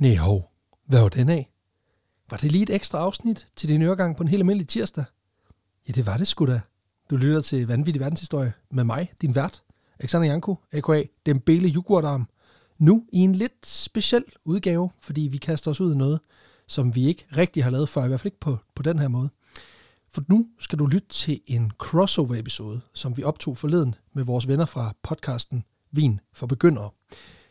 Nej, 0.00 0.14
hov. 0.14 0.52
Hvad 0.86 1.00
var 1.00 1.08
den 1.08 1.28
af? 1.28 1.50
Var 2.30 2.36
det 2.36 2.52
lige 2.52 2.62
et 2.62 2.70
ekstra 2.70 2.98
afsnit 2.98 3.46
til 3.56 3.68
din 3.68 3.82
øregang 3.82 4.16
på 4.16 4.22
en 4.22 4.28
helt 4.28 4.40
almindelig 4.40 4.68
tirsdag? 4.68 5.04
Ja, 5.88 5.92
det 5.92 6.06
var 6.06 6.16
det 6.16 6.26
sgu 6.26 6.46
da. 6.46 6.60
Du 7.10 7.16
lytter 7.16 7.40
til 7.40 7.66
Vanvittig 7.66 8.00
Verdenshistorie 8.00 8.52
med 8.70 8.84
mig, 8.84 9.12
din 9.20 9.34
vært, 9.34 9.62
Alexander 9.98 10.28
Janko, 10.28 10.56
a.k.a. 10.72 11.02
Den 11.26 11.40
Bele 11.40 11.68
Yoghurtarm. 11.68 12.28
Nu 12.78 13.04
i 13.12 13.18
en 13.18 13.34
lidt 13.34 13.66
speciel 13.66 14.24
udgave, 14.44 14.90
fordi 15.00 15.20
vi 15.20 15.36
kaster 15.36 15.70
os 15.70 15.80
ud 15.80 15.94
i 15.94 15.96
noget, 15.96 16.20
som 16.66 16.94
vi 16.94 17.06
ikke 17.06 17.26
rigtig 17.36 17.64
har 17.64 17.70
lavet 17.70 17.88
før, 17.88 18.04
i 18.04 18.08
hvert 18.08 18.20
fald 18.20 18.32
ikke 18.32 18.40
på, 18.40 18.58
på 18.74 18.82
den 18.82 18.98
her 18.98 19.08
måde. 19.08 19.30
For 20.10 20.24
nu 20.28 20.48
skal 20.58 20.78
du 20.78 20.86
lytte 20.86 21.08
til 21.08 21.40
en 21.46 21.72
crossover-episode, 21.78 22.80
som 22.94 23.16
vi 23.16 23.22
optog 23.22 23.56
forleden 23.56 23.94
med 24.12 24.24
vores 24.24 24.48
venner 24.48 24.66
fra 24.66 24.94
podcasten 25.02 25.64
Vin 25.90 26.20
for 26.32 26.46
Begyndere. 26.46 26.90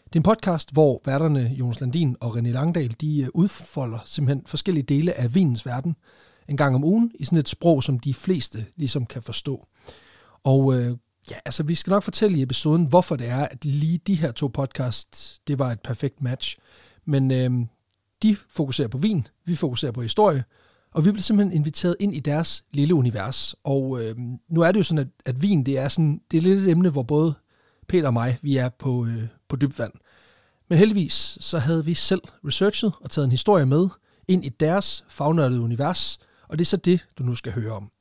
Det 0.09 0.15
er 0.15 0.19
en 0.19 0.23
podcast, 0.23 0.71
hvor 0.71 1.01
værterne 1.05 1.55
Jonas 1.59 1.81
Landin 1.81 2.15
og 2.19 2.37
René 2.37 2.49
Langdal, 2.49 2.95
de 3.01 3.21
øh, 3.21 3.27
udfolder 3.33 3.99
simpelthen 4.05 4.43
forskellige 4.47 4.83
dele 4.83 5.13
af 5.13 5.35
vinens 5.35 5.65
verden 5.65 5.95
en 6.47 6.57
gang 6.57 6.75
om 6.75 6.83
ugen 6.83 7.11
i 7.19 7.25
sådan 7.25 7.37
et 7.37 7.49
sprog, 7.49 7.83
som 7.83 7.99
de 7.99 8.13
fleste 8.13 8.65
ligesom 8.75 9.05
kan 9.05 9.21
forstå. 9.21 9.67
Og 10.43 10.75
øh, 10.75 10.97
ja, 11.31 11.35
altså 11.45 11.63
vi 11.63 11.75
skal 11.75 11.91
nok 11.91 12.03
fortælle 12.03 12.37
i 12.37 12.41
episoden, 12.41 12.85
hvorfor 12.85 13.15
det 13.15 13.27
er, 13.27 13.45
at 13.45 13.65
lige 13.65 13.97
de 13.97 14.15
her 14.15 14.31
to 14.31 14.47
podcasts, 14.47 15.39
det 15.47 15.59
var 15.59 15.71
et 15.71 15.79
perfekt 15.79 16.21
match. 16.21 16.57
Men 17.05 17.31
øh, 17.31 17.51
de 18.23 18.35
fokuserer 18.49 18.87
på 18.87 18.97
vin, 18.97 19.27
vi 19.45 19.55
fokuserer 19.55 19.91
på 19.91 20.01
historie, 20.01 20.43
og 20.91 21.05
vi 21.05 21.11
blev 21.11 21.21
simpelthen 21.21 21.57
inviteret 21.57 21.95
ind 21.99 22.15
i 22.15 22.19
deres 22.19 22.65
lille 22.71 22.93
univers. 22.93 23.55
Og 23.63 24.03
øh, 24.03 24.15
nu 24.49 24.61
er 24.61 24.71
det 24.71 24.79
jo 24.79 24.83
sådan, 24.83 24.99
at, 24.99 25.07
at 25.25 25.41
vin, 25.41 25.63
det 25.63 25.77
er, 25.77 25.87
sådan, 25.87 26.21
det 26.31 26.37
er 26.37 26.41
lidt 26.41 26.59
et 26.59 26.69
emne, 26.69 26.89
hvor 26.89 27.03
både 27.03 27.33
Peter 27.87 28.07
og 28.07 28.13
mig, 28.13 28.37
vi 28.41 28.57
er 28.57 28.69
på, 28.69 29.05
øh, 29.05 29.27
på 29.49 29.55
dybt 29.55 29.79
vand. 29.79 29.93
Men 30.69 30.77
heldigvis 30.77 31.37
så 31.41 31.59
havde 31.59 31.85
vi 31.85 31.93
selv 31.93 32.21
researchet 32.45 32.93
og 33.01 33.09
taget 33.09 33.25
en 33.25 33.31
historie 33.31 33.65
med 33.65 33.89
ind 34.27 34.45
i 34.45 34.49
deres 34.49 35.05
fagnørdede 35.09 35.61
univers, 35.61 36.19
og 36.47 36.59
det 36.59 36.65
er 36.65 36.69
så 36.69 36.77
det, 36.77 37.07
du 37.17 37.23
nu 37.23 37.35
skal 37.35 37.51
høre 37.51 37.71
om. 37.71 37.91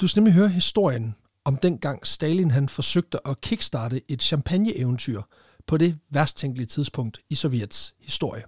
Du 0.00 0.06
skal 0.06 0.20
nemlig 0.20 0.34
høre 0.34 0.48
historien 0.48 1.14
om 1.44 1.56
dengang 1.56 2.06
Stalin 2.06 2.50
han 2.50 2.68
forsøgte 2.68 3.28
at 3.28 3.40
kickstarte 3.40 4.02
et 4.08 4.22
champagne-eventyr 4.22 5.22
på 5.66 5.76
det 5.76 5.98
værst 6.10 6.36
tænkelige 6.36 6.66
tidspunkt 6.66 7.20
i 7.30 7.34
Sovjets 7.34 7.94
historie. 8.00 8.42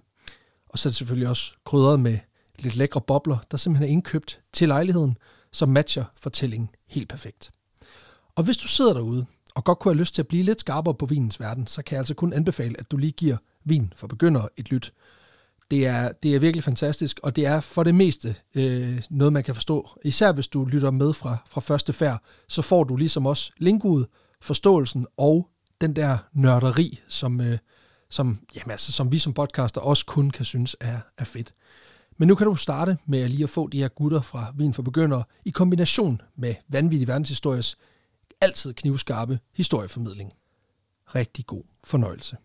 Og 0.68 0.78
så 0.78 0.88
er 0.88 0.90
det 0.90 0.96
selvfølgelig 0.96 1.28
også 1.28 1.56
krydret 1.64 2.00
med 2.00 2.18
lidt 2.58 2.76
lækre 2.76 3.00
bobler, 3.00 3.38
der 3.50 3.56
simpelthen 3.56 3.88
er 3.88 3.92
indkøbt 3.92 4.40
til 4.52 4.68
lejligheden, 4.68 5.16
som 5.52 5.68
matcher 5.68 6.04
fortællingen 6.16 6.70
helt 6.88 7.08
perfekt. 7.08 7.50
Og 8.36 8.44
hvis 8.44 8.56
du 8.56 8.68
sidder 8.68 8.92
derude 8.92 9.26
og 9.54 9.64
godt 9.64 9.78
kunne 9.78 9.94
have 9.94 10.00
lyst 10.00 10.14
til 10.14 10.22
at 10.22 10.28
blive 10.28 10.42
lidt 10.42 10.60
skarpere 10.60 10.94
på 10.94 11.06
vinens 11.06 11.40
verden, 11.40 11.66
så 11.66 11.82
kan 11.82 11.94
jeg 11.94 12.00
altså 12.00 12.14
kun 12.14 12.32
anbefale, 12.32 12.74
at 12.78 12.90
du 12.90 12.96
lige 12.96 13.12
giver 13.12 13.36
Vin 13.64 13.92
for 13.96 14.06
begyndere 14.06 14.48
et 14.56 14.70
lyt. 14.70 14.92
Det 15.70 15.86
er, 15.86 16.12
det 16.22 16.34
er 16.34 16.38
virkelig 16.38 16.64
fantastisk, 16.64 17.20
og 17.22 17.36
det 17.36 17.46
er 17.46 17.60
for 17.60 17.82
det 17.82 17.94
meste 17.94 18.36
øh, 18.54 19.02
noget, 19.10 19.32
man 19.32 19.44
kan 19.44 19.54
forstå. 19.54 19.88
Især 20.04 20.32
hvis 20.32 20.48
du 20.48 20.64
lytter 20.64 20.90
med 20.90 21.12
fra, 21.12 21.36
fra 21.48 21.60
første 21.60 21.92
færd, 21.92 22.22
så 22.48 22.62
får 22.62 22.84
du 22.84 22.96
ligesom 22.96 23.26
også 23.26 23.52
linkudet, 23.58 24.06
forståelsen 24.40 25.06
og 25.16 25.48
den 25.80 25.96
der 25.96 26.18
nørderi, 26.32 27.00
som, 27.08 27.40
øh, 27.40 27.58
som, 28.10 28.40
jamen 28.56 28.70
altså, 28.70 28.92
som 28.92 29.12
vi 29.12 29.18
som 29.18 29.32
podcaster 29.32 29.80
også 29.80 30.06
kun 30.06 30.30
kan 30.30 30.44
synes 30.44 30.76
er, 30.80 30.98
er 31.18 31.24
fedt. 31.24 31.54
Men 32.16 32.28
nu 32.28 32.34
kan 32.34 32.46
du 32.46 32.56
starte 32.56 32.98
med 33.06 33.20
at 33.20 33.30
lige 33.30 33.42
at 33.42 33.50
få 33.50 33.68
de 33.68 33.80
her 33.80 33.88
gutter 33.88 34.20
fra 34.20 34.52
Vin 34.56 34.74
for 34.74 34.82
Begyndere 34.82 35.24
i 35.44 35.50
kombination 35.50 36.20
med 36.36 36.54
vanvittig 36.68 37.08
verdenshistories 37.08 37.76
altid 38.44 38.74
knivskarpe 38.74 39.38
historieformidling. 39.56 40.32
Rigtig 41.14 41.46
god 41.46 41.62
fornøjelse. 41.84 42.36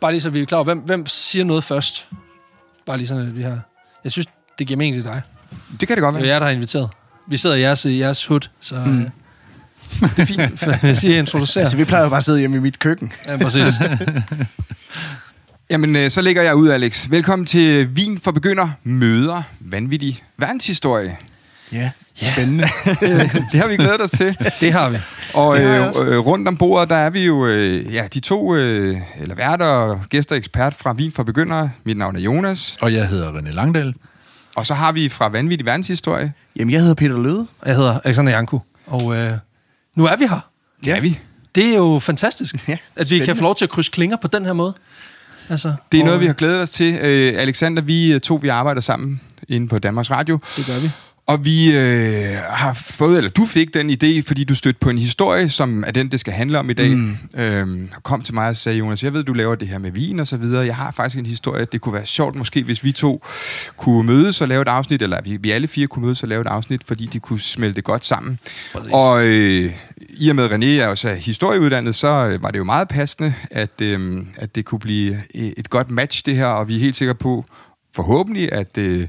Bare 0.00 0.12
lige 0.12 0.20
så 0.20 0.30
vi 0.30 0.40
er 0.40 0.46
klar 0.46 0.58
over, 0.58 0.64
hvem, 0.64 0.78
hvem 0.78 1.06
siger 1.06 1.44
noget 1.44 1.64
først? 1.64 2.08
Bare 2.86 2.96
lige 2.96 3.08
sådan, 3.08 3.26
at 3.26 3.36
vi 3.36 3.42
har... 3.42 3.60
Jeg 4.04 4.12
synes, 4.12 4.26
det 4.58 4.66
giver 4.66 4.78
mening 4.78 4.96
til 4.96 5.04
dig. 5.04 5.22
Det 5.80 5.88
kan 5.88 5.96
det 5.96 6.02
godt 6.02 6.14
Det 6.14 6.20
er 6.20 6.24
være. 6.24 6.32
jer, 6.32 6.38
der 6.38 6.46
har 6.46 6.52
inviteret. 6.52 6.90
Vi 7.28 7.36
sidder 7.36 7.56
i 7.56 7.60
jeres, 7.60 7.84
i 7.84 7.98
jeres 7.98 8.26
hud, 8.26 8.40
så 8.60 8.74
mm. 8.86 9.10
det 10.00 10.18
er 10.18 10.24
fint. 10.24 10.58
For 10.60 10.86
Jeg 10.86 10.98
siger, 10.98 11.18
introducer. 11.18 11.60
Altså, 11.60 11.76
vi 11.76 11.84
plejer 11.84 12.02
jo 12.04 12.08
bare 12.08 12.18
at 12.18 12.24
sidde 12.24 12.38
hjemme 12.38 12.56
i 12.56 12.60
mit 12.60 12.78
køkken. 12.78 13.12
Ja, 13.26 13.36
præcis. 13.36 13.68
Jamen, 15.70 15.96
øh, 15.96 16.10
så 16.10 16.22
lægger 16.22 16.42
jeg 16.42 16.54
ud, 16.56 16.68
Alex. 16.68 17.10
Velkommen 17.10 17.46
til 17.46 17.96
Vin 17.96 18.18
for 18.18 18.30
Begynder 18.32 18.68
møder 18.84 19.42
vanvittig 19.60 20.22
verdenshistorie. 20.36 21.16
Ja, 21.72 21.90
spændende. 22.14 22.64
det 23.52 23.60
har 23.60 23.68
vi 23.68 23.76
glædet 23.76 24.00
os 24.00 24.10
til. 24.10 24.36
Det 24.60 24.72
har 24.72 24.90
vi. 24.90 24.96
Og 25.34 25.60
øh, 25.60 25.86
øh, 25.86 26.18
rundt 26.18 26.48
om 26.48 26.56
bordet, 26.56 26.90
der 26.90 26.96
er 26.96 27.10
vi 27.10 27.24
jo 27.24 27.46
øh, 27.46 27.94
ja, 27.94 28.08
de 28.14 28.20
to 28.20 28.56
øh, 28.56 28.96
eller 29.20 29.34
værter 29.34 29.66
og 29.66 30.00
gæster 30.08 30.34
og 30.34 30.38
ekspert 30.38 30.74
fra 30.74 30.92
Vin 30.92 31.12
for 31.12 31.22
Begyndere. 31.22 31.70
Mit 31.84 31.96
navn 31.96 32.16
er 32.16 32.20
Jonas. 32.20 32.76
Og 32.80 32.94
jeg 32.94 33.08
hedder 33.08 33.32
René 33.32 33.50
Langdal. 33.50 33.94
Og 34.56 34.66
så 34.66 34.74
har 34.74 34.92
vi 34.92 35.08
fra 35.08 35.28
Vanvittig 35.28 35.66
Verdenshistorie. 35.66 36.32
Jamen, 36.56 36.72
jeg 36.72 36.80
hedder 36.80 36.94
Peter 36.94 37.22
Løde. 37.22 37.46
Jeg 37.66 37.76
hedder 37.76 38.00
Alexander 38.04 38.32
Janku, 38.32 38.58
og 38.86 39.16
øh, 39.16 39.32
nu 39.96 40.06
er 40.06 40.16
vi 40.16 40.26
her. 40.26 40.50
Det 40.84 40.92
er 40.92 41.00
vi. 41.00 41.18
Det 41.54 41.64
er 41.64 41.76
jo 41.76 41.98
fantastisk, 41.98 42.68
Ja, 42.68 42.76
at 42.96 43.10
vi 43.10 43.18
kan 43.18 43.36
få 43.36 43.42
lov 43.42 43.54
til 43.54 43.64
at 43.64 43.70
krydse 43.70 43.90
klinger 43.90 44.16
på 44.16 44.28
den 44.28 44.44
her 44.44 44.52
måde. 44.52 44.74
Altså, 45.50 45.74
Det 45.92 45.98
er 45.98 46.02
og, 46.02 46.06
noget, 46.06 46.20
vi 46.20 46.26
har 46.26 46.32
glædet 46.32 46.60
os 46.60 46.70
til. 46.70 46.98
Øh, 47.02 47.32
Alexander, 47.36 47.82
vi 47.82 48.12
øh, 48.12 48.20
to 48.20 48.34
vi 48.42 48.48
arbejder 48.48 48.80
sammen 48.80 49.20
inde 49.48 49.68
på 49.68 49.78
Danmarks 49.78 50.10
Radio. 50.10 50.38
Det 50.56 50.66
gør 50.66 50.78
vi. 50.78 50.90
Og 51.26 51.44
vi 51.44 51.76
øh, 51.76 52.36
har 52.48 52.72
fået, 52.72 53.16
eller 53.16 53.30
du 53.30 53.46
fik 53.46 53.74
den 53.74 53.90
idé, 53.90 54.22
fordi 54.26 54.44
du 54.44 54.54
stødte 54.54 54.78
på 54.80 54.90
en 54.90 54.98
historie, 54.98 55.48
som 55.48 55.84
er 55.86 55.90
den, 55.90 56.08
det 56.08 56.20
skal 56.20 56.32
handle 56.32 56.58
om 56.58 56.70
i 56.70 56.72
dag. 56.72 56.90
Mm. 56.90 57.16
Øhm, 57.36 57.88
kom 58.02 58.22
til 58.22 58.34
mig 58.34 58.48
og 58.48 58.56
sagde, 58.56 58.78
Jonas, 58.78 59.02
jeg 59.04 59.14
ved, 59.14 59.24
du 59.24 59.32
laver 59.32 59.54
det 59.54 59.68
her 59.68 59.78
med 59.78 59.90
vin 59.90 60.20
og 60.20 60.28
så 60.28 60.36
videre. 60.36 60.66
Jeg 60.66 60.76
har 60.76 60.90
faktisk 60.90 61.18
en 61.18 61.26
historie, 61.26 61.64
det 61.72 61.80
kunne 61.80 61.92
være 61.92 62.06
sjovt 62.06 62.36
måske, 62.36 62.62
hvis 62.62 62.84
vi 62.84 62.92
to 62.92 63.24
kunne 63.76 64.06
mødes 64.06 64.40
og 64.40 64.48
lave 64.48 64.62
et 64.62 64.68
afsnit, 64.68 65.02
eller 65.02 65.20
vi, 65.24 65.36
vi 65.40 65.50
alle 65.50 65.68
fire 65.68 65.86
kunne 65.86 66.04
mødes 66.04 66.22
og 66.22 66.28
lave 66.28 66.40
et 66.40 66.46
afsnit, 66.46 66.82
fordi 66.86 67.06
de 67.12 67.20
kunne 67.20 67.40
smelte 67.40 67.82
godt 67.82 68.04
sammen. 68.04 68.38
Præcis. 68.72 68.90
Og 68.92 69.26
øh, 69.26 69.72
i 70.08 70.28
og 70.28 70.36
med, 70.36 70.50
René 70.50 70.66
er 70.66 70.86
også 70.86 71.14
historieuddannet, 71.14 71.94
så 71.94 72.08
øh, 72.08 72.42
var 72.42 72.50
det 72.50 72.58
jo 72.58 72.64
meget 72.64 72.88
passende, 72.88 73.34
at, 73.50 73.80
øh, 73.82 74.26
at 74.36 74.54
det 74.54 74.64
kunne 74.64 74.78
blive 74.78 75.22
et 75.34 75.54
et 75.56 75.70
godt 75.70 75.90
match, 75.90 76.26
det 76.26 76.36
her, 76.36 76.46
og 76.46 76.68
vi 76.68 76.76
er 76.76 76.80
helt 76.80 76.96
sikre 76.96 77.14
på, 77.14 77.44
forhåbentlig, 77.94 78.52
at... 78.52 78.78
Øh, 78.78 79.08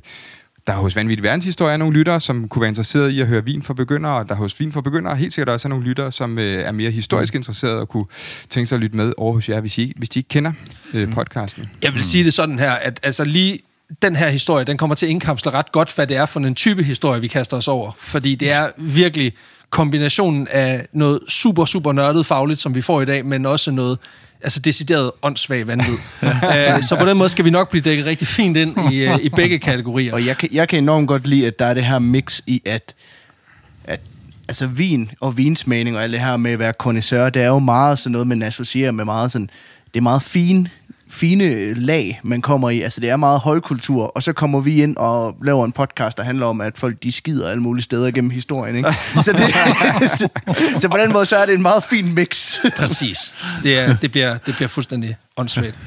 der 0.67 0.73
hos 0.73 0.95
Vanvittig 0.95 1.23
Verdenshistorie 1.23 1.73
er 1.73 1.77
nogle 1.77 1.97
lyttere, 1.97 2.21
som 2.21 2.49
kunne 2.49 2.61
være 2.61 2.69
interesseret 2.69 3.09
i 3.09 3.21
at 3.21 3.27
høre 3.27 3.45
vin 3.45 3.63
for 3.63 3.73
begyndere, 3.73 4.15
og 4.17 4.29
der 4.29 4.35
hos 4.35 4.59
Vin 4.59 4.71
for 4.71 4.81
begyndere 4.81 5.15
helt 5.15 5.33
sikkert 5.33 5.53
også 5.53 5.67
er 5.67 5.69
nogle 5.69 5.85
lyttere, 5.85 6.11
som 6.11 6.39
øh, 6.39 6.45
er 6.45 6.71
mere 6.71 6.91
historisk 6.91 7.35
interesserede 7.35 7.79
og 7.79 7.89
kunne 7.89 8.05
tænke 8.49 8.67
sig 8.67 8.75
at 8.75 8.81
lytte 8.81 8.97
med 8.97 9.13
over 9.17 9.33
hos 9.33 9.49
jer, 9.49 9.61
hvis 9.61 9.77
I, 9.77 9.93
hvis 9.95 10.09
de 10.09 10.19
ikke 10.19 10.27
kender 10.27 10.51
øh, 10.93 11.13
podcasten. 11.13 11.69
Jeg 11.83 11.93
vil 11.93 12.03
sige 12.03 12.23
det 12.23 12.33
sådan 12.33 12.59
her, 12.59 12.71
at 12.71 12.99
altså 13.03 13.23
lige 13.23 13.59
den 14.01 14.15
her 14.15 14.29
historie, 14.29 14.65
den 14.65 14.77
kommer 14.77 14.95
til 14.95 15.05
at 15.05 15.09
indkapsle 15.09 15.51
ret 15.51 15.71
godt, 15.71 15.95
hvad 15.95 16.07
det 16.07 16.17
er 16.17 16.25
for 16.25 16.39
en 16.39 16.55
type 16.55 16.83
historie, 16.83 17.21
vi 17.21 17.27
kaster 17.27 17.57
os 17.57 17.67
over. 17.67 17.91
Fordi 17.97 18.35
det 18.35 18.51
er 18.51 18.69
virkelig 18.77 19.33
kombinationen 19.71 20.47
af 20.51 20.87
noget 20.93 21.19
super, 21.27 21.65
super 21.65 21.93
nørdet 21.93 22.25
fagligt, 22.25 22.61
som 22.61 22.75
vi 22.75 22.81
får 22.81 23.01
i 23.01 23.05
dag, 23.05 23.25
men 23.25 23.45
også 23.45 23.71
noget 23.71 23.97
altså 24.43 24.59
decideret 24.59 25.11
åndssvag 25.21 25.67
vanvid. 25.67 25.93
uh, 25.93 26.29
så 26.89 26.95
på 26.99 27.05
den 27.05 27.17
måde 27.17 27.29
skal 27.29 27.45
vi 27.45 27.49
nok 27.49 27.69
blive 27.69 27.81
dækket 27.81 28.05
rigtig 28.05 28.27
fint 28.27 28.57
ind 28.57 28.91
i, 28.91 29.07
uh, 29.07 29.19
i 29.21 29.29
begge 29.29 29.59
kategorier. 29.59 30.13
Og 30.13 30.25
jeg 30.25 30.37
kan, 30.37 30.49
jeg 30.51 30.69
kan 30.69 30.83
enormt 30.83 31.07
godt 31.07 31.27
lide, 31.27 31.47
at 31.47 31.59
der 31.59 31.65
er 31.65 31.73
det 31.73 31.85
her 31.85 31.99
mix 31.99 32.41
i, 32.47 32.61
at, 32.65 32.95
at 33.85 33.99
altså 34.47 34.67
vin 34.67 35.11
og 35.19 35.37
vinsmagning 35.37 35.95
og 35.97 36.03
alt 36.03 36.11
det 36.11 36.21
her 36.21 36.37
med 36.37 36.51
at 36.51 36.59
være 36.59 36.73
connoisseur, 36.73 37.29
det 37.29 37.41
er 37.41 37.47
jo 37.47 37.59
meget 37.59 37.99
sådan 37.99 38.11
noget, 38.11 38.27
man 38.27 38.43
associerer 38.43 38.91
med 38.91 39.05
meget 39.05 39.31
sådan, 39.31 39.49
det 39.93 39.99
er 39.99 40.03
meget 40.03 40.23
fin, 40.23 40.67
fine 41.11 41.73
lag, 41.73 42.19
man 42.23 42.41
kommer 42.41 42.69
i. 42.69 42.81
Altså, 42.81 43.01
det 43.01 43.09
er 43.09 43.15
meget 43.15 43.39
højkultur, 43.39 44.03
og 44.03 44.23
så 44.23 44.33
kommer 44.33 44.59
vi 44.59 44.83
ind 44.83 44.97
og 44.97 45.35
laver 45.43 45.65
en 45.65 45.71
podcast, 45.71 46.17
der 46.17 46.23
handler 46.23 46.45
om, 46.45 46.61
at 46.61 46.77
folk 46.77 47.03
de 47.03 47.11
skider 47.11 47.49
alle 47.49 47.61
mulige 47.61 47.83
steder 47.83 48.11
gennem 48.11 48.31
historien, 48.31 48.75
ikke? 48.75 48.89
Så, 49.25 49.33
det, 49.33 49.53
så, 50.19 50.29
så 50.81 50.89
på 50.89 50.97
den 50.97 51.13
måde, 51.13 51.25
så 51.25 51.35
er 51.35 51.45
det 51.45 51.55
en 51.55 51.61
meget 51.61 51.83
fin 51.83 52.13
mix. 52.13 52.57
Præcis. 52.77 53.35
Det, 53.63 53.79
er, 53.79 53.95
det, 53.95 54.11
bliver, 54.11 54.37
det 54.37 54.55
bliver 54.55 54.67
fuldstændig 54.67 55.17
åndssvagt. 55.37 55.77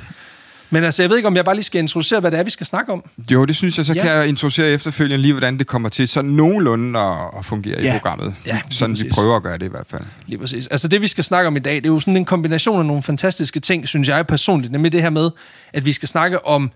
Men 0.75 0.85
altså, 0.85 1.03
jeg 1.03 1.11
ved 1.11 1.17
ikke, 1.17 1.27
om 1.27 1.37
jeg 1.37 1.45
bare 1.45 1.55
lige 1.55 1.65
skal 1.65 1.79
introducere, 1.79 2.21
hvad 2.21 2.31
det 2.31 2.39
er, 2.39 2.43
vi 2.43 2.51
skal 2.51 2.67
snakke 2.67 2.93
om. 2.93 3.05
Jo, 3.31 3.45
det 3.45 3.57
synes 3.57 3.77
jeg, 3.79 3.87
så 3.87 3.93
Ja. 3.93 4.03
kan 4.03 4.11
jeg 4.11 4.29
introducere 4.29 4.69
efterfølgende 4.69 5.23
lige, 5.23 5.33
hvordan 5.33 5.59
det 5.59 5.67
kommer 5.67 5.89
til 5.89 6.09
sådan 6.09 6.31
nogenlunde 6.31 6.99
at, 7.01 7.17
at 7.39 7.45
fungere 7.45 7.81
i 7.81 7.85
Ja. 7.85 7.93
programmet. 7.93 8.35
Ja, 8.47 8.61
sådan 8.71 8.97
vi 8.97 9.03
præcis. 9.03 9.15
prøver 9.15 9.37
at 9.37 9.43
gøre 9.43 9.59
det 9.59 9.67
i 9.67 9.69
hvert 9.69 9.87
fald. 9.91 10.03
Lige 10.27 10.39
præcis. 10.39 10.67
Altså 10.67 10.89
det, 10.89 11.01
vi 11.03 11.07
skal 11.07 11.25
snakke 11.25 11.47
om 11.49 11.57
i 11.57 11.61
dag, 11.61 11.75
det 11.77 11.85
er 11.87 11.89
jo 11.91 12.01
sådan 12.01 12.17
en 12.17 12.25
kombination 12.25 12.79
af 12.79 12.87
nogle 12.87 13.03
fantastiske 13.03 13.61
ting, 13.61 13.89
synes 13.89 14.09
jeg 14.09 14.27
personligt. 14.27 14.73
Nemlig 14.73 14.93
det 14.93 15.03
her 15.03 15.11
med, 15.11 15.31
at 15.73 15.85
vi 15.85 15.93
skal 15.93 16.09
snakke 16.09 16.47
om 16.47 16.71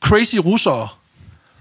crazy 0.00 0.36
russere 0.36 0.88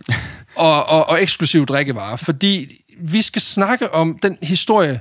og, 0.56 0.90
og, 0.90 1.10
og 1.10 1.22
eksklusive 1.22 1.66
drikkevarer. 1.66 2.16
Fordi 2.16 2.82
vi 3.00 3.22
skal 3.22 3.42
snakke 3.42 3.94
om 3.94 4.20
den 4.24 4.38
historie, 4.42 5.00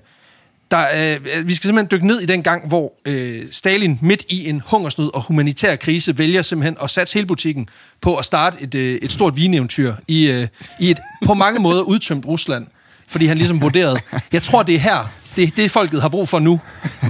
der, 0.72 0.86
øh, 0.94 1.48
vi 1.48 1.54
skal 1.54 1.68
simpelthen 1.68 1.88
dykke 1.90 2.06
ned 2.06 2.20
i 2.20 2.26
den 2.26 2.42
gang, 2.42 2.68
hvor 2.68 2.92
øh, 3.06 3.42
Stalin 3.50 3.98
midt 4.02 4.24
i 4.28 4.48
en 4.48 4.62
hungersnød 4.66 5.14
og 5.14 5.22
humanitær 5.22 5.76
krise 5.76 6.18
vælger 6.18 6.42
simpelthen 6.42 6.76
at 6.82 6.90
satse 6.90 7.14
hele 7.14 7.26
butikken 7.26 7.68
på 8.00 8.16
at 8.16 8.24
starte 8.24 8.56
et, 8.60 8.74
øh, 8.74 8.98
et 9.02 9.12
stort 9.12 9.36
vineventyr 9.36 9.94
i, 10.08 10.30
øh, 10.30 10.48
i 10.80 10.90
et 10.90 11.00
på 11.26 11.34
mange 11.34 11.60
måder 11.60 11.82
udtømt 11.82 12.26
Rusland. 12.26 12.66
fordi 13.08 13.26
han 13.26 13.38
ligesom 13.38 13.62
vurderede, 13.62 13.98
jeg 14.32 14.42
tror, 14.42 14.62
det 14.62 14.74
er 14.74 14.78
her, 14.78 15.12
det 15.36 15.44
er 15.44 15.50
det, 15.56 15.70
folket 15.70 16.02
har 16.02 16.08
brug 16.08 16.28
for 16.28 16.38
nu, 16.38 16.60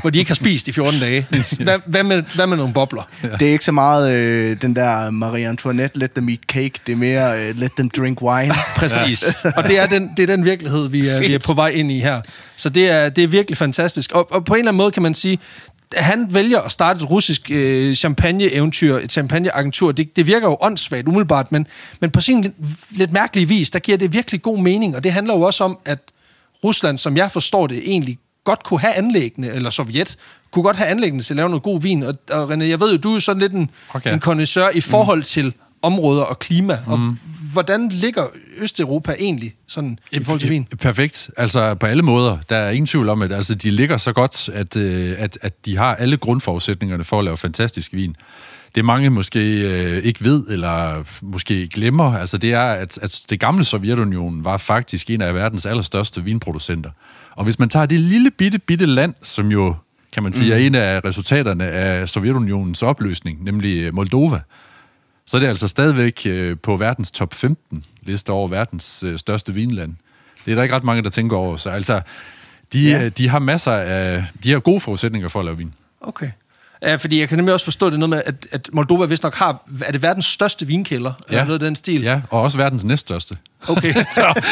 hvor 0.01 0.11
de 0.11 0.19
ikke 0.19 0.31
har 0.31 0.35
spist 0.35 0.69
i 0.69 0.73
14 0.73 1.01
dage. 1.01 1.27
Hvad, 1.65 1.79
hvad, 1.87 2.03
med, 2.03 2.23
hvad 2.35 2.47
med 2.47 2.57
nogle 2.57 2.73
bobler? 2.73 3.03
Ja. 3.23 3.29
Det 3.29 3.49
er 3.49 3.53
ikke 3.53 3.65
så 3.65 3.73
meget 3.73 4.15
øh, 4.15 4.57
den 4.63 4.77
der 4.77 5.11
Marie 5.11 5.49
Antoinette, 5.49 5.99
let 5.99 6.13
them 6.13 6.29
eat 6.29 6.39
cake. 6.49 6.73
Det 6.87 6.93
er 6.93 6.97
mere 6.97 7.43
øh, 7.43 7.59
let 7.59 7.73
them 7.77 7.91
drink 7.91 8.23
wine. 8.23 8.55
Præcis. 8.77 9.35
Og 9.57 9.63
det 9.69 9.79
er 9.79 9.87
den, 9.87 10.11
det 10.17 10.23
er 10.23 10.37
den 10.37 10.45
virkelighed, 10.45 10.89
vi 10.89 11.09
er, 11.09 11.21
vi 11.21 11.35
er 11.35 11.39
på 11.47 11.55
vej 11.55 11.69
ind 11.69 11.93
i 11.93 12.01
her. 12.01 12.21
Så 12.57 12.69
det 12.69 12.91
er, 12.91 13.09
det 13.09 13.25
er 13.25 13.29
virkelig 13.29 13.57
fantastisk. 13.57 14.13
Og, 14.13 14.33
og 14.33 14.45
på 14.45 14.55
en 14.55 14.59
eller 14.59 14.71
anden 14.71 14.79
måde 14.79 14.91
kan 14.91 15.03
man 15.03 15.15
sige, 15.15 15.39
han 15.97 16.27
vælger 16.31 16.61
at 16.61 16.73
starte 16.73 17.03
et 17.03 17.11
russisk 17.11 17.51
øh, 17.51 17.95
champagne-eventyr, 17.95 18.95
et 18.97 19.13
champagne-agentur. 19.13 19.93
Det, 19.93 20.17
det 20.17 20.27
virker 20.27 20.49
jo 20.49 20.57
åndssvagt 20.61 21.09
umiddelbart, 21.09 21.53
men, 21.53 21.67
men 22.01 22.11
på 22.11 22.21
sin 22.21 22.43
lidt, 22.43 22.55
lidt 22.91 23.13
mærkelig 23.13 23.49
vis, 23.49 23.71
der 23.71 23.79
giver 23.79 23.99
det 23.99 24.13
virkelig 24.13 24.43
god 24.43 24.59
mening. 24.59 24.97
Og 24.97 25.05
det 25.05 25.13
handler 25.13 25.35
jo 25.35 25.41
også 25.41 25.65
om, 25.65 25.79
at 25.85 25.99
Rusland, 26.64 26.99
som 26.99 27.17
jeg 27.17 27.31
forstår 27.31 27.67
det, 27.67 27.82
egentlig 27.85 28.19
godt 28.44 28.64
kunne 28.64 28.81
have 28.81 28.94
anlæggende, 28.94 29.49
eller 29.49 29.70
Sovjet, 29.70 30.17
kunne 30.50 30.62
godt 30.62 30.76
have 30.76 30.88
anlæggende 30.88 31.25
til 31.25 31.32
at 31.32 31.37
lave 31.37 31.49
noget 31.49 31.62
god 31.62 31.81
vin. 31.81 32.03
Og, 32.03 32.14
og 32.31 32.53
René, 32.53 32.64
jeg 32.64 32.81
ved 32.81 32.93
jo, 32.93 32.99
du 32.99 33.14
er 33.14 33.19
sådan 33.19 33.41
lidt 33.41 33.53
en, 33.53 33.70
okay. 33.94 34.12
en 34.12 34.20
connoisseur 34.20 34.70
i 34.75 34.81
forhold 34.81 35.19
mm. 35.19 35.23
til 35.23 35.55
områder 35.82 36.23
og 36.23 36.38
klima. 36.38 36.79
Mm. 36.87 36.93
Og 36.93 37.17
hvordan 37.53 37.88
ligger 37.88 38.26
Østeuropa 38.56 39.14
egentlig 39.19 39.55
sådan 39.69 39.99
i 40.12 40.19
forhold 40.25 40.41
til 40.41 40.50
vin? 40.50 40.67
Perfekt. 40.81 41.31
Altså 41.37 41.75
på 41.75 41.87
alle 41.87 42.03
måder. 42.03 42.38
Der 42.49 42.56
er 42.56 42.70
ingen 42.70 42.87
tvivl 42.87 43.09
om, 43.09 43.23
at 43.23 43.32
altså, 43.32 43.55
de 43.55 43.70
ligger 43.70 43.97
så 43.97 44.12
godt, 44.12 44.49
at, 44.49 44.76
øh, 44.76 45.14
at, 45.19 45.38
at 45.43 45.67
de 45.67 45.76
har 45.76 45.94
alle 45.94 46.17
grundforudsætningerne 46.17 47.05
for 47.05 47.19
at 47.19 47.25
lave 47.25 47.37
fantastisk 47.37 47.93
vin. 47.93 48.17
Det 48.75 48.85
mange 48.85 49.11
måske 49.11 49.61
øh, 49.61 50.03
ikke 50.03 50.25
ved, 50.25 50.47
eller 50.49 51.05
måske 51.23 51.69
glemmer, 51.69 52.19
altså 52.19 52.39
det 52.39 52.53
er, 52.53 52.63
at, 52.65 52.99
at 53.03 53.27
det 53.31 53.41
gamle 53.41 53.65
Sovjetunionen 53.65 54.45
var 54.45 54.57
faktisk 54.57 55.11
en 55.11 55.21
af 55.21 55.35
verdens 55.35 55.67
allerstørste 55.67 56.25
vinproducenter. 56.25 56.91
Og 57.37 57.45
hvis 57.45 57.59
man 57.59 57.69
tager 57.69 57.87
det 57.87 58.01
lille 58.01 58.31
bitte, 58.31 58.59
bitte 58.59 58.87
land, 58.87 59.15
som 59.23 59.49
jo, 59.53 59.75
kan 60.13 60.23
man 60.23 60.33
sige, 60.33 60.47
mm. 60.47 60.53
er 60.53 60.57
en 60.57 60.75
af 60.75 61.05
resultaterne 61.05 61.65
af 61.65 62.09
Sovjetunionens 62.09 62.83
opløsning, 62.83 63.45
nemlig 63.45 63.95
Moldova, 63.95 64.41
så 65.27 65.37
er 65.37 65.39
det 65.39 65.47
altså 65.47 65.69
stadigvæk 65.69 66.23
øh, 66.27 66.57
på 66.63 66.77
verdens 66.77 67.11
top 67.11 67.35
15 67.35 67.85
liste 68.03 68.31
over 68.31 68.49
verdens 68.49 69.05
øh, 69.05 69.19
største 69.19 69.55
vinland. 69.55 69.95
Det 70.45 70.51
er 70.51 70.55
der 70.55 70.63
ikke 70.63 70.75
ret 70.75 70.85
mange, 70.85 71.03
der 71.03 71.11
tænker 71.11 71.37
over. 71.37 71.57
Så 71.57 71.71
altså, 71.71 72.01
de, 72.73 72.91
ja. 72.91 73.05
Øh, 73.05 73.11
de 73.19 73.29
har 73.29 73.39
masser 73.39 73.73
af... 73.73 74.25
De 74.45 74.53
har 74.53 74.59
gode 74.59 74.81
forudsætninger 74.81 75.29
for 75.29 75.39
at 75.39 75.45
lave 75.45 75.59
vin. 75.59 75.75
Okay. 76.01 76.31
Ja, 76.82 76.94
fordi 76.94 77.20
jeg 77.20 77.29
kan 77.29 77.38
nemlig 77.38 77.55
også 77.55 77.64
forstå 77.64 77.90
det 77.90 77.99
noget 77.99 78.11
med, 78.11 78.23
at, 78.26 78.34
at 78.52 78.69
Moldova 78.73 79.05
vist 79.06 79.23
nok 79.23 79.34
har... 79.34 79.62
Er 79.84 79.93
det 79.93 80.02
verdens 80.02 80.25
største 80.25 80.67
vinkælder? 80.67 81.12
Ja. 81.31 81.34
Eller 81.34 81.44
noget 81.44 81.62
af 81.62 81.67
den 81.67 81.76
stil? 81.76 82.02
Ja, 82.02 82.20
og 82.31 82.40
også 82.40 82.58
verdens 82.58 82.84
næststørste. 82.84 83.37
Okay, 83.69 83.94
så... 84.14 84.43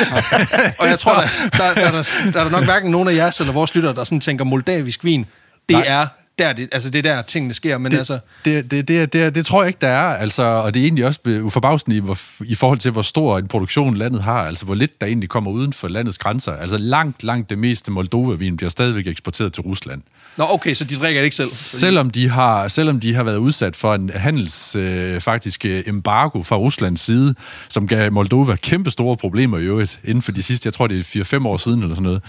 og 0.78 0.86
jeg 0.86 0.98
tror, 0.98 1.14
der, 1.14 1.28
der, 1.56 1.74
der, 1.74 1.90
der, 1.90 2.30
der 2.32 2.44
er 2.44 2.50
nok 2.50 2.64
hverken 2.64 2.90
nogen 2.90 3.08
af 3.08 3.14
jeres 3.14 3.40
eller 3.40 3.52
vores 3.52 3.74
lyttere, 3.74 3.94
der 3.94 4.04
sådan 4.04 4.20
tænker, 4.20 4.44
moldavisk 4.44 5.04
vin, 5.04 5.26
det 5.68 5.76
Nej. 5.76 5.84
er 5.86 6.06
der, 6.40 6.52
det, 6.52 6.68
altså 6.72 6.90
det 6.90 7.06
er 7.06 7.14
der, 7.14 7.22
tingene 7.22 7.54
sker, 7.54 7.78
men 7.78 7.92
det, 7.92 7.98
altså... 7.98 8.18
Det, 8.44 8.70
det, 8.70 8.88
det, 8.88 9.12
det, 9.12 9.34
det 9.34 9.46
tror 9.46 9.62
jeg 9.62 9.68
ikke, 9.68 9.78
der 9.80 9.88
er, 9.88 10.16
altså, 10.16 10.42
og 10.42 10.74
det 10.74 10.80
er 10.80 10.84
egentlig 10.84 11.06
også 11.06 11.20
uforbavsende 11.42 11.96
i, 11.96 12.00
hvor, 12.00 12.18
i 12.44 12.54
forhold 12.54 12.78
til, 12.78 12.90
hvor 12.90 13.02
stor 13.02 13.38
en 13.38 13.48
produktion 13.48 13.96
landet 13.96 14.22
har, 14.22 14.42
altså 14.42 14.64
hvor 14.64 14.74
lidt 14.74 15.00
der 15.00 15.06
egentlig 15.06 15.28
kommer 15.28 15.50
uden 15.50 15.72
for 15.72 15.88
landets 15.88 16.18
grænser. 16.18 16.52
Altså 16.52 16.78
langt, 16.78 17.22
langt 17.22 17.50
det 17.50 17.58
meste 17.58 17.92
Moldova-vin 17.92 18.56
bliver 18.56 18.70
stadigvæk 18.70 19.06
eksporteret 19.06 19.52
til 19.52 19.62
Rusland. 19.62 20.02
Nå, 20.36 20.44
okay, 20.48 20.74
så 20.74 20.84
de 20.84 20.96
drikker 20.96 21.20
det 21.20 21.24
ikke 21.24 21.36
selv? 21.36 21.48
Fordi... 21.48 21.80
Selvom 21.80 22.10
de 22.10 22.28
har, 22.28 22.68
selvom 22.68 23.00
de 23.00 23.14
har 23.14 23.22
været 23.22 23.36
udsat 23.36 23.76
for 23.76 23.94
en 23.94 24.10
handels 24.14 24.76
øh, 24.76 25.20
faktisk 25.20 25.64
øh, 25.64 25.82
embargo 25.86 26.42
fra 26.42 26.56
Ruslands 26.56 27.00
side, 27.00 27.34
som 27.68 27.86
gav 27.86 28.12
Moldova 28.12 28.56
kæmpe 28.56 28.90
store 28.90 29.16
problemer 29.16 29.58
i 29.58 29.62
øvrigt, 29.62 30.00
inden 30.04 30.22
for 30.22 30.32
de 30.32 30.42
sidste, 30.42 30.66
jeg 30.66 30.72
tror 30.74 30.86
det 30.86 31.16
er 31.16 31.38
4-5 31.38 31.46
år 31.46 31.56
siden 31.56 31.82
eller 31.82 31.94
sådan 31.94 32.02
noget, 32.02 32.22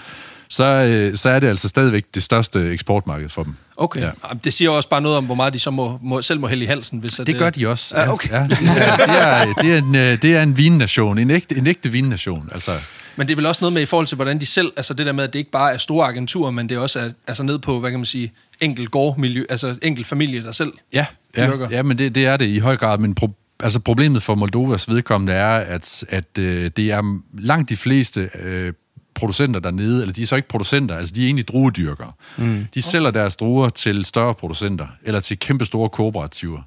så, 0.52 0.64
øh, 0.66 1.16
så 1.16 1.30
er 1.30 1.40
det 1.40 1.48
altså 1.48 1.68
stadigvæk 1.68 2.06
det 2.14 2.24
største 2.24 2.72
eksportmarked 2.72 3.30
for 3.30 3.44
dem. 3.44 3.54
Okay. 3.78 4.02
Ja. 4.02 4.12
Det 4.44 4.54
siger 4.54 4.70
også 4.70 4.90
bare 4.90 5.02
noget 5.02 5.18
om, 5.18 5.26
hvor 5.26 5.36
meget 5.36 5.54
de 5.54 5.60
så 5.60 5.72
må, 5.72 6.00
må, 6.02 6.22
selv 6.22 6.40
må 6.40 6.48
hælde 6.48 6.64
i 6.64 6.68
halsen. 6.68 7.00
Hvis 7.00 7.12
det, 7.12 7.28
det 7.28 7.38
gør 7.38 7.50
de 7.50 7.68
også. 7.68 7.98
Ja, 7.98 8.14
okay. 8.14 8.30
Ja, 8.30 8.44
det, 8.44 8.52
er, 8.52 8.96
det, 8.96 9.22
er, 9.22 9.54
det, 9.54 9.74
er 9.74 9.78
en, 9.78 9.96
øh, 9.96 10.22
det 10.22 10.36
er 10.36 10.44
en 10.44 10.58
vinnation, 10.58 11.18
en 11.18 11.30
ægte, 11.30 11.56
en 11.56 11.68
ægte 11.68 11.90
vinnation. 11.90 12.50
Altså. 12.54 12.72
Men 13.16 13.28
det 13.28 13.34
er 13.34 13.36
vel 13.36 13.46
også 13.46 13.62
noget 13.62 13.74
med 13.74 13.82
i 13.82 13.86
forhold 13.86 14.08
til, 14.08 14.16
hvordan 14.16 14.40
de 14.40 14.46
selv, 14.46 14.72
altså 14.78 14.94
det 14.94 15.06
der 15.06 15.12
med, 15.12 15.24
at 15.24 15.34
det 15.34 15.40
ikke 15.40 15.52
bare 15.52 15.74
er 15.74 15.78
store 15.78 16.08
agenturer, 16.08 16.52
men 16.52 16.70
det 16.70 16.78
også 16.78 17.00
er 17.00 17.10
altså 17.28 17.44
ned 17.44 17.60
på, 17.60 17.80
hvad 17.80 17.90
kan 17.90 18.00
man 18.00 18.06
sige, 18.06 18.32
enkelt 18.62 18.92
gårdmiljø, 18.92 19.46
altså 19.50 19.80
enkelt 19.82 20.08
familie, 20.08 20.44
der 20.44 20.52
selv 20.52 20.74
ja, 20.94 21.06
dyrker. 21.38 21.68
Ja, 21.70 21.76
ja 21.76 21.84
men 21.84 21.98
det, 21.98 22.16
det 22.16 22.26
er 22.26 22.38
det 22.38 22.46
i 22.46 22.60
høj 22.60 22.78
grad, 22.78 22.98
men 22.98 23.16
pro- 23.22 23.58
altså 23.60 23.80
problemet 23.80 24.24
for 24.24 24.36
Moldovas 24.36 24.90
vedkommende 24.90 25.34
er, 25.34 25.58
at, 25.58 26.04
at 26.10 26.38
øh, 26.40 26.72
det 26.78 26.92
er 26.92 27.20
langt 27.34 27.70
de 27.70 27.78
fleste 27.78 28.30
øh, 28.42 28.74
producenter 29.22 29.60
dernede, 29.60 30.02
eller 30.02 30.14
de 30.14 30.22
er 30.22 30.26
så 30.26 30.36
ikke 30.36 30.48
producenter, 30.48 30.98
altså 30.98 31.14
de 31.16 31.22
er 31.22 31.26
egentlig 31.26 31.48
druedyrkere. 31.48 32.12
Mm. 32.38 32.68
De 32.74 32.82
sælger 32.82 33.12
deres 33.12 33.36
druer 33.36 33.70
til 33.70 34.06
større 34.06 34.34
producenter, 34.34 34.88
eller 35.04 35.20
til 35.20 35.40
kæmpe 35.40 35.66
store 35.66 35.90
kooperativer. 35.90 36.62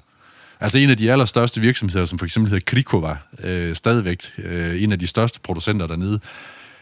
Altså 0.59 0.77
en 0.77 0.89
af 0.89 0.97
de 0.97 1.11
allerstørste 1.11 1.61
virksomheder, 1.61 2.05
som 2.05 2.19
for 2.19 2.25
eksempel 2.25 2.51
hedder 2.51 2.63
Krikova, 2.65 3.17
øh, 3.43 3.75
stadigvæk 3.75 4.19
øh, 4.37 4.83
en 4.83 4.91
af 4.91 4.99
de 4.99 5.07
største 5.07 5.39
producenter 5.39 5.87
dernede, 5.87 6.19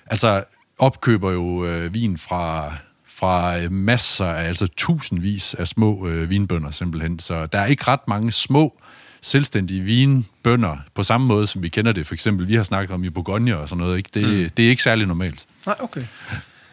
altså 0.06 0.44
opkøber 0.80 1.32
jo 1.32 1.66
øh, 1.66 1.94
vin 1.94 2.18
fra, 2.18 2.74
fra 3.08 3.60
øh, 3.60 3.72
masser 3.72 4.26
af, 4.26 4.48
altså 4.48 4.68
tusindvis 4.78 5.54
af 5.54 5.68
små 5.68 6.08
øh, 6.08 6.30
vinbønder 6.30 6.72
simpelthen. 6.72 7.20
Så 7.20 7.46
der 7.46 7.60
er 7.60 7.66
ikke 7.66 7.84
ret 7.88 8.08
mange 8.08 8.32
små 8.32 8.80
selvstændige 9.22 9.82
vinbønder 9.82 10.78
på 10.94 11.04
samme 11.04 11.28
måde, 11.28 11.48
som 11.48 11.64
vi 11.64 11.70
kender 11.70 11.92
det. 11.92 12.08
For 12.08 12.14
eksempel, 12.14 12.48
vi 12.48 12.56
har 12.56 12.64
snakket 12.64 12.94
om 12.94 13.04
i 13.04 13.10
Bourgogne 13.10 13.58
og 13.58 13.70
sådan 13.70 13.84
noget. 13.84 13.98
Ikke? 13.98 14.10
Det, 14.14 14.24
mm. 14.24 14.50
det 14.58 14.66
er 14.66 14.70
ikke 14.70 14.84
særlig 14.84 15.08
normalt. 15.08 15.46
Nej, 15.66 15.76
okay. 15.80 16.04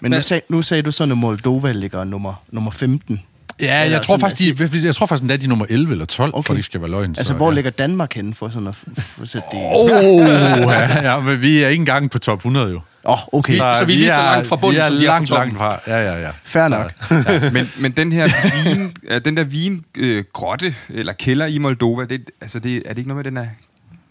Men 0.01 0.11
nu, 0.11 0.23
sag, 0.23 0.43
nu 0.49 0.63
sagde 0.63 0.83
du 0.83 0.93
så, 0.93 1.03
at 1.03 1.09
Moldova 1.19 1.73
ligger 1.73 2.05
nummer, 2.05 2.35
nummer 2.51 2.71
15. 2.71 3.21
Ja, 3.61 3.91
jeg 3.91 4.03
tror, 4.03 4.17
faktisk, 4.17 4.59
de, 4.59 4.87
jeg 4.87 4.95
tror 4.95 5.07
faktisk, 5.07 5.31
at 5.31 5.41
de 5.41 5.45
er 5.45 5.49
nummer 5.49 5.67
11 5.69 5.93
eller 5.93 6.05
12, 6.05 6.31
okay. 6.35 6.47
for 6.47 6.53
det 6.53 6.59
ikke 6.59 6.67
skal 6.67 6.81
være 6.81 6.91
løgn. 6.91 7.11
Altså, 7.11 7.25
så, 7.25 7.35
hvor 7.35 7.51
ja. 7.51 7.55
ligger 7.55 7.71
Danmark 7.71 8.15
henne 8.15 8.35
for 8.35 8.49
sådan 8.49 8.69
at 8.69 8.75
for 8.75 9.25
sætte 9.25 9.47
det 9.53 9.59
Åh, 9.59 9.85
oh, 9.85 9.91
ja, 9.91 11.13
ja, 11.13 11.21
men 11.21 11.43
vi 11.43 11.63
er 11.63 11.69
ikke 11.69 11.81
engang 11.81 12.11
på 12.11 12.19
top 12.19 12.39
100 12.39 12.71
jo. 12.71 12.81
Åh, 13.05 13.13
oh, 13.13 13.19
okay. 13.33 13.57
Så, 13.57 13.77
så 13.79 13.85
vi 13.85 13.93
er 13.93 13.97
lige 13.97 14.11
så 14.11 14.17
langt 14.17 14.47
fra 14.47 14.57
bunden, 14.57 14.85
som 14.85 14.97
de 14.97 15.03
er 15.03 15.07
langt, 15.07 15.31
langt 15.31 15.57
fra. 15.57 15.81
Ja, 15.87 15.99
ja, 15.99 16.21
ja. 16.21 16.31
Fair 16.45 16.69
nok. 16.69 16.93
ja. 17.11 17.51
men, 17.51 17.71
men 17.79 17.93
den 17.93 18.13
her 18.13 18.29
vin, 18.65 18.93
den 19.25 19.37
der 19.37 19.45
vingrotte, 19.45 20.67
øh, 20.67 20.75
eller 20.89 21.13
kælder 21.13 21.47
i 21.47 21.59
Moldova, 21.59 22.05
det, 22.05 22.31
altså 22.41 22.59
det, 22.59 22.77
er 22.77 22.89
det 22.89 22.99
ikke 22.99 23.09
noget 23.09 23.25
med, 23.25 23.33
den 23.33 23.37
er 23.37 23.47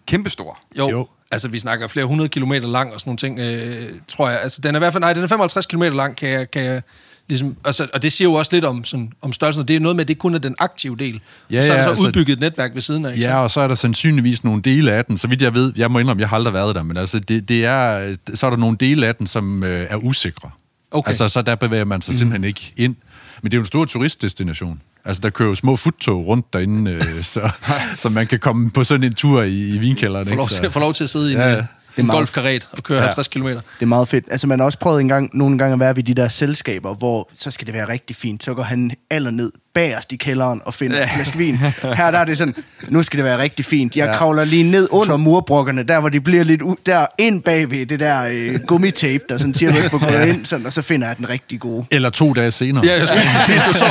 kæmpestor? 0.09 0.59
Jo. 0.77 0.89
jo. 0.89 1.07
Altså, 1.31 1.47
vi 1.47 1.59
snakker 1.59 1.87
flere 1.87 2.05
hundrede 2.05 2.29
kilometer 2.29 2.67
lang 2.67 2.93
og 2.93 2.99
sådan 2.99 3.09
nogle 3.09 3.17
ting, 3.17 3.39
øh, 3.39 3.91
tror 4.07 4.29
jeg. 4.29 4.39
Altså, 4.41 4.61
den 4.61 4.75
er 4.75 4.79
i 4.79 4.81
hvert 4.81 4.93
fald, 4.93 5.01
nej, 5.01 5.13
den 5.13 5.23
er 5.23 5.27
55 5.27 5.65
kilometer 5.65 5.95
lang, 5.95 6.15
kan 6.15 6.29
jeg, 6.29 6.51
kan 6.51 6.63
jeg 6.63 6.81
ligesom, 7.29 7.55
altså, 7.65 7.87
og 7.93 8.03
det 8.03 8.11
siger 8.11 8.29
jo 8.29 8.33
også 8.33 8.51
lidt 8.53 8.65
om, 8.65 8.83
sådan, 8.83 9.11
om 9.21 9.33
størrelsen. 9.33 9.67
Det 9.67 9.75
er 9.75 9.79
noget 9.79 9.95
med, 9.95 10.03
at 10.03 10.07
det 10.07 10.17
kun 10.17 10.35
er 10.35 10.39
den 10.39 10.55
aktive 10.59 10.95
del. 10.97 11.21
Ja, 11.51 11.61
så 11.61 11.73
er 11.73 11.77
der 11.77 11.83
så 11.83 11.89
altså, 11.89 12.07
udbygget 12.07 12.33
et 12.33 12.39
netværk 12.39 12.71
ved 12.73 12.81
siden 12.81 13.05
af. 13.05 13.15
Ikke? 13.15 13.27
Ja, 13.27 13.43
og 13.43 13.51
så 13.51 13.61
er 13.61 13.67
der 13.67 13.75
sandsynligvis 13.75 14.43
nogle 14.43 14.61
dele 14.61 14.91
af 14.91 15.05
den. 15.05 15.17
Så 15.17 15.27
vidt 15.27 15.41
jeg 15.41 15.53
ved, 15.53 15.73
jeg 15.77 15.91
må 15.91 15.99
indrømme, 15.99 16.21
jeg 16.21 16.29
har 16.29 16.35
aldrig 16.35 16.53
været 16.53 16.75
der, 16.75 16.83
men 16.83 16.97
altså, 16.97 17.19
det, 17.19 17.49
det 17.49 17.65
er, 17.65 18.15
så 18.33 18.45
er 18.45 18.49
der 18.49 18.57
nogle 18.57 18.77
dele 18.77 19.07
af 19.07 19.15
den, 19.15 19.27
som 19.27 19.63
øh, 19.63 19.87
er 19.89 19.95
usikre. 19.95 20.49
Okay. 20.91 21.09
Altså, 21.09 21.27
så 21.27 21.41
der 21.41 21.55
bevæger 21.55 21.85
man 21.85 22.01
sig 22.01 22.11
mm. 22.11 22.17
simpelthen 22.17 22.43
ikke 22.43 22.73
ind. 22.77 22.95
Men 23.41 23.51
det 23.51 23.57
er 23.57 23.59
jo 23.59 23.61
en 23.61 23.65
stor 23.65 23.85
turistdestination. 23.85 24.81
Altså, 25.05 25.19
der 25.21 25.29
kører 25.29 25.49
jo 25.49 25.55
små 25.55 25.75
futtog 25.75 26.27
rundt 26.27 26.53
derinde, 26.53 26.91
øh, 26.91 27.23
så, 27.23 27.49
så 27.97 28.09
man 28.09 28.27
kan 28.27 28.39
komme 28.39 28.69
på 28.69 28.83
sådan 28.83 29.03
en 29.03 29.13
tur 29.13 29.41
i, 29.41 29.69
i 29.69 29.77
vinkælderen. 29.77 30.27
Få 30.27 30.35
lov, 30.35 30.47
til, 30.47 30.71
få 30.71 30.79
lov 30.79 30.93
til 30.93 31.03
at 31.03 31.09
sidde 31.09 31.31
i 31.31 31.35
ja, 31.35 31.57
en, 31.57 31.65
en 31.97 32.07
golfkaret 32.07 32.69
og 32.71 32.83
køre 32.83 32.97
ja. 32.97 33.03
50 33.03 33.27
km. 33.27 33.47
Det 33.47 33.61
er 33.81 33.85
meget 33.85 34.07
fedt. 34.07 34.25
Altså, 34.31 34.47
man 34.47 34.59
har 34.59 34.65
også 34.65 34.79
prøvet 34.79 35.01
en 35.01 35.07
gang, 35.07 35.29
nogle 35.33 35.57
gange 35.57 35.73
at 35.73 35.79
være 35.79 35.95
ved 35.95 36.03
de 36.03 36.13
der 36.13 36.27
selskaber, 36.27 36.95
hvor 36.95 37.29
så 37.33 37.51
skal 37.51 37.67
det 37.67 37.73
være 37.73 37.87
rigtig 37.87 38.15
fint. 38.15 38.43
Så 38.43 38.53
går 38.53 38.63
han 38.63 38.91
aller 39.09 39.31
ned 39.31 39.51
bagerst 39.73 40.11
i 40.11 40.15
kælderen 40.15 40.61
og 40.65 40.73
finder 40.73 40.97
ja. 40.97 41.03
en 41.03 41.09
flaske 41.15 41.37
vin. 41.37 41.57
Her 41.83 42.11
der 42.11 42.19
er 42.19 42.25
det 42.25 42.37
sådan, 42.37 42.55
nu 42.87 43.03
skal 43.03 43.17
det 43.17 43.25
være 43.25 43.37
rigtig 43.37 43.65
fint. 43.65 43.95
Jeg 43.95 44.05
ja. 44.05 44.13
kravler 44.13 44.45
lige 44.45 44.63
ned 44.63 44.87
under 44.91 45.17
murbrokkerne, 45.17 45.83
der 45.83 45.99
hvor 45.99 46.09
de 46.09 46.21
bliver 46.21 46.43
lidt 46.43 46.61
u- 46.61 46.75
der 46.85 47.05
ind 47.17 47.43
bagved 47.43 47.85
det 47.85 47.99
der 47.99 48.23
øh, 48.31 48.59
gummitape, 48.67 49.23
der 49.29 49.37
sådan 49.37 49.53
siger, 49.53 49.71
du 49.71 49.77
ikke 49.77 49.89
må 49.91 49.99
gå 49.99 50.17
ind, 50.17 50.45
sådan, 50.45 50.65
og 50.65 50.73
så 50.73 50.81
finder 50.81 51.07
jeg 51.07 51.17
den 51.17 51.29
rigtig 51.29 51.59
gode. 51.59 51.85
Eller 51.91 52.09
to 52.09 52.33
dage 52.33 52.51
senere. 52.51 52.85
Ja, 52.85 52.97
jeg 52.99 53.07
skulle 53.07 53.27
sige, 53.45 53.61
du 53.67 53.73
så, 53.73 53.85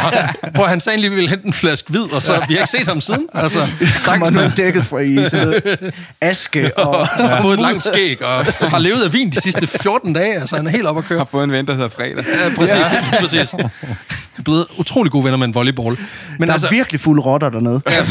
prøv, 0.55 0.67
han 0.69 0.81
sagde 0.81 1.01
lige, 1.01 1.11
ville 1.11 1.31
hente 1.31 1.47
en 1.47 1.53
flaske 1.53 1.91
hvid, 1.91 2.13
og 2.15 2.23
så 2.23 2.45
vi 2.49 2.55
har 2.55 2.61
ikke 2.61 2.71
set 2.71 2.87
ham 2.89 3.01
siden. 3.01 3.29
Altså, 3.35 3.67
kommer 4.05 4.31
nu 4.31 4.41
dækket 4.57 4.85
fra 4.85 4.99
i 4.99 5.17
sådan 5.29 5.47
noget 5.47 5.93
aske 6.21 6.79
og... 6.79 7.07
Har 7.07 7.43
fået 7.43 7.55
et 7.55 7.61
langt 7.61 7.83
skæg, 7.83 8.23
og 8.23 8.45
har 8.45 8.79
levet 8.79 9.03
af 9.05 9.13
vin 9.13 9.31
de 9.31 9.41
sidste 9.41 9.67
14 9.67 10.13
dage, 10.13 10.35
altså 10.35 10.57
han 10.57 10.67
er 10.67 10.71
helt 10.71 10.87
op 10.87 10.99
at 10.99 11.05
køre. 11.05 11.19
Har 11.19 11.29
fået 11.31 11.45
en 11.45 11.53
ven, 11.53 11.67
der 11.67 11.73
hedder 11.75 11.89
Fredag. 11.89 12.25
Ja, 12.45 12.55
præcis. 12.57 12.77
Ja. 12.93 13.21
præcis. 13.21 13.55
Blevet 14.45 14.67
utrolig 14.79 15.13
gode 15.13 15.25
venner 15.25 15.37
med 15.39 15.47
en 15.47 15.53
volleyball. 15.79 16.09
Men 16.39 16.49
der 16.49 16.53
altså, 16.53 16.67
er 16.67 16.71
virkelig 16.71 17.01
fulde 17.01 17.23
rotter 17.23 17.51
dernede. 17.51 17.83
Ja, 17.91 18.05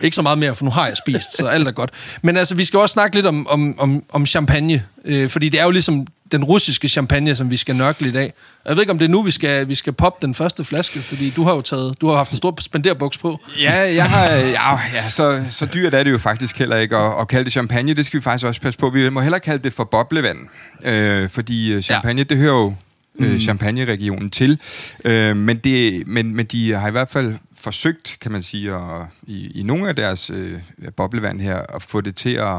ikke 0.00 0.14
så 0.14 0.22
meget 0.22 0.38
mere, 0.38 0.54
for 0.54 0.64
nu 0.64 0.70
har 0.70 0.86
jeg 0.86 0.96
spist, 0.96 1.36
så 1.36 1.46
alt 1.46 1.68
er 1.68 1.72
godt. 1.72 1.90
Men 2.22 2.36
altså, 2.36 2.54
vi 2.54 2.64
skal 2.64 2.78
også 2.78 2.92
snakke 2.92 3.16
lidt 3.16 3.26
om, 3.26 3.46
om, 3.46 3.78
om, 3.78 4.02
om 4.12 4.26
champagne, 4.26 4.84
øh, 5.04 5.28
fordi 5.28 5.48
det 5.48 5.60
er 5.60 5.64
jo 5.64 5.70
ligesom 5.70 6.06
den 6.32 6.44
russiske 6.44 6.88
champagne, 6.88 7.36
som 7.36 7.50
vi 7.50 7.56
skal 7.56 7.76
nørkle 7.76 8.08
i 8.08 8.12
dag. 8.12 8.32
Jeg 8.66 8.76
ved 8.76 8.82
ikke, 8.82 8.92
om 8.92 8.98
det 8.98 9.04
er 9.04 9.08
nu, 9.08 9.22
vi 9.22 9.30
skal, 9.30 9.68
vi 9.68 9.74
skal 9.74 9.92
poppe 9.92 10.26
den 10.26 10.34
første 10.34 10.64
flaske, 10.64 10.98
fordi 11.00 11.30
du 11.30 11.44
har 11.44 11.54
jo 11.54 11.60
taget, 11.60 12.00
du 12.00 12.08
har 12.08 12.16
haft 12.16 12.30
en 12.30 12.36
stor 12.36 12.54
spenderbuks 12.60 13.18
på. 13.18 13.38
Ja, 13.60 13.94
jeg 13.94 14.10
har, 14.10 14.26
ja, 14.30 14.78
ja 14.94 15.10
så, 15.10 15.44
så 15.50 15.66
dyrt 15.66 15.94
er 15.94 16.02
det 16.02 16.10
jo 16.10 16.18
faktisk 16.18 16.58
heller 16.58 16.76
ikke 16.76 16.96
at, 16.96 17.20
at 17.20 17.28
kalde 17.28 17.44
det 17.44 17.52
champagne. 17.52 17.94
Det 17.94 18.06
skal 18.06 18.20
vi 18.20 18.22
faktisk 18.22 18.46
også 18.46 18.60
passe 18.60 18.78
på. 18.78 18.90
Vi 18.90 19.10
må 19.10 19.20
heller 19.20 19.38
kalde 19.38 19.64
det 19.64 19.72
for 19.72 19.84
boblevand, 19.84 20.38
øh, 20.84 21.28
fordi 21.28 21.72
øh, 21.72 21.82
champagne, 21.82 22.18
ja. 22.18 22.24
det 22.24 22.36
hører 22.36 22.54
jo 22.54 22.74
øh, 23.20 23.38
Champagne-regionen 23.40 24.30
til. 24.30 24.60
Øh, 25.04 25.36
men, 25.36 25.56
det, 25.56 26.06
men, 26.06 26.36
men 26.36 26.46
de 26.46 26.72
har 26.72 26.88
i 26.88 26.90
hvert 26.90 27.10
fald 27.10 27.34
forsøgt, 27.56 28.16
kan 28.20 28.32
man 28.32 28.42
sige, 28.42 28.74
at, 28.74 29.06
i, 29.26 29.60
i 29.60 29.62
nogle 29.62 29.88
af 29.88 29.96
deres 29.96 30.30
øh, 30.30 30.52
boblevand 30.96 31.40
her, 31.40 31.58
at 31.74 31.82
få 31.82 32.00
det 32.00 32.16
til 32.16 32.34
at 32.34 32.56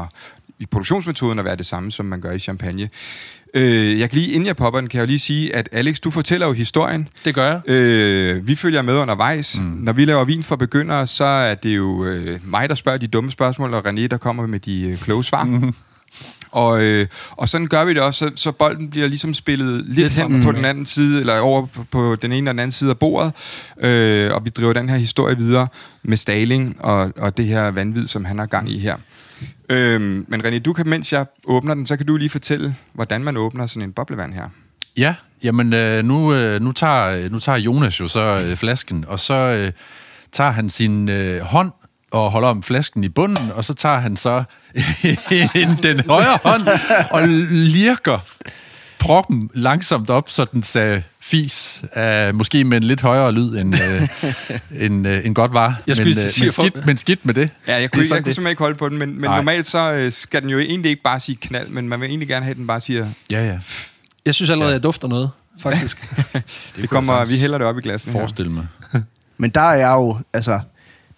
i 0.58 0.66
produktionsmetoden 0.66 1.38
at 1.38 1.44
være 1.44 1.56
det 1.56 1.66
samme, 1.66 1.92
som 1.92 2.06
man 2.06 2.20
gør 2.20 2.32
i 2.32 2.38
champagne. 2.38 2.88
Øh, 3.54 4.00
jeg 4.00 4.10
kan 4.10 4.18
lige, 4.18 4.32
inden 4.32 4.46
jeg 4.46 4.56
popper 4.56 4.80
den, 4.80 4.88
kan 4.88 4.98
jeg 4.98 5.02
jo 5.02 5.06
lige 5.06 5.18
sige, 5.18 5.56
at 5.56 5.68
Alex, 5.72 6.00
du 6.00 6.10
fortæller 6.10 6.46
jo 6.46 6.52
historien. 6.52 7.08
Det 7.24 7.34
gør 7.34 7.50
jeg. 7.50 7.60
Øh, 7.70 8.48
vi 8.48 8.56
følger 8.56 8.82
med 8.82 8.94
undervejs. 8.94 9.58
Mm. 9.58 9.64
Når 9.64 9.92
vi 9.92 10.04
laver 10.04 10.24
vin 10.24 10.42
for 10.42 10.56
begyndere, 10.56 11.06
så 11.06 11.24
er 11.24 11.54
det 11.54 11.76
jo 11.76 12.04
øh, 12.04 12.40
mig, 12.44 12.68
der 12.68 12.74
spørger 12.74 12.98
de 12.98 13.06
dumme 13.06 13.30
spørgsmål, 13.30 13.74
og 13.74 13.86
René, 13.86 14.06
der 14.06 14.16
kommer 14.16 14.46
med 14.46 14.60
de 14.60 14.88
øh, 14.90 14.98
kloge 14.98 15.24
svar. 15.24 15.44
Mm. 15.44 15.74
Og, 16.52 16.82
øh, 16.82 17.06
og 17.30 17.48
sådan 17.48 17.66
gør 17.66 17.84
vi 17.84 17.94
det 17.94 18.02
også, 18.02 18.18
så, 18.18 18.32
så 18.34 18.52
bolden 18.52 18.90
bliver 18.90 19.08
ligesom 19.08 19.34
spillet 19.34 19.84
lidt, 19.84 19.96
lidt 19.96 20.12
hen 20.12 20.42
på 20.42 20.52
den 20.52 20.64
anden 20.64 20.86
side, 20.86 21.20
eller 21.20 21.38
over 21.38 21.66
på, 21.66 21.84
på 21.90 22.16
den 22.22 22.32
ene 22.32 22.38
eller 22.38 22.52
den 22.52 22.58
anden 22.58 22.72
side 22.72 22.90
af 22.90 22.98
bordet, 22.98 23.32
øh, 23.80 24.34
og 24.34 24.44
vi 24.44 24.50
driver 24.50 24.72
den 24.72 24.88
her 24.88 24.96
historie 24.96 25.36
videre 25.36 25.68
med 26.02 26.16
Staling 26.16 26.76
og, 26.80 27.12
og 27.16 27.36
det 27.36 27.46
her 27.46 27.70
vanvid, 27.70 28.06
som 28.06 28.24
han 28.24 28.38
har 28.38 28.46
gang 28.46 28.70
i 28.70 28.78
her. 28.78 28.96
Øhm, 29.70 30.24
men 30.28 30.40
René, 30.40 30.58
du 30.58 30.72
kan, 30.72 30.88
mens 30.88 31.12
jeg 31.12 31.26
åbner 31.44 31.74
den, 31.74 31.86
så 31.86 31.96
kan 31.96 32.06
du 32.06 32.16
lige 32.16 32.30
fortælle, 32.30 32.76
hvordan 32.92 33.24
man 33.24 33.36
åbner 33.36 33.66
sådan 33.66 33.82
en 33.82 33.92
boblevand 33.92 34.32
her. 34.32 34.48
Ja, 34.96 35.14
jamen 35.42 35.72
øh, 35.72 36.04
nu, 36.04 36.34
øh, 36.34 36.60
nu, 36.60 36.72
tager, 36.72 37.28
nu 37.28 37.38
tager 37.38 37.58
Jonas 37.58 38.00
jo 38.00 38.08
så 38.08 38.20
øh, 38.20 38.56
flasken, 38.56 39.04
og 39.08 39.20
så 39.20 39.34
øh, 39.34 39.72
tager 40.32 40.50
han 40.50 40.68
sin 40.68 41.08
øh, 41.08 41.40
hånd 41.40 41.72
og 42.10 42.30
holder 42.30 42.48
om 42.48 42.62
flasken 42.62 43.04
i 43.04 43.08
bunden, 43.08 43.50
og 43.54 43.64
så 43.64 43.74
tager 43.74 43.98
han 43.98 44.16
så 44.16 44.44
den 45.82 46.00
højre 46.08 46.38
hånd 46.44 46.62
og 47.10 47.28
lirker 47.50 48.18
proppen 48.98 49.50
langsomt 49.54 50.10
op, 50.10 50.30
så 50.30 50.46
den 50.52 50.62
sagde 50.62 51.02
fis, 51.20 51.84
uh, 51.96 52.34
måske 52.34 52.64
med 52.64 52.76
en 52.76 52.82
lidt 52.82 53.00
højere 53.00 53.32
lyd, 53.32 53.56
end, 53.56 53.74
uh, 53.74 54.30
end, 54.82 55.06
uh, 55.06 55.26
end 55.26 55.34
godt 55.34 55.54
var. 55.54 55.80
Jeg 55.86 55.96
men, 55.98 56.06
uh, 56.06 56.12
sige, 56.14 56.44
men, 56.44 56.52
skidt, 56.52 56.86
men 56.86 56.96
skidt 56.96 57.26
med 57.26 57.34
det. 57.34 57.50
Ja, 57.66 57.76
jeg 57.76 57.90
kunne, 57.90 58.02
Det 58.02 58.10
er 58.10 58.14
jeg, 58.14 58.16
jeg 58.16 58.24
kunne 58.24 58.34
simpelthen 58.34 58.50
ikke 58.50 58.62
holde 58.62 58.76
på 58.76 58.88
den, 58.88 58.98
men, 58.98 59.08
men 59.12 59.20
Nej. 59.20 59.36
normalt 59.36 59.66
så 59.66 60.04
uh, 60.06 60.12
skal 60.12 60.42
den 60.42 60.50
jo 60.50 60.58
egentlig 60.58 60.90
ikke 60.90 61.02
bare 61.02 61.20
sige 61.20 61.36
knald, 61.36 61.68
men 61.68 61.88
man 61.88 62.00
vil 62.00 62.08
egentlig 62.08 62.28
gerne 62.28 62.44
have, 62.44 62.50
at 62.50 62.56
den 62.56 62.66
bare 62.66 62.80
siger, 62.80 63.08
Ja, 63.30 63.46
ja. 63.46 63.58
Jeg 64.26 64.34
synes 64.34 64.50
allerede, 64.50 64.72
jeg 64.72 64.82
dufter 64.82 65.08
noget, 65.08 65.30
faktisk. 65.60 66.10
det, 66.32 66.42
det 66.76 66.90
kommer, 66.90 67.24
vi 67.24 67.38
hælder 67.38 67.58
det 67.58 67.66
op 67.66 67.78
i 67.78 67.80
glassen 67.80 68.12
her. 68.12 68.20
Forestil 68.20 68.50
mig. 68.50 68.66
Men 69.38 69.50
der 69.50 69.60
er 69.60 69.74
jeg 69.74 69.92
jo, 69.92 70.18
altså, 70.32 70.60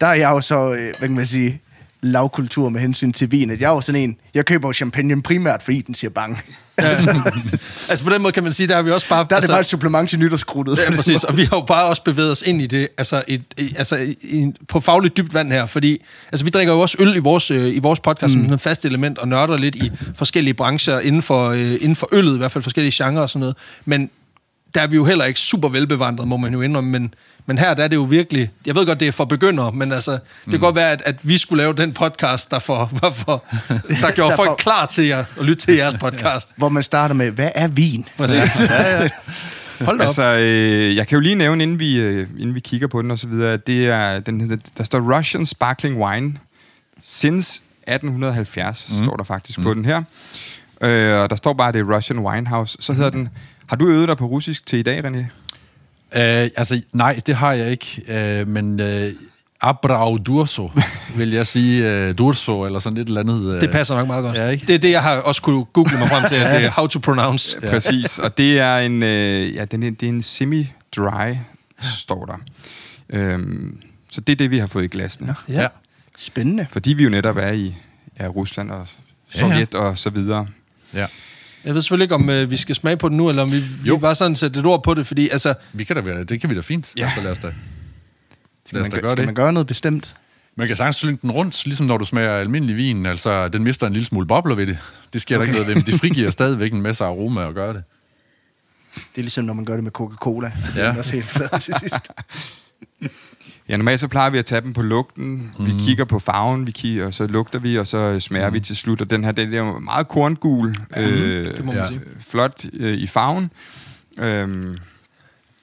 der 0.01 0.07
er 0.07 0.15
jeg 0.15 0.31
jo 0.31 0.41
så, 0.41 0.73
øh, 0.73 0.95
hvad 0.99 1.09
kan 1.09 1.17
man 1.17 1.27
sige, 1.27 1.61
lavkultur 2.03 2.69
med 2.69 2.81
hensyn 2.81 3.13
til 3.13 3.31
vin. 3.31 3.51
At 3.51 3.61
jeg 3.61 3.67
er 3.67 3.75
jo 3.75 3.81
sådan 3.81 4.03
en, 4.03 4.17
jeg 4.35 4.47
køber 4.47 4.69
jo 4.69 4.73
champagne 4.73 5.23
primært, 5.23 5.63
fordi 5.63 5.81
den 5.81 5.95
siger 5.95 6.11
bang. 6.11 6.39
altså 7.91 8.05
på 8.05 8.11
den 8.11 8.23
måde 8.23 8.33
kan 8.33 8.43
man 8.43 8.53
sige, 8.53 8.67
der 8.67 8.77
er 8.77 8.83
vi 8.83 8.91
også 8.91 9.09
bare... 9.09 9.19
Der 9.19 9.23
er 9.23 9.27
det 9.27 9.35
altså, 9.35 9.53
bare 9.53 9.61
et 9.61 9.67
supplement 9.67 10.11
til 10.11 10.19
nytårskrudtet. 10.19 10.79
Ja, 10.79 10.97
præcis. 10.97 11.25
Og 11.25 11.37
vi 11.37 11.45
har 11.45 11.57
jo 11.57 11.61
bare 11.61 11.85
også 11.85 12.03
bevæget 12.03 12.31
os 12.31 12.43
ind 12.43 12.63
i 12.63 12.67
det, 12.67 12.89
altså, 12.99 13.23
et, 13.29 13.43
i, 13.57 13.75
altså 13.79 13.97
i, 14.23 14.53
på 14.69 14.81
fagligt 14.81 15.17
dybt 15.17 15.35
vand 15.35 15.53
her, 15.53 15.67
fordi 15.67 16.05
altså, 16.33 16.45
vi 16.45 16.51
drikker 16.51 16.73
jo 16.73 16.81
også 16.81 16.97
øl 17.01 17.17
i 17.17 17.19
vores, 17.19 17.51
øh, 17.51 17.77
i 17.77 17.79
vores 17.79 18.01
podcast 18.01 18.37
mm. 18.37 18.45
som 18.45 18.55
et 18.55 18.61
fast 18.61 18.85
element, 18.85 19.19
og 19.19 19.29
nørder 19.29 19.57
lidt 19.57 19.77
i 19.77 19.93
forskellige 20.15 20.55
brancher 20.55 21.01
inden 21.01 21.23
for, 21.23 21.49
øh, 21.49 21.73
inden 21.73 21.97
for 21.97 22.09
øllet, 22.13 22.35
i 22.35 22.39
hvert 22.39 22.53
fald 22.53 22.63
forskellige 22.63 23.05
genrer 23.05 23.23
og 23.23 23.31
sådan 23.31 23.41
noget. 23.41 23.57
Men 23.85 24.11
der 24.75 24.81
er 24.81 24.87
vi 24.87 24.97
jo 24.97 25.05
heller 25.05 25.25
ikke 25.25 25.41
super 25.41 25.69
velbevandret, 25.69 26.29
må 26.29 26.37
man 26.37 26.53
jo 26.53 26.61
indrømme, 26.63 26.91
men, 26.91 27.15
men 27.47 27.59
her 27.59 27.75
der 27.75 27.85
er 27.85 27.89
det 27.89 27.97
jo 27.97 28.03
virkelig, 28.03 28.51
jeg 28.67 28.75
ved 28.75 28.87
godt, 28.87 29.01
det 29.01 29.09
er 29.09 29.13
for 29.13 29.25
begyndere, 29.25 29.73
men 29.73 29.93
altså, 29.93 30.13
det 30.13 30.21
Mm. 30.47 30.51
kan 30.51 30.61
godt 30.61 30.77
være, 30.77 30.91
at, 30.91 31.03
at 31.07 31.17
vi 31.23 31.39
skulle 31.39 31.63
lave 31.63 31.73
den 31.73 31.93
podcast, 31.93 32.51
der, 32.51 32.59
for, 32.59 32.91
var 33.03 33.11
for, 33.27 33.45
der 34.01 34.11
gjorde 34.11 34.31
Der 34.37 34.37
folk 34.37 34.59
klar 34.59 34.87
til 34.87 35.05
jer, 35.07 35.25
at 35.41 35.45
lytte 35.45 35.67
til 35.67 35.75
jeres 35.75 35.95
podcast. 36.01 36.53
Hvor 36.57 36.69
man 36.69 36.83
starter 36.83 37.15
med, 37.15 37.31
hvad 37.31 37.51
er 37.55 37.67
vin? 37.69 38.05
Præcis. 38.17 38.61
Ja, 38.71 39.03
ja. 39.03 39.09
Hold 39.81 40.01
op. 40.01 40.07
Altså, 40.07 40.23
øh, 40.23 40.97
jeg 40.97 41.07
kan 41.07 41.17
jo 41.17 41.21
lige 41.21 41.35
nævne, 41.35 41.63
inden 41.63 41.79
vi, 41.79 42.01
øh, 42.01 42.27
inden 42.39 42.55
vi 42.55 42.61
kigger 42.61 42.87
på 42.87 43.03
den 43.03 43.11
og 43.11 43.19
så 43.19 43.29
videre, 43.29 43.53
at 43.53 43.67
det 43.67 43.87
er, 43.89 44.21
den, 44.21 44.63
der 44.79 44.85
står 44.85 45.17
Russian 45.17 45.47
Sparkling 45.47 45.97
Wine 46.03 46.35
since 47.03 47.63
1870, 47.87 48.89
mm. 48.91 49.05
står 49.05 49.17
der 49.17 49.25
faktisk 49.25 49.59
mm. 49.59 49.65
på 49.65 49.75
den 49.75 49.85
her. 49.85 50.03
Øh, 50.81 51.21
og 51.23 51.31
der 51.31 51.37
står 51.37 51.53
bare, 51.53 51.69
at 51.69 51.75
det 51.75 51.81
er 51.81 51.97
Russian 51.97 52.19
Winehouse. 52.19 52.77
Så 52.81 52.93
hedder 52.93 53.11
den, 53.11 53.29
har 53.69 53.77
du 53.77 53.89
øvet 53.89 54.09
dig 54.09 54.17
på 54.17 54.27
russisk 54.27 54.67
til 54.67 54.79
i 54.79 54.83
dag, 54.83 55.05
René? 55.05 55.19
Uh, 55.19 56.51
altså, 56.57 56.83
nej, 56.93 57.21
det 57.27 57.35
har 57.35 57.53
jeg 57.53 57.71
ikke, 57.71 58.03
uh, 58.43 58.49
men 58.49 58.81
uh, 58.81 59.13
Abrau 59.61 60.17
Durso, 60.17 60.71
vil 61.17 61.31
jeg 61.31 61.47
sige, 61.47 62.09
uh, 62.09 62.19
Durso, 62.19 62.65
eller 62.65 62.79
sådan 62.79 62.97
et 62.97 63.09
eller 63.09 63.21
andet. 63.21 63.55
Uh, 63.55 63.61
Det 63.61 63.71
passer 63.71 63.97
nok 63.97 64.07
meget 64.07 64.25
godt. 64.25 64.37
Ja, 64.37 64.49
ikke? 64.49 64.67
Det 64.67 64.75
er 64.75 64.79
det, 64.79 64.91
jeg 64.91 65.03
har 65.03 65.17
også 65.17 65.43
kunne 65.43 65.65
google 65.65 65.99
mig 65.99 66.09
frem 66.09 66.29
til, 66.29 66.35
at 66.35 66.55
det 66.55 66.65
er 66.65 66.71
how 66.71 66.87
to 66.87 66.99
pronounce. 66.99 67.59
Ja. 67.63 67.71
Præcis, 67.71 68.19
og 68.19 68.39
det 68.39 68.59
er 68.59 68.79
en, 68.79 69.03
øh, 69.03 69.55
ja, 69.55 69.65
den 69.65 69.83
det 69.83 70.03
er 70.03 70.09
en 70.09 70.23
semi-dry, 70.23 71.35
står 71.83 72.25
der. 72.25 72.37
Øhm, 73.11 73.81
så 74.11 74.21
det 74.21 74.33
er 74.33 74.37
det, 74.37 74.51
vi 74.51 74.59
har 74.59 74.67
fået 74.67 74.85
i 74.85 74.87
glassene. 74.87 75.35
Ja. 75.49 75.61
Ja. 75.63 75.69
Spændende. 76.17 76.67
Fordi 76.71 76.93
vi 76.93 77.03
jo 77.05 77.11
netop 77.11 77.37
er 77.37 77.53
i 77.53 77.75
ja, 78.21 78.27
Rusland 78.27 78.71
og 78.71 78.87
Sovjet 79.29 79.69
ja, 79.75 79.79
ja. 79.79 79.85
og 79.85 79.99
så 79.99 80.11
videre. 80.11 80.47
ja. 80.95 81.07
Jeg 81.65 81.75
ved 81.75 81.83
selvfølgelig 81.83 82.05
ikke, 82.05 82.15
om 82.15 82.31
øh, 82.31 82.51
vi 82.51 82.57
skal 82.57 82.75
smage 82.75 82.97
på 82.97 83.09
den 83.09 83.17
nu, 83.17 83.29
eller 83.29 83.43
om 83.43 83.53
vi, 83.53 83.59
vi 83.61 83.89
Jo. 83.89 83.97
bare 83.97 84.15
sådan 84.15 84.37
sætte 84.37 84.61
et 84.61 84.67
ord 84.67 84.83
på 84.83 84.95
det, 84.95 85.07
fordi 85.07 85.29
altså, 85.29 85.55
Vi 85.73 85.85
kan 85.85 85.97
da 85.97 86.03
være, 86.03 86.25
det 86.25 86.41
kan 86.41 86.51
vi 86.51 86.55
da 86.55 86.61
fint. 86.61 86.93
Ja. 86.97 87.05
Ja. 87.05 87.11
Så 87.15 87.21
lad 87.21 87.31
os 87.31 87.39
da, 87.39 87.53
Skal, 88.67 88.77
lad 88.77 88.83
os 88.83 88.85
man, 88.85 88.91
da 88.91 89.01
gøre, 89.01 89.11
skal 89.11 89.17
det. 89.19 89.27
man 89.27 89.35
gøre 89.35 89.53
noget 89.53 89.67
bestemt? 89.67 90.15
Man 90.57 90.67
kan 90.67 90.77
sagtens 90.77 90.97
slynge 90.97 91.19
den 91.23 91.31
rundt, 91.31 91.65
ligesom 91.67 91.87
når 91.87 91.97
du 91.99 92.05
smager 92.05 92.33
almindelig 92.37 92.77
vin. 92.77 93.07
Altså, 93.07 93.49
den 93.49 93.65
mister 93.65 93.87
en 93.87 93.93
lille 93.93 94.07
smule 94.07 94.27
bobler 94.27 94.55
ved 94.55 94.67
det. 94.67 94.79
Det 95.13 95.21
sker 95.23 95.37
okay. 95.37 95.41
der 95.41 95.47
ikke 95.47 95.53
noget 95.53 95.69
ved, 95.69 95.75
men 95.75 95.87
det 95.87 95.95
frigiver 96.01 96.31
stadigvæk 96.31 96.73
en 96.73 96.83
masse 96.83 97.05
aroma 97.05 97.49
at 97.49 97.55
gøre 97.55 97.73
det. 97.75 97.83
Det 98.95 99.03
er 99.17 99.23
ligesom, 99.23 99.45
når 99.45 99.55
man 99.55 99.65
gør 99.65 99.75
det 99.75 99.85
med 99.85 99.93
Coca-Cola. 99.93 100.53
Så 100.61 100.67
det 100.75 100.81
Ja. 100.81 100.85
er 100.87 100.99
også 100.99 101.13
helt 101.13 101.25
flad 101.27 101.61
til 101.61 101.75
sidst. 101.81 102.11
Ja, 103.69 103.77
normalt 103.77 104.01
så 104.01 104.09
plejer 104.09 104.31
vi 104.31 104.39
at 104.39 104.45
tage 104.45 104.61
dem 104.61 104.73
på 104.73 104.83
lugten. 104.83 105.53
Mm. 105.59 105.67
Vi 105.67 105.73
kigger 105.85 106.05
på 106.05 106.19
farven, 106.19 106.67
vi 106.67 106.73
kigger, 106.73 107.07
og 107.07 107.15
så 107.15 107.27
lugter 107.27 107.59
vi, 107.59 107.79
og 107.79 107.87
så 107.87 108.21
smager 108.21 108.49
mm. 108.49 108.55
vi 108.55 108.61
til 108.61 108.77
slut. 108.77 109.01
Og 109.01 109.11
den 109.11 109.25
her, 109.25 109.33
den 109.33 109.55
er 109.55 109.79
meget 109.79 110.09
korngul. 110.09 110.75
øh, 110.97 111.47
det 111.47 111.65
må 111.65 111.73
man 111.73 111.81
ja. 111.81 111.87
sige. 111.87 112.01
Flot 112.21 112.65
øh, 112.73 112.95
i 112.95 113.07
farven. 113.07 113.51
Øhm, 114.19 114.61
hvis 114.61 114.77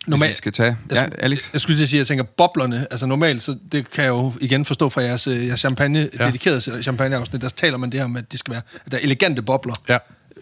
vi 0.05 0.09
Normalt, 0.12 0.38
skal 0.38 0.51
tage... 0.51 0.77
Ja, 0.91 1.05
Alex? 1.17 1.53
jeg 1.53 1.62
skulle 1.62 1.77
til 1.77 1.83
at 1.83 1.89
sige, 1.89 1.97
at 1.97 2.00
jeg 2.00 2.07
tænker, 2.07 2.24
boblerne, 2.24 2.88
altså 2.91 3.05
normalt, 3.05 3.43
så 3.43 3.57
det 3.71 3.91
kan 3.91 4.03
jeg 4.03 4.09
jo 4.09 4.33
igen 4.41 4.65
forstå 4.65 4.89
fra 4.89 5.01
jeres, 5.01 5.27
øh, 5.27 5.47
jeres 5.47 5.59
champagne, 5.59 6.00
ja. 6.00 6.07
Ja. 6.19 6.25
dedikerede 6.25 6.83
champagneafsnit, 6.83 7.41
der 7.41 7.50
taler 7.50 7.77
man 7.77 7.89
det 7.91 8.00
her 8.00 8.07
med, 8.07 8.21
at 8.21 8.31
det 8.31 8.39
skal 8.39 8.51
være, 8.51 8.62
at 8.85 8.91
der 8.91 8.97
er 8.97 9.01
elegante 9.01 9.41
bobler. 9.41 9.74
Ja, 9.89 9.97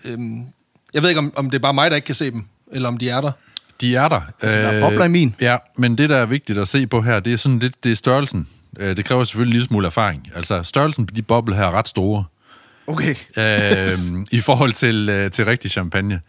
Øhm, 0.05 0.46
jeg 0.93 1.01
ved 1.01 1.10
ikke, 1.10 1.20
om, 1.20 1.34
om 1.36 1.50
det 1.50 1.58
er 1.58 1.62
bare 1.62 1.74
mig, 1.74 1.91
der 1.91 1.96
ikke 1.96 2.05
kan 2.05 2.15
se 2.15 2.32
dem, 2.32 2.46
eller 2.72 2.88
om 2.89 2.98
de 2.98 3.10
er 3.10 3.22
der. 3.22 3.32
De 3.84 3.96
er 3.96 4.08
der. 4.08 4.22
Altså, 4.42 4.60
der 4.60 4.68
er 4.68 4.82
bobler 4.82 5.06
i 5.06 5.08
min. 5.10 5.36
Ja, 5.42 5.58
men 5.78 5.98
det, 5.98 6.10
der 6.10 6.18
er 6.18 6.25
vigtigt 6.25 6.60
at 6.60 6.68
se 6.68 6.88
på 6.88 7.02
her, 7.02 7.20
det 7.20 7.34
er 7.34 7.38
sådan 7.38 7.60
lidt 7.60 7.84
det 7.84 7.92
er 7.92 7.96
størrelsen. 7.96 8.48
Øh, 8.80 8.98
Det 8.98 9.06
kræver 9.06 9.24
selvfølgelig 9.24 9.50
en 9.50 9.54
lille 9.54 9.66
smule 9.68 9.88
erfaring. 9.88 10.30
Altså, 10.36 10.63
størrelsen 10.63 11.06
på 11.06 11.13
de 11.16 11.22
bobler 11.22 11.56
her 11.56 11.63
er 11.66 11.72
ret 11.72 11.88
store. 11.88 12.24
Okay. 12.88 13.16
øh, 13.38 13.90
i 14.32 14.40
forhold 14.40 14.72
til, 14.72 15.10
øh, 15.10 15.32
til 15.32 15.46
rigtig 15.46 15.72
champagne. 15.72 16.20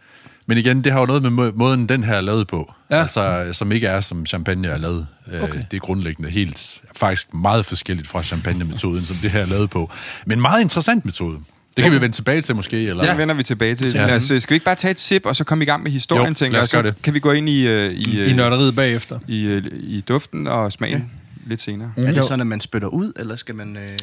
Men 0.47 0.57
igen, 0.57 0.83
det 0.83 0.91
har 0.91 0.99
jo 0.99 1.05
noget 1.05 1.21
med 1.21 1.29
må- 1.29 1.51
måden, 1.55 1.89
den 1.89 2.03
her 2.03 2.15
er 2.15 2.21
lavet 2.21 2.47
på. 2.47 2.73
Ja. 2.89 2.95
Ja. 2.95 3.01
Altså, 3.01 3.49
som 3.51 3.71
ikke 3.71 3.87
er, 3.87 4.01
som 4.01 4.25
champagne 4.25 4.67
er 4.67 4.77
lavet. 4.77 5.07
Øh, 5.33 5.43
Okay. 5.43 5.59
Det 5.71 5.77
er 5.77 5.81
grundlæggende 5.81 6.29
helt, 6.29 6.81
faktisk 6.95 7.33
meget 7.33 7.65
forskelligt 7.65 8.07
fra 8.07 8.23
champagne-metoden, 8.23 9.05
som 9.05 9.15
det 9.21 9.31
her 9.31 9.41
er 9.41 9.45
lavet 9.45 9.69
på. 9.69 9.91
Men 10.25 10.41
meget 10.41 10.61
interessant 10.61 11.05
metode. 11.05 11.37
Det 11.77 11.83
kan 11.83 11.93
vi 11.93 12.01
vende 12.01 12.15
tilbage 12.15 12.41
til 12.41 12.55
måske. 12.55 12.83
Eller? 12.83 13.03
Ja. 13.05 13.09
Det 13.09 13.17
vender 13.17 13.35
vi 13.35 13.43
tilbage 13.43 13.75
til. 13.75 13.91
Ja. 13.95 14.05
Lad 14.05 14.15
os, 14.15 14.23
skal 14.23 14.49
vi 14.49 14.55
ikke 14.55 14.65
bare 14.65 14.75
tage 14.75 14.91
et 14.91 14.99
sip, 14.99 15.25
og 15.25 15.35
så 15.35 15.43
komme 15.43 15.63
i 15.63 15.65
gang 15.67 15.83
med 15.83 15.91
historien, 15.91 16.27
Jo, 16.27 16.33
tænker 16.33 16.51
lad 16.51 16.59
jeg? 16.59 16.63
os 16.63 16.69
Så 16.69 16.77
gøre 16.81 16.83
det. 16.91 17.01
kan 17.03 17.13
vi 17.13 17.19
gå 17.19 17.31
ind 17.31 17.49
i, 17.49 17.67
øh, 17.67 17.91
i, 17.91 18.03
I 18.17 18.19
øh, 18.19 18.35
nørderiet 18.35 18.75
bagefter. 18.75 19.19
i, 19.27 19.45
øh, 19.45 19.63
i 19.73 20.01
duften 20.01 20.47
og 20.47 20.71
smagen 20.71 20.97
ja. 20.97 21.49
lidt 21.49 21.61
senere. 21.61 21.93
Er 21.97 22.11
det 22.11 22.23
sådan, 22.23 22.41
at 22.41 22.47
man 22.47 22.61
spytter 22.61 22.87
ud, 22.87 23.11
eller 23.19 23.35
skal 23.35 23.55
man... 23.55 23.77
Øh... 23.77 23.97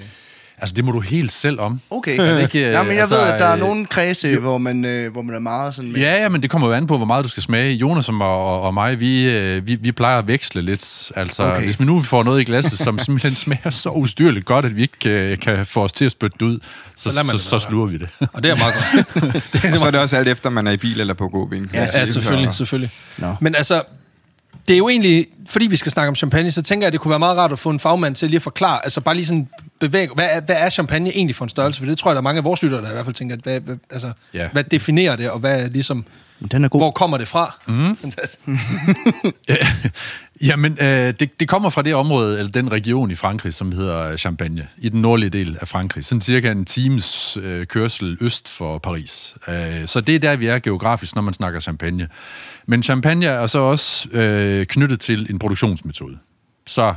Altså, 0.59 0.75
det 0.75 0.85
må 0.85 0.93
du 0.93 1.01
helt 1.01 1.33
selv 1.33 1.61
om. 1.61 1.81
Okay. 1.91 2.19
Er 2.19 2.35
det 2.35 2.43
ikke, 2.43 2.67
øh, 2.67 2.73
ja, 2.73 2.83
men 2.83 2.93
jeg 2.93 2.99
altså, 3.01 3.15
ved, 3.15 3.23
at 3.23 3.41
der 3.41 3.47
er 3.47 3.53
øh, 3.53 3.59
nogle 3.61 3.87
kredse, 3.87 4.39
hvor 4.39 4.59
man, 4.59 4.85
øh, 4.85 5.13
hvor 5.13 5.23
man 5.23 5.35
er 5.35 5.39
meget 5.39 5.75
sådan... 5.75 5.93
Med... 5.93 6.01
Ja, 6.01 6.23
ja, 6.23 6.29
men 6.29 6.43
det 6.43 6.51
kommer 6.51 6.69
jo 6.69 6.75
an 6.75 6.87
på, 6.87 6.97
hvor 6.97 7.07
meget 7.07 7.25
du 7.25 7.29
skal 7.29 7.43
smage. 7.43 7.75
Jonas 7.75 8.09
og, 8.09 8.21
og, 8.21 8.63
og 8.63 8.75
mig, 8.75 9.01
vi, 9.01 9.31
øh, 9.31 9.67
vi, 9.67 9.75
vi 9.75 9.93
plejer 9.93 10.19
at 10.19 10.29
veksle 10.29 10.63
lidt. 10.63 11.13
Altså, 11.17 11.43
Okay. 11.43 11.65
hvis 11.65 11.81
vi 11.81 11.85
nu 11.85 12.01
får 12.01 12.23
noget 12.23 12.41
i 12.41 12.45
glasset, 12.45 12.79
som 12.79 12.99
simpelthen 13.05 13.35
smager 13.35 13.71
så 13.71 13.89
ustyrligt 13.89 14.47
godt, 14.47 14.65
at 14.65 14.77
vi 14.77 14.83
ikke 14.83 14.99
kan, 15.01 15.39
kan 15.39 15.67
få 15.67 15.85
os 15.85 15.93
til 15.93 16.05
at 16.05 16.13
spytte 16.13 16.37
det 16.41 16.47
ud, 16.47 16.59
så, 16.97 17.11
Så 17.11 17.17
så, 17.27 17.33
det 17.33 17.41
så 17.41 17.59
sluger 17.59 17.87
vi 17.87 17.99
det. 17.99 18.09
Og 18.33 18.43
det 18.43 18.51
er 18.51 18.57
meget 18.57 18.75
godt. 18.75 19.75
Og 19.75 19.81
så 19.81 19.87
er 19.87 19.91
det 19.91 20.01
også 20.01 20.17
alt 20.17 20.29
efter, 20.29 20.51
man 20.51 20.67
er 20.67 20.71
i 20.73 20.77
bil 20.77 21.01
eller 21.01 21.15
på 21.15 21.29
gåben. 21.29 21.71
Ja, 21.75 21.87
Ja, 21.95 22.05
selvfølgelig, 22.05 22.55
selvfølgelig. 22.55 22.91
Nå. 23.19 23.35
Men 23.41 23.55
altså, 23.55 23.83
det 24.69 24.75
er 24.75 24.79
jo 24.79 24.89
egentlig, 24.89 25.27
fordi 25.49 25.67
vi 25.67 25.77
skal 25.77 25.93
snakke 25.93 26.09
om 26.09 26.15
champagne, 26.15 26.51
så 26.51 26.63
tænker 26.63 26.85
jeg, 26.85 26.87
at 26.87 26.93
det 26.93 27.01
kunne 27.01 27.11
være 27.11 27.19
meget 27.19 27.37
rart 27.37 27.53
at 27.53 27.59
få 27.59 27.71
en 27.71 27.81
fagmand 27.81 28.15
til 28.15 28.29
lige 28.29 28.37
at 28.37 28.43
forklare, 28.43 28.81
altså 28.85 29.01
bare 29.01 29.15
lige 29.15 29.27
sådan 29.27 29.49
bevæger... 29.81 30.15
Hvad 30.15 30.29
er, 30.31 30.41
hvad 30.41 30.57
er 30.59 30.71
champagne 30.71 31.11
egentlig 31.17 31.37
for 31.37 31.45
en 31.45 31.49
størrelse? 31.49 31.81
For 31.81 31.87
det 31.87 31.99
tror 31.99 32.11
jeg, 32.11 32.15
der 32.15 32.21
er 32.21 32.23
mange 32.23 32.39
af 32.39 32.45
vores 32.45 32.63
lyttere, 32.63 32.83
der 32.83 32.91
i 32.91 32.93
hvert 32.93 33.05
fald 33.05 33.15
tænker, 33.15 33.37
at 33.37 33.43
hvad, 33.43 33.61
hvad, 33.61 33.77
altså, 33.91 34.13
Ja. 34.35 34.43
ja. 34.43 34.49
hvad 34.53 34.65
definerer 34.65 35.17
det, 35.17 35.31
og 35.31 35.39
hvad 35.39 35.63
er 35.65 35.69
ligesom... 35.69 36.05
Den 36.53 36.65
er 36.65 36.69
god. 36.69 36.81
Hvor 36.81 36.91
kommer 36.91 37.19
det 37.19 37.29
fra? 37.29 37.59
Mm. 37.73 37.97
Jamen, 40.49 40.79
øh, 40.81 41.15
det, 41.21 41.41
det 41.41 41.49
kommer 41.49 41.71
fra 41.71 41.83
det 41.83 41.95
område, 41.95 42.39
eller 42.39 42.53
den 42.53 42.73
region 42.73 43.11
i 43.11 43.15
Frankrig, 43.15 43.55
som 43.55 43.73
hedder 43.73 44.17
Champagne, 44.17 44.69
i 44.79 44.89
den 44.89 45.03
nordlige 45.03 45.31
del 45.31 45.59
af 45.61 45.69
Frankrig. 45.69 46.05
Sådan 46.05 46.21
cirka 46.21 46.51
en 46.51 46.65
times 46.65 47.39
øh, 47.43 47.67
kørsel 47.67 48.17
øst 48.21 48.49
for 48.49 48.79
Paris. 48.79 49.35
Øh, 49.49 49.87
så 49.87 50.01
det 50.01 50.15
er 50.15 50.19
der, 50.19 50.37
vi 50.37 50.47
er 50.47 50.59
geografisk, 50.59 51.15
når 51.15 51.23
man 51.23 51.35
snakker 51.35 51.61
champagne. 51.61 52.09
Men 52.67 52.83
champagne 52.83 53.27
er 53.27 53.47
så 53.47 53.59
også 53.59 54.09
øh, 54.13 54.67
knyttet 54.67 55.01
til 55.01 55.27
en 55.31 55.39
produktionsmetode. 55.39 56.19
Så 56.67 56.95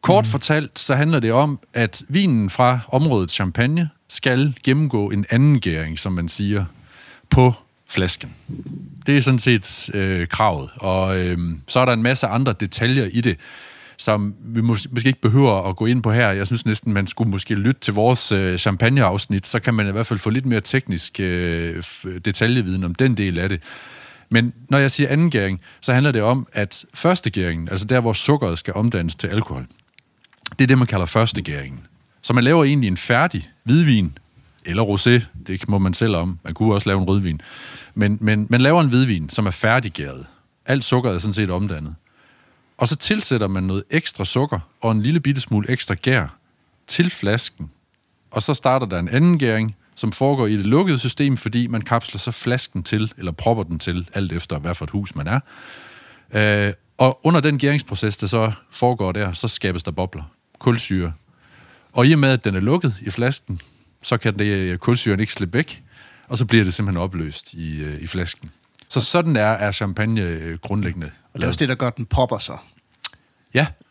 kort 0.00 0.24
mm. 0.24 0.30
fortalt, 0.30 0.78
så 0.78 0.94
handler 0.94 1.20
det 1.20 1.32
om, 1.32 1.58
at 1.74 2.02
vinen 2.08 2.50
fra 2.50 2.78
området 2.88 3.30
Champagne 3.30 3.90
skal 4.08 4.54
gennemgå 4.64 5.10
en 5.10 5.26
anden 5.30 5.60
gæring, 5.60 5.98
som 5.98 6.12
man 6.12 6.28
siger, 6.28 6.64
på 7.30 7.52
flasken. 7.88 8.34
Det 9.06 9.16
er 9.16 9.20
sådan 9.20 9.38
set 9.38 9.90
øh, 9.94 10.28
kravet. 10.28 10.70
Og 10.76 11.18
øh, 11.18 11.38
så 11.68 11.80
er 11.80 11.84
der 11.84 11.92
en 11.92 12.02
masse 12.02 12.26
andre 12.26 12.52
detaljer 12.52 13.08
i 13.12 13.20
det, 13.20 13.36
som 13.98 14.34
vi 14.40 14.60
mås- 14.60 14.86
måske 14.90 15.06
ikke 15.06 15.20
behøver 15.20 15.68
at 15.68 15.76
gå 15.76 15.86
ind 15.86 16.02
på 16.02 16.12
her. 16.12 16.30
Jeg 16.30 16.46
synes 16.46 16.66
næsten, 16.66 16.92
man 16.92 17.06
skulle 17.06 17.30
måske 17.30 17.54
lytte 17.54 17.80
til 17.80 17.94
vores 17.94 18.32
øh, 18.32 18.58
champagneafsnit, 18.58 19.46
så 19.46 19.60
kan 19.60 19.74
man 19.74 19.88
i 19.88 19.92
hvert 19.92 20.06
fald 20.06 20.18
få 20.18 20.30
lidt 20.30 20.46
mere 20.46 20.60
teknisk 20.60 21.20
øh, 21.20 21.82
detaljeviden 22.24 22.84
om 22.84 22.94
den 22.94 23.16
del 23.16 23.38
af 23.38 23.48
det. 23.48 23.62
Men 24.30 24.52
når 24.68 24.78
jeg 24.78 24.90
siger 24.90 25.08
anden 25.08 25.30
gæring, 25.30 25.60
så 25.80 25.92
handler 25.92 26.12
det 26.12 26.22
om, 26.22 26.46
at 26.52 26.84
første 26.94 27.30
gæringen, 27.30 27.68
altså 27.68 27.86
der, 27.86 28.00
hvor 28.00 28.12
sukkeret 28.12 28.58
skal 28.58 28.74
omdannes 28.74 29.14
til 29.14 29.28
alkohol, 29.28 29.66
det 30.58 30.64
er 30.64 30.66
det, 30.66 30.78
man 30.78 30.86
kalder 30.86 31.06
første 31.06 31.42
gæringen. 31.42 31.86
Så 32.22 32.32
man 32.32 32.44
laver 32.44 32.64
egentlig 32.64 32.88
en 32.88 32.96
færdig 32.96 33.50
hvidvin, 33.64 34.18
eller 34.64 34.82
rosé, 34.82 35.24
det 35.46 35.68
må 35.68 35.78
man 35.78 35.94
selv 35.94 36.16
om. 36.16 36.38
Man 36.44 36.54
kunne 36.54 36.74
også 36.74 36.88
lave 36.88 37.00
en 37.00 37.08
rødvin. 37.08 37.40
Men, 37.94 38.18
men 38.20 38.46
man 38.50 38.60
laver 38.60 38.80
en 38.80 38.88
hvidvin, 38.88 39.28
som 39.28 39.46
er 39.46 39.50
færdiggæret. 39.50 40.26
Alt 40.66 40.84
sukker 40.84 41.10
er 41.10 41.18
sådan 41.18 41.32
set 41.32 41.50
omdannet. 41.50 41.94
Og 42.76 42.88
så 42.88 42.96
tilsætter 42.96 43.48
man 43.48 43.62
noget 43.62 43.84
ekstra 43.90 44.24
sukker 44.24 44.58
og 44.80 44.92
en 44.92 45.02
lille 45.02 45.20
bitte 45.20 45.40
smule 45.40 45.70
ekstra 45.70 45.94
gær 45.94 46.36
til 46.86 47.10
flasken. 47.10 47.70
Og 48.30 48.42
så 48.42 48.54
starter 48.54 48.86
der 48.86 48.98
en 48.98 49.08
anden 49.08 49.38
gæring, 49.38 49.76
som 49.96 50.12
foregår 50.12 50.46
i 50.46 50.56
det 50.56 50.66
lukkede 50.66 50.98
system, 50.98 51.36
fordi 51.36 51.66
man 51.66 51.80
kapsler 51.80 52.18
så 52.18 52.30
flasken 52.30 52.82
til, 52.82 53.12
eller 53.18 53.32
propper 53.32 53.62
den 53.62 53.78
til, 53.78 54.08
alt 54.14 54.32
efter 54.32 54.58
hvad 54.58 54.74
for 54.74 54.84
et 54.84 54.90
hus 54.90 55.14
man 55.14 55.26
er. 55.26 55.40
Øh, 56.32 56.72
og 56.98 57.20
under 57.26 57.40
den 57.40 57.58
gæringsproces, 57.58 58.16
der 58.16 58.26
så 58.26 58.52
foregår 58.70 59.12
der, 59.12 59.32
så 59.32 59.48
skabes 59.48 59.82
der 59.82 59.90
bobler, 59.90 60.22
kulsyre. 60.58 61.12
Og 61.92 62.06
i 62.06 62.12
og 62.12 62.18
med, 62.18 62.28
at 62.28 62.44
den 62.44 62.54
er 62.54 62.60
lukket 62.60 62.96
i 63.00 63.10
flasken, 63.10 63.60
så 64.02 64.16
kan 64.16 64.38
det 64.38 64.80
kulsyren 64.80 65.20
ikke 65.20 65.32
slippe 65.32 65.58
væk, 65.58 65.82
og 66.28 66.38
så 66.38 66.44
bliver 66.44 66.64
det 66.64 66.74
simpelthen 66.74 67.02
opløst 67.02 67.54
i, 67.54 67.82
øh, 67.82 68.02
i 68.02 68.06
flasken. 68.06 68.48
Så 68.88 69.00
sådan 69.00 69.36
er, 69.36 69.40
er 69.46 69.72
champagne 69.72 70.20
øh, 70.20 70.58
grundlæggende. 70.58 71.10
Og 71.32 71.40
det 71.40 71.44
er 71.44 71.48
også 71.48 71.58
det, 71.58 71.68
der 71.68 71.74
gør, 71.74 71.86
at 71.86 71.96
den 71.96 72.06
popper 72.06 72.38
sig. 72.38 72.58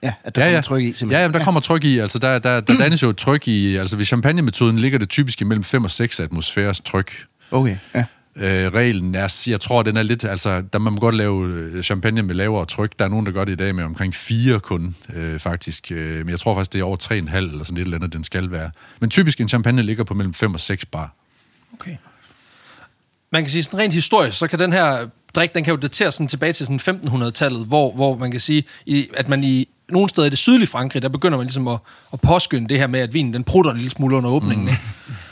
Ja. 0.06 0.10
Ja, 0.10 0.14
at 0.24 0.36
der 0.36 0.42
kommer 0.46 0.62
tryk 0.62 0.82
i, 0.82 0.86
simpelthen. 0.86 1.12
Ja, 1.12 1.22
jamen, 1.22 1.34
der 1.34 1.44
kommer 1.44 1.62
tryk 1.62 1.84
i. 1.84 2.00
Altså, 2.00 2.20
der, 2.20 2.40
der, 2.40 2.60
der 2.60 2.78
dannes 2.84 3.04
jo 3.04 3.10
et 3.10 3.18
tryk 3.18 3.48
i... 3.48 3.76
Altså, 3.76 3.98
ved 3.98 4.06
champagnemetoden 4.06 4.80
ligger 4.80 5.00
det 5.00 5.10
typisk 5.10 5.42
imellem 5.42 5.64
5 5.64 5.84
og 5.84 5.92
6 5.92 6.20
atmosfæres 6.20 6.80
tryk. 6.80 7.26
Okay, 7.52 7.78
ja. 7.96 8.04
Øh, 8.38 8.74
reglen 8.74 9.16
er, 9.16 9.44
jeg 9.48 9.60
tror, 9.60 9.84
den 9.84 9.98
er 9.98 10.04
lidt, 10.04 10.24
altså, 10.24 10.64
der 10.74 10.80
man 10.80 10.94
må 10.94 11.00
godt 11.00 11.16
lave 11.16 11.48
øh, 11.48 11.84
champagne 11.84 12.22
med 12.22 12.36
lavere 12.36 12.66
tryk. 12.66 13.00
Der 13.00 13.06
er 13.06 13.10
nogen, 13.10 13.26
der 13.26 13.32
gør 13.32 13.46
det 13.46 13.54
i 13.54 13.56
dag 13.56 13.76
med 13.76 13.84
omkring 13.84 14.16
4 14.16 14.60
kun, 14.60 14.96
øh, 15.14 15.40
faktisk. 15.40 15.92
Øh, 15.92 16.18
men 16.18 16.30
jeg 16.30 16.40
tror 16.40 16.54
faktisk, 16.54 16.74
det 16.74 16.80
er 16.80 16.84
over 16.84 16.98
3,5 17.04 17.36
eller 17.38 17.64
sådan 17.64 17.78
et 17.78 17.82
eller 17.82 17.98
andet, 17.98 18.14
den 18.14 18.24
skal 18.24 18.52
være. 18.52 18.72
Men 19.00 19.10
typisk 19.10 19.42
en 19.42 19.48
champagne 19.48 19.82
ligger 19.82 20.04
på 20.04 20.14
mellem 20.14 20.34
5 20.34 20.54
og 20.54 20.60
6 20.60 20.86
bar. 20.86 21.16
Okay. 21.74 21.96
Man 23.32 23.42
kan 23.42 23.50
sige, 23.50 23.64
sådan 23.64 23.80
rent 23.80 23.94
historisk, 23.94 24.38
så 24.38 24.48
kan 24.48 24.60
den 24.60 24.74
her 24.74 25.08
drik, 25.36 25.56
den 25.56 25.64
kan 25.64 25.72
jo 25.72 25.78
datere 25.78 26.12
sådan 26.12 26.28
tilbage 26.28 26.54
til 26.54 26.66
sådan 26.66 27.02
1500-tallet, 27.04 27.66
hvor, 27.66 27.92
hvor 27.92 28.18
man 28.18 28.32
kan 28.32 28.40
sige, 28.40 28.64
i, 28.86 29.10
at 29.14 29.30
man 29.30 29.44
i 29.44 29.70
nogle 29.90 30.10
steder 30.10 30.28
i 30.28 30.30
det 30.30 30.38
sydlige 30.38 30.68
Frankrig, 30.68 31.02
der 31.02 31.10
begynder 31.10 31.38
man 31.38 31.48
ligesom 31.48 31.68
at, 31.68 31.78
at 32.14 32.22
påskynde 32.22 32.70
det 32.70 32.78
her 32.78 32.88
med, 32.88 33.00
at 33.00 33.14
vinen 33.14 33.34
den 33.34 33.44
prutter 33.44 33.72
en 33.72 33.78
lille 33.78 33.92
smule 33.92 34.16
under 34.16 34.30
åbningen, 34.30 34.66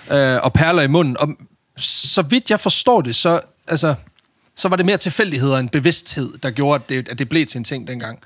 mm. 0.10 0.16
øh, 0.16 0.44
og 0.44 0.54
perler 0.54 0.82
i 0.82 0.88
munden. 0.88 1.18
Og 1.18 1.30
så 1.78 2.22
vidt 2.22 2.50
jeg 2.50 2.60
forstår 2.60 3.02
det, 3.02 3.16
så, 3.16 3.42
altså, 3.68 3.96
så 4.56 4.70
var 4.70 4.76
det 4.76 4.86
mere 4.86 4.98
tilfældigheder 4.98 5.58
end 5.58 5.70
bevidsthed, 5.70 6.34
der 6.44 6.52
gjorde, 6.52 6.84
at 6.84 6.90
det, 6.90 7.10
at 7.10 7.20
det 7.20 7.30
blev 7.30 7.46
til 7.46 7.58
en 7.58 7.64
ting 7.64 7.88
dengang. 7.88 8.20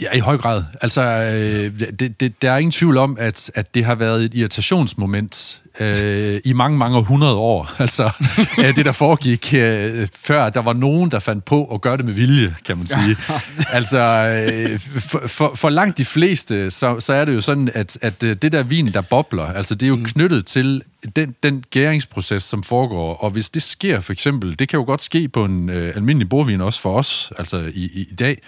Ja, 0.00 0.12
i 0.12 0.18
høj 0.18 0.38
grad. 0.38 0.64
Altså, 0.80 1.02
øh, 1.02 1.80
det, 1.98 2.20
det, 2.20 2.42
der 2.42 2.52
er 2.52 2.58
ingen 2.58 2.72
tvivl 2.72 2.96
om, 2.96 3.16
at, 3.20 3.50
at 3.54 3.74
det 3.74 3.84
har 3.84 3.94
været 3.94 4.24
et 4.24 4.34
irritationsmoment 4.34 5.62
øh, 5.80 6.40
i 6.44 6.52
mange, 6.52 6.78
mange 6.78 7.02
hundrede 7.02 7.34
år. 7.34 7.70
Altså, 7.88 8.10
øh, 8.58 8.76
det 8.76 8.84
der 8.84 8.92
foregik, 8.92 9.54
øh, 9.54 10.08
før 10.16 10.50
der 10.50 10.62
var 10.62 10.72
nogen, 10.72 11.10
der 11.10 11.18
fandt 11.18 11.44
på 11.44 11.64
at 11.64 11.80
gøre 11.80 11.96
det 11.96 12.04
med 12.04 12.12
vilje, 12.12 12.54
kan 12.64 12.78
man 12.78 12.86
sige. 12.86 13.16
altså, 13.78 13.98
øh, 13.98 14.78
for, 14.80 15.28
for, 15.28 15.52
for 15.54 15.68
langt 15.70 15.98
de 15.98 16.04
fleste, 16.04 16.70
så, 16.70 17.00
så 17.00 17.12
er 17.12 17.24
det 17.24 17.34
jo 17.34 17.40
sådan, 17.40 17.70
at, 17.74 17.98
at 18.02 18.22
øh, 18.22 18.36
det 18.42 18.52
der 18.52 18.62
vin, 18.62 18.92
der 18.92 19.00
bobler, 19.00 19.46
altså 19.46 19.74
det 19.74 19.86
er 19.86 19.90
jo 19.90 19.98
knyttet 20.04 20.46
til 20.46 20.82
den, 21.16 21.34
den 21.42 21.64
gæringsproces, 21.70 22.42
som 22.42 22.62
foregår. 22.62 23.14
Og 23.14 23.30
hvis 23.30 23.50
det 23.50 23.62
sker, 23.62 24.00
for 24.00 24.12
eksempel, 24.12 24.58
det 24.58 24.68
kan 24.68 24.78
jo 24.78 24.84
godt 24.84 25.02
ske 25.02 25.28
på 25.28 25.44
en 25.44 25.70
øh, 25.70 25.96
almindelig 25.96 26.28
bordvin 26.28 26.60
også 26.60 26.80
for 26.80 26.98
os, 26.98 27.32
altså 27.38 27.56
i, 27.74 27.84
i, 27.84 28.06
i 28.10 28.14
dag, 28.14 28.38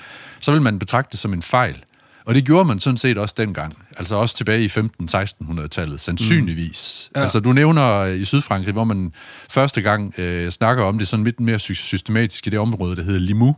så 0.40 0.52
vil 0.52 0.62
man 0.62 0.78
betragte 0.78 1.12
det 1.12 1.20
som 1.20 1.32
en 1.32 1.42
fejl. 1.42 1.76
Og 2.30 2.34
det 2.36 2.44
gjorde 2.44 2.64
man 2.64 2.80
sådan 2.80 2.96
set 2.96 3.18
også 3.18 3.34
dengang. 3.38 3.76
Altså 3.96 4.16
også 4.16 4.36
tilbage 4.36 4.64
i 4.64 4.66
15-1600-tallet, 4.66 6.00
sandsynligvis. 6.00 7.10
Mm. 7.14 7.18
Ja. 7.18 7.22
Altså 7.22 7.40
du 7.40 7.52
nævner 7.52 8.04
i 8.04 8.24
Sydfrankrig, 8.24 8.72
hvor 8.72 8.84
man 8.84 9.12
første 9.50 9.82
gang 9.82 10.14
øh, 10.18 10.50
snakker 10.50 10.84
om 10.84 10.98
det 10.98 11.08
sådan 11.08 11.24
lidt 11.24 11.40
mere 11.40 11.58
sy- 11.58 11.72
systematisk 11.72 12.46
i 12.46 12.50
det 12.50 12.58
område, 12.58 12.96
der 12.96 13.02
hedder 13.02 13.20
Limoux, 13.20 13.56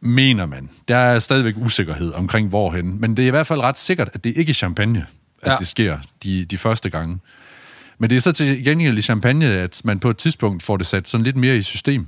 mener 0.00 0.46
man. 0.46 0.70
Der 0.88 0.96
er 0.96 1.18
stadigvæk 1.18 1.54
usikkerhed 1.56 2.12
omkring 2.12 2.48
hvorhen, 2.48 3.00
men 3.00 3.16
det 3.16 3.22
er 3.22 3.26
i 3.26 3.30
hvert 3.30 3.46
fald 3.46 3.60
ret 3.60 3.78
sikkert, 3.78 4.08
at 4.12 4.24
det 4.24 4.36
ikke 4.36 4.50
er 4.50 4.54
champagne, 4.54 5.06
at 5.42 5.52
Ja. 5.52 5.56
det 5.58 5.66
sker 5.66 5.98
de, 6.22 6.44
de 6.44 6.58
første 6.58 6.90
gange. 6.90 7.18
Men 7.98 8.10
det 8.10 8.16
er 8.16 8.20
så 8.20 8.32
til 8.32 8.64
gengæld 8.64 8.98
i 8.98 9.02
champagne, 9.02 9.46
at 9.46 9.80
man 9.84 9.98
på 10.00 10.10
et 10.10 10.16
tidspunkt 10.16 10.62
får 10.62 10.76
det 10.76 10.86
sat 10.86 11.08
sådan 11.08 11.24
lidt 11.24 11.36
mere 11.36 11.56
i 11.56 11.62
system. 11.62 12.06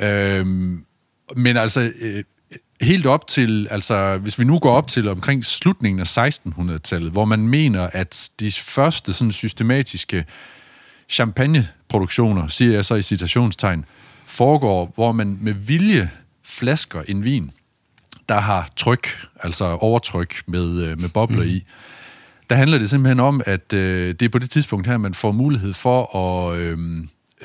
Øhm, 0.00 0.84
men 1.36 1.56
altså, 1.56 1.92
øh, 2.00 2.24
helt 2.82 3.06
op 3.06 3.26
til, 3.26 3.68
altså, 3.70 4.18
hvis 4.18 4.38
vi 4.38 4.44
nu 4.44 4.58
går 4.58 4.72
op 4.72 4.88
til 4.88 5.08
omkring 5.08 5.44
slutningen 5.44 6.00
af 6.00 6.18
1600-tallet, 6.18 7.12
hvor 7.12 7.24
man 7.24 7.48
mener, 7.48 7.88
at 7.92 8.30
de 8.40 8.52
første 8.52 9.12
sådan 9.12 9.32
systematiske 9.32 10.24
champagneproduktioner, 11.08 12.48
siger 12.48 12.72
jeg 12.72 12.84
så 12.84 12.94
i 12.94 13.02
citationstegn, 13.02 13.84
foregår, 14.26 14.92
hvor 14.94 15.12
man 15.12 15.38
med 15.40 15.54
vilje 15.54 16.10
flasker 16.44 17.02
en 17.08 17.24
vin, 17.24 17.50
der 18.28 18.40
har 18.40 18.68
tryk, 18.76 19.18
altså 19.40 19.64
overtryk 19.64 20.42
med, 20.46 20.80
øh, 20.80 21.00
med 21.00 21.08
bobler 21.08 21.42
mm. 21.42 21.48
i. 21.48 21.64
Der 22.50 22.56
handler 22.56 22.78
det 22.78 22.90
simpelthen 22.90 23.20
om, 23.20 23.40
at 23.46 23.72
øh, 23.72 24.08
det 24.08 24.22
er 24.22 24.28
på 24.28 24.38
det 24.38 24.50
tidspunkt 24.50 24.86
her, 24.86 24.98
man 24.98 25.14
får 25.14 25.32
mulighed 25.32 25.72
for 25.72 26.16
at 26.16 26.58
øh, 26.58 26.78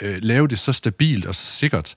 øh, 0.02 0.18
lave 0.22 0.48
det 0.48 0.60
så 0.60 0.74
stabilt 0.74 1.26
og 1.26 1.36
så 1.36 1.46
sikkert, 1.46 1.96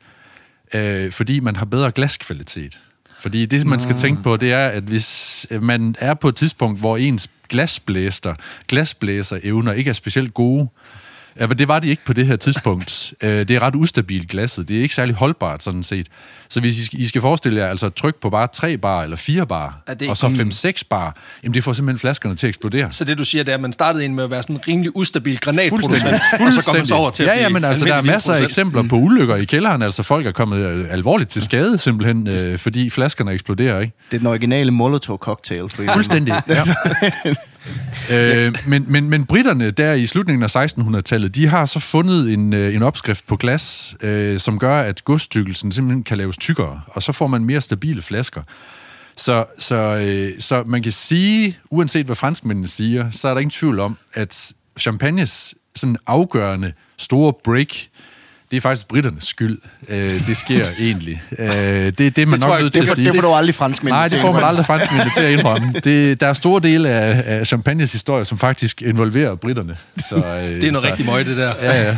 øh, 0.75 1.13
fordi 1.13 1.41
man 1.41 1.57
har 1.57 1.65
bedre 1.65 1.91
glaskvalitet. 1.91 2.81
Fordi 3.21 3.47
det, 3.47 3.67
man 3.67 3.81
skal 3.81 3.97
tænke 3.97 4.23
på, 4.23 4.37
det 4.37 4.53
er, 4.53 4.69
at 4.69 4.83
hvis 4.83 5.47
man 5.61 5.95
er 5.99 6.15
på 6.15 6.29
et 6.29 6.37
tidspunkt, 6.37 6.81
hvor 6.81 6.97
ens 6.97 7.31
glasblæster, 7.49 8.35
glasblæser 8.69 9.39
evner 9.43 9.73
ikke 9.73 9.89
er 9.89 9.95
specielt 9.95 10.35
gode, 10.35 10.69
Ja, 11.41 11.47
men 11.47 11.59
det 11.59 11.69
var 11.69 11.79
det 11.79 11.89
ikke 11.89 12.05
på 12.05 12.13
det 12.13 12.27
her 12.27 12.37
tidspunkt. 12.37 12.97
Øh, 13.23 13.49
det 13.49 13.51
er 13.51 13.63
ret 13.63 13.75
ustabilt 13.75 14.29
glasset. 14.29 14.69
Det 14.69 14.79
er 14.79 14.83
ikke 14.83 14.95
særlig 14.95 15.15
holdbart, 15.15 15.63
sådan 15.63 15.83
set. 15.83 16.07
Så 16.51 16.61
hvis 16.61 16.79
I 16.79 16.85
skal, 16.85 17.01
I 17.01 17.07
skal 17.07 17.21
forestille 17.21 17.61
jer 17.61 17.67
altså 17.67 17.87
et 17.87 17.95
tryk 17.95 18.15
på 18.23 18.31
bare 18.31 18.47
3 18.55 18.77
bar 18.79 19.03
eller 19.03 19.17
4 19.17 19.47
bar, 19.47 19.79
det- 20.01 20.09
og 20.11 20.17
så 20.17 20.27
5-6 20.29 20.83
bar, 20.91 21.17
jamen 21.45 21.55
det 21.55 21.65
får 21.65 21.73
simpelthen 21.73 21.99
flaskerne 21.99 22.35
til 22.35 22.47
at 22.47 22.49
eksplodere. 22.49 22.93
Så 22.93 23.05
det 23.05 23.19
du 23.19 23.25
siger, 23.25 23.45
det 23.45 23.51
er, 23.53 23.55
at 23.55 23.61
man 23.61 23.73
startede 23.73 24.05
ind 24.05 24.15
med 24.15 24.25
at 24.25 24.31
være 24.31 24.43
sådan 24.43 24.57
en 24.57 24.63
rimelig 24.69 24.97
ustabil 24.97 25.41
granatproducent, 25.41 25.93
Fuldstændig. 25.93 26.47
og 26.47 26.53
så 26.53 26.63
går 26.65 26.73
man 26.77 26.87
så 26.87 26.95
over 26.95 27.11
til 27.11 27.25
ja, 27.25 27.35
ja, 27.41 27.49
men 27.49 27.65
altså, 27.65 27.85
der 27.85 27.95
er 27.95 28.03
masser 28.03 28.33
af 28.35 28.43
eksempler 28.43 28.83
på 28.83 28.97
ulykker 28.97 29.37
i 29.37 29.45
kælderen. 29.45 29.83
Altså, 29.83 30.03
folk 30.03 30.27
er 30.27 30.33
kommet 30.33 30.59
øh, 30.59 30.87
alvorligt 30.91 31.31
til 31.31 31.43
skade, 31.43 31.79
simpelthen, 31.79 32.29
øh, 32.29 32.59
fordi 32.59 32.91
flaskerne 32.91 33.33
eksploderer, 33.33 33.81
ikke? 33.81 33.93
Det 34.11 34.15
er 34.17 34.19
den 34.19 34.27
originale 34.27 34.71
Molotov-cocktail. 34.71 35.69
Fuldstændig. 35.93 36.35
Ja. 38.11 38.47
øh, 38.47 38.55
men, 38.67 38.85
men, 38.89 39.11
men 39.11 39.25
britterne 39.27 39.71
der 39.71 39.93
i 39.93 40.07
slutningen 40.07 40.43
af 40.43 40.57
1600-tallet, 40.67 41.35
de 41.35 41.47
har 41.47 41.67
så 41.67 41.79
fundet 41.81 42.33
en, 42.33 42.53
øh, 42.53 42.75
en 42.75 42.83
opskrift 42.83 43.27
på 43.27 43.37
glas, 43.37 43.95
øh, 44.03 44.39
som 44.39 44.59
gør, 44.59 44.81
at 44.81 45.05
godstykkelsen 45.05 45.73
simpelthen 45.73 46.03
kan 46.03 46.19
laves 46.19 46.37
tykkere, 46.41 46.81
og 46.87 47.03
så 47.03 47.13
får 47.13 47.27
man 47.27 47.45
mere 47.45 47.61
stabile 47.61 48.03
flasker. 48.03 48.43
Så, 49.17 49.45
så, 49.59 49.77
øh, 49.77 50.41
så 50.41 50.63
man 50.67 50.83
kan 50.83 50.93
sige, 50.93 51.59
uanset 51.71 52.07
hvad 52.07 52.17
franskmændene 52.17 52.67
siger, 52.69 53.11
så 53.11 53.29
er 53.29 53.35
der 53.35 53.41
ingen 53.41 53.51
tvivl 53.51 53.81
om, 53.81 53.99
at 54.15 54.53
champagnes 54.79 55.55
sådan 55.77 55.97
afgørende 56.07 56.73
store 56.99 57.33
break, 57.45 57.69
det 58.51 58.57
er 58.57 58.61
faktisk 58.61 58.89
britternes 58.89 59.25
skyld, 59.25 59.59
øh, 59.89 60.27
det 60.27 60.37
sker 60.37 60.65
egentlig. 60.81 61.23
Øh, 61.39 61.49
det 61.49 62.01
er 62.01 62.11
det, 62.11 62.29
man 62.29 62.41
Det 62.41 62.49
nok 62.49 62.61
nødt 62.61 62.73
det 62.73 62.73
til 62.73 62.81
at 62.81 62.89
får, 62.89 62.95
sige. 62.95 63.07
det 63.07 63.15
får 63.15 63.23
du 63.23 63.35
aldrig 63.35 63.55
franskmænd 63.55 63.95
Nej, 63.95 64.09
det 64.09 64.21
får 64.21 64.33
man 64.33 64.43
aldrig 64.45 64.67
franskmændene 64.67 65.11
til 65.17 65.23
at 65.23 65.31
indrømme. 65.33 65.73
Det, 65.85 66.21
der 66.21 66.27
er 66.27 66.33
store 66.33 66.61
dele 66.61 66.89
af, 66.89 67.23
af 67.39 67.47
Champagnes 67.47 67.93
historie, 67.93 68.25
som 68.25 68.39
faktisk 68.39 68.83
involverer 68.83 69.35
britterne. 69.35 69.77
Så, 69.99 70.17
øh, 70.17 70.23
Det 70.23 70.35
er 70.35 70.61
noget 70.61 70.77
så, 70.77 70.87
rigtig 70.87 71.07
møg, 71.07 71.27
det 71.27 71.37
der. 71.37 71.53
Ja, 71.63 71.83
ja. 71.83 71.97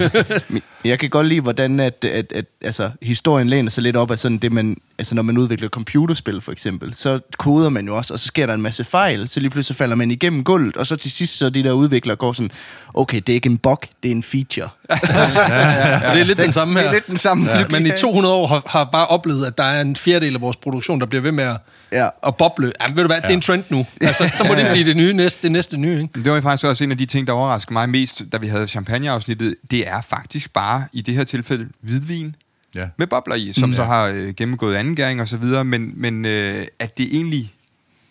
Jeg 0.84 0.98
kan 0.98 1.10
godt 1.10 1.26
lide, 1.26 1.40
hvordan 1.40 1.80
at, 1.80 2.04
at, 2.04 2.32
at, 2.34 2.44
altså, 2.64 2.90
historien 3.02 3.48
læner 3.48 3.70
sig 3.70 3.82
lidt 3.82 3.96
op 3.96 4.10
af 4.10 4.18
sådan 4.18 4.38
det, 4.38 4.52
man, 4.52 4.76
altså 4.98 5.14
når 5.14 5.22
man 5.22 5.38
udvikler 5.38 5.68
computerspil 5.68 6.40
for 6.40 6.52
eksempel, 6.52 6.94
så 6.94 7.20
koder 7.38 7.68
man 7.68 7.86
jo 7.86 7.96
også, 7.96 8.14
og 8.14 8.18
så 8.18 8.26
sker 8.26 8.46
der 8.46 8.54
en 8.54 8.62
masse 8.62 8.84
fejl, 8.84 9.28
så 9.28 9.40
lige 9.40 9.50
pludselig 9.50 9.76
falder 9.76 9.96
man 9.96 10.10
igennem 10.10 10.44
gulvet, 10.44 10.76
og 10.76 10.86
så 10.86 10.96
til 10.96 11.10
sidst 11.12 11.38
så 11.38 11.50
de 11.50 11.62
der 11.62 11.72
udviklere 11.72 12.16
går 12.16 12.32
sådan, 12.32 12.50
okay, 12.94 13.16
det 13.16 13.28
er 13.28 13.34
ikke 13.34 13.48
en 13.48 13.58
bug, 13.58 13.80
det 14.02 14.08
er 14.10 14.14
en 14.14 14.22
feature. 14.22 14.68
Ja, 14.90 16.14
det 16.14 16.20
er 16.20 16.24
lidt 16.24 16.40
den 16.44 16.52
samme 16.52 16.74
her. 16.74 16.80
Det 16.80 16.88
er 16.88 16.92
lidt 16.92 17.06
den 17.06 17.16
samme. 17.16 17.50
Ja, 17.50 17.64
men 17.70 17.86
i 17.86 17.90
200 18.00 18.34
år 18.34 18.46
har, 18.46 18.62
har 18.66 18.84
bare 18.84 19.06
oplevet, 19.06 19.46
at 19.46 19.58
der 19.58 19.64
er 19.64 19.80
en 19.80 19.96
fjerdedel 19.96 20.34
af 20.34 20.40
vores 20.40 20.56
produktion, 20.56 21.00
der 21.00 21.06
bliver 21.06 21.22
ved 21.22 21.32
med 21.32 21.44
at, 21.44 21.56
Ja. 21.92 22.08
at 22.26 22.36
boble. 22.36 22.72
Jamen, 22.82 22.96
ved 22.96 23.04
du 23.04 23.08
hvad, 23.08 23.16
ja. 23.16 23.22
det 23.22 23.30
er 23.30 23.34
en 23.34 23.40
trend 23.40 23.64
nu. 23.68 23.86
Altså, 24.00 24.30
så 24.34 24.44
må 24.44 24.54
det 24.54 24.66
blive 24.72 24.84
det 24.86 24.96
nye 24.96 25.12
næste, 25.12 25.42
det 25.42 25.52
næste 25.52 25.76
nye, 25.76 26.02
ikke? 26.02 26.08
Det 26.14 26.24
var 26.24 26.34
jo 26.34 26.40
faktisk 26.40 26.66
også 26.66 26.84
en 26.84 26.90
af 26.90 26.98
de 26.98 27.06
ting, 27.06 27.26
der 27.26 27.32
overraskede 27.32 27.72
mig 27.72 27.88
mest, 27.88 28.22
da 28.32 28.36
vi 28.38 28.46
havde 28.46 28.68
champagneafsnittet. 28.68 29.54
Det 29.70 29.88
er 29.88 30.00
faktisk 30.00 30.52
bare, 30.52 30.84
i 30.92 31.00
det 31.00 31.14
her 31.14 31.24
tilfælde, 31.24 31.68
hvidvin 31.80 32.36
ja. 32.76 32.86
med 32.96 33.06
bobler 33.06 33.34
i, 33.34 33.52
som 33.52 33.68
Mm, 33.68 33.74
så 33.74 33.82
ja. 33.82 33.88
har 33.88 34.04
øh, 34.06 34.34
gennemgået 34.34 34.76
anden 34.76 34.96
gæring 34.96 35.20
og 35.20 35.28
så 35.28 35.36
videre, 35.36 35.64
men, 35.64 35.92
men 35.96 36.24
øh, 36.24 36.66
at 36.78 36.98
det 36.98 37.06
egentlig 37.12 37.52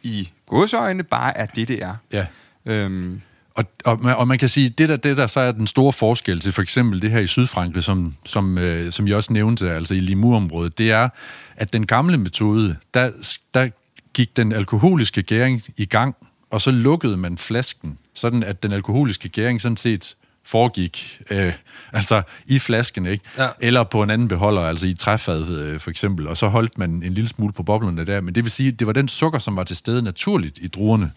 i 0.03 0.29
godsøjne 0.49 1.03
bare 1.03 1.37
er 1.37 1.45
det, 1.45 1.67
det 1.67 1.83
er. 1.83 1.95
ja. 2.13 2.25
Øhm, 2.65 3.21
og, 3.61 3.91
og, 3.91 4.03
man, 4.03 4.15
og 4.15 4.27
man 4.27 4.37
kan 4.37 4.49
sige, 4.49 4.69
det 4.69 4.89
der, 4.89 4.95
det 4.95 5.17
der 5.17 5.27
så 5.27 5.39
er 5.39 5.51
den 5.51 5.67
store 5.67 5.93
forskel 5.93 6.39
til 6.39 6.53
for 6.53 6.61
eksempel 6.61 7.01
det 7.01 7.11
her 7.11 7.19
i 7.19 7.27
Sydfrankrig, 7.27 7.83
som, 7.83 8.15
som, 8.25 8.57
øh, 8.57 8.91
som 8.91 9.07
jeg 9.07 9.15
også 9.15 9.33
nævnte, 9.33 9.71
altså 9.71 9.95
i 9.95 9.99
Limour-området, 9.99 10.77
det 10.77 10.91
er, 10.91 11.09
at 11.55 11.73
den 11.73 11.85
gamle 11.85 12.17
metode, 12.17 12.75
der, 12.93 13.11
der 13.53 13.69
gik 14.13 14.37
den 14.37 14.51
alkoholiske 14.51 15.23
gæring 15.23 15.61
i 15.77 15.85
gang, 15.85 16.15
og 16.49 16.61
så 16.61 16.71
lukkede 16.71 17.17
man 17.17 17.37
flasken, 17.37 17.97
sådan 18.13 18.43
at 18.43 18.63
den 18.63 18.71
alkoholiske 18.71 19.29
gæring 19.29 19.61
sådan 19.61 19.77
set 19.77 20.15
foregik 20.45 21.19
øh, 21.29 21.53
altså 21.93 22.21
i 22.47 22.59
flasken, 22.59 23.05
ikke? 23.05 23.23
Ja. 23.37 23.47
Eller 23.59 23.83
på 23.83 24.03
en 24.03 24.09
anden 24.09 24.27
beholder, 24.27 24.61
altså 24.61 24.87
i 24.87 24.93
træfad 24.93 25.49
øh, 25.49 25.79
for 25.79 25.89
eksempel, 25.89 26.27
og 26.27 26.37
så 26.37 26.47
holdt 26.47 26.77
man 26.77 26.89
en 26.89 27.13
lille 27.13 27.27
smule 27.27 27.53
på 27.53 27.63
boblerne 27.63 28.05
der. 28.05 28.21
Men 28.21 28.35
det 28.35 28.43
vil 28.43 28.51
sige, 28.51 28.71
det 28.71 28.87
var 28.87 28.93
den 28.93 29.07
sukker, 29.07 29.39
som 29.39 29.55
var 29.55 29.63
til 29.63 29.75
stede 29.75 30.01
naturligt 30.01 30.57
i 30.61 30.67
druerne, 30.67 31.11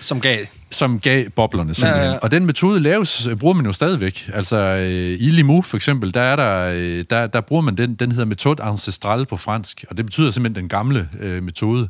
Som 0.00 0.20
gav. 0.20 0.38
som 0.70 1.00
gav 1.00 1.28
boblerne 1.30 1.74
simpelthen. 1.74 2.04
Ja, 2.06 2.12
Ja. 2.12 2.18
Og 2.18 2.30
den 2.30 2.46
metode 2.46 2.80
laves, 2.80 3.26
øh, 3.26 3.36
bruger 3.36 3.54
man 3.54 3.66
jo 3.66 3.72
stadigvæk. 3.72 4.30
Altså 4.34 4.56
øh, 4.56 5.10
i 5.20 5.30
Limoux 5.30 5.66
for 5.66 5.76
eksempel, 5.76 6.14
der, 6.14 6.20
er 6.20 6.36
der, 6.36 6.72
øh, 6.74 7.04
der, 7.10 7.26
der 7.26 7.40
bruger 7.40 7.62
man 7.62 7.76
den, 7.76 7.94
den 7.94 8.12
hedder 8.12 8.24
metode 8.26 8.62
ancestrale 8.62 9.26
på 9.26 9.36
fransk, 9.36 9.84
og 9.90 9.96
det 9.96 10.06
betyder 10.06 10.30
simpelthen 10.30 10.62
den 10.62 10.68
gamle 10.68 11.08
øh, 11.20 11.42
metode. 11.42 11.88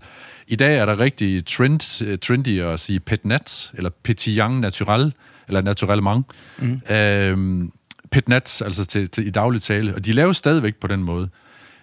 I 0.48 0.56
dag 0.56 0.76
er 0.78 0.86
der 0.86 1.00
rigtig 1.00 1.46
trend, 1.46 2.04
øh, 2.06 2.18
trendy 2.18 2.60
at 2.62 2.80
sige 2.80 3.00
petnat, 3.00 3.70
eller 3.74 3.90
petillon 4.02 4.60
naturel, 4.60 5.12
eller 5.48 5.60
naturellement. 5.60 6.26
Mm. 6.58 6.80
Øh, 6.90 7.68
petnat, 8.10 8.62
altså 8.64 8.84
til, 8.86 9.08
til, 9.08 9.26
i 9.26 9.30
daglig 9.30 9.62
tale, 9.62 9.94
og 9.94 10.04
de 10.04 10.12
laves 10.12 10.36
stadigvæk 10.36 10.76
på 10.76 10.86
den 10.86 11.02
måde. 11.02 11.28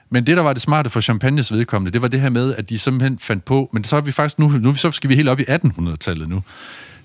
Men 0.09 0.27
det, 0.27 0.37
der 0.37 0.43
var 0.43 0.53
det 0.53 0.61
smarte 0.61 0.89
for 0.89 1.01
Champagnes 1.01 1.51
vedkommende, 1.51 1.93
det 1.93 2.01
var 2.01 2.07
det 2.07 2.21
her 2.21 2.29
med, 2.29 2.55
at 2.55 2.69
de 2.69 2.79
simpelthen 2.79 3.19
fandt 3.19 3.45
på, 3.45 3.69
men 3.73 3.83
så 3.83 3.95
er 3.95 4.01
vi 4.01 4.11
faktisk 4.11 4.39
nu, 4.39 4.47
nu 4.47 4.75
så 4.75 4.91
skal 4.91 5.09
vi 5.09 5.15
helt 5.15 5.29
op 5.29 5.39
i 5.39 5.43
1800-tallet 5.43 6.29
nu. 6.29 6.43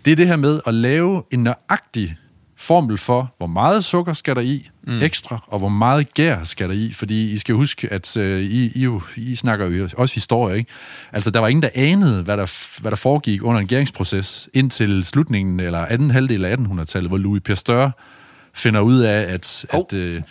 Det 0.05 0.11
er 0.12 0.16
det 0.16 0.27
her 0.27 0.37
med 0.37 0.61
at 0.66 0.75
lave 0.75 1.23
en 1.31 1.42
nøjagtig 1.42 2.16
formel 2.61 2.99
for, 2.99 3.35
hvor 3.38 3.46
meget 3.46 3.85
sukker 3.85 4.12
skal 4.12 4.35
der 4.37 4.40
i 4.40 4.68
mm. 4.83 5.03
ekstra, 5.03 5.44
og 5.46 5.59
hvor 5.59 5.68
meget 5.68 6.14
gær 6.14 6.44
skal 6.44 6.68
der 6.68 6.75
i. 6.75 6.92
Fordi 6.92 7.33
I 7.33 7.38
skal 7.38 7.55
huske, 7.55 7.92
at 7.92 8.16
øh, 8.16 8.42
I, 8.42 8.73
I, 8.75 8.81
jo, 8.81 9.03
I 9.16 9.37
snakker 9.37 9.66
jo 9.66 9.88
også 9.96 10.14
historie, 10.14 10.59
ikke? 10.59 10.70
Altså, 11.12 11.31
der 11.31 11.40
var 11.40 11.49
ingen, 11.49 11.62
der 11.62 11.68
anede, 11.75 12.23
hvad 12.23 12.37
der, 12.37 12.81
hvad 12.81 12.90
der 12.90 12.96
foregik 12.96 13.42
under 13.42 13.61
en 13.61 13.66
gæringsproces 13.66 14.49
indtil 14.55 15.05
slutningen, 15.05 15.61
eller 15.61 15.87
anden 15.87 16.11
halvdel 16.11 16.44
af 16.44 16.57
1800-tallet, 16.57 17.11
hvor 17.11 17.18
Louis 17.18 17.42
Pasteur 17.42 17.90
finder 18.55 18.81
ud 18.81 18.99
af, 18.99 19.33
at... 19.33 19.66
Hov. 19.70 19.87
at 19.92 19.99
øh, 19.99 20.23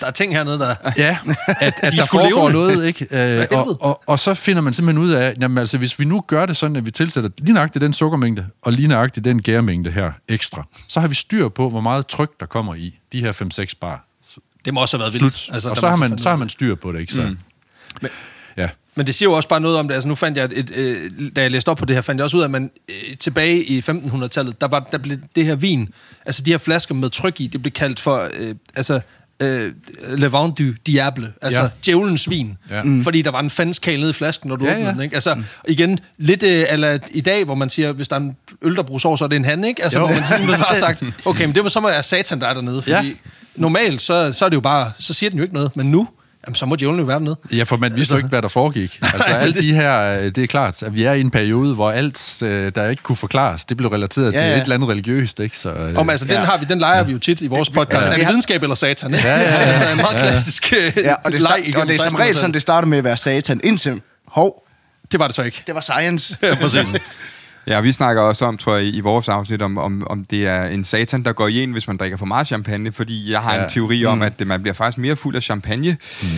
Der 0.00 0.06
er 0.06 0.10
ting 0.10 0.32
hernede, 0.32 0.58
der... 0.58 0.74
Ja, 0.96 1.18
at, 1.46 1.56
at 1.82 1.92
De 1.92 1.96
der 1.96 2.04
skulle 2.06 2.08
foregår 2.08 2.48
levende. 2.48 2.74
noget, 2.74 2.86
ikke? 2.86 3.40
Øh, 3.40 3.46
og, 3.50 3.76
og, 3.82 4.02
og 4.06 4.18
så 4.18 4.34
finder 4.34 4.62
man 4.62 4.72
simpelthen 4.72 5.04
ud 5.04 5.10
af, 5.10 5.34
jamen 5.40 5.58
altså, 5.58 5.78
hvis 5.78 5.98
vi 5.98 6.04
nu 6.04 6.20
gør 6.26 6.46
det 6.46 6.56
sådan, 6.56 6.76
at 6.76 6.86
vi 6.86 6.90
tilsætter 6.90 7.30
lige 7.38 7.52
nøjagtigt 7.54 7.80
den 7.82 7.92
sukkermængde, 7.92 8.46
og 8.62 8.72
lige 8.72 8.88
nøjagtigt 8.88 9.24
den 9.24 9.42
gærmængde 9.42 9.90
her 9.90 10.12
ekstra, 10.28 10.64
så 10.88 11.00
har 11.00 11.08
vi 11.08 11.14
styr 11.14 11.48
på, 11.48 11.70
hvor 11.70 11.80
meget 11.80 12.06
tryk, 12.06 12.30
der 12.40 12.46
kommer 12.46 12.74
i 12.74 12.98
de 13.12 13.20
her 13.20 13.32
5-6 13.72 13.72
bar. 13.80 14.04
Det 14.64 14.74
må 14.74 14.80
også 14.80 14.96
have 14.96 15.00
været 15.02 15.12
vildt. 15.20 15.36
Slut. 15.38 15.54
Altså, 15.54 15.68
Altså, 15.68 15.68
og 15.70 15.76
der 15.76 15.80
så 15.80 15.88
har, 15.88 15.96
man, 15.96 16.18
så 16.18 16.28
har 16.30 16.36
man 16.36 16.48
styr 16.48 16.74
på 16.74 16.92
det, 16.92 17.00
ikke 17.00 17.12
så? 17.14 17.22
Mm. 17.22 17.38
Men- 18.02 18.10
ja. 18.56 18.68
Men 18.94 19.06
det 19.06 19.14
siger 19.14 19.28
jo 19.30 19.36
også 19.36 19.48
bare 19.48 19.60
noget 19.60 19.78
om 19.78 19.88
det. 19.88 19.94
Altså 19.94 20.08
nu 20.08 20.14
fandt 20.14 20.38
jeg, 20.38 20.44
et, 20.44 20.52
et, 20.58 20.70
øh, 20.76 21.10
da 21.36 21.42
jeg 21.42 21.50
læste 21.50 21.68
op 21.68 21.76
på 21.76 21.84
det 21.84 21.96
her, 21.96 22.00
fandt 22.02 22.18
jeg 22.18 22.24
også 22.24 22.36
ud 22.36 22.42
af, 22.42 22.46
at 22.46 22.50
man 22.50 22.70
øh, 22.88 23.16
tilbage 23.16 23.64
i 23.64 23.78
1500-tallet, 23.80 24.60
der, 24.60 24.68
var, 24.68 24.80
der 24.80 24.98
blev 24.98 25.18
det 25.36 25.44
her 25.44 25.54
vin, 25.54 25.88
altså 26.26 26.42
de 26.42 26.50
her 26.50 26.58
flasker 26.58 26.94
med 26.94 27.10
tryk 27.10 27.40
i, 27.40 27.46
det 27.46 27.62
blev 27.62 27.72
kaldt 27.72 28.00
for, 28.00 28.28
øh, 28.34 28.54
altså, 28.74 29.00
øh, 29.40 29.72
Le 30.08 30.30
Vin 30.32 30.50
du 30.58 30.74
Diable, 30.86 31.32
altså 31.42 31.62
ja. 31.62 31.68
Djævelens 31.84 32.30
vin. 32.30 32.58
Ja. 32.70 32.82
Mm. 32.82 33.02
Fordi 33.04 33.22
der 33.22 33.30
var 33.30 33.40
en 33.40 33.50
fandskal 33.50 33.98
nede 34.00 34.10
i 34.10 34.12
flasken, 34.12 34.48
når 34.48 34.56
du 34.56 34.64
Ja, 34.64 34.70
åbnede 34.70 34.86
ja. 34.86 34.92
den. 34.92 35.00
Ikke? 35.02 35.14
Altså, 35.14 35.34
mm. 35.34 35.44
igen, 35.68 35.98
lidt 36.18 36.42
øh, 36.42 36.66
eller 36.68 36.98
i 37.10 37.20
dag, 37.20 37.44
hvor 37.44 37.54
man 37.54 37.70
siger, 37.70 37.92
hvis 37.92 38.08
der 38.08 38.16
er 38.16 38.20
en 38.20 38.36
øl, 38.62 38.76
der 38.76 38.82
bruges 38.82 39.04
over, 39.04 39.16
så 39.16 39.24
er 39.24 39.28
det 39.28 39.36
en 39.36 39.44
han, 39.44 39.64
ikke? 39.64 39.82
Altså, 39.82 39.98
Jo. 40.00 40.06
hvor 40.06 40.14
man 40.14 40.24
simpelthen 40.26 40.58
bare 40.60 40.68
har 40.68 40.74
sagt, 40.74 41.02
okay, 41.24 41.44
men 41.44 41.54
det 41.54 41.62
var 41.62 41.68
så 41.68 41.80
må 41.80 41.88
være 41.88 42.02
satan, 42.02 42.40
der 42.40 42.46
er 42.46 42.54
dernede, 42.54 42.82
fordi 42.82 42.94
Ja. 43.08 43.12
normalt, 43.56 44.02
så, 44.02 44.32
så 44.32 44.44
er 44.44 44.48
det 44.48 44.56
jo 44.56 44.60
bare, 44.60 44.92
så 44.98 45.14
siger 45.14 45.30
den 45.30 45.36
jo 45.38 45.42
ikke 45.42 45.54
noget, 45.54 45.76
men 45.76 45.90
nu, 45.90 46.08
jamen, 46.46 46.54
så 46.54 46.66
må 46.66 46.76
djævlen 46.76 47.00
jo 47.00 47.06
være 47.06 47.18
dernede. 47.18 47.36
Ja, 47.52 47.62
for 47.62 47.76
man 47.76 47.96
vidste 47.96 48.12
jo 48.12 48.16
ikke, 48.16 48.28
hvad 48.28 48.42
der 48.42 48.48
foregik. 48.48 48.98
Altså 49.14 49.38
det- 49.60 49.64
de 49.64 49.74
her, 49.74 50.00
øh, 50.00 50.24
det 50.24 50.38
er 50.38 50.46
klart, 50.46 50.82
at 50.82 50.94
vi 50.94 51.04
er 51.04 51.12
i 51.12 51.20
en 51.20 51.30
periode, 51.30 51.74
hvor 51.74 51.90
alt, 51.90 52.42
øh, 52.42 52.72
der 52.74 52.88
ikke 52.88 53.02
kunne 53.02 53.16
forklares, 53.16 53.64
det 53.64 53.76
blev 53.76 53.90
relateret 53.90 54.32
Ja, 54.32 54.38
til 54.38 54.46
ja. 54.46 54.56
et 54.56 54.62
eller 54.62 54.74
andet 54.74 54.88
religiøst, 54.88 55.40
ikke? 55.40 55.58
Så, 55.58 55.70
øh, 55.70 55.96
Om, 55.96 56.10
altså, 56.10 56.26
den, 56.26 56.34
Ja. 56.34 56.44
har 56.44 56.56
vi, 56.58 56.64
den 56.68 56.78
leger 56.78 57.02
vi 57.02 57.12
jo 57.12 57.18
tit 57.18 57.40
i 57.40 57.46
vores 57.46 57.70
podcast. 57.70 57.94
altså, 57.94 58.08
er 58.10 58.14
vi 58.14 58.20
det 58.20 58.28
videnskab 58.28 58.62
eller 58.62 58.74
satan? 58.74 59.10
Ja, 59.14 59.18
ja, 59.26 59.40
ja. 59.40 59.46
altså, 59.56 59.90
en 59.90 59.96
meget 59.96 60.16
klassisk 60.16 60.72
ja, 60.72 60.78
Ja, 60.96 61.14
og 61.24 61.32
det, 61.32 61.40
leg 61.42 61.62
start, 61.70 61.82
og 61.82 61.88
det 61.88 61.96
er 61.96 62.02
som 62.02 62.14
regel 62.14 62.20
1600-tallet. 62.20 62.36
sådan, 62.36 62.54
det 62.54 62.62
starter 62.62 62.88
med 62.88 62.98
at 62.98 63.04
være 63.04 63.16
satan, 63.16 63.60
indtil, 63.64 64.00
hov, 64.26 64.66
Det 65.12 65.20
var 65.20 65.26
det 65.26 65.36
så 65.36 65.42
ikke. 65.42 65.62
det 65.66 65.74
var 65.74 65.80
science. 65.80 66.38
Ja, 66.42 66.54
præcis. 66.54 66.92
Ja, 67.66 67.80
vi 67.80 67.92
snakker 67.92 68.22
også 68.22 68.44
om, 68.44 68.56
tror 68.56 68.76
jeg, 68.76 68.94
i 68.94 69.00
vores 69.00 69.28
afsnit, 69.28 69.62
om, 69.62 69.78
om, 69.78 70.06
om 70.06 70.24
det 70.24 70.46
er 70.46 70.64
en 70.64 70.84
satan, 70.84 71.24
der 71.24 71.32
går 71.32 71.48
i 71.48 71.62
en, 71.62 71.72
hvis 71.72 71.86
man 71.86 71.96
drikker 71.96 72.18
for 72.18 72.26
meget 72.26 72.46
champagne, 72.46 72.92
fordi 72.92 73.32
jeg 73.32 73.40
har 73.40 73.54
ja. 73.54 73.62
En 73.62 73.70
teori 73.70 74.04
om, 74.04 74.22
at 74.22 74.46
man 74.46 74.62
bliver 74.62 74.74
faktisk 74.74 74.98
mere 74.98 75.16
fuld 75.16 75.36
af 75.36 75.42
champagne. 75.42 75.96
Mm. 76.22 76.28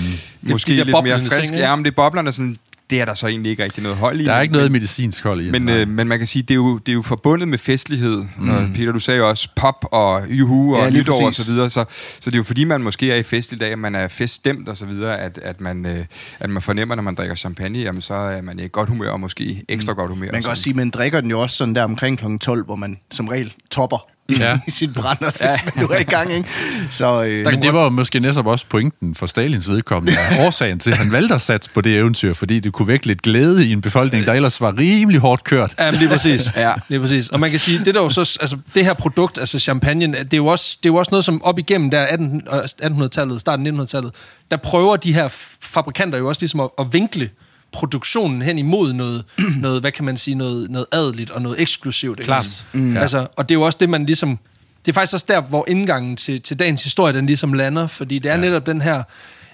Måske 0.42 0.72
de 0.72 0.76
lidt 0.76 1.02
mere 1.02 1.20
frisk. 1.20 1.42
ting, 1.42 1.56
ja, 1.56 1.76
men 1.76 1.84
det 1.84 1.90
er 1.90 1.94
boblerne, 1.94 2.32
sådan, 2.32 2.56
det 2.90 3.00
er 3.00 3.04
der 3.04 3.14
så 3.14 3.26
egentlig 3.26 3.50
ikke 3.50 3.64
rigtig 3.64 3.82
noget 3.82 3.98
hold 3.98 4.20
i. 4.20 4.24
der 4.24 4.32
er 4.32 4.36
men- 4.36 4.42
ikke 4.42 4.52
noget 4.52 4.72
medicinsk 4.72 5.24
hold 5.24 5.40
i. 5.46 5.50
Men, 5.50 5.68
øh, 5.68 5.88
men 5.88 6.08
man 6.08 6.18
kan 6.18 6.26
sige, 6.26 6.42
det 6.42 6.50
er 6.50 6.54
jo, 6.54 6.78
det 6.78 6.88
er 6.92 6.96
jo 6.96 7.02
forbundet 7.02 7.48
med 7.48 7.58
festlighed. 7.58 8.24
Mm. 8.38 8.48
Og 8.50 8.68
Peter, 8.74 8.92
du 8.92 9.00
sagde 9.00 9.18
jo 9.20 9.28
også 9.28 9.48
pop 9.56 9.84
og 9.92 10.22
juhu 10.30 10.74
og 10.76 10.82
Ja, 10.82 10.90
nytår 10.90 11.26
og 11.26 11.34
så 11.34 11.44
videre. 11.44 11.70
Så, 11.70 11.84
så 12.20 12.30
det 12.30 12.34
er 12.34 12.38
jo 12.38 12.42
fordi, 12.44 12.64
man 12.64 12.82
måske 12.82 13.12
er 13.12 13.16
i 13.16 13.22
fest 13.22 13.52
i 13.52 13.56
dag, 13.58 13.72
at 13.72 13.78
man 13.78 13.94
er 13.94 14.08
feststemt 14.08 14.68
og 14.68 14.76
så 14.76 14.86
videre, 14.86 15.20
at, 15.20 15.38
at, 15.42 15.60
man, 15.60 15.86
øh, 15.86 16.04
at 16.40 16.50
man 16.50 16.62
fornemmer, 16.62 16.94
når 16.94 17.02
man 17.02 17.14
drikker 17.14 17.34
champagne, 17.34 17.78
jamen 17.78 18.02
så 18.02 18.14
er 18.14 18.42
man 18.42 18.58
i 18.60 18.68
godt 18.72 18.88
humør 18.88 19.10
og 19.10 19.20
måske 19.20 19.64
ekstra 19.68 19.92
godt 19.92 20.10
humør. 20.10 20.26
Man 20.32 20.40
kan 20.40 20.44
og 20.44 20.50
også 20.50 20.62
sige, 20.62 20.74
man 20.74 20.90
drikker 20.90 21.20
den 21.20 21.30
jo 21.30 21.40
også 21.40 21.56
sådan 21.56 21.74
der 21.74 21.82
omkring 21.84 22.18
kl. 22.18 22.24
12, 22.40 22.64
hvor 22.64 22.76
man 22.76 22.98
som 23.10 23.28
regel 23.28 23.54
topper 23.70 24.06
Ja. 24.38 24.50
ja. 24.50 24.58
i 24.66 24.70
sit 24.70 24.92
brænder, 24.94 25.30
hvis 25.30 25.40
man 25.40 25.84
nu 25.84 25.88
er 25.88 25.98
i 25.98 26.02
gang, 26.02 26.32
ikke? 26.32 26.48
Så, 26.90 27.24
øh, 27.24 27.44
Men 27.46 27.62
det 27.62 27.72
var 27.72 27.82
jo 27.82 27.88
måske 27.88 28.20
netop 28.20 28.46
også 28.46 28.66
pointen 28.68 29.14
for 29.14 29.26
Stalins 29.26 29.68
vedkommende. 29.70 30.18
Ja. 30.30 30.46
Årsagen 30.46 30.78
til, 30.78 30.90
at 30.90 30.96
han 30.96 31.12
valgte 31.12 31.34
at 31.34 31.40
satse 31.40 31.70
på 31.70 31.80
det 31.80 31.96
eventyr, 31.96 32.34
fordi 32.34 32.60
det 32.60 32.72
kunne 32.72 32.88
vække 32.88 33.06
lidt 33.06 33.22
glæde 33.22 33.66
i 33.66 33.72
en 33.72 33.80
befolkning, 33.80 34.26
der 34.26 34.32
ellers 34.32 34.60
var 34.60 34.78
rimelig 34.78 35.20
hårdt 35.20 35.44
kørt. 35.44 35.74
Ja, 35.78 35.90
lige 35.90 36.08
præcis. 36.08 36.50
Ja. 36.56 36.72
Lige 36.88 37.00
præcis. 37.00 37.28
Og 37.28 37.40
man 37.40 37.50
kan 37.50 37.58
sige, 37.58 37.84
det 37.84 37.94
der 37.94 38.02
jo 38.02 38.10
så, 38.10 38.38
altså 38.40 38.56
det 38.74 38.84
her 38.84 38.94
produkt, 38.94 39.38
altså 39.38 39.58
champagne, 39.58 40.06
det 40.06 40.32
er 40.32 40.36
jo 40.36 40.46
også, 40.46 40.76
det 40.82 40.88
er 40.88 40.92
jo 40.92 40.96
også 40.96 41.10
noget, 41.10 41.24
som 41.24 41.42
op 41.42 41.58
igennem 41.58 41.90
der 41.90 42.02
18, 42.02 42.42
og 42.46 42.64
1800-tallet, 42.82 43.40
starten 43.40 43.66
af 43.66 43.70
1900-tallet, 43.70 44.14
der 44.50 44.56
prøver 44.56 44.96
de 44.96 45.14
her 45.14 45.28
fabrikanter 45.60 46.18
jo 46.18 46.28
også 46.28 46.40
ligesom 46.40 46.60
at, 46.60 46.68
at 46.78 46.86
vinkle 46.92 47.30
produktionen 47.72 48.42
hen 48.42 48.58
imod 48.58 48.92
noget, 48.92 49.24
noget, 49.60 49.80
hvad 49.80 49.92
kan 49.92 50.04
man 50.04 50.16
sige, 50.16 50.34
noget, 50.34 50.70
noget 50.70 50.86
adeligt 50.92 51.30
og 51.30 51.42
noget 51.42 51.60
eksklusivt. 51.60 52.18
ikke? 52.18 52.26
Klart. 52.26 52.66
Mm. 52.72 52.94
Ja. 52.94 53.00
Altså, 53.00 53.26
og 53.36 53.48
det 53.48 53.54
er 53.54 53.58
jo 53.58 53.62
også 53.62 53.78
det, 53.80 53.90
man 53.90 54.06
ligesom... 54.06 54.38
Det 54.86 54.92
er 54.92 54.94
faktisk 54.94 55.14
også 55.14 55.26
der, 55.28 55.40
hvor 55.40 55.64
indgangen 55.68 56.16
til, 56.16 56.40
til 56.40 56.58
dagens 56.58 56.84
historie, 56.84 57.12
den 57.12 57.26
ligesom 57.26 57.52
lander, 57.52 57.86
fordi 57.86 58.18
det 58.18 58.30
er 58.30 58.34
ja. 58.34 58.40
netop 58.40 58.66
den 58.66 58.80
her 58.80 59.02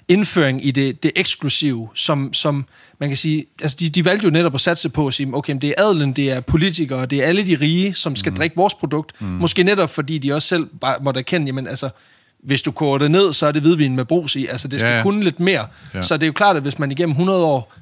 indføring 0.07 0.65
i 0.65 0.71
det, 0.71 1.03
det 1.03 1.11
eksklusive, 1.15 1.89
som, 1.95 2.33
som 2.33 2.65
man 2.99 3.09
kan 3.09 3.17
sige, 3.17 3.45
altså 3.61 3.77
de, 3.79 3.89
de 3.89 4.05
valgte 4.05 4.25
jo 4.25 4.31
netop 4.31 4.55
at 4.55 4.61
satse 4.61 4.89
på 4.89 5.07
at 5.07 5.13
sige, 5.13 5.29
okay, 5.33 5.53
men 5.53 5.61
det 5.61 5.73
er 5.77 5.83
adelen, 5.83 6.13
det 6.13 6.31
er 6.31 6.39
politikere, 6.39 7.05
det 7.05 7.23
er 7.23 7.25
alle 7.25 7.45
de 7.45 7.57
rige, 7.61 7.93
som 7.93 8.15
skal 8.15 8.29
mm. 8.29 8.35
drikke 8.35 8.55
vores 8.55 8.73
produkt. 8.73 9.21
Mm. 9.21 9.27
Måske 9.27 9.63
netop, 9.63 9.89
fordi 9.89 10.17
de 10.17 10.33
også 10.33 10.47
selv 10.47 10.67
bare 10.81 10.95
måtte 11.01 11.19
erkende, 11.19 11.45
jamen 11.47 11.67
altså, 11.67 11.89
hvis 12.43 12.61
du 12.61 12.71
koger 12.71 12.97
det 12.97 13.11
ned, 13.11 13.33
så 13.33 13.47
er 13.47 13.51
det 13.51 13.61
hvidvin 13.61 13.95
med 13.95 14.05
brus 14.05 14.35
i. 14.35 14.45
Altså, 14.45 14.67
det 14.67 14.79
skal 14.79 14.89
Ja, 14.89 14.97
ja, 14.97 15.03
kunne 15.03 15.23
lidt 15.23 15.39
mere. 15.39 15.67
Ja. 15.93 16.01
Så 16.01 16.17
det 16.17 16.23
er 16.23 16.27
jo 16.27 16.33
klart, 16.33 16.55
at 16.55 16.61
hvis 16.61 16.79
man 16.79 16.91
igennem 16.91 17.11
100 17.11 17.43
år 17.43 17.73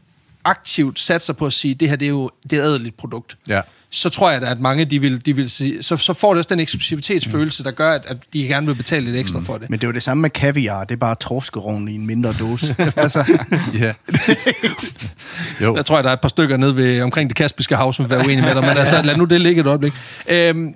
aktivt 0.48 1.00
satser 1.00 1.34
på 1.34 1.46
at 1.46 1.54
sige, 1.54 1.74
det 1.74 1.90
her 1.90 1.96
det 1.96 2.06
er 2.06 2.10
jo 2.10 2.30
det 2.50 2.60
er 2.60 2.64
et 2.64 2.66
adeligt 2.66 2.98
produkt, 2.98 3.38
Ja. 3.48 3.62
så 3.90 4.10
tror 4.10 4.32
jeg 4.32 4.42
da, 4.42 4.46
at 4.48 4.60
mange 4.60 4.86
de 4.86 5.02
vil, 5.02 5.26
de 5.26 5.36
vil 5.36 5.50
sige, 5.50 5.84
så, 5.84 5.98
så 5.98 6.14
får 6.14 6.30
det 6.34 6.38
også 6.38 6.48
den 6.50 6.60
eksklusivitetsfølelse, 6.60 7.64
der 7.64 7.72
gør, 7.72 7.92
at, 7.92 8.06
at 8.08 8.18
de 8.34 8.44
gerne 8.48 8.68
vil 8.68 8.76
betale 8.76 9.06
lidt 9.06 9.16
ekstra 9.18 9.40
for 9.40 9.58
det. 9.58 9.70
Men 9.70 9.80
det 9.80 9.86
er 9.86 9.88
jo 9.88 9.94
det 9.94 10.04
samme 10.04 10.22
med 10.22 10.30
kaviar. 10.30 10.84
Det 10.84 10.96
er 10.96 11.00
bare 11.00 11.16
torskerovn 11.16 11.88
i 11.88 11.96
en 11.96 12.06
mindre 12.08 12.34
dose. 12.40 12.76
altså, 12.96 13.24
Ja. 13.80 13.94
jo. 15.62 15.76
Jeg 15.76 15.86
tror, 15.86 16.02
der 16.02 16.10
er 16.10 16.14
et 16.14 16.22
par 16.22 16.30
stykker 16.30 16.58
nede 16.58 16.76
ved, 16.78 17.02
omkring 17.02 17.30
det 17.30 17.38
Kaspiske 17.38 17.76
hav, 17.76 17.94
som 17.94 18.06
vil 18.06 18.10
være 18.10 18.20
uenige 18.20 18.42
med 18.42 18.56
dig, 18.56 18.62
men 18.62 18.78
altså, 18.78 19.02
lad 19.02 19.16
nu 19.18 19.26
det 19.26 19.42
ligge 19.42 19.62
et 19.62 19.68
øjeblik. 19.68 19.94
Øhm, 20.28 20.74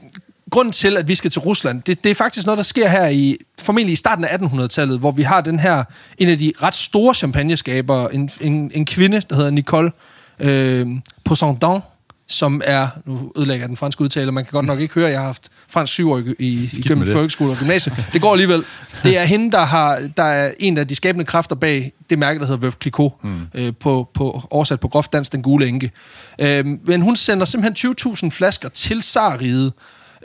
grunden 0.52 0.72
til, 0.72 0.98
at 0.98 1.08
vi 1.08 1.16
skal 1.16 1.32
til 1.32 1.42
Rusland, 1.42 1.82
det, 1.82 2.04
det 2.04 2.10
er 2.10 2.16
faktisk 2.16 2.46
noget, 2.46 2.58
der 2.58 2.64
sker 2.64 2.88
her 2.88 3.08
i, 3.08 3.38
formentlig 3.60 3.94
i 3.94 3.96
starten 3.96 4.26
af 4.26 4.38
1800-tallet, 4.38 5.00
hvor 5.00 5.12
vi 5.12 5.22
har 5.22 5.42
den 5.42 5.60
her, 5.60 5.84
en 6.18 6.30
af 6.30 6.38
de 6.38 6.54
ret 6.64 6.76
store 6.76 7.14
champagneskaber, 7.14 8.08
en, 8.08 8.30
en, 8.42 8.72
en 8.74 8.86
kvinde, 8.86 9.22
der 9.30 9.36
hedder 9.36 9.52
Nicole 9.52 9.92
øh, 10.40 10.88
Poissondon, 11.26 11.82
som 12.28 12.62
er, 12.66 12.88
nu 13.06 13.32
ødelægger 13.38 13.64
jeg 13.64 13.70
den 13.70 13.78
franske 13.78 14.02
udtale, 14.02 14.32
man 14.32 14.44
kan 14.44 14.52
godt 14.52 14.66
nok 14.66 14.80
ikke 14.80 14.94
høre, 14.94 15.10
jeg 15.10 15.20
har 15.20 15.26
haft 15.26 15.50
fransk 15.68 15.94
syv 15.94 16.12
år 16.12 16.18
i, 16.18 16.24
i, 16.40 16.66
det. 16.66 17.08
folkeskole 17.08 17.52
og 17.52 17.58
gymnasium. 17.58 17.96
Det 18.14 18.22
går 18.22 18.32
alligevel. 18.32 18.64
Det 19.04 19.18
er 19.18 19.24
hende, 19.24 19.52
der, 19.52 19.66
har, 19.66 20.10
der 20.18 20.24
er 20.24 20.52
en 20.60 20.78
af 20.78 20.88
de 20.88 20.96
skabende 20.96 21.26
kræfter 21.26 21.56
bag 21.56 21.92
det 22.10 22.20
mærke, 22.20 22.40
der 22.40 22.46
hedder 22.46 22.60
Veuve 22.60 22.74
Clicquot, 22.82 23.24
mm. 23.24 23.48
øh, 23.54 23.74
på, 23.80 24.10
på, 24.14 24.44
oversat 24.50 24.80
på 24.80 24.88
groft 24.88 25.14
dansk, 25.14 25.32
den 25.32 25.42
gule 25.42 25.68
enke. 25.68 25.92
Øh, 26.40 26.66
men 26.66 27.02
hun 27.02 27.16
sender 27.16 27.46
simpelthen 27.46 27.94
20.000 27.98 28.30
flasker 28.30 28.70
til 28.70 29.02
Sarriget 29.02 29.74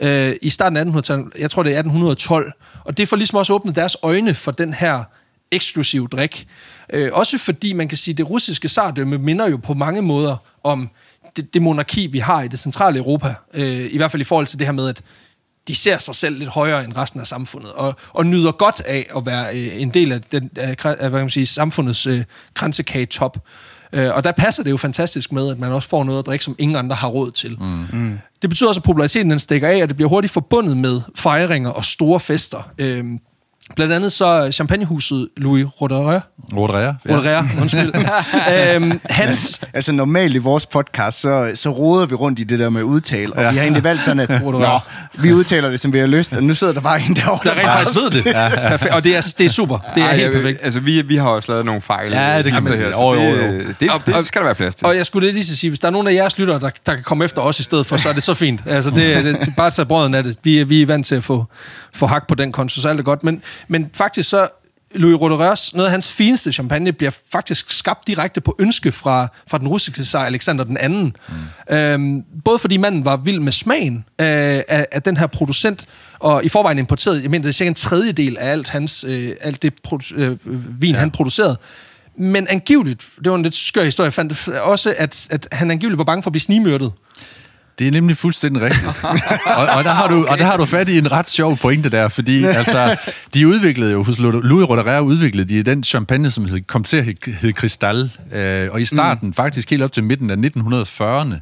øh, 0.01 0.35
i 0.41 0.49
starten 0.49 0.77
af 0.77 0.83
1800-tallet. 0.83 1.33
Jeg 1.39 1.51
tror, 1.51 1.63
det 1.63 1.73
er 1.73 1.79
1812. 1.79 2.51
Og 2.85 2.97
det 2.97 3.07
får 3.07 3.17
ligesom 3.17 3.37
også 3.37 3.53
åbnet 3.53 3.75
deres 3.75 3.97
øjne 4.03 4.33
for 4.33 4.51
den 4.51 4.73
her 4.73 5.03
eksklusiv 5.51 6.09
drik. 6.09 6.47
Øh, 6.93 7.09
også 7.13 7.37
fordi 7.37 7.73
man 7.73 7.87
kan 7.87 7.97
sige, 7.97 8.13
at 8.13 8.17
det 8.17 8.29
russiske 8.29 8.69
sardømme 8.69 9.17
minder 9.17 9.49
jo 9.49 9.57
på 9.57 9.73
mange 9.73 10.01
måder 10.01 10.37
om 10.63 10.89
det, 11.35 11.53
det 11.53 11.61
monarki, 11.61 12.07
vi 12.07 12.19
har 12.19 12.41
i 12.41 12.47
det 12.47 12.59
centrale 12.59 12.97
Europa. 12.97 13.33
Øh, 13.53 13.93
I 13.93 13.97
hvert 13.97 14.11
fald 14.11 14.21
i 14.21 14.23
forhold 14.23 14.47
til 14.47 14.59
det 14.59 14.67
her 14.67 14.71
med, 14.71 14.89
at 14.89 15.01
de 15.67 15.75
ser 15.75 15.97
sig 15.97 16.15
selv 16.15 16.37
lidt 16.37 16.49
højere 16.49 16.83
end 16.83 16.97
resten 16.97 17.19
af 17.19 17.27
samfundet, 17.27 17.71
og, 17.71 17.95
og 18.13 18.25
nyder 18.25 18.51
godt 18.51 18.81
af 18.81 19.09
at 19.15 19.25
være 19.25 19.55
øh, 19.55 19.81
en 19.81 19.89
del 19.89 20.11
af, 20.11 20.21
den, 20.21 20.49
af, 20.55 20.85
af 20.85 20.95
hvad 20.95 21.09
kan 21.09 21.19
man 21.19 21.29
sige, 21.29 21.45
samfundets 21.45 22.07
øh, 22.07 22.23
kransekage-top. 22.53 23.37
Øh, 23.93 24.15
og 24.15 24.23
der 24.23 24.31
passer 24.31 24.63
det 24.63 24.71
jo 24.71 24.77
fantastisk 24.77 25.31
med, 25.31 25.51
at 25.51 25.59
man 25.59 25.71
også 25.71 25.89
får 25.89 26.03
noget 26.03 26.19
at 26.19 26.25
drikke, 26.25 26.45
som 26.45 26.55
ingen 26.59 26.75
andre 26.75 26.95
har 26.95 27.07
råd 27.07 27.31
til. 27.31 27.57
Mm. 27.59 27.85
Mm. 27.93 28.19
Det 28.41 28.49
betyder 28.49 28.69
også, 28.69 28.79
at 28.79 28.83
populariteten 28.83 29.31
den 29.31 29.39
stikker 29.39 29.67
af, 29.67 29.81
og 29.81 29.87
det 29.87 29.95
bliver 29.95 30.09
hurtigt 30.09 30.33
forbundet 30.33 30.77
med 30.77 31.01
fejringer 31.15 31.69
og 31.69 31.85
store 31.85 32.19
fester. 32.19 32.71
Øh, 32.77 33.05
blandt 33.75 33.93
andet 33.93 34.11
så 34.11 34.49
champagnehuset 34.51 35.27
Louis 35.37 35.65
Roederer, 35.81 36.19
Rodrea. 36.57 36.93
Roederer 37.09 37.43
undskyld, 37.61 37.93
øhm, 38.75 38.99
hans 39.09 39.61
altså 39.73 39.91
normalt 39.91 40.35
i 40.35 40.37
vores 40.37 40.65
podcast, 40.65 41.21
så, 41.21 41.51
så 41.55 41.69
roder 41.69 42.05
vi 42.05 42.15
rundt 42.15 42.39
i 42.39 42.43
det 42.43 42.59
der 42.59 42.69
med 42.69 42.83
udtale, 42.83 43.33
og 43.33 43.41
Ja. 43.43 43.49
vi 43.51 43.55
har 43.57 43.63
egentlig 43.63 43.83
valgt 43.83 44.03
sådan, 44.03 44.19
at 44.19 44.41
Roederer. 44.45 44.71
Nå, 45.17 45.21
vi 45.23 45.33
udtaler 45.33 45.69
det, 45.69 45.79
som 45.79 45.93
vi 45.93 45.99
har 45.99 46.07
lyst, 46.07 46.33
og 46.33 46.43
nu 46.43 46.53
sidder 46.55 46.73
der 46.73 46.81
bare 46.81 47.01
en 47.09 47.15
derovre. 47.15 47.49
der 47.49 47.55
rent 47.55 47.71
faktisk 47.71 47.99
ved 48.03 48.11
det. 48.11 48.23
Perfekt. 48.69 48.93
Og 48.93 49.03
det 49.03 49.15
er, 49.17 49.33
det 49.37 49.45
er 49.45 49.49
super. 49.49 49.77
Det 49.95 50.03
er 50.03 50.07
Ej, 50.07 50.15
helt 50.15 50.33
perfekt. 50.33 50.59
Altså, 50.63 50.79
vi, 50.79 51.01
vi 51.01 51.15
har 51.15 51.29
også 51.29 51.51
lavet 51.51 51.65
nogle 51.65 51.81
fejl. 51.81 52.11
Ja, 52.11 52.37
det 52.37 52.45
kan 52.45 52.55
øh, 52.55 52.63
man 52.63 52.71
her, 52.71 52.77
sige. 52.79 52.93
så 52.93 52.99
Jo, 53.01 53.13
jo, 53.13 53.37
det, 53.37 53.43
øh, 53.43 53.65
Det, 53.79 53.91
det, 54.05 54.25
skal 54.25 54.39
der 54.41 54.45
være 54.45 54.55
plads 54.55 54.75
til. 54.75 54.87
Og 54.87 54.95
jeg 54.97 55.05
skulle 55.05 55.31
lige 55.31 55.43
sige, 55.45 55.69
hvis 55.69 55.79
der 55.79 55.87
er 55.87 55.91
nogen 55.91 56.07
af 56.07 56.13
jeres 56.13 56.37
lyttere, 56.39 56.59
der, 56.59 56.69
der 56.85 56.93
kan 56.93 57.03
komme 57.03 57.25
efter 57.25 57.41
os 57.41 57.59
i 57.59 57.63
stedet 57.63 57.85
for, 57.85 57.97
så 57.97 58.09
er 58.09 58.13
det 58.13 58.23
så 58.23 58.33
fint. 58.33 58.61
Altså, 58.65 58.89
det, 58.89 59.25
det, 59.25 59.37
det 59.45 59.53
bare 59.57 59.67
at 59.67 59.73
tage 59.73 59.85
brøden 59.85 60.13
af 60.13 60.23
det. 60.23 60.35
Vi, 60.43 60.59
er- 60.59 60.65
vi 60.65 60.81
er 60.81 60.85
vant 60.85 61.05
til 61.05 61.15
at 61.15 61.23
få, 61.23 61.45
få 61.93 62.05
hak 62.05 62.27
på 62.27 62.35
den 62.35 62.51
konto, 62.51 62.81
så 62.81 62.89
alt 62.89 62.99
er 62.99 63.03
godt. 63.03 63.23
Men, 63.23 63.41
men 63.67 63.89
faktisk 63.93 64.29
så, 64.29 64.47
Louis 64.95 65.21
Roederers, 65.21 65.73
noget 65.73 65.85
af 65.85 65.91
hans 65.91 66.13
fineste 66.13 66.51
champagne, 66.51 66.93
bliver 66.93 67.11
faktisk 67.31 67.71
skabt 67.71 68.07
direkte 68.07 68.41
på 68.41 68.55
ønske 68.59 68.91
fra, 68.91 69.27
fra 69.47 69.57
den 69.57 69.67
russiske 69.67 70.05
zar 70.05 70.25
Alexander 70.25 70.63
den 70.63 70.77
anden. 70.77 71.15
Mm. 71.69 71.75
Øhm, 71.75 72.23
både 72.45 72.59
fordi 72.59 72.77
manden 72.77 73.05
var 73.05 73.17
vild 73.17 73.39
med 73.39 73.51
smagen 73.51 74.05
af, 74.17 74.65
af, 74.67 74.87
af 74.91 75.03
den 75.03 75.17
her 75.17 75.27
producent, 75.27 75.87
og 76.19 76.43
i 76.43 76.49
forvejen 76.49 76.77
importeret, 76.77 77.23
jeg 77.23 77.31
mener, 77.31 77.43
det 77.43 77.49
er 77.49 77.53
cirka 77.53 77.67
en 77.69 77.75
tredjedel 77.75 78.37
af 78.37 78.51
alt, 78.51 78.69
hans, 78.69 79.05
øh, 79.07 79.31
alt 79.41 79.63
det 79.63 79.73
produ- 79.87 80.15
øh, 80.15 80.37
vin, 80.81 80.93
ja. 80.93 80.99
han 80.99 81.11
producerede. 81.11 81.57
Men 82.19 82.47
angiveligt, 82.49 83.05
det 83.23 83.31
var 83.31 83.37
en 83.37 83.43
lidt 83.43 83.55
skør 83.55 83.83
historie, 83.83 84.05
jeg 84.05 84.13
fandt 84.13 84.47
også, 84.47 84.95
at, 84.97 85.27
at 85.29 85.47
han 85.51 85.71
angiveligt 85.71 85.97
var 85.97 86.03
bange 86.03 86.23
for 86.23 86.29
at 86.29 86.31
blive 86.31 86.41
snigmyrdet. 86.41 86.91
Det 87.79 87.87
er 87.87 87.91
nemlig 87.91 88.17
fuldstændig 88.17 88.61
rigtigt. 88.61 89.03
og, 89.57 89.65
og, 89.77 89.83
der 89.83 89.91
har 89.91 90.07
du, 90.07 90.25
og 90.25 90.37
der 90.37 90.45
har 90.45 90.57
du 90.57 90.65
fat 90.65 90.89
i 90.89 90.97
en 90.97 91.11
ret 91.11 91.29
sjov 91.29 91.57
pointe 91.57 91.89
der, 91.89 92.07
fordi 92.07 92.43
altså, 92.43 92.97
de 93.33 93.47
udviklede 93.47 93.91
jo, 93.91 94.03
hos 94.03 94.19
Louis 94.19 94.69
Roederer 94.69 94.99
udviklede 94.99 95.55
de 95.55 95.63
den 95.63 95.83
champagne, 95.83 96.29
som 96.29 96.45
hed, 96.45 96.61
kom 96.61 96.83
til 96.83 96.97
at 96.97 97.03
hedde, 97.25 97.51
Cristal. 97.51 98.11
Øh, 98.33 98.69
og 98.71 98.81
i 98.81 98.85
starten, 98.85 99.27
mm. 99.27 99.33
faktisk 99.33 99.69
helt 99.69 99.83
op 99.83 99.91
til 99.91 100.03
midten 100.03 100.29
af 100.29 100.35
1940'erne, 100.35 101.35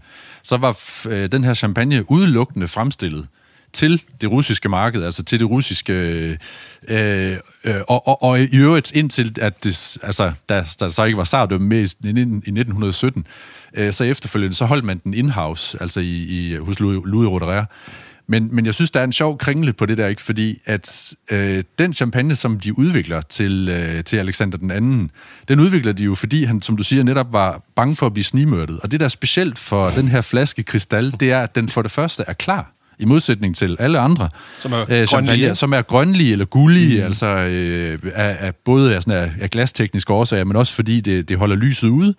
så 0.44 0.58
var 0.58 0.80
øh, 1.10 1.32
den 1.32 1.44
her 1.44 1.54
champagne 1.54 2.12
udelukkende 2.12 2.68
fremstillet 2.68 3.28
til 3.74 4.02
det 4.22 4.32
russiske 4.32 4.70
marked, 4.70 5.04
altså 5.04 5.24
til 5.24 5.40
det 5.40 5.50
russiske... 5.50 5.94
Øh, 5.94 7.38
øh, 7.64 7.82
og, 7.88 8.08
og, 8.08 8.24
og 8.24 8.42
i 8.42 8.58
øvrigt 8.58 8.92
indtil, 8.92 9.36
at 9.42 9.64
det, 9.64 9.98
altså, 10.04 10.32
der, 10.50 10.64
der 10.80 10.88
så 10.88 11.04
ikke 11.04 11.18
var 11.18 11.24
sardømme 11.24 11.68
med 11.68 11.78
i, 11.78 11.82
i 11.82 12.10
1917, 12.10 13.26
øh, 13.78 13.94
så 13.94 14.04
efterfølgende, 14.04 14.56
så 14.56 14.66
holdt 14.66 14.86
man 14.86 15.02
den 15.04 15.14
in-house, 15.14 15.78
altså 15.82 16.00
i, 16.00 16.24
i, 16.24 16.56
hos 16.56 16.80
Louis, 16.80 17.32
Roederer. 17.32 17.66
Men, 18.28 18.50
men 18.52 18.66
jeg 18.66 18.74
synes, 18.74 18.92
der 18.92 19.00
er 19.00 19.04
en 19.04 19.12
sjov 19.12 19.38
kringle 19.38 19.74
på 19.74 19.86
det 19.86 19.98
der, 19.98 20.08
ikke? 20.08 20.22
Fordi 20.22 20.62
at 20.66 21.14
øh, 21.32 21.64
den 21.80 21.94
champagne, 21.94 22.36
som 22.36 22.60
de 22.60 22.80
udvikler 22.80 23.22
til, 23.22 23.70
øh, 23.70 24.04
til 24.04 24.18
Alexander 24.18 24.58
den 24.58 24.72
anden, 24.72 25.12
den 25.48 25.60
udvikler 25.60 25.92
de 25.92 26.04
jo, 26.04 26.16
fordi 26.16 26.44
han, 26.44 26.62
som 26.62 26.78
du 26.78 26.84
siger, 26.84 27.04
netop 27.04 27.34
var 27.34 27.62
bange 27.76 27.96
for 27.96 28.06
at 28.06 28.14
blive 28.14 28.24
snigmørtet. 28.24 28.80
Og 28.80 28.92
det, 28.92 29.00
der 29.00 29.06
er 29.06 29.10
specielt 29.10 29.60
for 29.60 29.90
den 29.90 30.08
her 30.08 30.22
flaske 30.22 30.64
kristal, 30.64 31.14
det 31.20 31.32
er, 31.32 31.42
at 31.42 31.56
den 31.56 31.70
for 31.70 31.82
det 31.82 31.92
første 31.92 32.24
er 32.28 32.34
klar 32.34 32.72
i 33.00 33.06
modsætning 33.06 33.56
til 33.56 33.78
alle 33.80 34.00
andre 34.00 34.30
Som 34.58 34.74
er 34.74 34.86
øh, 34.90 35.08
grønlige. 35.08 35.56
som 35.56 35.74
er 35.74 35.82
grønlige 35.82 36.32
eller 36.32 36.46
gullige, 36.46 37.00
mm. 37.00 37.06
altså 37.06 37.28
øh, 37.28 38.00
af, 38.16 38.38
af, 38.40 38.56
både 38.56 38.96
af, 38.96 39.04
sådan 39.04 39.24
af, 39.24 39.32
af 39.42 39.50
glastekniske 39.50 40.14
årsager, 40.14 40.44
men 40.44 40.56
også 40.56 40.74
fordi 40.74 41.02
det, 41.02 41.30
det 41.30 41.38
holder 41.38 41.56
lyset 41.56 41.88
ude. 41.88 42.16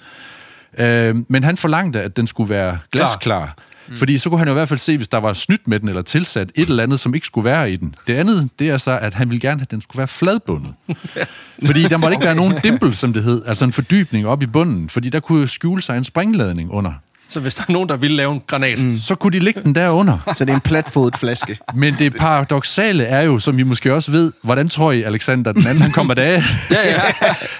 Øh, 0.78 1.16
men 1.28 1.44
han 1.44 1.56
forlangte, 1.56 2.02
at 2.02 2.16
den 2.16 2.26
skulle 2.26 2.50
være 2.50 2.78
glasklar. 2.92 3.54
Mm. 3.88 3.96
Fordi 3.96 4.18
så 4.18 4.30
kunne 4.30 4.38
han 4.38 4.48
jo 4.48 4.52
i 4.52 4.54
hvert 4.54 4.68
fald 4.68 4.78
se, 4.78 4.96
hvis 4.96 5.08
der 5.08 5.18
var 5.18 5.32
snydt 5.32 5.68
med 5.68 5.80
den, 5.80 5.88
eller 5.88 6.02
tilsat 6.02 6.50
et 6.54 6.68
eller 6.68 6.82
andet, 6.82 7.00
som 7.00 7.14
ikke 7.14 7.26
skulle 7.26 7.44
være 7.44 7.70
i 7.70 7.76
den. 7.76 7.94
Det 8.06 8.14
andet, 8.14 8.48
det 8.58 8.70
er 8.70 8.76
så, 8.76 8.98
at 8.98 9.14
han 9.14 9.30
ville 9.30 9.40
gerne, 9.40 9.62
at 9.62 9.70
den 9.70 9.80
skulle 9.80 9.98
være 9.98 10.08
fladbundet. 10.08 10.74
fordi 11.66 11.82
der 11.82 11.96
måtte 11.96 12.14
ikke 12.14 12.24
være 12.24 12.34
nogen 12.34 12.54
dimple, 12.64 12.94
som 12.94 13.12
det 13.12 13.22
hed, 13.24 13.42
altså 13.46 13.64
en 13.64 13.72
fordybning 13.72 14.26
op 14.26 14.42
i 14.42 14.46
bunden, 14.46 14.88
fordi 14.88 15.08
der 15.08 15.20
kunne 15.20 15.48
skjule 15.48 15.82
sig 15.82 15.96
en 15.96 16.04
springladning 16.04 16.70
under. 16.70 16.92
Så 17.28 17.40
hvis 17.40 17.54
der 17.54 17.62
er 17.68 17.72
nogen, 17.72 17.88
der 17.88 17.96
vil 17.96 18.10
lave 18.10 18.32
en 18.32 18.42
granat, 18.46 18.82
mm. 18.82 18.98
Så 18.98 19.14
kunne 19.14 19.32
de 19.32 19.38
lægge 19.38 19.60
den 19.64 19.74
derunder. 19.74 20.32
Så 20.36 20.44
det 20.44 20.50
er 20.50 20.54
en 20.54 20.60
platfodet 20.60 21.16
flaske. 21.18 21.58
Men 21.74 21.94
det 21.98 22.14
paradoxale 22.16 23.04
er 23.04 23.22
jo, 23.22 23.38
som 23.38 23.58
I 23.58 23.62
måske 23.62 23.94
også 23.94 24.10
ved, 24.10 24.32
hvordan 24.42 24.68
tror 24.68 24.92
I, 24.92 25.02
Alexander 25.02 25.52
den 25.52 25.66
anden, 25.66 25.82
han 25.82 25.92
kommer 25.92 26.14
af? 26.18 26.42
Ja, 26.70 26.88
ja. 26.88 27.00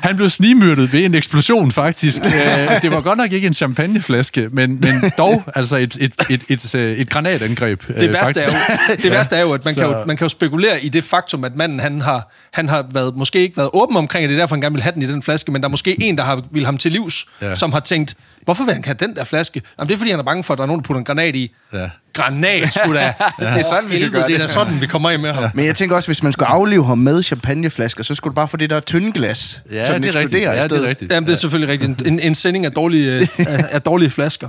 Han 0.00 0.16
blev 0.16 0.28
snigmyrdet 0.30 0.92
ved 0.92 1.04
en 1.04 1.14
eksplosion, 1.14 1.72
faktisk. 1.72 2.22
Øh, 2.26 2.82
Det 2.82 2.90
var 2.90 3.00
godt 3.00 3.18
nok 3.18 3.32
ikke 3.32 3.46
en 3.46 3.52
champagneflaske, 3.52 4.48
men, 4.52 4.80
men 4.80 5.12
dog 5.18 5.42
altså 5.54 5.76
et, 5.76 5.96
et, 6.00 6.12
et, 6.30 6.42
et, 6.48 6.74
et, 6.74 7.00
et 7.00 7.10
granatangreb. 7.10 7.82
øh, 7.88 8.00
det 8.00 8.12
værste, 8.12 8.40
er 8.40 8.46
jo, 8.88 8.96
det 9.02 9.10
værste 9.10 9.36
er 9.36 9.40
jo, 9.40 9.52
at 9.52 9.64
man, 9.64 9.74
Så- 9.74 9.80
kan 9.80 9.90
jo, 9.90 10.04
man 10.06 10.16
kan 10.16 10.24
jo 10.24 10.28
spekulere 10.28 10.80
i 10.84 10.88
det 10.88 11.04
faktum, 11.04 11.44
at 11.44 11.56
manden 11.56 11.80
han 11.80 12.00
har, 12.00 12.32
han 12.52 12.68
har 12.68 12.84
været, 12.92 13.16
måske 13.16 13.38
ikke 13.40 13.56
været 13.56 13.70
åben 13.72 13.96
omkring, 13.96 14.24
at 14.24 14.28
det 14.30 14.36
er 14.36 14.40
derfor, 14.42 14.54
han 14.56 14.60
gerne 14.60 14.74
vil 14.74 14.82
have 14.82 14.94
den 14.94 15.02
i 15.02 15.06
den 15.06 15.22
flaske, 15.22 15.52
men 15.52 15.62
der 15.62 15.68
er 15.68 15.70
måske 15.70 16.02
en, 16.02 16.18
der 16.18 16.24
har 16.24 16.42
vil 16.50 16.64
ham 16.64 16.78
til 16.78 16.92
livs. 16.92 17.26
Ja. 17.42 17.54
som 17.54 17.72
har 17.72 17.80
tænkt, 17.80 18.14
hvorfor 18.44 18.64
vil 18.64 18.74
han 18.74 18.84
have 18.84 18.96
den 19.00 19.14
der 19.16 19.24
flaske? 19.24 19.55
Jamen, 19.78 19.88
det 19.88 19.94
er, 19.94 19.98
fordi 19.98 20.10
han 20.10 20.20
er 20.20 20.24
bange 20.24 20.42
for, 20.42 20.52
at 20.54 20.58
der 20.58 20.62
er 20.62 20.66
nogen, 20.66 20.82
der 20.82 20.86
putter 20.86 20.98
en 20.98 21.04
granat 21.04 21.36
i. 21.36 21.54
Ja. 21.72 21.88
Granat, 22.12 22.72
sgu 22.72 22.94
da. 22.94 23.12
Det 23.40 23.46
er 23.48 23.62
sådan, 23.62 23.90
vi 23.90 23.96
skal 23.96 24.10
gøre 24.10 24.26
Det 24.26 24.34
er 24.34 24.36
da 24.38 24.42
det. 24.42 24.50
sådan, 24.50 24.80
vi 24.80 24.86
kommer 24.86 25.10
af 25.10 25.18
med 25.18 25.32
ham. 25.32 25.50
Men 25.54 25.64
jeg 25.66 25.76
tænker 25.76 25.96
også, 25.96 26.08
hvis 26.08 26.22
man 26.22 26.32
skulle 26.32 26.48
aflive 26.48 26.84
ham 26.86 26.98
med 26.98 27.22
champagneflasker, 27.22 28.04
så 28.04 28.14
skulle 28.14 28.32
du 28.32 28.34
bare 28.34 28.48
få 28.48 28.56
det 28.56 28.70
der 28.70 28.80
tynde 28.80 29.12
glas, 29.12 29.60
Ja, 29.72 29.84
så 29.84 29.92
den 29.94 30.02
det 30.02 30.08
er 30.08 30.18
rigtigt. 30.20 30.22
eksploderer 30.24 30.52
i 30.52 30.56
Ja, 30.56 30.62
det 30.62 30.70
stedet. 30.70 30.84
er 30.84 30.88
rigtigt. 30.88 31.12
Jamen, 31.12 31.26
det 31.26 31.32
er 31.32 31.36
selvfølgelig 31.36 31.72
rigtigt. 31.72 32.06
En, 32.08 32.20
en 32.20 32.34
sending 32.34 32.64
af 32.66 32.72
dårlige, 32.72 33.28
af, 33.38 33.64
af 33.70 33.82
dårlige 33.82 34.10
flasker. 34.10 34.48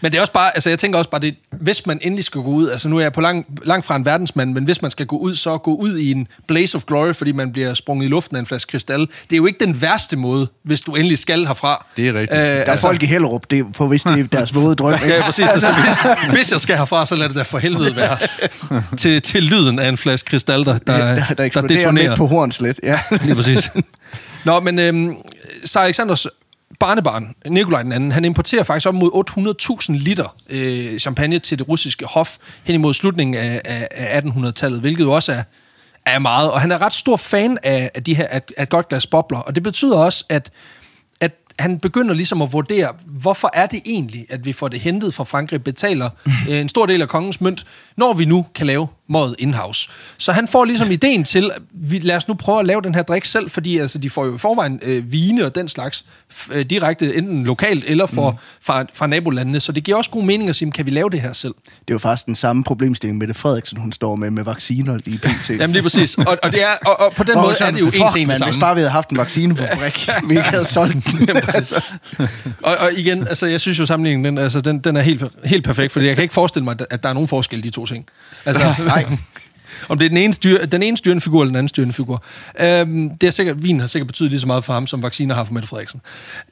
Men 0.00 0.12
det 0.12 0.18
er 0.18 0.20
også 0.20 0.32
bare, 0.32 0.50
altså 0.56 0.70
jeg 0.70 0.78
tænker 0.78 0.98
også 0.98 1.10
bare, 1.10 1.20
det, 1.20 1.34
hvis 1.60 1.86
man 1.86 1.98
endelig 2.02 2.24
skal 2.24 2.40
gå 2.40 2.48
ud, 2.50 2.68
altså 2.70 2.88
nu 2.88 2.96
er 2.96 3.00
jeg 3.02 3.12
på 3.12 3.20
lang, 3.20 3.46
langt 3.64 3.86
fra 3.86 3.96
en 3.96 4.04
verdensmand, 4.06 4.52
men 4.52 4.64
hvis 4.64 4.82
man 4.82 4.90
skal 4.90 5.06
gå 5.06 5.16
ud, 5.16 5.34
så 5.34 5.58
gå 5.58 5.74
ud 5.74 5.98
i 5.98 6.10
en 6.10 6.28
blaze 6.48 6.76
of 6.76 6.84
glory, 6.84 7.12
fordi 7.14 7.32
man 7.32 7.52
bliver 7.52 7.74
sprunget 7.74 8.06
i 8.06 8.08
luften 8.08 8.36
af 8.36 8.40
en 8.40 8.46
flaske 8.46 8.70
kristal. 8.70 9.00
Det 9.00 9.08
er 9.32 9.36
jo 9.36 9.46
ikke 9.46 9.64
den 9.64 9.82
værste 9.82 10.16
måde, 10.16 10.48
hvis 10.62 10.80
du 10.80 10.94
endelig 10.94 11.18
skal 11.18 11.46
herfra. 11.46 11.86
Det 11.96 12.08
er 12.08 12.12
rigtigt. 12.14 12.40
Øh, 12.40 12.46
Der 12.46 12.62
er 12.72 12.76
folk 12.76 13.02
i 13.02 13.06
Hellerup, 13.06 13.50
det 13.50 13.58
er, 13.58 13.64
for 13.74 13.86
hvis 13.86 14.02
det 14.02 14.20
er 14.20 14.24
deres 14.38 14.54
våde 14.54 14.74
drøm. 14.76 14.94
ikke? 14.94 15.14
Ja, 15.14 15.22
præcis. 15.24 15.44
Altså, 15.50 15.72
hvis, 15.86 16.32
hvis 16.38 16.52
jeg 16.52 16.60
skal 16.60 16.76
herfra, 16.76 17.06
så 17.06 17.16
lad 17.16 17.28
det 17.28 17.36
da 17.36 17.42
for 17.42 17.58
helvede 17.58 17.96
være. 17.96 18.18
til, 18.96 19.22
til 19.22 19.42
lyden 19.42 19.78
af 19.78 19.88
en 19.88 19.96
flaske 19.96 20.26
kristal, 20.30 20.64
der, 20.64 20.78
der, 20.78 20.78
der, 20.98 21.14
der, 21.14 21.34
der 21.34 21.44
eksploderer 21.44 21.78
detonerer. 21.78 22.16
på 22.16 22.26
Hornslet. 22.26 22.80
Ja. 22.82 23.00
Lige 23.24 23.34
præcis. 23.34 23.70
Nå, 24.44 24.60
men 24.60 24.78
øhm, 24.78 25.16
så 25.64 25.78
Alexanders 25.78 26.26
barnebarn, 26.80 27.34
Nikolaj 27.46 27.82
den 27.82 27.92
anden, 27.92 28.12
han 28.12 28.24
importerer 28.24 28.62
faktisk 28.62 28.88
op 28.88 28.94
mod 28.94 29.10
800.000 29.90 29.92
liter 30.04 30.36
øh, 30.48 30.98
champagne 30.98 31.38
til 31.38 31.58
det 31.58 31.68
russiske 31.68 32.06
hof 32.06 32.36
hen 32.64 32.74
imod 32.74 32.94
slutningen 32.94 33.34
af, 33.34 33.60
af, 33.64 33.88
af 33.90 34.20
1800-tallet, 34.20 34.80
hvilket 34.80 35.04
jo 35.04 35.12
også 35.12 35.32
er, 35.32 35.42
er 36.06 36.18
meget. 36.18 36.50
Og 36.50 36.60
han 36.60 36.72
er 36.72 36.82
ret 36.82 36.92
stor 36.92 37.16
fan 37.16 37.58
af, 37.62 37.90
af, 37.94 38.04
de 38.04 38.14
her, 38.14 38.26
af, 38.26 38.42
af 38.56 38.68
godt 38.68 38.88
glas 38.88 39.06
bobler, 39.06 39.38
og 39.38 39.54
det 39.54 39.62
betyder 39.62 39.96
også, 39.96 40.24
at, 40.28 40.50
at 41.20 41.32
han 41.58 41.78
begynder 41.78 42.14
ligesom 42.14 42.42
at 42.42 42.52
vurdere, 42.52 42.94
hvorfor 43.06 43.50
er 43.52 43.66
det 43.66 43.82
egentlig, 43.86 44.26
at 44.30 44.44
vi 44.44 44.52
får 44.52 44.68
det 44.68 44.80
hentet 44.80 45.14
fra 45.14 45.24
Frankrig, 45.24 45.64
betaler 45.64 46.10
øh, 46.50 46.58
en 46.60 46.68
stor 46.68 46.86
del 46.86 47.02
af 47.02 47.08
kongens 47.08 47.40
mønt, 47.40 47.66
når 47.96 48.12
vi 48.12 48.24
nu 48.24 48.46
kan 48.54 48.66
lave 48.66 48.88
mødet 49.10 49.34
in-house. 49.38 49.88
Så 50.18 50.32
han 50.32 50.48
får 50.48 50.64
ligesom 50.64 50.90
ideen 50.90 51.24
til, 51.24 51.50
vi, 51.72 51.98
lad 51.98 52.16
os 52.16 52.28
nu 52.28 52.34
prøve 52.34 52.60
at 52.60 52.66
lave 52.66 52.82
den 52.82 52.94
her 52.94 53.02
drik 53.02 53.24
selv, 53.24 53.50
fordi 53.50 53.78
altså, 53.78 53.98
de 53.98 54.10
får 54.10 54.26
jo 54.26 54.34
i 54.34 54.38
forvejen 54.38 54.80
øh, 54.82 55.12
vine 55.12 55.46
og 55.46 55.54
den 55.54 55.68
slags 55.68 56.04
øh, 56.52 56.64
direkte 56.64 57.14
enten 57.14 57.44
lokalt 57.44 57.84
eller 57.86 58.06
for, 58.06 58.30
mm. 58.30 58.36
fra, 58.60 58.84
fra 58.94 59.06
nabolandene, 59.06 59.60
så 59.60 59.72
det 59.72 59.84
giver 59.84 59.96
også 59.96 60.10
god 60.10 60.22
mening 60.22 60.48
at 60.48 60.56
sige, 60.56 60.72
kan 60.72 60.86
vi 60.86 60.90
lave 60.90 61.10
det 61.10 61.20
her 61.20 61.32
selv? 61.32 61.54
Det 61.64 61.90
er 61.90 61.94
jo 61.94 61.98
faktisk 61.98 62.26
den 62.26 62.34
samme 62.34 62.64
problemstilling, 62.64 63.18
Mette 63.18 63.34
Frederiksen, 63.34 63.78
hun 63.78 63.92
står 63.92 64.16
med 64.16 64.30
med 64.30 64.44
vacciner 64.44 64.98
i 65.06 65.18
PT. 65.18 65.50
Jamen 65.60 65.72
lige 65.72 65.82
præcis. 65.82 66.18
Og, 66.18 66.38
og, 66.42 66.52
det 66.52 66.62
er, 66.62 66.74
og, 66.86 67.00
og 67.00 67.12
på 67.14 67.24
den 67.24 67.34
Hvor 67.34 67.42
måde 67.42 67.54
er 67.60 67.70
det 67.70 67.80
jo 67.80 67.86
en 67.86 68.26
man, 68.26 68.28
det 68.28 68.38
samme. 68.38 68.52
Hvis 68.52 68.60
bare 68.60 68.74
vi 68.74 68.80
havde 68.80 68.90
haft 68.90 69.10
en 69.10 69.16
vaccine 69.16 69.54
på 69.54 69.62
brik, 69.78 70.08
vi 70.28 70.34
ikke 70.36 70.48
havde 70.48 70.64
solgt 70.64 71.06
den. 71.06 71.36
altså. 71.36 71.84
Og, 72.62 72.76
og 72.76 72.92
igen, 72.92 73.28
altså, 73.28 73.46
jeg 73.46 73.60
synes 73.60 73.78
jo 73.78 73.86
sammenligningen, 73.86 74.24
den, 74.24 74.44
altså, 74.44 74.60
den, 74.60 74.78
den 74.78 74.96
er 74.96 75.00
helt, 75.00 75.24
helt 75.44 75.64
perfekt, 75.64 75.92
fordi 75.92 76.06
jeg 76.06 76.14
kan 76.14 76.22
ikke 76.22 76.34
forestille 76.34 76.64
mig, 76.64 76.76
at 76.90 77.02
der 77.02 77.08
er 77.08 77.12
nogen 77.12 77.28
forskel 77.28 77.58
i 77.58 77.62
de 77.62 77.70
to 77.70 77.86
ting. 77.86 78.06
Altså, 78.44 78.74
Nej. 78.78 78.99
Om 79.88 79.98
det 79.98 80.04
er 80.04 80.08
den 80.08 80.18
ene, 80.18 80.32
styr, 80.32 80.66
den 80.66 80.82
ene 80.82 80.96
styrende 80.96 81.20
figur 81.20 81.42
eller 81.42 81.50
den 81.50 81.56
anden 81.56 81.68
styrende 81.68 81.94
figur. 81.94 82.24
Øhm, 82.60 83.10
det 83.10 83.26
er 83.26 83.30
sikkert, 83.30 83.62
vin 83.62 83.80
har 83.80 83.86
sikkert 83.86 84.06
betydet 84.06 84.30
lige 84.30 84.40
så 84.40 84.46
meget 84.46 84.64
for 84.64 84.72
ham, 84.72 84.86
som 84.86 85.02
vacciner 85.02 85.34
har 85.34 85.44
for 85.44 85.52
Mette 85.52 85.68
Frederiksen. 85.68 86.00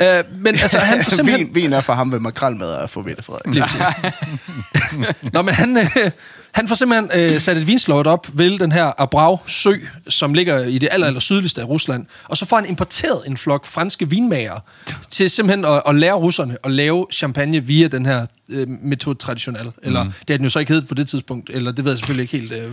Øh, 0.03 0.25
men 0.39 0.55
altså, 0.55 0.79
han 0.79 1.03
får 1.05 1.11
simpelthen... 1.11 1.47
vin, 1.47 1.55
vin 1.55 1.73
er 1.73 1.81
for 1.81 1.93
ham 1.93 2.13
ved 2.13 2.21
makrelmad 2.21 2.75
og 2.75 2.91
for 2.91 3.03
Mette 3.03 3.23
Frederiksen. 3.23 3.53
Lige. 3.55 5.15
Nå, 5.33 5.43
men 5.43 5.55
han, 5.55 5.77
øh, 5.77 6.11
han 6.59 6.69
får 6.69 6.75
simpelthen 6.75 7.11
øh, 7.15 7.41
sat 7.41 7.57
et 7.57 7.67
vinslot 7.67 8.07
op 8.07 8.29
ved 8.33 8.59
den 8.59 8.73
her 8.73 8.93
Abrau 8.99 9.39
sø, 9.47 9.73
som 10.09 10.35
ligger 10.35 10.65
i 10.65 10.79
det 10.79 10.89
aller, 10.93 11.07
aller 11.07 11.21
sydligste 11.21 11.61
af 11.61 11.69
Rusland. 11.69 12.07
Og 12.25 12.37
så 12.37 12.47
får 12.47 12.57
han 12.57 12.69
importeret 12.69 13.23
en 13.27 13.37
flok 13.37 13.67
franske 13.67 14.11
vinmager 14.11 14.65
til 15.11 15.31
simpelthen 15.31 15.65
at, 15.65 15.83
at 15.87 15.95
lære 15.95 16.13
russerne 16.13 16.57
at 16.65 16.71
lave 16.71 17.07
champagne 17.13 17.61
via 17.61 17.89
den 17.89 18.07
her 18.07 18.27
øh, 18.49 18.69
metode 18.69 19.19
traditionel. 19.19 19.73
Eller 19.83 20.05
mm. 20.05 20.11
det 20.11 20.31
har 20.31 20.37
den 20.37 20.45
jo 20.45 20.51
så 20.51 20.59
ikke 20.59 20.73
heddet 20.73 20.89
på 20.89 20.95
det 20.95 21.09
tidspunkt, 21.09 21.51
eller 21.51 21.73
det 21.73 21.85
ved 21.85 21.93
jeg 21.93 21.99
selvfølgelig 21.99 22.35
ikke 22.35 22.39
helt... 22.39 22.65
Øh. 22.65 22.73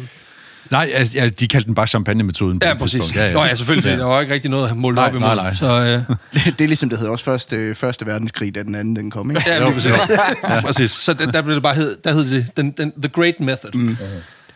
Nej, 0.71 0.91
altså, 0.93 1.17
ja, 1.17 1.28
de 1.28 1.47
kaldte 1.47 1.67
den 1.67 1.75
bare 1.75 1.88
champagne-metoden 1.88 2.60
Ja, 2.63 2.69
det 2.69 2.82
præcis. 2.82 3.15
Ja, 3.15 3.28
ja. 3.28 3.34
Nå, 3.34 3.43
ja, 3.43 3.56
selvfølgelig, 3.56 3.84
fordi 3.84 3.97
der 3.97 4.06
var 4.06 4.21
ikke 4.21 4.34
rigtig 4.34 4.51
noget 4.51 4.69
at 4.69 4.78
måle 4.78 4.95
Nej, 4.95 5.06
op 5.06 5.15
imod. 5.15 5.21
nej, 5.21 5.36
nej. 5.36 5.54
Så, 5.54 5.65
øh, 5.65 6.15
Det 6.58 6.62
er 6.63 6.67
ligesom, 6.67 6.89
det 6.89 6.97
hedder 6.97 7.12
også 7.12 7.25
første, 7.25 7.75
første 7.75 8.06
verdenskrig, 8.06 8.56
da 8.56 8.63
den 8.63 8.75
anden 8.75 8.95
den 8.95 9.12
kom, 9.12 9.32
ikke? 9.32 9.43
ja, 9.47 9.60
lige 9.60 9.73
præcis. 9.73 9.91
ja, 10.10 10.62
præcis. 10.62 10.91
Så 10.91 11.13
der, 11.13 11.32
der 11.32 11.41
blev 11.41 11.56
det 11.56 11.63
bare 11.63 11.75
hed, 11.75 11.97
der 12.04 12.13
hed 12.13 12.32
det 12.32 12.47
den, 12.58 12.71
den, 12.71 12.91
The 13.01 13.10
Great 13.10 13.39
Method. 13.39 13.71
Mm. 13.73 13.97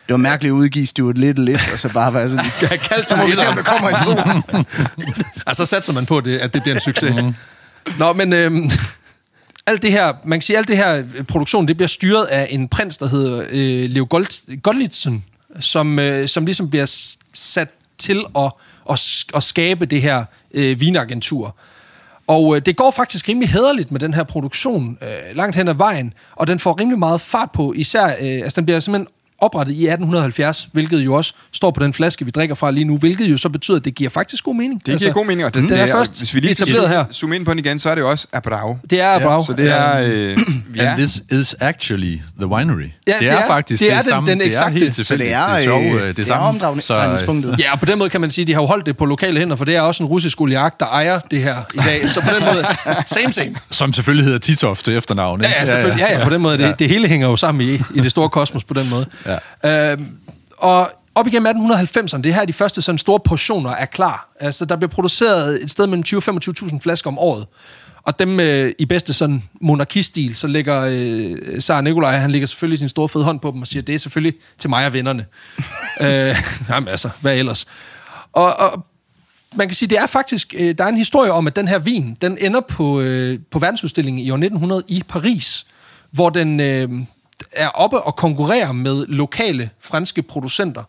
Det 0.06 0.14
var 0.14 0.16
mærkeligt 0.16 0.52
at 0.52 0.54
udgive 0.54 0.86
Stuart 0.86 1.18
Little 1.18 1.44
lidt, 1.44 1.70
og 1.72 1.78
så 1.78 1.88
bare 1.92 2.14
være 2.14 2.28
sådan... 2.28 2.44
Jeg 2.70 2.80
kaldte 2.80 3.08
Så 3.08 3.16
må 3.16 3.26
vi 3.26 3.34
se, 3.34 3.48
om 3.48 3.54
der 3.54 3.62
kommer 3.62 3.88
en 3.88 3.96
to. 4.04 4.10
Og 5.46 5.56
så 5.56 5.66
satser 5.66 5.92
man 5.92 6.06
på, 6.06 6.20
det, 6.20 6.38
at 6.38 6.54
det 6.54 6.62
bliver 6.62 6.74
en 6.74 6.80
succes. 6.80 7.14
Mm. 7.22 7.34
Nå, 7.98 8.12
men 8.12 8.32
øhm, 8.32 8.70
alt 9.66 9.82
det 9.82 9.92
her, 9.92 10.12
man 10.24 10.38
kan 10.38 10.42
sige, 10.42 10.56
alt 10.56 10.68
det 10.68 10.76
her 10.76 10.96
øh, 11.14 11.24
produktion, 11.24 11.68
det 11.68 11.76
bliver 11.76 11.88
styret 11.88 12.24
af 12.24 12.46
en 12.50 12.68
prins, 12.68 12.96
der 12.96 13.08
hedder 13.08 13.42
øh, 13.50 13.90
Leo 13.90 14.06
Gold, 14.10 14.60
Goldlitzen, 14.62 15.24
som, 15.60 15.98
øh, 15.98 16.28
som 16.28 16.44
ligesom 16.44 16.70
bliver 16.70 16.86
sat 17.34 17.68
til 17.98 18.24
at, 18.38 18.52
at, 18.90 19.24
at 19.34 19.42
skabe 19.42 19.86
det 19.86 20.02
her 20.02 20.24
øh, 20.54 20.80
vinagentur. 20.80 21.56
Og 22.26 22.56
øh, 22.56 22.62
det 22.66 22.76
går 22.76 22.90
faktisk 22.90 23.28
rimelig 23.28 23.50
hederligt 23.50 23.90
med 23.90 24.00
den 24.00 24.14
her 24.14 24.22
produktion 24.22 24.98
øh, 25.02 25.36
langt 25.36 25.56
hen 25.56 25.68
ad 25.68 25.74
vejen, 25.74 26.12
og 26.32 26.46
den 26.46 26.58
får 26.58 26.80
rimelig 26.80 26.98
meget 26.98 27.20
fart 27.20 27.50
på, 27.50 27.72
især, 27.72 28.06
øh, 28.06 28.12
altså 28.20 28.56
den 28.56 28.64
bliver 28.64 28.80
simpelthen 28.80 29.08
oprettet 29.40 29.72
i 29.72 29.76
1870, 29.86 30.68
hvilket 30.72 30.98
jo 31.00 31.14
også 31.14 31.32
står 31.52 31.70
på 31.70 31.82
den 31.84 31.92
flaske, 31.92 32.24
vi 32.24 32.30
drikker 32.30 32.54
fra 32.54 32.70
lige 32.70 32.84
nu, 32.84 32.96
hvilket 32.98 33.24
jo 33.30 33.36
så 33.36 33.48
betyder, 33.48 33.76
at 33.78 33.84
det 33.84 33.94
giver 33.94 34.10
faktisk 34.10 34.44
god 34.44 34.54
mening. 34.54 34.86
Det 34.86 34.98
giver 35.00 35.12
god 35.12 35.26
mening, 35.26 35.44
og 35.46 35.54
det, 35.54 35.62
den 35.62 35.70
det 35.70 35.80
er 35.80 35.84
er, 35.84 35.92
først 35.92 36.18
hvis 36.18 36.34
vi 36.34 36.40
lige 36.40 36.54
skal 36.54 36.68
etableret 36.68 36.88
her. 36.88 37.04
zoome 37.12 37.36
ind 37.36 37.44
på 37.44 37.50
den 37.50 37.58
igen, 37.58 37.78
så 37.78 37.90
er 37.90 37.94
det 37.94 38.02
jo 38.02 38.10
også 38.10 38.26
Abrau. 38.32 38.78
Det 38.90 39.00
er 39.00 39.08
Abrau. 39.08 39.44
Så 39.46 39.52
det 39.52 39.70
er... 39.70 40.00
Øh, 40.00 40.38
Ja. 40.76 40.86
And 40.90 40.96
this 40.98 41.22
is 41.30 41.56
actually 41.60 42.18
the 42.38 42.46
winery. 42.46 42.80
Ja, 43.06 43.12
det, 43.12 43.20
det 43.20 43.28
er, 43.28 43.32
er- 43.38 43.46
faktisk 43.46 43.80
det 43.80 43.92
er 43.92 43.96
det, 43.96 44.04
den- 44.04 44.08
samme. 44.10 44.26
den 44.30 44.40
det 44.40 44.56
er 44.56 44.68
helt 44.68 44.94
Så 44.94 44.96
tilfældigt. 44.96 45.28
det 45.28 45.34
er, 45.36 45.46
det 45.48 45.56
er, 45.58 45.62
sjov, 45.62 45.82
øh, 45.82 45.94
øh, 45.94 46.02
det, 46.08 46.16
det 46.16 46.22
er 46.22 46.26
samme. 46.26 46.46
omdrejningspunktet. 46.48 47.56
Ja, 47.60 47.72
og 47.72 47.80
på 47.80 47.86
den 47.86 47.98
måde 47.98 48.10
kan 48.10 48.20
man 48.20 48.30
sige, 48.30 48.42
at 48.42 48.48
de 48.48 48.52
har 48.54 48.60
jo 48.60 48.66
holdt 48.66 48.86
det 48.86 48.96
på 48.96 49.04
lokale 49.04 49.38
hænder, 49.38 49.56
for 49.56 49.64
det 49.64 49.76
er 49.76 49.80
også 49.80 50.02
en 50.02 50.06
russisk 50.08 50.40
oligark, 50.40 50.80
der 50.80 50.86
ejer 50.86 51.18
det 51.18 51.38
her 51.42 51.56
i 51.74 51.78
dag. 51.84 52.08
Så 52.08 52.20
på 52.20 52.28
den 52.38 52.44
måde, 52.54 52.64
same 53.06 53.32
same. 53.32 53.54
Som 53.70 53.92
selvfølgelig 53.92 54.24
hedder 54.24 54.38
Titoft 54.38 54.84
til 54.84 54.96
efternavn. 54.96 55.40
Ja, 55.40 55.46
ikke? 55.46 55.58
ja, 55.60 55.64
selvfølgelig. 55.64 56.02
Ja, 56.10 56.18
ja, 56.18 56.24
på 56.24 56.30
den 56.30 56.40
måde. 56.40 56.58
Det, 56.58 56.64
Ja. 56.64 56.72
det 56.78 56.88
hele 56.88 57.08
hænger 57.08 57.28
jo 57.28 57.36
sammen 57.36 57.68
i, 57.68 57.74
i 57.74 58.00
det 58.00 58.10
store 58.10 58.28
kosmos 58.28 58.64
på 58.64 58.74
den 58.74 58.88
måde. 58.90 59.06
Ja. 59.64 59.92
Øhm, 59.92 60.16
og 60.56 60.90
op 61.14 61.26
igennem 61.26 61.70
1890'erne, 61.70 62.16
det 62.16 62.26
er 62.26 62.32
her 62.32 62.44
de 62.44 62.52
første 62.52 62.82
sådan 62.82 62.98
store 62.98 63.20
portioner 63.20 63.70
er 63.70 63.86
klar. 63.86 64.28
Altså, 64.40 64.64
der 64.64 64.76
bliver 64.76 64.90
produceret 64.90 65.62
et 65.62 65.70
sted 65.70 65.86
mellem 65.86 66.02
20 66.02 66.20
og 66.28 66.34
25.000 66.34 66.78
flasker 66.80 67.10
om 67.10 67.18
året. 67.18 67.46
Og 68.02 68.18
dem 68.18 68.40
øh, 68.40 68.72
i 68.78 68.84
bedste 68.84 69.12
sådan 69.12 69.42
monarkistil, 69.60 70.36
så 70.36 70.46
ligger 70.46 70.84
øh, 70.90 71.60
Sar 71.60 71.80
Nikolaj, 71.80 72.12
han 72.16 72.30
ligger 72.30 72.46
selvfølgelig 72.46 72.78
sin 72.78 72.88
store 72.88 73.08
fede 73.08 73.24
hånd 73.24 73.40
på 73.40 73.50
dem 73.50 73.60
og 73.60 73.66
siger, 73.66 73.82
det 73.82 73.94
er 73.94 73.98
selvfølgelig 73.98 74.34
til 74.58 74.70
mig 74.70 74.86
og 74.86 74.92
vennerne. 74.92 75.26
øh, 76.00 76.36
jamen 76.68 76.88
altså, 76.88 77.10
hvad 77.20 77.36
ellers? 77.36 77.66
Og, 78.32 78.60
og 78.60 78.86
man 79.54 79.68
kan 79.68 79.74
sige, 79.74 79.88
det 79.88 79.98
er 79.98 80.06
faktisk, 80.06 80.54
øh, 80.58 80.74
der 80.78 80.84
er 80.84 80.88
en 80.88 80.96
historie 80.96 81.32
om, 81.32 81.46
at 81.46 81.56
den 81.56 81.68
her 81.68 81.78
vin, 81.78 82.16
den 82.20 82.38
ender 82.40 82.60
på, 82.60 83.00
øh, 83.00 83.38
på 83.50 83.58
verdensudstillingen 83.58 84.24
i 84.24 84.30
år 84.30 84.36
1900 84.36 84.82
i 84.88 85.02
Paris, 85.08 85.66
hvor 86.10 86.30
den 86.30 86.60
øh, 86.60 86.88
er 87.52 87.68
oppe 87.68 88.00
og 88.00 88.16
konkurrerer 88.16 88.72
med 88.72 89.06
lokale 89.06 89.70
franske 89.80 90.22
producenter. 90.22 90.82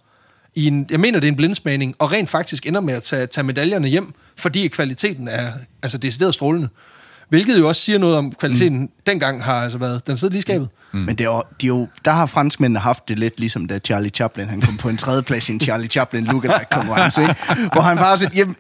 I 0.56 0.68
en, 0.68 0.88
jeg 0.90 1.00
mener, 1.00 1.20
det 1.20 1.28
er 1.28 1.32
en 1.32 1.36
blindsmagning, 1.36 1.96
og 2.00 2.12
rent 2.12 2.30
faktisk 2.30 2.66
ender 2.66 2.82
med 2.82 2.94
at 2.94 3.04
tage, 3.04 3.28
tage 3.28 3.44
medaljerne 3.44 3.88
hjem, 3.88 4.14
fordi 4.38 4.68
kvaliteten 4.68 5.28
er 5.28 5.52
altså 5.84 5.98
decideret 5.98 6.34
strålende. 6.34 6.70
Hvilket 7.30 7.60
jo 7.60 7.68
også 7.68 7.82
siger 7.82 8.00
noget 8.00 8.18
om 8.18 8.32
kvaliteten 8.32 8.80
mm. 8.80 8.90
dengang 9.06 9.44
har 9.44 9.64
altså 9.64 9.78
været, 9.78 10.08
den 10.08 10.18
sidder 10.18 10.32
lige 10.32 10.42
skabet. 10.42 10.70
Mm. 10.92 11.00
Men 11.00 11.16
det 11.18 11.24
er 11.24 11.30
jo, 11.30 11.44
de 11.62 11.66
er 11.66 11.68
jo, 11.68 11.88
der 12.06 12.12
har 12.12 12.26
franskmændene 12.26 12.80
haft 12.80 13.10
det 13.10 13.20
lidt 13.20 13.40
ligesom 13.40 13.66
da 13.66 13.80
Charlie 13.80 14.10
Chaplin, 14.10 14.50
han 14.50 14.62
kom 14.62 14.78
på 14.78 14.90
en 14.90 14.98
tredje 14.98 15.24
plads 15.24 15.50
i 15.50 15.52
en 15.52 15.60
Charlie 15.60 15.88
Chaplin 15.88 16.24
lookalike 16.24 16.66
konkurrence, 16.72 17.22
ikke? 17.22 17.36
Hvor 17.74 17.82
han 17.82 17.98
bare 17.98 18.18
siger, 18.18 18.30
jamen, 18.36 18.56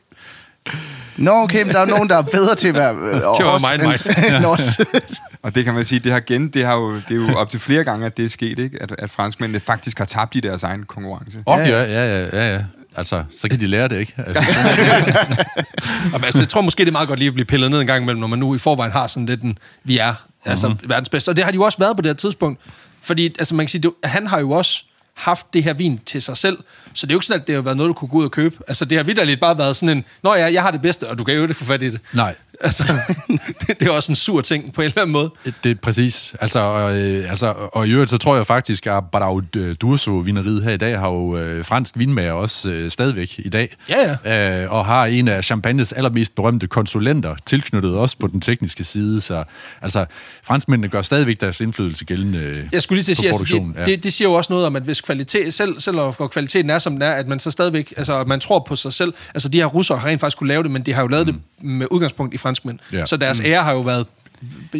Nå, 1.17 1.31
okay, 1.31 1.63
men 1.63 1.73
der 1.73 1.79
er 1.79 1.85
nogen, 1.85 2.09
der 2.09 2.17
er 2.17 2.21
bedre 2.21 2.55
til 2.55 2.67
at 2.67 2.73
være 2.73 2.95
øh, 2.95 3.15
at 3.15 3.21
være 3.21 3.53
os 3.53 3.61
mig 3.61 3.73
end 3.75 3.81
mig. 3.81 3.99
end- 4.37 4.45
os. 4.45 4.79
Og 5.43 5.55
det 5.55 5.65
kan 5.65 5.73
man 5.73 5.85
sige, 5.85 5.99
det 5.99 6.11
har 6.11 6.19
gen, 6.19 6.47
det, 6.47 6.65
har 6.65 6.75
jo, 6.75 6.95
det 6.95 7.11
er 7.11 7.15
jo 7.15 7.35
op 7.35 7.49
til 7.49 7.59
flere 7.59 7.83
gange, 7.83 8.05
at 8.05 8.17
det 8.17 8.25
er 8.25 8.29
sket, 8.29 8.59
ikke? 8.59 8.77
At, 8.81 8.95
at 8.97 9.09
franskmændene 9.09 9.59
faktisk 9.59 9.97
har 9.97 10.05
tabt 10.05 10.35
i 10.35 10.39
deres 10.39 10.63
egen 10.63 10.83
konkurrence. 10.83 11.43
Åh, 11.47 11.59
ja, 11.59 11.83
ja, 11.83 11.83
ja, 11.83 12.27
ja, 12.33 12.53
ja. 12.53 12.59
Altså, 12.95 13.23
så 13.39 13.49
kan 13.49 13.59
de 13.59 13.67
lære 13.67 13.87
det, 13.87 13.99
ikke? 13.99 14.13
Altså, 14.17 14.43
altså, 16.25 16.39
jeg 16.39 16.49
tror 16.49 16.61
måske, 16.61 16.79
det 16.79 16.87
er 16.87 16.91
meget 16.91 17.07
godt 17.07 17.19
lige 17.19 17.27
at 17.27 17.33
blive 17.33 17.45
pillet 17.45 17.71
ned 17.71 17.81
en 17.81 17.87
gang 17.87 18.03
imellem, 18.03 18.19
når 18.19 18.27
man 18.27 18.39
nu 18.39 18.55
i 18.55 18.57
forvejen 18.57 18.91
har 18.91 19.07
sådan 19.07 19.25
lidt 19.25 19.41
en, 19.41 19.57
vi 19.83 19.97
er 19.97 20.13
altså 20.45 20.67
mm-hmm. 20.67 20.89
verdens 20.89 21.09
bedste. 21.09 21.29
Og 21.29 21.35
det 21.35 21.43
har 21.43 21.51
de 21.51 21.55
jo 21.55 21.63
også 21.63 21.77
været 21.77 21.95
på 21.95 22.01
det 22.01 22.09
her 22.09 22.15
tidspunkt. 22.15 22.61
Fordi, 23.01 23.25
altså 23.25 23.55
man 23.55 23.65
kan 23.65 23.69
sige, 23.69 23.81
det, 23.81 23.91
han 24.03 24.27
har 24.27 24.39
jo 24.39 24.51
også 24.51 24.85
haft 25.21 25.53
det 25.53 25.63
her 25.63 25.73
vin 25.73 25.99
til 26.05 26.21
sig 26.21 26.37
selv. 26.37 26.57
Så 26.93 27.05
det 27.05 27.11
er 27.11 27.15
jo 27.15 27.17
ikke 27.17 27.25
sådan, 27.25 27.41
at 27.41 27.47
det 27.47 27.55
har 27.55 27.61
været 27.61 27.77
noget, 27.77 27.87
du 27.89 27.93
kunne 27.93 28.09
gå 28.09 28.17
ud 28.17 28.25
og 28.25 28.31
købe. 28.31 28.55
Altså, 28.67 28.85
det 28.85 28.97
har 28.97 29.03
vidderligt 29.03 29.41
bare 29.41 29.57
været 29.57 29.75
sådan 29.75 29.97
en, 29.97 30.03
nå 30.23 30.35
ja, 30.35 30.53
jeg 30.53 30.61
har 30.61 30.71
det 30.71 30.81
bedste, 30.81 31.09
og 31.09 31.17
du 31.17 31.23
kan 31.23 31.35
jo 31.35 31.41
ikke 31.41 31.53
få 31.53 31.65
fat 31.65 31.81
i 31.81 31.89
det. 31.89 31.99
nej. 32.13 32.35
Altså, 32.71 32.83
det, 33.61 33.79
det 33.79 33.87
er 33.87 33.91
også 33.91 34.11
en 34.11 34.15
sur 34.15 34.41
ting 34.41 34.73
på 34.73 34.81
en 34.81 34.85
eller 34.85 35.01
anden 35.01 35.13
måde. 35.13 35.31
Det 35.63 35.71
er 35.71 35.75
præcis. 35.75 36.33
Altså, 36.41 36.59
og, 36.59 36.97
øh, 36.99 37.29
altså, 37.29 37.53
og 37.73 37.87
i 37.87 37.91
øvrigt, 37.91 38.11
så 38.11 38.17
tror 38.17 38.35
jeg 38.35 38.47
faktisk, 38.47 38.87
at 38.87 39.03
Barau 39.11 39.39
Durso 39.81 40.11
vineriet 40.11 40.63
her 40.63 40.71
i 40.71 40.77
dag 40.77 40.99
har 40.99 41.07
jo 41.07 41.37
øh, 41.37 41.65
fransk 41.65 41.93
vinmager 41.97 42.31
også 42.31 42.69
øh, 42.69 42.91
stadigvæk 42.91 43.35
i 43.37 43.49
dag. 43.49 43.75
Ja, 43.89 44.17
Øh, 44.25 44.71
og 44.71 44.85
har 44.85 45.05
en 45.05 45.27
af 45.27 45.43
Champagnes 45.43 45.93
allermest 45.93 46.35
berømte 46.35 46.67
konsulenter 46.67 47.35
tilknyttet 47.45 47.95
også 47.95 48.17
på 48.17 48.27
den 48.27 48.41
tekniske 48.41 48.83
side. 48.83 49.21
Så 49.21 49.43
altså, 49.81 50.05
franskmændene 50.43 50.87
gør 50.87 51.01
stadigvæk 51.01 51.41
deres 51.41 51.61
indflydelse 51.61 52.05
gældende 52.05 52.39
øh, 52.39 52.57
Jeg 52.71 52.81
skulle 52.81 52.97
lige 52.97 53.03
til 53.03 53.11
at 53.11 53.17
sige, 53.17 53.29
altså, 53.29 53.73
det, 53.77 53.85
det, 53.85 54.03
det 54.03 54.13
siger 54.13 54.29
jo 54.29 54.33
også 54.33 54.53
noget 54.53 54.65
om, 54.65 54.75
at 54.75 54.83
hvis 54.83 55.01
kvalitet, 55.01 55.53
selv, 55.53 55.79
selv 55.79 55.95
når 55.95 56.11
kvaliteten 56.11 56.69
er, 56.69 56.79
som 56.79 56.93
den 56.93 57.01
er, 57.01 57.11
at 57.11 57.27
man 57.27 57.39
så 57.39 57.51
stadigvæk, 57.51 57.93
altså 57.97 58.23
man 58.27 58.39
tror 58.39 58.59
på 58.67 58.75
sig 58.75 58.93
selv. 58.93 59.13
Altså 59.33 59.49
de 59.49 59.57
her 59.57 59.65
russere 59.65 59.97
har 59.97 60.07
rent 60.07 60.21
faktisk 60.21 60.37
kunne 60.37 60.47
lave 60.47 60.63
det, 60.63 60.71
men 60.71 60.81
de 60.81 60.93
har 60.93 61.01
jo 61.01 61.07
lavet 61.07 61.27
mm. 61.27 61.33
det 61.33 61.41
med 61.61 61.87
udgangspunkt 61.91 62.33
i 62.33 62.37
franskmænd. 62.51 62.79
Ja. 62.93 63.05
Så 63.05 63.17
deres 63.17 63.41
ære 63.45 63.63
har 63.63 63.71
jo 63.71 63.79
været 63.79 64.07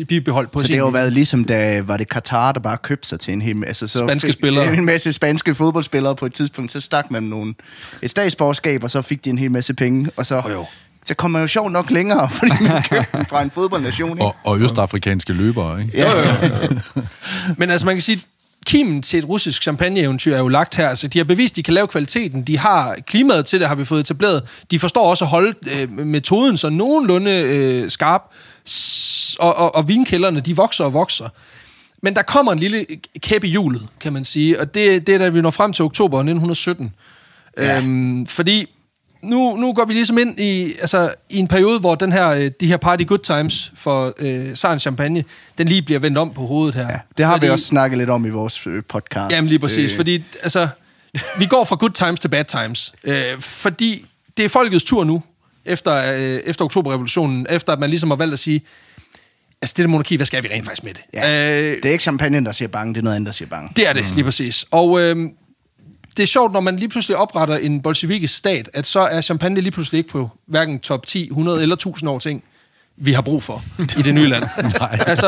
bibeholdt 0.07 0.51
på 0.51 0.59
Så 0.59 0.65
sin 0.65 0.73
det 0.73 0.79
har 0.79 0.85
jo 0.85 0.91
været 0.91 1.13
ligesom, 1.13 1.45
da 1.45 1.81
var 1.81 1.97
det 1.97 2.09
Katar, 2.09 2.51
der 2.51 2.59
bare 2.59 2.77
købte 2.77 3.07
sig 3.07 3.19
til 3.19 3.33
en 3.33 3.41
hel 3.41 3.55
masse... 3.55 3.87
Så 3.87 3.97
Spanske 3.97 4.27
fik, 4.27 4.33
spillere. 4.33 4.73
En 4.73 4.85
masse 4.85 5.13
spanske 5.13 5.55
fodboldspillere 5.55 6.15
på 6.15 6.25
et 6.25 6.33
tidspunkt, 6.33 6.71
så 6.71 6.81
stak 6.81 7.11
man 7.11 7.23
nogle, 7.23 7.53
et 8.01 8.09
statsborgerskab, 8.09 8.83
og 8.83 8.91
så 8.91 9.01
fik 9.01 9.25
de 9.25 9.29
en 9.29 9.37
hel 9.37 9.51
masse 9.51 9.73
penge, 9.73 10.09
og 10.17 10.25
så... 10.25 10.43
jo. 10.49 10.65
Så 11.05 11.13
kom 11.15 11.31
man 11.31 11.41
jo 11.41 11.47
sjovt 11.47 11.71
nok 11.71 11.91
længere, 11.91 12.29
fordi 12.39 12.63
man 12.63 12.83
købte 12.83 13.29
fra 13.29 13.41
en 13.41 13.51
fodboldnation. 13.51 14.11
Ikke? 14.11 14.23
Og, 14.23 14.35
og 14.43 14.59
østafrikanske 14.59 15.33
løbere, 15.33 15.81
ikke? 15.81 15.97
Ja, 15.97 16.19
ja, 16.19 16.45
ja. 16.45 16.67
Men 17.57 17.69
altså, 17.69 17.85
man 17.85 17.95
kan 17.95 18.01
sige, 18.01 18.21
kimen 18.65 19.01
til 19.01 19.19
et 19.19 19.29
russisk 19.29 19.61
champagne-eventyr 19.61 20.33
er 20.33 20.37
jo 20.39 20.47
lagt 20.47 20.75
her. 20.75 20.89
Altså, 20.89 21.07
de 21.07 21.19
har 21.19 21.23
bevist, 21.25 21.55
de 21.55 21.63
kan 21.63 21.73
lave 21.73 21.87
kvaliteten. 21.87 22.41
De 22.43 22.57
har 22.57 22.95
klimaet 23.07 23.45
til 23.45 23.59
det, 23.59 23.67
har 23.67 23.75
vi 23.75 23.85
fået 23.85 23.99
etableret. 23.99 24.43
De 24.71 24.79
forstår 24.79 25.09
også 25.09 25.25
at 25.25 25.29
holde 25.29 25.53
øh, 25.75 25.91
metoden 25.99 26.57
så 26.57 26.69
nogenlunde 26.69 27.31
øh, 27.31 27.89
skarp. 27.89 28.21
S- 28.69 29.35
Og, 29.39 29.55
og, 29.55 29.75
og 29.75 29.87
vinkælderne, 29.87 30.39
de 30.39 30.55
vokser 30.55 30.83
og 30.83 30.93
vokser. 30.93 31.29
Men 32.03 32.15
der 32.15 32.21
kommer 32.21 32.51
en 32.51 32.59
lille 32.59 32.85
kæp 33.19 33.43
i 33.43 33.47
hjulet, 33.47 33.87
kan 33.99 34.13
man 34.13 34.25
sige. 34.25 34.59
Og 34.59 34.73
det, 34.75 35.07
det 35.07 35.15
er, 35.15 35.19
da 35.19 35.29
vi 35.29 35.41
når 35.41 35.51
frem 35.51 35.73
til 35.73 35.85
oktober 35.85 36.17
1917. 36.17 36.93
Ja. 37.57 37.77
Øhm, 37.77 38.25
fordi 38.25 38.69
nu, 39.23 39.55
nu 39.55 39.73
går 39.73 39.85
vi 39.85 39.93
ligesom 39.93 40.17
ind 40.17 40.39
i, 40.39 40.73
altså, 40.79 41.13
i 41.29 41.37
en 41.37 41.47
periode, 41.47 41.79
hvor 41.79 41.95
den 41.95 42.11
her, 42.11 42.29
øh, 42.29 42.51
de 42.59 42.67
her 42.67 42.77
party 42.77 43.03
good 43.03 43.19
times 43.19 43.71
for 43.75 44.13
øh, 44.19 44.55
Saren 44.55 44.79
Champagne, 44.79 45.23
den 45.57 45.67
lige 45.67 45.81
bliver 45.81 45.99
vendt 45.99 46.17
om 46.17 46.33
på 46.33 46.41
hovedet 46.47 46.75
her. 46.75 46.87
Ja, 46.89 46.99
det 47.17 47.25
har 47.25 47.33
fordi, 47.33 47.45
vi 47.45 47.51
også 47.51 47.65
snakket 47.65 47.97
lidt 47.97 48.09
om 48.09 48.25
i 48.25 48.29
vores 48.29 48.67
øh, 48.67 48.83
podcast. 48.89 49.31
Jamen 49.35 49.47
lige 49.47 49.59
præcis, 49.59 49.91
øh. 49.91 49.97
Fordi 49.97 50.23
altså, 50.43 50.67
vi 51.39 51.45
går 51.45 51.63
fra 51.63 51.75
good 51.75 51.91
times 51.91 52.19
til 52.19 52.27
bad 52.27 52.45
times. 52.45 52.93
Øh, 53.03 53.39
fordi 53.39 54.05
det 54.37 54.45
er 54.45 54.49
folkets 54.49 54.85
tur 54.85 55.03
nu, 55.03 55.21
efter, 55.65 55.95
øh, 55.95 56.41
efter 56.45 56.65
oktoberrevolutionen, 56.65 57.47
efter 57.49 57.73
at 57.73 57.79
man 57.79 57.89
ligesom 57.89 58.09
har 58.09 58.17
valgt 58.17 58.33
at 58.33 58.39
sige, 58.39 58.61
altså 59.61 59.73
det 59.77 59.83
der 59.83 59.87
monarki, 59.87 60.15
hvad 60.15 60.25
skal 60.25 60.43
vi 60.43 60.47
rent 60.53 60.65
faktisk 60.65 60.83
med 60.83 60.93
det? 60.93 61.01
Ja, 61.13 61.59
Øh, 61.59 61.75
det 61.75 61.85
er 61.85 61.91
ikke 61.91 62.01
champagne, 62.01 62.45
der 62.45 62.51
siger 62.51 62.67
bange, 62.69 62.93
det 62.93 62.99
er 62.99 63.03
noget 63.03 63.15
andet, 63.15 63.27
der 63.27 63.33
siger 63.33 63.49
bange. 63.49 63.69
det 63.75 63.89
er 63.89 63.93
det, 63.93 64.11
lige 64.15 64.23
præcis. 64.23 64.65
Og 64.71 65.01
øh, 65.01 65.29
det 66.17 66.23
er 66.23 66.27
sjovt, 66.27 66.53
når 66.53 66.59
man 66.59 66.75
lige 66.75 66.89
pludselig 66.89 67.17
opretter 67.17 67.57
en 67.57 67.81
bolsjevikisk 67.81 68.37
stat, 68.37 68.69
at 68.73 68.85
så 68.85 68.99
er 68.99 69.21
champagne 69.21 69.61
lige 69.61 69.71
pludselig 69.71 69.97
ikke 69.97 70.09
på 70.09 70.29
hverken 70.45 70.79
top 70.79 71.07
10, 71.07 71.27
100 71.27 71.61
eller 71.61 71.75
1000 71.75 72.09
år 72.09 72.19
ting, 72.19 72.43
vi 72.97 73.13
har 73.13 73.21
brug 73.21 73.43
for 73.43 73.63
i 73.97 74.01
det 74.01 74.13
nye 74.13 74.27
land. 74.27 74.43
altså, 75.07 75.27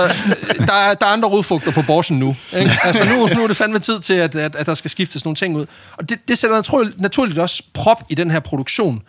der 0.58 0.74
er, 0.74 0.94
der 0.94 1.06
er 1.06 1.12
andre 1.12 1.30
rodfugter 1.30 1.72
på 1.72 1.82
borsen 1.88 2.20
nu. 2.20 2.36
Ikke? 2.58 2.72
Altså, 2.84 3.06
nu, 3.06 3.28
nu 3.28 3.44
er 3.44 3.48
det 3.48 3.58
fandme 3.58 3.80
tid 3.80 4.00
til, 4.00 4.14
at, 4.14 4.36
at, 4.36 4.56
at 4.56 4.66
der 4.66 4.74
skal 4.74 4.92
skiftes 4.92 5.26
nogle 5.26 5.36
ting 5.36 5.56
ud. 5.56 5.66
Og 5.98 6.10
det, 6.10 6.28
det 6.28 6.38
sætter 6.38 6.56
naturligt, 6.56 7.02
naturligt 7.02 7.40
også 7.40 7.64
prop 7.74 8.04
i 8.10 8.16
den 8.16 8.32
her 8.32 8.40
produktion 8.40 9.02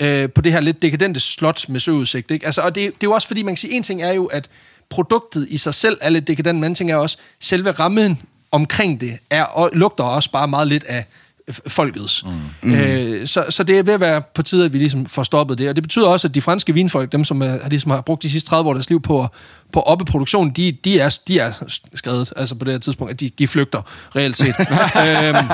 øh, 0.00 0.28
på 0.30 0.40
det 0.40 0.52
her 0.52 0.60
lidt 0.60 0.82
dekadente 0.82 1.20
slot 1.20 1.68
med 1.68 1.80
søudsigt. 1.80 2.30
Ikke? 2.30 2.46
Altså, 2.46 2.60
og 2.60 2.74
det, 2.74 2.84
det 2.84 2.92
er 2.92 2.96
jo 3.04 3.12
også 3.12 3.28
fordi, 3.28 3.42
man 3.42 3.54
kan 3.54 3.60
sige, 3.60 3.72
en 3.72 3.82
ting 3.82 4.02
er 4.02 4.12
jo, 4.12 4.26
at 4.26 4.48
produktet 4.90 5.46
i 5.50 5.56
sig 5.56 5.74
selv 5.74 5.98
er 6.00 6.10
lidt 6.10 6.26
dekadent, 6.26 6.56
men 6.56 6.64
anden 6.64 6.74
ting 6.74 6.90
er 6.90 6.96
også, 6.96 7.16
selve 7.40 7.70
rammen 7.70 8.22
omkring 8.52 9.00
det 9.00 9.18
er, 9.30 9.42
og 9.42 9.70
lugter 9.72 10.04
også 10.04 10.30
bare 10.30 10.48
meget 10.48 10.68
lidt 10.68 10.84
af 10.84 11.04
folkets. 11.66 12.24
Mm. 12.62 12.74
Øh, 12.74 13.26
så, 13.26 13.44
så 13.48 13.62
det 13.62 13.78
er 13.78 13.82
ved 13.82 13.94
at 13.94 14.00
være 14.00 14.22
på 14.34 14.42
tide, 14.42 14.64
at 14.64 14.72
vi 14.72 14.78
ligesom 14.78 15.06
får 15.06 15.22
stoppet 15.22 15.58
det. 15.58 15.68
Og 15.68 15.76
det 15.76 15.82
betyder 15.82 16.06
også, 16.06 16.28
at 16.28 16.34
de 16.34 16.40
franske 16.40 16.74
vinfolk, 16.74 17.12
dem 17.12 17.24
som, 17.24 17.42
er, 17.42 17.68
ligesom 17.68 17.90
har 17.90 18.00
brugt 18.00 18.22
de 18.22 18.30
sidste 18.30 18.50
30 18.50 18.70
år 18.70 18.74
deres 18.74 18.88
liv 18.88 19.02
på, 19.02 19.26
på 19.72 19.80
oppe 19.80 20.04
produktionen, 20.04 20.52
de, 20.52 20.72
de, 20.72 21.00
er, 21.00 21.18
de 21.28 21.38
er 21.38 21.52
skrevet 21.94 22.32
altså 22.36 22.54
på 22.54 22.64
det 22.64 22.74
her 22.74 22.78
tidspunkt, 22.78 23.12
at 23.12 23.20
de, 23.20 23.30
de 23.38 23.48
flygter 23.48 23.82
reelt 24.16 24.36
set. 24.36 24.54
øhm, 24.58 25.48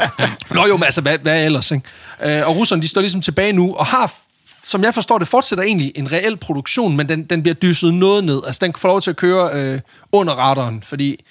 nå 0.54 0.66
jo, 0.66 0.76
men 0.76 0.84
altså, 0.84 1.00
hvad, 1.00 1.18
hvad 1.18 1.44
ellers? 1.44 1.70
Ikke? 1.70 2.38
Øh, 2.38 2.48
og 2.48 2.56
russerne, 2.56 2.82
de 2.82 2.88
står 2.88 3.00
ligesom 3.00 3.20
tilbage 3.20 3.52
nu, 3.52 3.74
og 3.74 3.86
har 3.86 4.12
som 4.64 4.84
jeg 4.84 4.94
forstår 4.94 5.18
det, 5.18 5.28
fortsætter 5.28 5.64
egentlig 5.64 5.92
en 5.94 6.12
reel 6.12 6.36
produktion, 6.36 6.96
men 6.96 7.08
den, 7.08 7.24
den 7.24 7.42
bliver 7.42 7.54
dysset 7.54 7.94
noget 7.94 8.24
ned. 8.24 8.42
Altså, 8.46 8.66
den 8.66 8.74
får 8.76 8.88
lov 8.88 9.00
til 9.00 9.10
at 9.10 9.16
køre 9.16 9.50
øh, 9.52 9.80
under 10.12 10.34
radaren, 10.34 10.82
fordi 10.82 11.24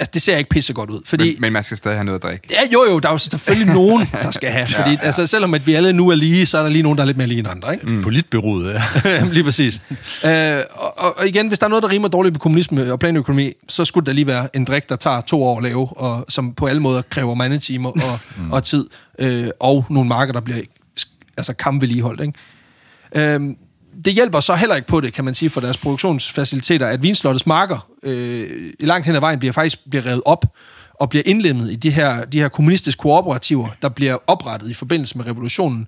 altså, 0.00 0.10
det 0.14 0.22
ser 0.22 0.36
ikke 0.36 0.50
pissegodt 0.50 0.90
ud. 0.90 1.00
Fordi, 1.04 1.32
Men, 1.32 1.40
men 1.40 1.52
man 1.52 1.64
skal 1.64 1.76
stadig 1.76 1.96
have 1.96 2.04
noget 2.04 2.18
at 2.18 2.22
drikke. 2.22 2.48
Ja, 2.50 2.60
jo, 2.72 2.84
jo, 2.90 2.98
der 2.98 3.08
er 3.08 3.12
jo 3.12 3.18
selvfølgelig 3.18 3.74
nogen, 3.80 4.08
der 4.12 4.30
skal 4.30 4.50
have. 4.50 4.66
Fordi, 4.66 4.90
ja, 4.90 4.96
ja. 5.02 5.06
Altså, 5.06 5.26
selvom 5.26 5.54
at 5.54 5.66
vi 5.66 5.74
alle 5.74 5.92
nu 5.92 6.08
er 6.08 6.14
lige, 6.14 6.46
så 6.46 6.58
er 6.58 6.62
der 6.62 6.70
lige 6.70 6.82
nogen, 6.82 6.98
der 6.98 7.02
er 7.02 7.06
lidt 7.06 7.16
mere 7.16 7.26
lige 7.26 7.38
end 7.38 7.48
andre. 7.48 7.74
Ikke? 7.74 7.86
Mm. 7.86 8.02
Politbyrået, 8.02 8.82
ja. 9.04 9.24
lige 9.36 9.44
præcis. 9.44 9.82
Øh, 10.24 10.56
og, 10.70 10.98
og, 10.98 11.18
og 11.18 11.28
igen, 11.28 11.48
hvis 11.48 11.58
der 11.58 11.66
er 11.66 11.68
noget, 11.68 11.82
der 11.82 11.90
rimer 11.90 12.08
dårligt 12.08 12.34
på 12.34 12.38
kommunisme 12.38 12.92
og 12.92 12.98
planøkonomi, 12.98 13.52
så 13.68 13.84
skulle 13.84 14.06
der 14.06 14.12
lige 14.12 14.26
være 14.26 14.56
en 14.56 14.64
drik, 14.64 14.88
der 14.88 14.96
tager 14.96 15.20
to 15.20 15.42
år 15.42 15.56
at 15.56 15.62
lave, 15.62 15.98
og 15.98 16.24
som 16.28 16.52
på 16.52 16.66
alle 16.66 16.82
måder 16.82 17.02
kræver 17.02 17.34
mandetimer 17.34 17.90
og, 17.90 18.18
mm. 18.38 18.52
og 18.52 18.62
tid, 18.62 18.86
øh, 19.18 19.48
og 19.60 19.84
nogle 19.90 20.08
marker, 20.08 20.32
der 20.32 20.40
bliver 20.40 20.60
altså 21.36 21.52
kampvedligeholdt. 21.52 22.20
Ikke? 22.20 23.34
Øhm, 23.34 23.56
det 24.04 24.12
hjælper 24.12 24.40
så 24.40 24.54
heller 24.54 24.76
ikke 24.76 24.88
på 24.88 25.00
det, 25.00 25.12
kan 25.12 25.24
man 25.24 25.34
sige, 25.34 25.50
for 25.50 25.60
deres 25.60 25.78
produktionsfaciliteter, 25.78 26.86
at 26.86 27.02
vinslottets 27.02 27.46
marker 27.46 27.88
øh, 28.02 28.72
langt 28.80 29.06
hen 29.06 29.14
ad 29.14 29.20
vejen 29.20 29.38
bliver 29.38 29.52
faktisk 29.52 29.78
bliver 29.90 30.06
revet 30.06 30.22
op 30.24 30.44
og 30.94 31.10
bliver 31.10 31.22
indlemmet 31.26 31.72
i 31.72 31.74
de 31.74 31.90
her, 31.90 32.24
de 32.24 32.40
her 32.40 32.48
kommunistiske 32.48 33.00
kooperativer, 33.00 33.68
der 33.82 33.88
bliver 33.88 34.16
oprettet 34.26 34.70
i 34.70 34.74
forbindelse 34.74 35.18
med 35.18 35.26
revolutionen. 35.26 35.86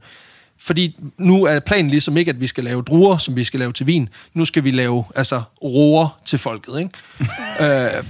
Fordi 0.58 0.96
nu 1.18 1.44
er 1.44 1.60
planen 1.60 1.90
ligesom 1.90 2.16
ikke, 2.16 2.28
at 2.30 2.40
vi 2.40 2.46
skal 2.46 2.64
lave 2.64 2.82
druer, 2.82 3.16
som 3.16 3.36
vi 3.36 3.44
skal 3.44 3.60
lave 3.60 3.72
til 3.72 3.86
vin. 3.86 4.08
Nu 4.34 4.44
skal 4.44 4.64
vi 4.64 4.70
lave 4.70 5.04
altså 5.14 5.42
roer 5.62 6.20
til 6.24 6.38
folket. 6.38 6.78
Ikke? 6.78 6.90
øh, 7.96 8.04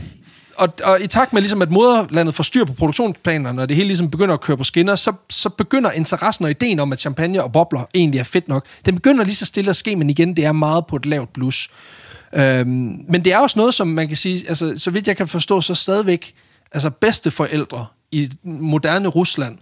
og, 0.58 0.68
og 0.84 1.00
i 1.00 1.06
takt 1.06 1.32
med, 1.32 1.42
ligesom, 1.42 1.62
at 1.62 1.70
moderlandet 1.70 2.34
får 2.34 2.44
styr 2.44 2.64
på 2.64 2.72
produktionsplanerne, 2.72 3.62
og 3.62 3.68
det 3.68 3.76
hele 3.76 3.86
ligesom 3.86 4.10
begynder 4.10 4.34
at 4.34 4.40
køre 4.40 4.56
på 4.56 4.64
skinner, 4.64 4.94
så, 4.94 5.12
så 5.30 5.48
begynder 5.48 5.90
interessen 5.90 6.44
og 6.44 6.50
ideen 6.50 6.80
om, 6.80 6.92
at 6.92 7.00
champagne 7.00 7.42
og 7.42 7.52
bobler 7.52 7.84
egentlig 7.94 8.18
er 8.18 8.24
fedt 8.24 8.48
nok, 8.48 8.66
den 8.86 8.94
begynder 8.94 9.24
lige 9.24 9.34
så 9.34 9.46
stille 9.46 9.70
at 9.70 9.76
ske, 9.76 9.96
men 9.96 10.10
igen, 10.10 10.36
det 10.36 10.44
er 10.44 10.52
meget 10.52 10.86
på 10.86 10.96
et 10.96 11.06
lavt 11.06 11.32
blus. 11.32 11.70
Øhm, 12.32 12.98
men 13.08 13.24
det 13.24 13.32
er 13.32 13.38
også 13.38 13.58
noget, 13.58 13.74
som 13.74 13.88
man 13.88 14.08
kan 14.08 14.16
sige, 14.16 14.44
altså, 14.48 14.74
så 14.78 14.90
vidt 14.90 15.08
jeg 15.08 15.16
kan 15.16 15.28
forstå, 15.28 15.60
så 15.60 15.74
stadigvæk 15.74 16.34
altså 16.72 16.90
bedsteforældre 16.90 17.86
i 18.12 18.30
moderne 18.44 19.08
Rusland, 19.08 19.58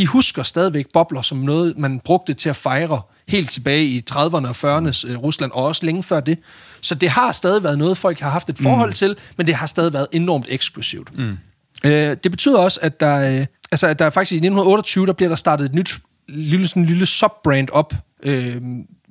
de 0.00 0.06
husker 0.06 0.42
stadigvæk 0.42 0.86
bobler 0.92 1.22
som 1.22 1.38
noget, 1.38 1.78
man 1.78 2.00
brugte 2.00 2.34
til 2.34 2.48
at 2.48 2.56
fejre 2.56 3.00
helt 3.28 3.50
tilbage 3.50 3.84
i 3.84 4.02
30'erne 4.10 4.48
og 4.48 4.78
40'ernes 4.78 5.10
øh, 5.10 5.18
Rusland, 5.18 5.52
og 5.52 5.64
også 5.64 5.86
længe 5.86 6.02
før 6.02 6.20
det. 6.20 6.38
Så 6.80 6.94
det 6.94 7.10
har 7.10 7.32
stadig 7.32 7.62
været 7.62 7.78
noget, 7.78 7.98
folk 7.98 8.20
har 8.20 8.30
haft 8.30 8.50
et 8.50 8.58
forhold 8.58 8.88
mm. 8.88 8.94
til, 8.94 9.16
men 9.36 9.46
det 9.46 9.54
har 9.54 9.66
stadig 9.66 9.92
været 9.92 10.06
enormt 10.12 10.46
eksklusivt. 10.48 11.18
Mm. 11.18 11.38
Øh, 11.84 12.16
det 12.24 12.30
betyder 12.30 12.58
også, 12.58 12.78
at 12.82 13.00
der, 13.00 13.40
øh, 13.40 13.46
altså, 13.72 13.86
at 13.86 13.98
der 13.98 14.10
faktisk 14.10 14.32
i 14.32 14.36
1928, 14.36 15.06
der 15.06 15.12
bliver 15.12 15.28
der 15.28 15.36
startet 15.36 15.64
et 15.64 15.74
nyt 15.74 15.98
lille, 16.28 16.68
sådan, 16.68 16.84
lille 16.84 17.06
subbrand 17.06 17.68
op 17.72 17.94
øh, 18.22 18.56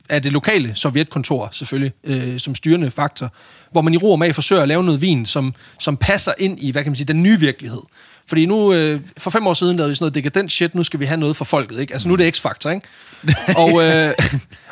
af 0.10 0.24
det 0.24 0.32
lokale 0.32 0.76
sovjetkontor, 0.76 1.50
selvfølgelig, 1.52 1.94
øh, 2.04 2.40
som 2.40 2.56
styrende 2.56 2.92
faktor, 2.92 3.34
hvor 3.72 3.82
man 3.82 3.94
i 3.94 3.98
ro 3.98 4.12
og 4.12 4.20
mag 4.20 4.36
forsøger 4.36 4.62
at 4.62 4.68
lave 4.68 4.84
noget 4.84 5.02
vin, 5.02 5.26
som, 5.26 5.54
som 5.80 5.98
passer 5.98 6.32
ind 6.38 6.60
i, 6.62 6.72
hvad 6.72 6.84
kan 6.84 6.92
man 6.92 6.96
sige, 6.96 7.08
den 7.08 7.24
nye 7.24 7.40
virkelighed. 7.40 7.82
Fordi 8.30 8.46
nu, 8.46 8.74
øh, 8.74 9.00
for 9.18 9.30
fem 9.30 9.48
år 9.48 9.54
siden, 9.54 9.78
lavede 9.78 9.90
vi 9.90 9.96
sådan 9.96 10.04
noget 10.04 10.16
dekadent 10.16 10.52
shit, 10.52 10.76
nu 10.76 10.84
skal 10.84 11.00
vi 11.00 11.06
have 11.06 11.20
noget 11.20 11.36
for 11.36 11.46
folket, 11.46 11.80
ikke? 11.80 11.94
Altså 11.94 12.08
nu 12.08 12.14
er 12.14 12.18
det 12.18 12.38
X-Factor, 12.38 12.70
ikke? 12.70 12.88
og, 13.64 13.84
øh, 13.84 14.14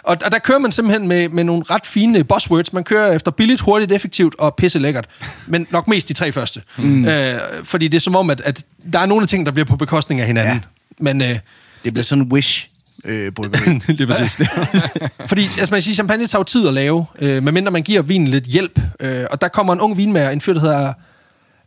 og, 0.04 0.18
og 0.26 0.32
der 0.32 0.40
kører 0.40 0.60
man 0.60 0.72
simpelthen 0.72 1.08
med, 1.08 1.30
med 1.30 1.44
nogle 1.44 1.64
ret 1.70 1.86
fine 1.86 2.24
buzzwords. 2.24 2.74
Man 2.74 2.84
kører 2.84 3.12
efter 3.14 3.32
billigt, 3.32 3.62
hurtigt, 3.62 3.92
effektivt 3.92 4.36
og 4.40 4.56
pisse 4.56 4.80
lækkert. 4.80 5.08
Men 5.48 5.68
nok 5.72 5.88
mest 5.88 6.08
de 6.08 6.14
tre 6.14 6.32
første. 6.32 6.62
Mm. 6.78 7.06
Øh, 7.06 7.40
fordi 7.64 7.88
det 7.88 7.98
er 7.98 8.02
som 8.02 8.16
om, 8.16 8.30
at, 8.30 8.42
at 8.42 8.66
der 8.94 9.00
er 9.00 9.06
nogle 9.06 9.22
af 9.24 9.28
ting, 9.28 9.46
der 9.46 9.52
bliver 9.52 9.66
på 9.66 9.76
bekostning 9.76 10.22
af 10.22 10.28
hinanden. 10.28 10.56
Ja. 10.56 11.04
Men... 11.04 11.22
Øh, 11.22 11.40
Det 11.84 11.94
bliver 11.94 12.04
sådan 12.04 12.24
en 12.24 12.32
wish 12.32 12.68
øh, 13.06 13.32
bryggeri. 13.32 13.74
det 13.98 14.02
er 14.02 14.08
præcis. 14.08 14.38
Fordi, 15.30 15.42
altså 15.42 15.68
man 15.72 15.82
siger, 15.82 15.96
champagne 15.96 16.28
tager 16.28 16.40
jo 16.40 16.44
tid 16.44 16.68
at 16.68 16.74
lave, 16.74 17.06
øh, 17.20 17.44
medmindre 17.44 17.72
man 17.72 17.84
giver 17.84 18.02
vinen 18.02 18.28
lidt 18.28 18.44
hjælp. 18.44 18.80
Øh, 19.00 19.26
og 19.32 19.42
der 19.42 19.48
kommer 19.48 19.74
en 19.74 19.80
ung 19.80 19.98
vinmager, 19.98 20.30
en 20.30 20.42
fyr, 20.42 20.54
der 20.54 20.60
hedder 20.60 20.94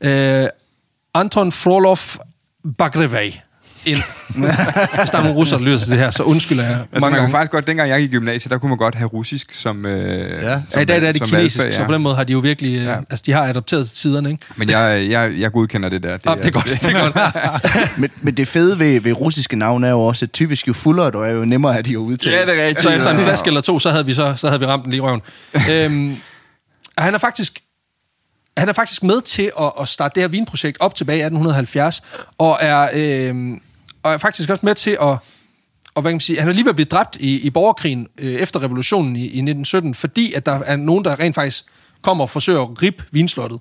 øh, 0.01 0.49
Anton 1.15 1.53
Frolov 1.53 1.99
Bagrevej 2.79 3.33
ind. 3.87 3.99
Hvis 4.99 5.11
der 5.11 5.19
er 5.19 5.23
nogle 5.23 5.37
russer, 5.37 5.57
der 5.59 5.65
lytter 5.65 5.79
til 5.79 5.91
det 5.91 5.99
her, 5.99 6.11
så 6.11 6.23
undskylder 6.23 6.65
jeg 6.65 6.73
Altså, 6.73 6.87
mange 6.93 7.01
man 7.01 7.11
kunne 7.11 7.17
gange. 7.21 7.33
faktisk 7.33 7.51
godt, 7.53 7.67
dengang 7.67 7.89
jeg 7.91 8.01
gik 8.01 8.11
i 8.11 8.15
gymnasiet, 8.15 8.51
der 8.51 8.59
kunne 8.59 8.69
man 8.69 8.79
godt 8.79 8.95
have 8.95 9.09
russisk 9.09 9.55
som... 9.55 9.87
Øh, 9.87 10.43
Ja. 10.43 10.61
som 10.69 10.79
Ja, 10.79 10.81
i 10.81 10.85
dag 10.85 11.01
der 11.01 11.09
er 11.09 11.13
det 11.13 11.23
kinesisk, 11.23 11.59
valgfag, 11.59 11.75
så 11.75 11.85
på 11.85 11.93
den 11.93 12.03
måde 12.03 12.17
har 12.17 12.25
de 12.25 12.33
jo 12.33 12.39
virkelig, 12.39 12.77
ja. 12.77 12.91
Ja. 12.91 12.97
altså 13.11 13.23
de 13.27 13.33
har 13.33 13.43
adopteret 13.43 13.87
til 13.89 13.97
tiderne, 13.97 14.31
ikke? 14.31 14.45
Men 14.57 14.71
jeg, 14.71 15.07
jeg, 15.11 15.33
jeg 15.39 15.53
godkender 15.53 15.89
det 15.89 16.03
der. 16.03 16.17
Det, 16.17 16.31
ah, 16.31 16.37
det 16.39 16.47
er 16.47 16.51
godt, 16.51 16.65
det 16.67 16.85
er 16.95 17.11
godt. 17.11 17.99
men, 18.01 18.11
men 18.21 18.35
det 18.37 18.49
fede 18.49 18.79
ved, 18.79 19.01
ved 19.01 19.13
russiske 19.13 19.57
navne 19.57 19.87
er 19.87 19.91
jo 19.91 20.01
også, 20.01 20.25
at 20.25 20.33
typisk 20.33 20.69
jo 20.69 20.73
fuldere 20.73 21.11
du 21.11 21.21
er, 21.21 21.31
jo 21.31 21.45
nemmere 21.45 21.79
er 21.79 21.83
de 21.83 21.91
at 21.93 21.97
udtale. 21.97 22.37
Ja, 22.37 22.43
det 22.53 22.61
er 22.63 22.67
rigtigt. 22.67 22.83
Så 22.83 22.95
efter 22.97 23.11
en 23.11 23.21
flaske 23.21 23.47
eller 23.47 23.61
to, 23.61 23.79
så 23.79 23.91
havde 23.91 24.07
vi, 24.07 24.15
så, 24.15 24.35
så 24.37 24.47
havde 24.49 24.61
vi 24.61 24.67
ramt 24.67 24.85
den 24.85 24.91
lige 24.91 24.99
i 24.99 25.01
røven. 25.01 25.21
øhm, 25.71 26.17
han 26.99 27.15
er 27.15 27.19
faktisk 27.19 27.61
han 28.57 28.69
er 28.69 28.73
faktisk 28.73 29.03
med 29.03 29.21
til 29.21 29.53
at, 29.61 29.73
at 29.81 29.89
starte 29.89 30.15
det 30.15 30.23
her 30.23 30.29
vinprojekt 30.29 30.77
op 30.81 30.95
tilbage 30.95 31.19
i 31.19 31.23
1870, 31.23 32.03
og 32.39 32.59
er, 32.61 32.89
øh, 32.95 33.59
og 34.03 34.13
er 34.13 34.19
faktisk 34.19 34.51
også 34.51 34.67
med 34.67 34.75
til 34.75 34.91
at, 34.91 35.19
og 35.95 36.03
hvad 36.03 36.11
kan 36.11 36.15
man 36.15 36.21
sige, 36.21 36.41
han 36.41 36.49
er 36.49 36.53
lige 36.53 36.65
ved 36.65 36.71
at 36.71 36.77
blive 36.77 36.87
dræbt 36.87 37.17
i, 37.17 37.41
i 37.41 37.51
borgerkrigen 37.51 38.09
øh, 38.19 38.35
efter 38.35 38.63
revolutionen 38.63 39.17
i, 39.17 39.21
i 39.21 39.25
1917, 39.25 39.95
fordi 39.95 40.33
at 40.33 40.47
der 40.47 40.61
er 40.67 40.77
nogen, 40.77 41.05
der 41.05 41.21
rent 41.21 41.35
faktisk 41.35 41.65
kommer 42.03 42.25
og 42.25 42.31
forsøger 42.31 42.63
at 42.63 42.83
rippe 42.83 43.05
vinslottet. 43.11 43.61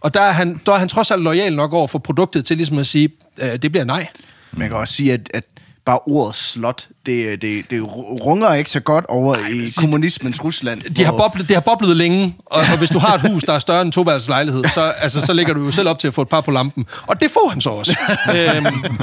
Og 0.00 0.14
der 0.14 0.20
er, 0.20 0.32
han, 0.32 0.60
der 0.66 0.72
er 0.72 0.78
han 0.78 0.88
trods 0.88 1.10
alt 1.10 1.22
lojal 1.22 1.56
nok 1.56 1.72
over 1.72 1.86
for 1.86 1.98
produktet 1.98 2.44
til 2.44 2.56
ligesom 2.56 2.78
at 2.78 2.86
sige, 2.86 3.08
øh, 3.38 3.56
det 3.62 3.72
bliver 3.72 3.84
nej. 3.84 4.08
Man 4.52 4.68
kan 4.68 4.76
også 4.76 4.94
sige, 4.94 5.12
at, 5.12 5.30
at 5.34 5.44
bare 5.88 5.98
ordet 6.06 6.34
slot, 6.34 6.88
det, 7.06 7.42
det, 7.42 7.70
det 7.70 7.82
runger 8.24 8.54
ikke 8.54 8.70
så 8.70 8.80
godt 8.80 9.04
over 9.08 9.34
Ej, 9.34 9.48
i 9.48 9.66
kommunismens 9.76 10.44
Rusland. 10.44 10.80
De 10.80 11.04
har, 11.04 11.12
boblet, 11.12 11.48
det 11.48 11.56
har 11.56 11.60
boblet 11.60 11.96
længe, 11.96 12.36
og, 12.46 12.60
og 12.60 12.78
hvis 12.78 12.90
du 12.90 12.98
har 12.98 13.14
et 13.14 13.20
hus, 13.20 13.44
der 13.44 13.52
er 13.52 13.58
større 13.58 13.80
end 13.80 13.88
en 13.88 13.92
toværelseslejlighed, 13.92 14.64
så, 14.64 14.80
altså, 14.80 15.20
så 15.20 15.32
lægger 15.32 15.54
du 15.54 15.64
jo 15.64 15.70
selv 15.70 15.88
op 15.88 15.98
til 15.98 16.08
at 16.08 16.14
få 16.14 16.22
et 16.22 16.28
par 16.28 16.40
på 16.40 16.50
lampen. 16.50 16.86
Og 17.06 17.20
det 17.20 17.30
får 17.30 17.48
han 17.48 17.60
så 17.60 17.70
også. 17.70 17.96
øhm, 18.36 18.96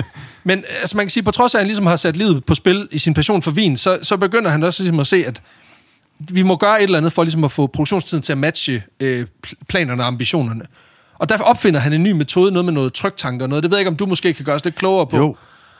men 0.44 0.64
altså, 0.82 0.98
man 0.98 1.06
kan 1.06 1.10
sige, 1.10 1.24
på 1.24 1.32
trods 1.32 1.56
af, 1.56 1.60
at 1.60 1.62
han 1.62 1.68
ligesom 1.68 1.86
har 1.86 1.96
sat 1.96 2.18
livet 2.18 2.46
på 2.46 2.56
spil 2.56 2.88
i 2.92 3.00
sin 3.00 3.14
passion 3.14 3.42
for 3.42 3.52
vin, 3.52 3.78
så, 3.78 4.00
så 4.02 4.18
begynder 4.18 4.50
han 4.52 4.64
også 4.64 4.84
ligesom 4.84 5.00
at 5.00 5.08
se, 5.08 5.24
at 5.28 5.42
vi 6.20 6.42
må 6.42 6.56
gøre 6.56 6.78
et 6.80 6.84
eller 6.84 6.98
andet 6.98 7.14
for 7.14 7.24
ligesom 7.24 7.44
at 7.44 7.52
få 7.52 7.68
produktionstiden 7.68 8.22
til 8.22 8.32
at 8.32 8.38
matche 8.38 8.84
øh, 9.00 9.28
planerne 9.68 10.04
og 10.04 10.08
ambitionerne. 10.08 10.66
Og 11.20 11.30
derfor 11.30 11.44
opfinder 11.44 11.80
han 11.80 11.94
en 11.94 12.04
ny 12.04 12.12
metode, 12.12 12.52
noget 12.52 12.66
med 12.66 12.74
noget 12.74 12.94
tryktanker 12.94 13.46
og 13.46 13.50
noget. 13.50 13.64
Det 13.64 13.72
ved 13.72 13.78
jeg 13.78 13.82
ikke, 13.82 13.92
om 13.92 13.96
du 13.96 14.06
måske 14.06 14.34
kan 14.34 14.46
gøre 14.46 14.56
os 14.56 14.66
lidt 14.66 14.76
klogere 14.76 15.08
på. 15.08 15.18
Jo, 15.18 15.36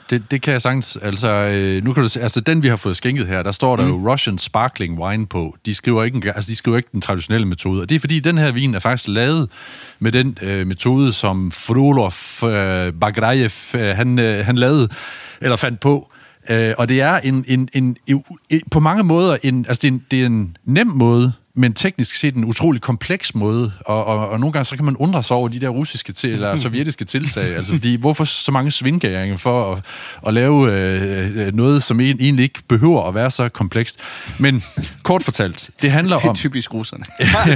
det, 0.10 0.32
det 0.32 0.42
kan 0.42 0.52
jeg 0.54 0.62
sagtens. 0.62 0.98
Altså, 1.02 1.30
øh, 1.30 1.84
nu 1.84 1.94
kan 1.94 2.04
du 2.04 2.10
se, 2.10 2.22
altså 2.22 2.42
den, 2.42 2.64
vi 2.64 2.68
har 2.68 2.76
fået 2.76 2.96
skænket 2.98 3.28
her, 3.28 3.44
der 3.44 3.52
står 3.52 3.76
der 3.76 3.84
mm. 3.84 3.90
jo 3.90 4.12
Russian 4.12 4.38
Sparkling 4.38 5.00
Wine 5.00 5.26
på. 5.28 5.56
De 5.66 5.74
skriver, 5.74 6.04
ikke, 6.04 6.16
en- 6.16 6.24
altså, 6.36 6.52
de 6.52 6.56
skriver 6.56 6.78
ikke 6.78 6.90
den 6.92 7.02
traditionelle 7.02 7.48
metode. 7.48 7.82
Og 7.82 7.90
det 7.90 7.96
er 7.96 8.00
fordi, 8.00 8.20
den 8.20 8.38
her 8.38 8.52
vin 8.52 8.76
er 8.76 8.80
faktisk 8.80 9.10
lavet 9.10 9.50
med 10.00 10.12
den 10.12 10.38
øh, 10.42 10.68
metode, 10.68 11.14
som 11.14 11.52
Frolov 11.52 12.14
øh, 12.52 12.94
Bagrajev, 12.94 13.50
øh, 13.76 13.96
han, 13.96 14.20
øh, 14.20 14.46
han 14.46 14.56
lavede, 14.56 14.90
eller 15.42 15.56
fandt 15.56 15.80
på. 15.80 16.12
Øh, 16.50 16.74
og 16.78 16.90
det 16.90 17.02
er 17.02 17.18
en, 17.18 17.46
en, 17.48 17.70
en, 17.74 17.98
en, 18.08 18.26
på 18.72 18.80
mange 18.80 19.04
måder 19.04 19.38
en, 19.44 19.66
altså 19.68 19.82
det 19.82 19.88
er 19.88 19.92
en, 19.92 20.04
det 20.12 20.22
er 20.22 20.26
en 20.26 20.58
nem 20.66 20.88
måde, 20.88 21.34
men 21.56 21.74
teknisk 21.74 22.16
set 22.16 22.36
en 22.36 22.46
utrolig 22.46 22.82
kompleks 22.82 23.36
måde, 23.36 23.72
og, 23.86 24.06
og, 24.06 24.30
og 24.30 24.40
nogle 24.40 24.54
gange 24.54 24.66
så 24.66 24.76
kan 24.76 24.86
man 24.86 24.96
undre 24.96 25.24
sig 25.24 25.38
over 25.38 25.48
de 25.48 25.60
der 25.60 25.70
russiske 25.70 26.14
til, 26.14 26.34
eller 26.34 26.56
sovjetiske 26.56 27.06
tiltag, 27.06 27.56
altså 27.56 27.74
fordi, 27.74 27.96
hvorfor 27.96 28.24
så 28.24 28.52
mange 28.52 28.72
svingæringer 28.72 29.38
for 29.38 29.74
at, 29.74 29.84
at 30.28 30.34
lave 30.34 30.72
øh, 30.72 31.56
noget, 31.56 31.84
som 31.84 32.00
egentlig 32.00 32.44
ikke 32.44 32.60
behøver 32.68 33.08
at 33.08 33.16
være 33.16 33.32
så 33.32 33.50
komplekst. 33.50 34.00
Men 34.40 34.64
kort 35.04 35.24
fortalt, 35.24 35.70
det 35.82 35.92
handler 35.92 36.28
om... 36.28 36.36
Typisk 36.46 36.74
russerne. 36.74 37.04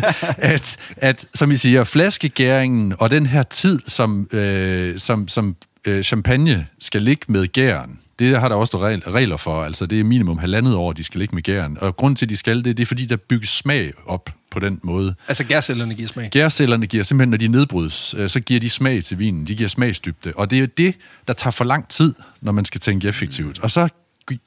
at, 0.54 0.78
at, 0.98 1.26
som 1.34 1.52
I 1.52 1.56
siger, 1.56 1.84
flaskegæringen 1.84 2.94
og 3.00 3.12
den 3.12 3.26
her 3.26 3.44
tid, 3.44 3.80
som, 3.88 4.28
øh, 4.34 5.00
som, 5.00 5.28
som 5.28 5.56
øh, 5.86 6.04
champagne 6.04 6.68
skal 6.80 7.02
ligge 7.02 7.26
med 7.28 7.48
gæren, 7.48 8.00
det 8.20 8.40
har 8.40 8.50
der 8.50 8.56
også 8.56 8.78
regler 9.08 9.38
for. 9.38 9.64
Altså, 9.64 9.86
det 9.86 10.00
er 10.00 10.04
minimum 10.04 10.38
halvandet 10.38 10.76
år, 10.76 10.92
de 10.92 11.04
skal 11.04 11.20
ligge 11.20 11.36
med 11.36 11.44
gæren. 11.44 11.78
Og 11.82 11.98
grund 11.98 12.16
til, 12.16 12.26
at 12.26 12.30
de 12.30 12.38
skal 12.38 12.64
det, 12.64 12.78
det 12.78 12.80
er, 12.80 12.86
fordi 12.86 13.06
der 13.06 13.16
bygges 13.16 13.50
smag 13.50 13.94
op 14.06 14.30
på 14.52 14.60
den 14.60 14.80
måde. 14.84 15.16
Altså 15.28 15.44
gærcellerne 15.44 15.96
giver 15.96 16.08
smag? 16.08 16.30
Gærcellerne 16.32 16.88
giver 16.88 17.04
simpelthen, 17.04 17.30
når 17.30 17.38
de 17.38 17.48
nedbrydes, 17.48 18.16
øh, 18.18 18.30
så 18.30 18.40
giver 18.40 18.60
de 18.60 18.70
smag 18.70 19.04
til 19.04 19.20
vinen. 19.20 19.48
De 19.48 19.56
giver 19.56 19.70
smagsdybde. 19.70 20.34
Og 20.36 20.52
det 20.52 20.56
er 20.58 20.60
jo 20.62 20.68
det, 20.78 20.96
der 21.28 21.34
tager 21.34 21.52
for 21.52 21.66
lang 21.66 21.88
tid, 21.88 22.16
når 22.42 22.52
man 22.52 22.66
skal 22.66 22.82
tænke 22.82 23.08
effektivt. 23.08 23.60
Og 23.60 23.72
så 23.72 23.90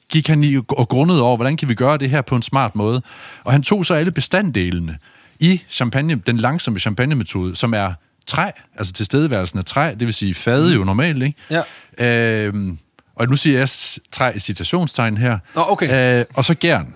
gik 0.09 0.27
han 0.27 0.43
i 0.43 0.57
og 0.57 0.89
grundet 0.89 1.21
over, 1.21 1.35
hvordan 1.35 1.57
kan 1.57 1.69
vi 1.69 1.73
gøre 1.73 1.97
det 1.97 2.09
her 2.09 2.21
på 2.21 2.35
en 2.35 2.41
smart 2.41 2.75
måde. 2.75 3.01
Og 3.43 3.51
han 3.51 3.63
tog 3.63 3.85
så 3.85 3.93
alle 3.93 4.11
bestanddelene 4.11 4.97
i 5.39 5.61
champagne, 5.69 6.15
den 6.15 6.37
langsomme 6.37 6.79
champagne-metode, 6.79 7.55
som 7.55 7.73
er 7.73 7.93
træ, 8.25 8.51
altså 8.77 8.93
tilstedeværelsen 8.93 9.59
af 9.59 9.65
træ, 9.65 9.93
det 9.99 10.05
vil 10.07 10.13
sige 10.13 10.33
fade 10.33 10.73
jo 10.73 10.83
normalt, 10.83 11.23
ikke? 11.23 11.63
Ja. 11.97 12.45
Øhm, 12.47 12.77
og 13.15 13.27
nu 13.27 13.35
siger 13.35 13.57
jeg 13.59 13.69
træ 14.11 14.31
i 14.35 14.39
citationstegn 14.39 15.17
her. 15.17 15.39
Nå, 15.55 15.65
okay. 15.67 16.19
Øh, 16.19 16.25
og 16.33 16.45
så 16.45 16.55
gern. 16.55 16.95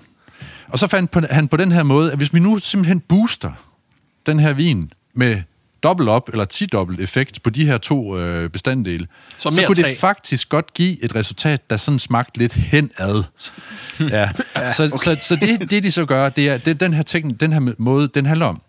Og 0.68 0.80
så 0.80 0.88
fandt 0.88 1.12
på, 1.12 1.22
han 1.30 1.48
på 1.48 1.58
den 1.58 1.72
her 1.72 1.84
måde, 1.84 2.12
at 2.12 2.18
hvis 2.18 2.34
vi 2.34 2.40
nu 2.40 2.58
simpelthen 2.58 3.00
booster 3.00 3.52
den 4.26 4.40
her 4.40 4.54
vin 4.54 4.92
med 5.14 5.42
dobbelt 5.84 6.10
op 6.10 6.30
eller 6.30 6.46
10 6.46 6.66
dobbelt 6.66 7.00
effekt 7.00 7.44
på 7.44 7.50
de 7.50 7.66
her 7.66 7.78
to 7.78 8.18
øh, 8.20 8.50
bestanddele, 8.50 9.08
så, 9.38 9.52
så 9.52 9.64
kunne 9.68 9.76
træ. 9.76 9.90
det 9.90 9.98
faktisk 9.98 10.50
godt 10.50 10.74
give 10.74 11.04
et 11.04 11.16
resultat, 11.16 11.70
der 11.70 11.78
sådan 11.78 12.00
smagte 12.00 12.38
lidt 12.38 12.54
henad. 12.54 13.24
ja. 14.00 14.30
ja 14.56 14.74
så, 14.74 14.86
okay. 14.86 14.98
så, 14.98 15.18
så 15.22 15.36
det, 15.36 15.72
det, 15.72 15.84
de 15.84 15.92
så 15.92 16.06
gør, 16.06 16.30
det 16.30 16.50
er, 16.50 16.58
det, 16.58 16.80
den 16.80 16.94
her 16.94 17.04
teknik, 17.04 17.40
den 17.40 17.54
her 17.54 17.74
måde, 17.78 18.08
den 18.08 18.26
handler 18.26 18.46
om, 18.46 18.62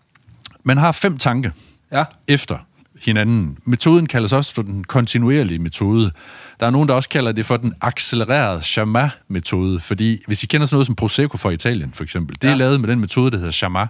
man 0.63 0.77
har 0.77 0.91
fem 0.91 1.17
tanke 1.17 1.51
ja. 1.91 2.03
efter 2.27 2.57
hinanden. 3.05 3.57
Metoden 3.65 4.05
kaldes 4.05 4.33
også 4.33 4.55
for 4.55 4.61
den 4.61 4.83
kontinuerlige 4.83 5.59
metode. 5.59 6.11
Der 6.59 6.65
er 6.65 6.69
nogen, 6.69 6.89
der 6.89 6.95
også 6.95 7.09
kalder 7.09 7.31
det 7.31 7.45
for 7.45 7.57
den 7.57 7.73
accelererede 7.81 8.61
Chamat-metode, 8.61 9.79
fordi 9.79 10.23
hvis 10.27 10.43
I 10.43 10.47
kender 10.47 10.67
sådan 10.67 10.75
noget 10.75 10.85
som 10.85 10.95
Prosecco 10.95 11.37
fra 11.37 11.49
Italien, 11.49 11.91
for 11.93 12.03
eksempel, 12.03 12.35
det 12.41 12.47
er 12.47 12.51
ja. 12.51 12.57
lavet 12.57 12.81
med 12.81 12.89
den 12.89 12.99
metode, 12.99 13.31
der 13.31 13.37
hedder 13.37 13.51
Chamat, 13.51 13.87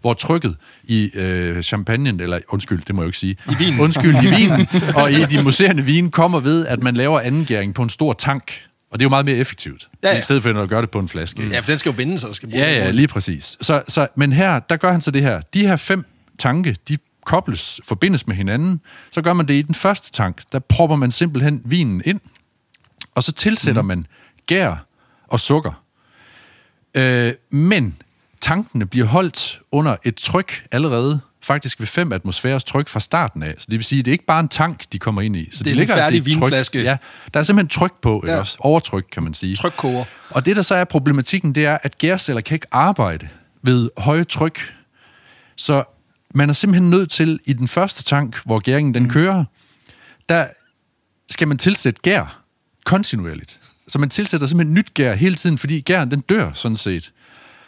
hvor 0.00 0.12
trykket 0.12 0.56
i 0.84 1.10
øh, 1.14 1.62
champagnen, 1.62 2.20
eller 2.20 2.38
undskyld, 2.48 2.82
det 2.86 2.94
må 2.94 3.02
jeg 3.02 3.04
jo 3.04 3.08
ikke 3.08 3.18
sige, 3.18 3.36
I 3.50 3.54
vinen. 3.58 3.80
undskyld, 3.80 4.16
i 4.22 4.26
vinen, 4.26 4.68
og 5.00 5.12
i 5.12 5.24
de 5.24 5.42
museerne 5.42 5.82
vin, 5.82 6.10
kommer 6.10 6.40
ved, 6.40 6.66
at 6.66 6.82
man 6.82 6.94
laver 6.94 7.20
angæring 7.20 7.74
på 7.74 7.82
en 7.82 7.88
stor 7.88 8.12
tank, 8.12 8.52
og 8.90 8.98
det 8.98 9.04
er 9.04 9.06
jo 9.06 9.10
meget 9.10 9.26
mere 9.26 9.36
effektivt, 9.36 9.88
ja, 10.02 10.12
ja. 10.12 10.18
i 10.18 10.20
stedet 10.20 10.42
for 10.42 10.62
at 10.62 10.68
gøre 10.68 10.82
det 10.82 10.90
på 10.90 10.98
en 10.98 11.08
flaske. 11.08 11.48
Ja, 11.48 11.60
for 11.60 11.66
den 11.66 11.78
skal 11.78 11.90
jo 11.90 11.96
vinde, 11.96 12.18
så 12.18 12.26
der 12.26 12.32
skal 12.32 12.48
Ja, 12.48 12.72
ja, 12.72 12.90
lige 12.90 13.08
præcis. 13.08 13.56
Så, 13.60 13.82
så, 13.88 14.06
men 14.16 14.32
her, 14.32 14.58
der 14.58 14.76
gør 14.76 14.92
han 14.92 15.00
så 15.00 15.10
det 15.10 15.22
her. 15.22 15.40
De 15.54 15.60
her 15.60 15.76
fem 15.76 16.04
tanke, 16.38 16.76
de 16.88 16.96
kobles, 17.26 17.80
forbindes 17.88 18.26
med 18.26 18.36
hinanden, 18.36 18.80
så 19.10 19.22
gør 19.22 19.32
man 19.32 19.48
det 19.48 19.54
i 19.54 19.62
den 19.62 19.74
første 19.74 20.12
tank. 20.12 20.42
Der 20.52 20.58
propper 20.58 20.96
man 20.96 21.10
simpelthen 21.10 21.62
vinen 21.64 22.02
ind, 22.04 22.20
og 23.14 23.22
så 23.22 23.32
tilsætter 23.32 23.82
mm. 23.82 23.88
man 23.88 24.06
gær 24.46 24.86
og 25.28 25.40
sukker. 25.40 25.82
Øh, 26.94 27.32
men 27.50 27.96
tankene 28.40 28.86
bliver 28.86 29.06
holdt 29.06 29.60
under 29.72 29.96
et 30.04 30.14
tryk 30.14 30.66
allerede, 30.72 31.20
faktisk 31.42 31.80
ved 31.80 31.86
5 31.86 32.12
atmosfæres 32.12 32.64
tryk 32.64 32.88
fra 32.88 33.00
starten 33.00 33.42
af. 33.42 33.54
Så 33.58 33.66
det 33.70 33.78
vil 33.78 33.84
sige, 33.84 33.98
at 33.98 34.04
det 34.04 34.10
er 34.10 34.12
ikke 34.14 34.26
bare 34.26 34.40
en 34.40 34.48
tank, 34.48 34.84
de 34.92 34.98
kommer 34.98 35.22
ind 35.22 35.36
i. 35.36 35.48
Så 35.52 35.64
det 35.64 35.70
er 35.70 35.74
de 35.74 35.82
en 35.82 35.88
færdig 35.88 36.04
altså 36.04 36.40
vinflaske. 36.40 36.82
Ja, 36.82 36.96
der 37.34 37.40
er 37.40 37.44
simpelthen 37.44 37.68
tryk 37.68 37.92
på, 38.02 38.24
ja. 38.26 38.38
også? 38.38 38.56
Overtryk, 38.60 39.04
kan 39.12 39.22
man 39.22 39.34
sige. 39.34 39.56
Trykkoger. 39.56 40.04
Og 40.30 40.46
det, 40.46 40.56
der 40.56 40.62
så 40.62 40.74
er 40.74 40.84
problematikken, 40.84 41.54
det 41.54 41.64
er, 41.66 41.78
at 41.82 41.98
gærceller 41.98 42.40
kan 42.40 42.54
ikke 42.54 42.66
arbejde 42.70 43.28
ved 43.62 43.90
høje 43.98 44.24
tryk. 44.24 44.74
Så 45.56 45.84
man 46.36 46.48
er 46.48 46.52
simpelthen 46.52 46.90
nødt 46.90 47.10
til, 47.10 47.40
i 47.44 47.52
den 47.52 47.68
første 47.68 48.02
tank, 48.02 48.40
hvor 48.44 48.58
gæringen 48.58 48.94
den 48.94 49.02
mm. 49.02 49.10
kører, 49.10 49.44
der 50.28 50.46
skal 51.28 51.48
man 51.48 51.58
tilsætte 51.58 52.00
gær 52.02 52.40
kontinuerligt. 52.84 53.60
Så 53.88 53.98
man 53.98 54.08
tilsætter 54.08 54.46
simpelthen 54.46 54.74
nyt 54.74 54.94
gær 54.94 55.14
hele 55.14 55.34
tiden, 55.34 55.58
fordi 55.58 55.80
gæren 55.80 56.10
den 56.10 56.20
dør 56.20 56.52
sådan 56.52 56.76
set. 56.76 57.12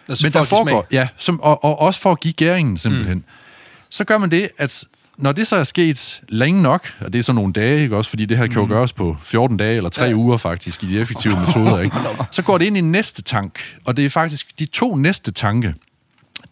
Altså 0.08 0.26
Men 0.26 0.32
der 0.32 0.44
foregår, 0.44 0.86
ja, 0.90 1.08
som, 1.16 1.40
og, 1.40 1.64
og 1.64 1.78
også 1.78 2.00
for 2.00 2.12
at 2.12 2.20
give 2.20 2.34
gæringen 2.34 2.76
simpelthen. 2.76 3.18
Mm. 3.18 3.24
Så 3.90 4.04
gør 4.04 4.18
man 4.18 4.30
det, 4.30 4.48
at 4.58 4.84
når 5.18 5.32
det 5.32 5.46
så 5.46 5.56
er 5.56 5.64
sket 5.64 6.22
længe 6.28 6.62
nok, 6.62 6.92
og 7.00 7.12
det 7.12 7.18
er 7.18 7.22
så 7.22 7.32
nogle 7.32 7.52
dage, 7.52 7.82
ikke 7.82 7.96
også, 7.96 8.10
fordi 8.10 8.24
det 8.24 8.36
her 8.36 8.46
kan 8.46 8.56
jo 8.56 8.64
mm. 8.64 8.68
gøres 8.68 8.92
på 8.92 9.16
14 9.22 9.56
dage 9.56 9.76
eller 9.76 9.90
3 9.90 10.04
ja. 10.04 10.14
uger 10.14 10.36
faktisk, 10.36 10.82
i 10.82 10.86
de 10.86 11.00
effektive 11.00 11.40
metoder, 11.46 11.80
ikke? 11.80 11.96
så 12.30 12.42
går 12.42 12.58
det 12.58 12.64
ind 12.64 12.76
i 12.76 12.80
næste 12.80 13.22
tank, 13.22 13.78
og 13.84 13.96
det 13.96 14.04
er 14.04 14.10
faktisk 14.10 14.58
de 14.58 14.66
to 14.66 14.96
næste 14.96 15.32
tanke. 15.32 15.74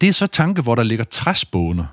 Det 0.01 0.09
er 0.09 0.13
så 0.13 0.27
tanke, 0.27 0.61
hvor 0.61 0.75
der 0.75 0.83
ligger 0.83 1.05
træsbåner 1.05 1.85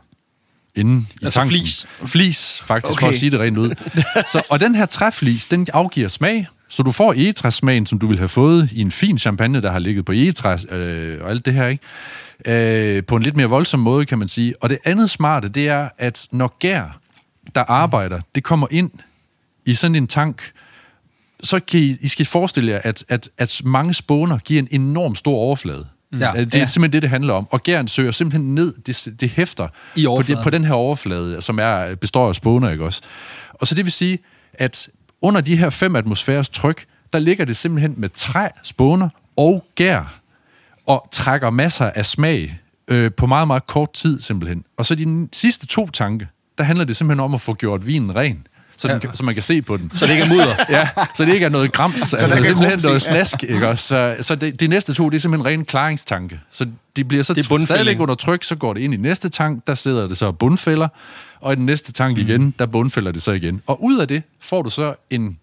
inde 0.76 1.06
i 1.20 1.24
altså 1.24 1.40
tanken. 1.40 1.56
flis? 1.56 1.86
Flis, 2.04 2.62
faktisk, 2.66 2.92
okay. 2.92 3.00
for 3.00 3.08
at 3.08 3.14
sige 3.14 3.30
det 3.30 3.40
rent 3.40 3.58
ud. 3.58 3.70
Så, 4.32 4.42
og 4.50 4.60
den 4.60 4.74
her 4.74 4.86
træflis, 4.86 5.46
den 5.46 5.66
afgiver 5.72 6.08
smag, 6.08 6.46
så 6.68 6.82
du 6.82 6.92
får 6.92 7.12
egetræssmagen, 7.12 7.86
som 7.86 7.98
du 7.98 8.06
ville 8.06 8.18
have 8.18 8.28
fået 8.28 8.68
i 8.72 8.80
en 8.80 8.90
fin 8.90 9.18
champagne, 9.18 9.62
der 9.62 9.70
har 9.70 9.78
ligget 9.78 10.04
på 10.04 10.12
egetræs 10.12 10.66
øh, 10.70 11.18
og 11.22 11.30
alt 11.30 11.46
det 11.46 11.54
her, 11.54 11.66
ikke? 11.66 12.96
Øh, 12.96 13.04
på 13.04 13.16
en 13.16 13.22
lidt 13.22 13.36
mere 13.36 13.46
voldsom 13.46 13.80
måde, 13.80 14.06
kan 14.06 14.18
man 14.18 14.28
sige. 14.28 14.54
Og 14.62 14.70
det 14.70 14.78
andet 14.84 15.10
smarte, 15.10 15.48
det 15.48 15.68
er, 15.68 15.88
at 15.98 16.28
når 16.32 16.56
gær, 16.58 17.00
der 17.54 17.60
arbejder, 17.60 18.20
det 18.34 18.44
kommer 18.44 18.66
ind 18.70 18.90
i 19.66 19.74
sådan 19.74 19.94
en 19.94 20.06
tank, 20.06 20.52
så 21.42 21.60
kan 21.60 21.80
I, 21.80 21.96
I 22.00 22.08
skal 22.08 22.26
forestille 22.26 22.72
jer, 22.72 22.80
at, 22.84 23.04
at, 23.08 23.30
at 23.38 23.62
mange 23.64 23.94
spåner 23.94 24.38
giver 24.38 24.62
en 24.62 24.68
enorm 24.70 25.14
stor 25.14 25.36
overflade. 25.36 25.86
Ja, 26.20 26.32
det 26.34 26.54
er 26.54 26.58
ja. 26.58 26.66
simpelthen 26.66 26.92
det, 26.92 27.02
det 27.02 27.10
handler 27.10 27.34
om. 27.34 27.48
Og 27.50 27.62
gæren 27.62 27.88
søger 27.88 28.12
simpelthen 28.12 28.54
ned, 28.54 28.74
det, 28.86 29.20
det 29.20 29.30
hæfter 29.30 29.68
I 29.96 30.04
på, 30.06 30.22
det, 30.26 30.38
på 30.42 30.50
den 30.50 30.64
her 30.64 30.72
overflade, 30.72 31.42
som 31.42 31.58
er, 31.58 31.94
består 31.94 32.28
af 32.28 32.34
spåner, 32.34 32.70
ikke 32.70 32.84
også? 32.84 33.00
Og 33.54 33.66
så 33.66 33.74
det 33.74 33.84
vil 33.84 33.92
sige, 33.92 34.18
at 34.54 34.88
under 35.22 35.40
de 35.40 35.56
her 35.56 35.70
5 35.70 35.96
atmosfæres 35.96 36.48
tryk, 36.48 36.84
der 37.12 37.18
ligger 37.18 37.44
det 37.44 37.56
simpelthen 37.56 37.94
med 37.96 38.08
træ, 38.08 38.48
spåner 38.62 39.08
og 39.36 39.64
gær, 39.74 40.20
og 40.86 41.08
trækker 41.12 41.50
masser 41.50 41.90
af 41.90 42.06
smag 42.06 42.58
øh, 42.88 43.10
på 43.16 43.26
meget, 43.26 43.46
meget 43.46 43.66
kort 43.66 43.92
tid 43.92 44.20
simpelthen. 44.20 44.64
Og 44.76 44.86
så 44.86 44.94
de 44.94 45.28
sidste 45.32 45.66
to 45.66 45.90
tanke, 45.90 46.28
der 46.58 46.64
handler 46.64 46.84
det 46.84 46.96
simpelthen 46.96 47.20
om 47.20 47.34
at 47.34 47.40
få 47.40 47.54
gjort 47.54 47.86
vinen 47.86 48.16
ren 48.16 48.46
så, 48.76 48.88
den, 48.88 49.00
ja. 49.04 49.08
så 49.14 49.24
man 49.24 49.34
kan 49.34 49.42
se 49.42 49.62
på 49.62 49.76
den. 49.76 49.90
Så 49.94 50.06
det 50.06 50.12
ikke 50.12 50.24
er 50.24 50.28
mudder? 50.28 50.54
ja, 50.78 50.88
så 51.14 51.24
det 51.24 51.34
ikke 51.34 51.46
er 51.46 51.50
noget 51.50 51.72
grams, 51.72 52.00
så 52.00 52.16
altså 52.16 52.42
simpelthen 52.42 52.80
noget 52.84 53.02
snask. 53.02 53.42
Ikke 53.42 53.68
også? 53.68 53.86
Så, 53.86 54.16
så 54.20 54.34
det, 54.34 54.60
de 54.60 54.66
næste 54.66 54.94
to, 54.94 55.08
det 55.08 55.16
er 55.16 55.20
simpelthen 55.20 55.46
ren 55.46 55.64
klaringstanke. 55.64 56.40
Så 56.50 56.66
de 56.96 57.04
bliver 57.04 57.22
så 57.22 57.34
det 57.34 57.44
stadigvæk 57.44 58.00
under 58.00 58.14
tryk, 58.14 58.44
så 58.44 58.56
går 58.56 58.74
det 58.74 58.80
ind 58.80 58.94
i 58.94 58.96
næste 58.96 59.28
tank, 59.28 59.66
der 59.66 59.74
sidder 59.74 60.08
det 60.08 60.16
så 60.16 60.32
bundfælder, 60.32 60.88
og 61.40 61.52
i 61.52 61.56
den 61.56 61.66
næste 61.66 61.92
tank 61.92 62.16
mm. 62.16 62.22
igen, 62.22 62.54
der 62.58 62.66
bundfælder 62.66 63.12
det 63.12 63.22
så 63.22 63.32
igen. 63.32 63.62
Og 63.66 63.84
ud 63.84 63.98
af 63.98 64.08
det 64.08 64.22
får 64.40 64.62
du 64.62 64.70
så 64.70 64.94
en 65.10 65.38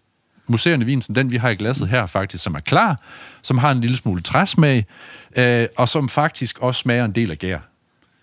museerne 0.47 0.85
vin, 0.85 1.01
som 1.01 1.15
den 1.15 1.31
vi 1.31 1.37
har 1.37 1.49
i 1.49 1.55
glasset 1.55 1.87
her 1.87 2.05
faktisk, 2.05 2.43
som 2.43 2.55
er 2.55 2.59
klar, 2.59 2.99
som 3.41 3.57
har 3.57 3.71
en 3.71 3.81
lille 3.81 3.97
smule 3.97 4.21
træsmag, 4.21 4.85
øh, 5.35 5.67
og 5.77 5.89
som 5.89 6.09
faktisk 6.09 6.59
også 6.59 6.79
smager 6.79 7.05
en 7.05 7.11
del 7.11 7.31
af 7.31 7.37
gær. 7.37 7.59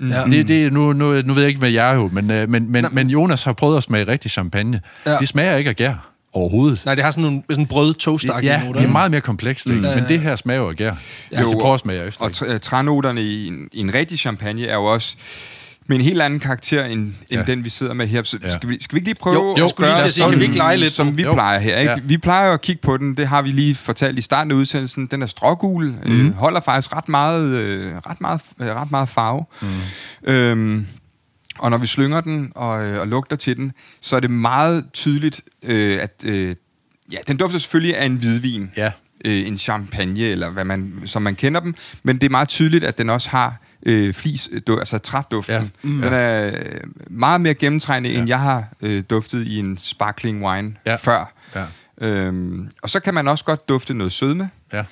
Ja. 0.00 0.24
Det, 0.24 0.48
det, 0.48 0.72
nu, 0.72 0.92
nu, 0.92 1.22
nu 1.22 1.32
ved 1.32 1.42
jeg 1.42 1.48
ikke, 1.48 1.58
hvad 1.58 1.70
jeg 1.70 1.90
er 1.90 1.94
jo, 1.94 2.10
men, 2.12 2.30
øh, 2.30 2.48
men, 2.48 2.72
men, 2.72 2.86
men 2.92 3.10
Jonas 3.10 3.44
har 3.44 3.52
prøvet 3.52 3.76
at 3.76 3.82
smage 3.82 4.06
rigtig 4.06 4.30
champagne. 4.30 4.80
Ja. 5.06 5.16
Det 5.16 5.28
smager 5.28 5.56
ikke 5.56 5.70
af 5.70 5.76
gær 5.76 6.10
overhovedet. 6.32 6.82
Nej, 6.84 6.94
det 6.94 7.04
har 7.04 7.10
sådan 7.10 7.22
nogle 7.22 7.42
sådan 7.50 7.66
brød 7.66 7.94
toastak 7.94 8.44
Ja, 8.44 8.62
det 8.74 8.84
er 8.84 8.88
meget 8.88 9.10
mere 9.10 9.20
komplekst, 9.20 9.68
mm. 9.68 9.76
men 9.76 10.04
det 10.08 10.20
her 10.20 10.36
smager 10.36 10.60
jo 10.60 10.68
af 10.68 10.76
gær. 10.76 10.84
Ja. 10.84 10.92
Jo, 11.32 11.40
altså, 11.40 11.58
prøv 11.58 11.74
at 11.74 11.80
smage 11.80 12.06
efter. 12.06 12.24
Og 12.24 12.62
trænoterne 12.62 13.22
i 13.22 13.46
en, 13.46 13.68
i 13.72 13.80
en 13.80 13.94
rigtig 13.94 14.18
champagne 14.18 14.66
er 14.66 14.74
jo 14.74 14.84
også 14.84 15.16
med 15.88 15.96
en 15.96 16.02
helt 16.02 16.22
anden 16.22 16.40
karakter, 16.40 16.84
end, 16.84 17.00
end 17.00 17.14
ja. 17.30 17.42
den, 17.42 17.64
vi 17.64 17.70
sidder 17.70 17.94
med 17.94 18.06
her. 18.06 18.22
Så 18.22 18.38
ja. 18.42 18.50
skal, 18.50 18.68
vi, 18.68 18.78
skal 18.80 18.94
vi 18.94 18.98
ikke 18.98 19.08
lige 19.08 19.14
prøve 19.14 19.34
jo, 19.34 19.56
jo, 19.58 19.64
at 19.64 19.76
gøre 19.76 20.04
det, 20.04 20.14
sådan, 20.14 20.30
kan 20.30 20.38
vi 20.38 20.44
ikke 20.44 20.56
lege 20.56 20.76
lidt? 20.76 20.92
som 20.92 21.16
vi 21.16 21.22
jo. 21.22 21.32
plejer 21.32 21.58
her? 21.58 21.78
Ikke? 21.78 21.92
Ja. 21.92 21.98
Vi 22.04 22.18
plejer 22.18 22.52
at 22.52 22.60
kigge 22.60 22.82
på 22.82 22.96
den, 22.96 23.16
det 23.16 23.28
har 23.28 23.42
vi 23.42 23.48
lige 23.48 23.74
fortalt 23.74 24.18
i 24.18 24.22
starten 24.22 24.50
af 24.50 24.56
udsendelsen. 24.56 25.06
Den 25.06 25.22
er 25.22 25.26
strågul, 25.26 25.94
mm. 26.04 26.26
øh, 26.26 26.32
holder 26.32 26.60
faktisk 26.60 26.96
ret 26.96 27.08
meget, 27.08 27.50
øh, 27.50 27.96
ret 27.96 28.20
meget, 28.20 28.40
øh, 28.60 28.66
ret 28.66 28.90
meget 28.90 29.08
farve. 29.08 29.44
Mm. 29.62 29.68
Øhm, 30.32 30.86
og 31.58 31.70
når 31.70 31.78
vi 31.78 31.86
slynger 31.86 32.20
den 32.20 32.52
og, 32.54 32.84
øh, 32.84 33.00
og 33.00 33.08
lugter 33.08 33.36
til 33.36 33.56
den, 33.56 33.72
så 34.00 34.16
er 34.16 34.20
det 34.20 34.30
meget 34.30 34.84
tydeligt, 34.92 35.40
øh, 35.64 35.98
at 36.02 36.24
øh, 36.26 36.56
ja, 37.12 37.16
den 37.28 37.36
dufter 37.36 37.58
selvfølgelig 37.58 37.96
af 37.96 38.06
en 38.06 38.16
hvidvin. 38.16 38.70
Ja. 38.76 38.92
Øh, 39.24 39.48
en 39.48 39.58
champagne, 39.58 40.20
eller 40.20 40.50
hvad 40.50 40.64
man, 40.64 40.92
som 41.04 41.22
man 41.22 41.34
kender 41.34 41.60
dem. 41.60 41.74
Men 42.02 42.16
det 42.16 42.26
er 42.26 42.30
meget 42.30 42.48
tydeligt, 42.48 42.84
at 42.84 42.98
den 42.98 43.10
også 43.10 43.30
har 43.30 43.60
øh, 43.86 44.14
flis, 44.14 44.50
du, 44.66 44.78
altså 44.78 44.98
træduften. 44.98 45.54
Ja. 45.54 45.62
Mm. 45.82 46.00
Den 46.00 46.12
er 46.12 46.46
øh, 46.46 46.80
meget 47.10 47.40
mere 47.40 47.54
gennemtrængende, 47.54 48.14
ja. 48.14 48.18
end 48.20 48.28
jeg 48.28 48.40
har 48.40 48.64
øh, 48.80 49.02
duftet 49.10 49.46
i 49.46 49.58
en 49.58 49.78
sparkling 49.78 50.44
wine 50.44 50.74
ja. 50.86 50.94
før. 50.94 51.32
Ja. 51.54 51.64
Øhm, 52.00 52.70
og 52.82 52.90
så 52.90 53.00
kan 53.00 53.14
man 53.14 53.28
også 53.28 53.44
godt 53.44 53.68
dufte 53.68 53.94
noget 53.94 54.12
sødme. 54.12 54.50
Ja. 54.72 54.84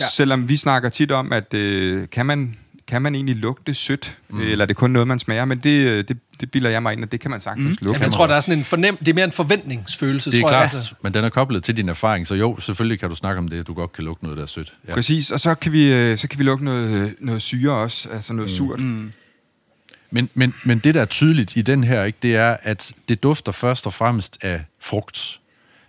Ja. 0.00 0.06
Selvom 0.12 0.48
vi 0.48 0.56
snakker 0.56 0.88
tit 0.88 1.12
om, 1.12 1.32
at 1.32 1.54
øh, 1.54 2.08
kan, 2.12 2.26
man, 2.26 2.56
kan 2.86 3.02
man 3.02 3.14
egentlig 3.14 3.36
lugte 3.36 3.74
sødt, 3.74 4.18
mm. 4.28 4.40
eller 4.40 4.64
er 4.64 4.66
det 4.66 4.76
kun 4.76 4.90
noget, 4.90 5.08
man 5.08 5.18
smager? 5.18 5.44
Men 5.44 5.58
det, 5.58 5.88
øh, 5.88 6.04
det, 6.08 6.18
det 6.40 6.50
bilder 6.50 6.70
jeg 6.70 6.82
mig 6.82 6.92
ind, 6.92 7.02
at 7.02 7.12
det 7.12 7.20
kan 7.20 7.30
man 7.30 7.40
sagtens 7.40 7.80
mm. 7.80 7.86
lugte. 7.86 7.88
Jamen, 7.92 8.02
jeg 8.02 8.12
tror, 8.12 8.26
der 8.26 8.34
er 8.34 8.40
sådan 8.40 8.58
en 8.58 8.64
fornem... 8.64 8.96
Det 8.96 9.08
er 9.08 9.14
mere 9.14 9.24
en 9.24 9.32
forventningsfølelse, 9.32 10.30
Det 10.30 10.36
er 10.36 10.40
tror 10.40 10.48
klart, 10.48 10.72
jeg. 10.72 10.74
altså. 10.74 10.94
men 11.02 11.14
den 11.14 11.24
er 11.24 11.28
koblet 11.28 11.62
til 11.62 11.76
din 11.76 11.88
erfaring, 11.88 12.26
så 12.26 12.34
jo, 12.34 12.60
selvfølgelig 12.60 13.00
kan 13.00 13.08
du 13.08 13.14
snakke 13.14 13.38
om 13.38 13.48
det, 13.48 13.60
at 13.60 13.66
du 13.66 13.74
godt 13.74 13.92
kan 13.92 14.04
lugte 14.04 14.24
noget, 14.24 14.36
der 14.36 14.42
er 14.42 14.46
sødt. 14.46 14.72
Ja. 14.88 14.94
Præcis, 14.94 15.30
og 15.30 15.40
så 15.40 15.54
kan 15.54 15.72
vi, 15.72 15.94
øh, 15.94 16.18
så 16.18 16.28
kan 16.28 16.38
vi 16.38 16.44
lugte 16.44 16.64
noget, 16.64 17.14
noget 17.20 17.42
syre 17.42 17.72
også, 17.72 18.08
altså 18.08 18.32
noget 18.32 18.50
mm. 18.50 18.56
surt. 18.56 18.80
Mm. 18.80 19.12
Men, 20.10 20.30
men, 20.34 20.54
men 20.64 20.78
det, 20.78 20.94
der 20.94 21.00
er 21.00 21.04
tydeligt 21.04 21.56
i 21.56 21.62
den 21.62 21.84
her, 21.84 22.04
ikke, 22.04 22.18
det 22.22 22.36
er, 22.36 22.56
at 22.62 22.92
det 23.08 23.22
dufter 23.22 23.52
først 23.52 23.86
og 23.86 23.94
fremmest 23.94 24.38
af 24.42 24.64
frugt. 24.80 25.40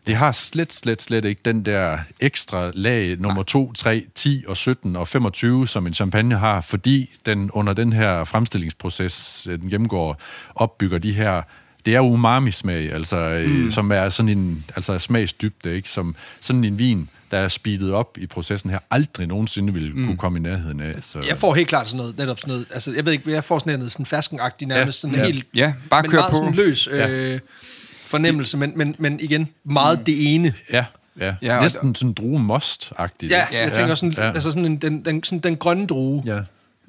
Det 0.07 0.15
har 0.15 0.31
slet, 0.31 0.73
slet, 0.73 1.01
slet 1.01 1.25
ikke 1.25 1.41
den 1.45 1.65
der 1.65 1.97
ekstra 2.19 2.71
lag 2.73 3.17
nummer 3.19 3.43
2, 3.43 3.73
3, 3.73 4.05
10 4.15 4.43
og 4.47 4.57
17 4.57 4.95
og 4.95 5.07
25, 5.07 5.67
som 5.67 5.87
en 5.87 5.93
champagne 5.93 6.37
har, 6.37 6.61
fordi 6.61 7.11
den 7.25 7.51
under 7.51 7.73
den 7.73 7.93
her 7.93 8.23
fremstillingsproces, 8.23 9.47
øh, 9.51 9.59
den 9.59 9.69
gennemgår, 9.69 10.21
opbygger 10.55 10.97
de 10.97 11.11
her 11.13 11.41
det 11.85 11.95
er 11.95 11.99
umami-smag, 11.99 12.93
altså, 12.93 13.43
mm. 13.47 13.71
som 13.71 13.91
er 13.91 14.09
sådan 14.09 14.29
en 14.29 14.65
altså 14.75 14.99
smagsdybde, 14.99 15.75
ikke? 15.75 15.89
Som 15.89 16.15
sådan 16.41 16.63
en 16.63 16.79
vin, 16.79 17.09
der 17.31 17.37
er 17.37 17.47
speedet 17.47 17.93
op 17.93 18.17
i 18.17 18.27
processen 18.27 18.69
her, 18.69 18.79
aldrig 18.91 19.27
nogensinde 19.27 19.73
ville 19.73 19.91
mm. 19.93 20.05
kunne 20.05 20.17
komme 20.17 20.39
i 20.39 20.41
nærheden 20.41 20.79
af. 20.81 20.95
Så. 21.01 21.19
Jeg 21.27 21.37
får 21.37 21.53
helt 21.53 21.67
klart 21.67 21.87
sådan 21.87 21.97
noget, 21.97 22.17
netop 22.17 22.39
sådan 22.39 22.51
noget, 22.51 22.67
altså 22.73 22.93
jeg 22.93 23.05
ved 23.05 23.13
ikke, 23.13 23.31
jeg 23.31 23.43
får 23.43 23.59
sådan 23.59 23.79
noget 23.79 23.91
sådan 23.91 24.05
ferskenagtigt 24.05 24.67
nærmest, 24.67 25.01
sådan 25.01 25.15
Ja. 25.15 25.25
helt, 25.25 25.45
Ja, 25.55 25.73
bare 25.89 26.01
men 26.01 26.11
kør 26.11 26.17
meget 26.17 26.31
på. 26.31 26.37
sådan 26.37 26.53
løs 26.53 26.87
øh, 26.91 27.39
fornemmelse, 28.05 28.57
men, 28.57 28.73
men, 28.75 28.95
men 28.99 29.19
igen, 29.19 29.49
meget 29.65 30.05
det 30.05 30.35
ene. 30.35 30.53
Ja, 30.71 30.75
ja. 30.75 31.25
Ja, 31.25 31.35
ja 31.41 31.55
og- 31.55 31.61
Næsten 31.63 31.95
sådan 31.95 32.13
druemost-agtigt. 32.19 33.29
Ja, 33.31 33.45
ikke? 33.47 33.63
jeg 33.63 33.71
tænker 33.73 33.95
sådan, 33.95 34.13
ja. 34.17 34.31
altså 34.31 34.51
sådan 34.51 34.65
en, 34.65 34.77
den, 34.77 35.05
den, 35.05 35.23
sådan 35.23 35.39
den 35.39 35.55
grønne 35.57 35.87
drue. 35.87 36.23
Ja. 36.25 36.39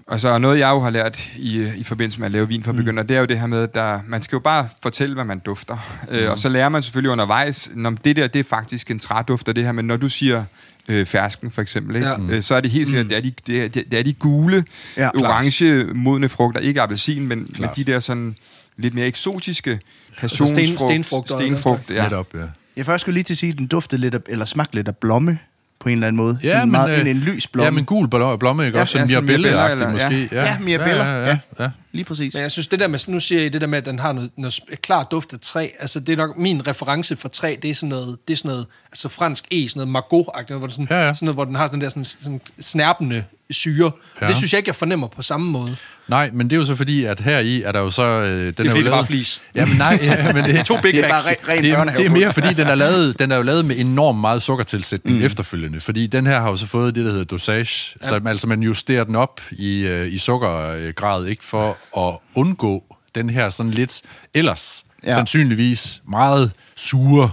Og 0.07 0.21
så 0.21 0.39
noget, 0.39 0.59
jeg 0.59 0.71
jo 0.71 0.81
har 0.81 0.91
lært 0.91 1.29
i, 1.37 1.69
i 1.77 1.85
forbindelse 1.85 2.19
med 2.19 2.27
at 2.27 2.33
lave 2.33 2.49
vin 2.49 2.63
for 2.63 2.73
begynder, 2.73 3.03
det 3.03 3.17
er 3.17 3.21
jo 3.21 3.27
det 3.27 3.39
her 3.41 3.47
med, 3.47 3.63
at 3.63 3.75
der, 3.75 4.01
man 4.07 4.23
skal 4.23 4.37
jo 4.37 4.41
bare 4.41 4.69
fortælle, 4.83 5.15
hvad 5.15 5.25
man 5.25 5.39
dufter. 5.39 5.77
Mm. 6.09 6.17
Øh, 6.17 6.31
og 6.31 6.39
så 6.39 6.49
lærer 6.49 6.69
man 6.69 6.83
selvfølgelig 6.83 7.11
undervejs, 7.11 7.71
når 7.75 7.91
det 7.91 8.17
der, 8.17 8.27
det 8.27 8.39
er 8.39 8.45
faktisk 8.45 8.91
en 8.91 8.99
træduft 8.99 9.49
af 9.49 9.55
det 9.55 9.65
her, 9.65 9.73
men 9.73 9.85
når 9.85 9.97
du 9.97 10.09
siger 10.09 10.45
øh, 10.89 11.07
fersken 11.07 11.51
for 11.51 11.63
eksempel, 11.63 11.97
ikke? 11.97 12.09
Ja. 12.09 12.17
Øh, 12.31 12.43
så 12.43 12.55
er 12.55 12.61
det 12.61 12.71
helt 12.71 12.89
sikkert, 12.89 13.07
det, 13.11 13.17
er 13.17 13.21
de, 13.21 13.33
det, 13.47 13.65
er, 13.65 13.69
det 13.69 13.99
er 13.99 14.03
de 14.03 14.13
gule, 14.13 14.65
Ja, 14.97 15.03
ja, 15.03 15.11
orange 15.25 15.85
modne 15.95 16.29
frugter, 16.29 16.61
ikke 16.61 16.81
appelsin, 16.81 17.27
men, 17.29 17.55
men 17.59 17.69
de 17.77 17.85
der 17.85 18.01
sådan 18.01 18.37
lidt 18.79 18.95
mere 18.95 19.07
eksotiske 19.07 19.81
sten- 20.13 20.21
passionsfrugt, 20.21 20.81
stenfrugter 20.81 21.35
og 21.35 21.41
stenfrugt, 21.43 21.91
Ja. 21.91 21.95
ja. 21.95 22.03
Netop, 22.03 22.35
ja. 22.35 22.41
Jeg 22.77 22.87
først 22.87 23.01
skulle 23.01 23.15
lige 23.15 23.25
til 23.25 23.35
at 23.35 23.39
sige, 23.39 23.53
at 23.53 23.59
den 23.59 23.67
duftede 23.67 24.01
lidt 24.01 24.15
af, 24.15 24.19
eller 24.29 24.45
smagte 24.45 24.75
lidt 24.75 24.89
af 24.89 24.97
blomme 24.97 25.39
på 25.81 25.89
en 25.89 25.93
eller 25.93 26.07
anden 26.07 26.17
måde. 26.17 26.39
Ja, 26.43 26.49
sådan 26.49 26.61
men, 26.61 26.71
meget, 26.71 26.91
øh, 26.95 27.01
en, 27.01 27.07
en 27.07 27.17
lys 27.17 27.47
blomme. 27.47 27.65
Ja, 27.65 27.71
men 27.71 27.85
gul 27.85 28.07
blo- 28.15 28.37
blomme, 28.37 28.67
ikke? 28.67 28.77
Ja, 28.79 28.83
også 28.83 28.93
sådan 28.93 29.09
ja, 29.09 29.15
sådan 29.15 29.25
mirabelle, 29.41 29.93
måske. 29.93 30.29
ja. 30.33 30.45
Ja, 30.45 30.59
mirabelle, 30.59 31.05
Ja, 31.05 31.21
ja, 31.21 31.27
ja, 31.29 31.39
ja. 31.65 31.71
Lige 31.93 32.05
præcis. 32.05 32.35
Men 32.35 32.43
jeg 32.43 32.51
synes, 32.51 32.67
det 32.67 32.81
der 32.81 32.89
med, 32.89 32.99
nu 33.09 33.21
siger 33.21 33.41
I 33.43 33.49
det 33.49 33.61
der 33.61 33.67
med, 33.67 33.79
at 33.79 33.87
den 33.87 33.99
har 33.99 34.13
noget, 34.13 34.31
noget 34.37 34.61
klart 34.83 35.07
duft 35.11 35.33
af 35.33 35.39
træ, 35.41 35.69
altså 35.81 36.01
det 36.01 36.13
er 36.13 36.17
nok 36.17 36.39
min 36.39 36.67
reference 36.67 37.17
for 37.17 37.29
træ, 37.29 37.57
det 37.63 37.71
er 37.71 37.75
sådan 37.75 37.89
noget, 37.89 38.19
det 38.29 38.35
er 38.35 38.39
sådan 38.39 38.49
noget, 38.49 38.67
altså 38.93 39.09
fransk 39.09 39.45
E, 39.51 39.69
sådan 39.69 39.89
noget 39.89 40.05
margot-agtigt, 40.05 40.59
hvor, 40.59 40.69
sådan, 40.69 40.87
Ja, 40.91 41.07
ja. 41.07 41.15
sådan 41.15 41.27
noget, 41.27 41.37
hvor 41.37 41.45
den 41.45 41.55
har 41.55 41.67
den 41.69 41.81
der 41.81 41.89
sådan, 41.89 42.05
sådan 42.05 42.41
snærpende 42.61 43.25
syre. 43.51 43.91
Ja. 44.21 44.27
Det 44.27 44.37
synes 44.37 44.53
jeg 44.53 44.59
ikke, 44.59 44.69
jeg 44.69 44.75
fornemmer 44.75 45.09
på 45.09 45.23
samme 45.23 45.51
måde. 45.51 45.77
Nej, 46.09 46.31
men 46.33 46.51
det 46.51 46.57
er 46.57 46.61
jo 46.61 46.67
så 46.67 46.75
fordi, 46.75 47.05
at 47.05 47.21
her 47.21 47.39
i 47.39 47.63
er 47.63 47.73
der 47.73 47.81
jo 47.81 47.91
så... 47.91 48.03
Øh, 48.03 48.31
den 48.31 48.47
det 48.47 48.57
fordi, 48.57 48.69
jo 48.69 48.75
det 48.75 48.79
er 48.79 48.83
lavet... 48.83 48.93
bare 48.93 49.07
flis. 49.07 49.43
Ja, 49.55 49.67
men 49.67 49.77
nej, 49.77 49.99
ja, 50.03 50.33
men 50.33 50.45
det, 50.45 50.67
To 50.67 50.81
Big 50.83 50.93
det 50.93 51.05
er 51.05 51.09
bare 51.09 51.21
re- 51.21 51.49
ren 51.49 51.63
det, 51.63 51.71
er, 51.71 51.85
det 51.85 52.07
er 52.07 52.11
mere 52.11 52.33
fordi, 52.33 52.55
den 52.55 52.67
er, 52.67 52.75
lavet, 52.75 53.19
den 53.19 53.33
er 53.33 53.37
jo 53.37 53.43
lavet 53.43 53.65
med 53.65 53.77
enormt 53.79 54.21
meget 54.21 54.43
sukkertilsætning 54.43 55.19
mm. 55.19 55.25
efterfølgende. 55.25 55.81
Fordi 55.81 56.07
den 56.07 56.27
her 56.27 56.41
har 56.41 56.51
jo 56.51 56.57
så 56.57 56.67
fået 56.67 56.95
det, 56.95 57.05
der 57.05 57.11
hedder 57.11 57.25
dosage. 57.25 57.97
Ja. 58.03 58.09
Så 58.09 58.21
altså, 58.27 58.47
man 58.47 58.63
justerer 58.63 59.05
den 59.05 59.17
op 59.17 59.41
i, 59.51 59.81
øh, 59.81 60.13
i 60.13 60.19
sukkergrad, 60.19 61.27
ikke 61.27 61.45
for 61.45 61.99
at 62.07 62.19
undgå 62.35 62.85
den 63.15 63.31
her 63.31 63.51
sådan 63.51 63.73
lidt 63.73 64.03
ellers 64.35 64.85
ja. 65.05 65.15
sandsynligvis 65.15 66.03
meget 66.09 66.53
sure 66.77 67.31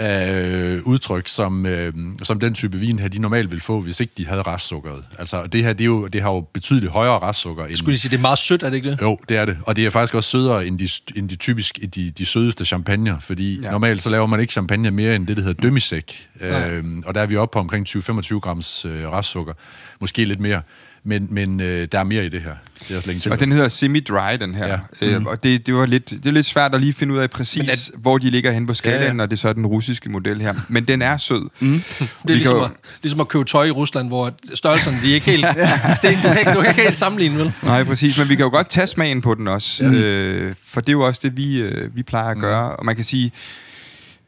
øh, 0.00 0.82
udtryk, 0.82 1.28
som, 1.28 1.66
øh, 1.66 1.92
som 2.22 2.40
den 2.40 2.54
type 2.54 2.78
vin 2.78 2.98
her, 2.98 3.08
de 3.08 3.18
normalt 3.18 3.50
ville 3.50 3.62
få, 3.62 3.80
hvis 3.80 4.00
ikke 4.00 4.12
de 4.16 4.26
havde 4.26 4.42
restsukkeret. 4.42 5.04
Altså, 5.18 5.46
det 5.46 5.62
her, 5.64 5.72
det, 5.72 5.80
er 5.80 5.86
jo, 5.86 6.06
det 6.06 6.22
har 6.22 6.30
jo 6.30 6.40
betydeligt 6.40 6.92
højere 6.92 7.18
restsukker 7.18 7.66
end... 7.66 7.76
Skulle 7.76 7.92
de 7.92 7.98
sige, 7.98 8.10
det 8.10 8.16
er 8.16 8.20
meget 8.20 8.38
sødt, 8.38 8.62
er 8.62 8.70
det 8.70 8.76
ikke 8.76 8.90
det? 8.90 9.00
Jo, 9.02 9.18
det 9.28 9.36
er 9.36 9.44
det. 9.44 9.58
Og 9.62 9.76
det 9.76 9.86
er 9.86 9.90
faktisk 9.90 10.14
også 10.14 10.30
sødere 10.30 10.66
end 10.66 10.78
de, 10.78 10.88
end 11.16 11.28
de 11.28 11.36
typisk 11.36 11.78
de, 11.94 12.10
de 12.10 12.26
sødeste 12.26 12.64
champagner, 12.64 13.20
fordi 13.20 13.60
ja. 13.60 13.70
normalt 13.70 14.02
så 14.02 14.10
laver 14.10 14.26
man 14.26 14.40
ikke 14.40 14.52
champagne 14.52 14.90
mere 14.90 15.16
end 15.16 15.26
det, 15.26 15.36
der 15.36 15.42
hedder 15.42 15.62
dømisæk. 15.62 16.28
Øhm, 16.40 17.02
og 17.06 17.14
der 17.14 17.20
er 17.20 17.26
vi 17.26 17.36
oppe 17.36 17.52
på 17.52 17.58
omkring 17.58 17.88
20-25 17.88 18.38
grams 18.38 18.84
øh, 18.84 19.08
restsukker. 19.08 19.52
Måske 20.00 20.24
lidt 20.24 20.40
mere. 20.40 20.62
Men, 21.04 21.26
men 21.30 21.60
øh, 21.60 21.88
der 21.92 21.98
er 21.98 22.04
mere 22.04 22.26
i 22.26 22.28
det 22.28 22.40
her. 22.42 22.54
Det 22.88 22.96
er 22.96 23.00
slet 23.00 23.14
ikke 23.14 23.30
Og 23.30 23.40
den 23.40 23.52
hedder 23.52 23.68
semi-dry, 23.68 24.36
den 24.40 24.54
her. 24.54 24.66
Ja. 24.66 24.78
Ja. 25.00 25.06
Øh, 25.16 25.24
og 25.24 25.42
det, 25.44 25.66
det, 25.66 25.74
var 25.74 25.86
lidt, 25.86 26.10
det 26.10 26.26
er 26.26 26.30
lidt 26.30 26.46
svært 26.46 26.74
at 26.74 26.80
lige 26.80 26.92
finde 26.92 27.14
ud 27.14 27.18
af 27.18 27.30
præcis, 27.30 27.68
at- 27.68 27.90
hvor 28.02 28.18
de 28.18 28.30
ligger 28.30 28.50
hen 28.52 28.66
på 28.66 28.74
skalaen, 28.74 29.00
Ja, 29.02 29.06
ja, 29.06 29.12
når 29.12 29.26
det 29.26 29.32
er 29.32 29.36
så 29.40 29.52
den 29.52 29.66
russiske 29.66 30.08
model 30.10 30.40
her. 30.40 30.54
Men 30.68 30.84
den 30.84 31.02
er 31.02 31.16
sød. 31.16 31.48
Mm. 31.60 31.72
Det 31.72 32.10
er 32.30 32.34
ligesom, 32.34 32.56
jo- 32.56 32.64
at, 32.64 32.70
ligesom 33.02 33.20
at 33.20 33.28
købe 33.28 33.44
tøj 33.44 33.64
i 33.64 33.70
Rusland, 33.70 34.08
hvor 34.08 34.32
størrelserne, 34.54 34.98
de 35.04 35.10
er 35.10 35.14
ikke 35.14 35.30
helt... 35.30 35.46
det 35.46 36.04
er 36.04 36.08
ikke, 36.08 36.22
du, 36.22 36.28
kan 36.28 36.38
ikke, 36.38 36.52
du 36.54 36.60
kan 36.60 36.68
ikke 36.70 36.82
helt 36.82 36.96
sammenligne, 36.96 37.38
vel? 37.38 37.52
Nej, 37.62 37.84
præcis. 37.84 38.18
Men 38.18 38.28
vi 38.28 38.34
kan 38.34 38.44
jo 38.44 38.50
godt 38.50 38.68
tage 38.68 38.86
smagen 38.86 39.20
på 39.20 39.34
den 39.34 39.48
også. 39.48 39.84
Ja. 39.84 39.90
Øh, 39.92 40.54
for 40.66 40.80
det 40.80 40.88
er 40.88 40.92
jo 40.92 41.00
også 41.00 41.20
det, 41.24 41.36
vi, 41.36 41.58
øh, 41.62 41.96
vi 41.96 42.02
plejer 42.02 42.28
at 42.30 42.38
gøre. 42.38 42.76
Og 42.76 42.84
man 42.84 42.96
kan 42.96 43.04
sige, 43.04 43.32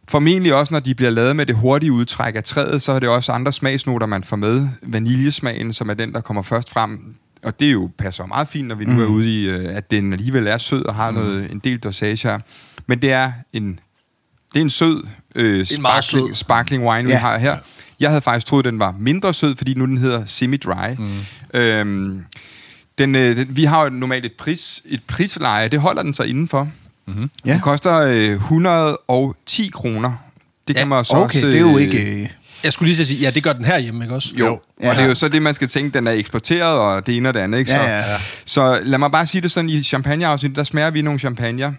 formentlig 0.09 0.55
også, 0.55 0.75
når 0.75 0.81
de 0.81 0.95
bliver 0.95 1.11
lavet 1.11 1.37
med 1.37 1.47
det 1.47 1.57
hurtige 1.57 1.93
udtræk 1.93 2.37
af 2.37 2.45
træet, 2.45 2.83
så 2.83 2.93
er 2.93 2.99
det 2.99 3.09
også 3.09 3.33
andre 3.33 3.53
smagsnoter, 3.53 4.07
man 4.07 4.25
får 4.25 4.37
med. 4.37 4.69
Vaniljesmagen, 4.83 5.73
som 5.73 5.91
er 5.91 5.95
den, 5.95 6.13
der 6.13 6.21
kommer 6.21 6.43
først 6.43 6.71
frem. 6.71 7.15
Og 7.43 7.61
det 7.61 7.69
er 7.69 7.73
jo 7.73 7.91
passer 7.99 8.27
meget 8.27 8.49
fint, 8.49 8.69
når 8.69 8.75
vi 8.75 8.85
nu 8.85 8.93
mm. 8.93 9.01
er 9.03 9.07
ude 9.07 9.43
i, 9.43 9.49
øh, 9.49 9.77
at 9.77 9.91
den 9.91 10.13
alligevel 10.13 10.47
er 10.47 10.59
sød 10.59 10.85
og 10.85 10.95
har 10.95 11.11
mm. 11.11 11.17
noget, 11.17 11.51
en 11.53 11.59
del 11.59 11.79
dosage 11.79 12.29
her. 12.29 12.39
Men 12.87 13.03
det 13.03 13.13
er 13.13 13.33
en, 13.53 13.81
det 14.53 14.61
er 14.61 14.65
en 14.65 14.71
sød, 14.71 15.07
øh, 15.35 15.59
en 15.59 15.67
sparkling, 15.67 16.29
sød. 16.29 16.35
sparkling 16.35 16.87
wine, 16.89 17.07
vi 17.07 17.13
Ja. 17.13 17.19
har 17.19 17.39
her. 17.39 17.57
Jeg 18.01 18.11
havde 18.11 18.23
faktisk 18.23 18.47
troet, 18.47 18.65
den 18.65 18.79
var 18.79 18.95
mindre 18.99 19.35
sød, 19.35 19.57
fordi 19.57 19.75
nu 19.75 19.87
den 19.87 19.99
hedder 19.99 20.25
semi-dry. 20.27 20.95
Mm. 20.99 21.21
Øhm, 21.61 22.25
den, 22.99 23.15
øh, 23.15 23.37
den, 23.37 23.57
vi 23.57 23.65
har 23.65 23.85
jo 23.85 23.91
normalt 23.91 24.25
et, 24.25 24.33
pris, 24.33 24.83
et 24.85 25.01
prisleje, 25.07 25.69
det 25.69 25.81
holder 25.81 26.03
den 26.03 26.15
så 26.15 26.23
indenfor. 26.23 26.69
Mm-hmm. 27.07 27.31
Ja. 27.47 27.53
Den 27.53 27.61
koster 27.61 27.97
øh, 27.97 28.31
110 28.31 29.71
kroner. 29.75 30.13
Det 30.69 30.77
kan 30.77 30.83
Ja, 30.83 30.89
man 30.89 31.05
så 31.05 31.15
Okay, 31.15 31.25
også... 31.25 31.47
det 31.47 31.57
er 31.57 31.61
jo 31.61 31.77
øh, 31.77 31.83
ikke... 31.83 32.23
øh, 32.23 32.29
Jeg 32.65 32.73
skulle 32.73 32.93
lige 32.93 33.07
sige, 33.07 33.21
ja, 33.21 33.31
det 33.31 33.43
gør 33.43 33.53
den 33.53 33.65
her 33.65 33.79
hjemme, 33.79 34.05
ikke 34.05 34.15
også? 34.15 34.29
Jo, 34.39 34.47
jo. 34.47 34.61
Ja. 34.83 34.89
og 34.91 34.95
det 34.97 35.03
er 35.05 35.09
jo 35.09 35.15
så 35.15 35.29
det, 35.29 35.43
man 35.43 35.55
skal 35.55 35.69
tænke, 35.69 35.95
den 35.99 36.07
er 36.07 36.13
eksporteret, 36.13 36.79
og 36.79 37.07
det 37.07 37.17
ene 37.17 37.29
og 37.29 37.35
det 37.35 37.41
andet. 37.41 37.59
Ikke? 37.59 37.73
Ja, 37.73 37.77
så, 37.79 37.83
ja, 37.85 37.99
ja. 38.13 38.17
så 38.45 38.81
lad 38.85 38.99
mig 38.99 39.11
bare 39.13 39.27
sige 39.27 39.43
det 39.43 39.53
sådan, 39.53 39.71
i 39.71 39.83
champagneafsnit, 39.83 40.57
der 40.57 40.65
smager 40.65 40.91
vi 40.91 41.03
nogle 41.03 41.19
champagne, 41.19 41.77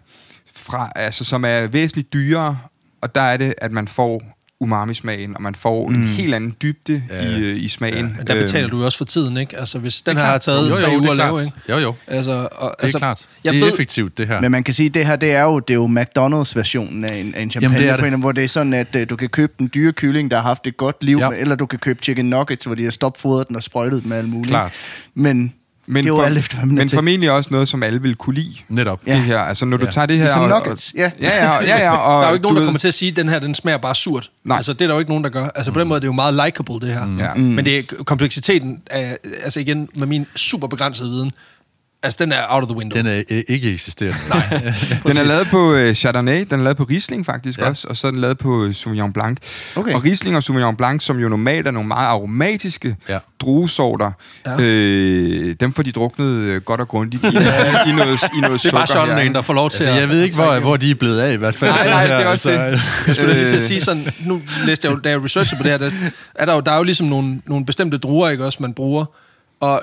fra, 0.55 0.91
altså, 0.95 1.23
som 1.23 1.45
er 1.45 1.67
væsentligt 1.67 2.13
dyrere, 2.13 2.57
og 3.01 3.15
der 3.15 3.21
er 3.21 3.37
det, 3.37 3.53
at 3.57 3.71
man 3.71 3.87
får 3.87 4.21
umami-smagen, 4.65 5.35
og 5.35 5.41
man 5.41 5.55
får 5.55 5.87
mm. 5.89 5.95
en 5.95 6.07
helt 6.07 6.33
anden 6.35 6.55
dybde 6.61 7.03
ja. 7.09 7.21
i, 7.29 7.39
øh, 7.41 7.63
i 7.63 7.67
smagen. 7.67 8.15
Men 8.17 8.27
der 8.27 8.41
betaler 8.41 8.63
Øhm, 8.63 8.71
du 8.71 8.79
jo 8.79 8.85
også 8.85 8.97
for 8.97 9.05
tiden, 9.05 9.37
ikke? 9.37 9.57
Altså, 9.59 9.79
hvis 9.79 10.01
den 10.01 10.15
Det 10.15 10.21
er 10.21 10.25
her 10.25 10.31
har 10.31 10.37
taget 10.37 10.69
Jo, 10.69 10.75
tre 10.75 10.83
jo, 10.83 10.89
det 10.89 10.97
uger 10.97 11.07
er 11.07 11.11
at 11.11 11.17
lave, 11.17 11.41
ikke? 11.41 11.53
Jo, 11.69 11.77
jo. 11.77 11.95
Altså, 12.07 12.31
og, 12.31 12.47
Det 12.49 12.79
er 12.79 12.83
altså, 12.83 12.97
klart. 12.97 13.25
Jeg 13.43 13.53
det 13.53 13.59
er 13.61 13.65
ved, 13.65 13.73
effektivt, 13.73 14.17
det 14.17 14.27
her. 14.27 14.41
Men 14.41 14.51
man 14.51 14.63
kan 14.63 14.73
sige, 14.73 14.87
at 14.87 14.93
det 14.93 15.05
her, 15.05 15.15
det 15.15 15.31
er 15.31 15.41
jo, 15.43 15.59
det 15.59 15.69
er 15.69 15.75
jo 15.75 15.87
McDonald's-versionen 15.87 17.05
af 17.05 17.15
en, 17.15 17.35
af 17.35 17.41
en 17.41 17.51
champagne, 17.51 17.77
det 17.77 17.89
er 17.89 17.97
på 17.97 18.05
det. 18.05 18.13
en, 18.13 18.19
hvor 18.19 18.31
det 18.31 18.43
er 18.43 18.47
sådan, 18.47 18.73
at 18.73 18.95
uh, 18.95 19.01
du 19.09 19.15
kan 19.15 19.29
købe 19.29 19.53
den 19.59 19.69
dyre 19.73 19.91
kylling, 19.93 20.31
der 20.31 20.37
har 20.37 20.43
haft 20.43 20.67
et 20.67 20.77
godt 20.77 21.03
liv, 21.03 21.17
Ja. 21.17 21.31
ja. 21.31 21.37
eller 21.39 21.55
du 21.55 21.65
kan 21.65 21.79
købe 21.79 21.99
chicken 22.03 22.25
nuggets, 22.29 22.65
hvor 22.65 22.75
de 22.75 22.83
har 22.83 22.91
stopfodret 22.91 23.47
den 23.47 23.55
og 23.55 23.63
sprøjtet 23.63 24.01
den 24.01 24.09
med 24.09 24.17
alt 24.17 24.29
muligt. 24.29 24.49
Klart. 24.49 24.81
Men, 25.15 25.53
men 25.87 26.03
det 26.03 26.11
er 26.11 26.15
jo 26.15 26.21
alt 26.21 26.37
efter, 26.37 26.55
hvad 26.57 26.65
man 26.65 26.77
er 26.77 26.81
men 26.81 26.87
til. 26.89 26.95
formentlig 26.95 27.31
også 27.31 27.49
noget, 27.51 27.67
som 27.67 27.83
alle 27.83 28.01
vil 28.01 28.15
kunne 28.15 28.35
lide. 28.35 28.55
Netop. 28.69 28.99
Ja. 29.07 29.13
Det 29.13 29.21
her. 29.21 29.39
Altså, 29.39 29.65
når 29.65 29.77
du 29.77 29.85
Ja. 29.85 29.91
tager 29.91 30.05
det 30.05 30.15
her... 30.17 30.23
Ligesom 30.23 30.41
og- 30.41 30.49
nuggets, 30.49 30.91
og, 30.91 30.97
ja. 30.99 31.11
Ja, 31.21 31.45
ja, 31.45 31.53
ja, 31.53 31.77
ja, 31.77 31.91
og, 31.97 32.21
der 32.21 32.25
er 32.25 32.27
jo 32.29 32.33
ikke 32.33 32.43
nogen, 32.43 32.55
der 32.55 32.61
ved- 32.61 32.67
kommer 32.67 32.79
til 32.79 32.87
at 32.87 32.93
sige, 32.93 33.09
at 33.11 33.15
den 33.17 33.29
her, 33.29 33.39
den 33.39 33.55
smager 33.55 33.77
bare 33.77 33.95
surt. 33.95 34.31
Nej. 34.43 34.57
Altså, 34.57 34.73
det 34.73 34.81
er 34.81 34.87
der 34.87 34.93
jo 34.93 34.99
ikke 34.99 35.11
nogen, 35.11 35.23
der 35.23 35.29
gør. 35.29 35.47
Altså, 35.55 35.71
på 35.71 35.79
den 35.79 35.87
måde 35.87 35.97
er 35.97 35.99
det 35.99 36.07
jo 36.07 36.13
meget 36.13 36.33
likable, 36.45 36.87
det 36.87 36.93
her. 36.93 37.07
Ja. 37.19 37.33
Mm. 37.33 37.41
Men 37.41 37.65
det 37.65 37.77
er 37.79 38.03
kompleksiteten, 38.03 38.79
af, 38.91 39.17
altså 39.43 39.59
igen, 39.59 39.89
med 39.97 40.07
min 40.07 40.25
super 40.35 40.67
begrænsede 40.67 41.09
viden, 41.09 41.31
altså, 42.05 42.17
den 42.23 42.31
er 42.31 42.37
out 42.49 42.63
of 42.63 42.67
the 42.69 42.77
window. 42.77 42.97
Den 42.97 43.07
er 43.07 43.23
øh, 43.29 43.43
ikke 43.47 43.71
eksisterende. 43.73 44.17
Nej. 44.29 44.73
Den 45.07 45.17
er 45.17 45.23
lavet 45.23 45.47
på 45.47 45.73
øh, 45.73 45.93
Chardonnay, 45.95 46.47
den 46.49 46.59
er 46.59 46.63
lavet 46.63 46.77
på 46.77 46.83
Riesling 46.83 47.25
faktisk 47.25 47.59
ja. 47.59 47.69
Også, 47.69 47.87
og 47.87 47.97
så 47.97 48.07
er 48.07 48.11
den 48.11 48.21
lavet 48.21 48.37
på 48.37 48.63
øh, 48.65 48.73
Sauvignon 48.75 49.13
Blanc. 49.13 49.37
Okay. 49.75 49.93
Og 49.93 50.03
Riesling 50.03 50.35
og 50.35 50.43
Sauvignon 50.43 50.75
Blanc, 50.75 51.03
som 51.03 51.19
jo 51.19 51.29
normalt 51.29 51.67
er 51.67 51.71
nogle 51.71 51.87
meget 51.87 52.07
aromatiske 52.07 52.95
ja. 53.09 53.17
Druesorter, 53.39 54.11
Ja. 54.45 54.55
øh, 54.61 55.55
dem 55.59 55.73
får 55.73 55.83
de 55.83 55.91
druknet 55.91 56.27
øh, 56.27 56.61
godt 56.61 56.81
og 56.81 56.87
grundigt 56.87 57.23
i, 57.23 57.27
i, 57.89 57.91
noget, 57.91 58.19
i 58.37 58.39
noget 58.41 58.61
det 58.63 58.69
er 58.69 58.71
bare 58.71 58.87
sukker 58.87 59.01
sådan 59.05 59.15
her, 59.15 59.17
en, 59.23 59.35
der 59.35 59.41
får 59.41 59.53
lov 59.53 59.69
til 59.69 59.77
altså, 59.83 59.93
at... 59.93 59.99
jeg 59.99 60.09
ved 60.09 60.21
ikke, 60.21 60.35
hvor, 60.35 60.59
hvor 60.59 60.77
de 60.77 60.91
er 60.91 60.95
blevet 60.95 61.19
af, 61.19 61.33
i 61.33 61.35
hvert 61.35 61.55
fald. 61.55 61.71
Nej, 61.71 61.87
nej, 61.89 62.03
det 62.07 62.25
er 62.25 62.27
også 62.35 62.49
Altså, 62.49 62.65
det. 62.71 63.07
Jeg 63.07 63.15
skulle 63.15 63.33
lige 63.33 63.45
til 63.47 63.55
at 63.55 63.61
Øh. 63.61 63.67
sige 63.67 63.81
sådan, 63.81 64.07
nu 64.25 64.41
læste 64.65 64.87
jeg 64.87 64.93
jo, 64.95 64.99
da 64.99 65.09
jeg 65.09 65.23
researchede 65.23 65.57
på 65.57 65.63
det 65.63 65.71
her, 65.71 65.77
der, 65.77 65.91
er 66.35 66.45
der, 66.45 66.53
jo, 66.53 66.59
der 66.59 66.71
er 66.71 66.77
jo 66.77 66.83
ligesom 66.83 67.07
nogle, 67.07 67.41
nogle 67.45 67.65
bestemte 67.65 67.97
druer, 67.97 68.29
ikke 68.29 68.45
også, 68.45 68.57
man 68.61 68.73
bruger, 68.73 69.05
og 69.59 69.81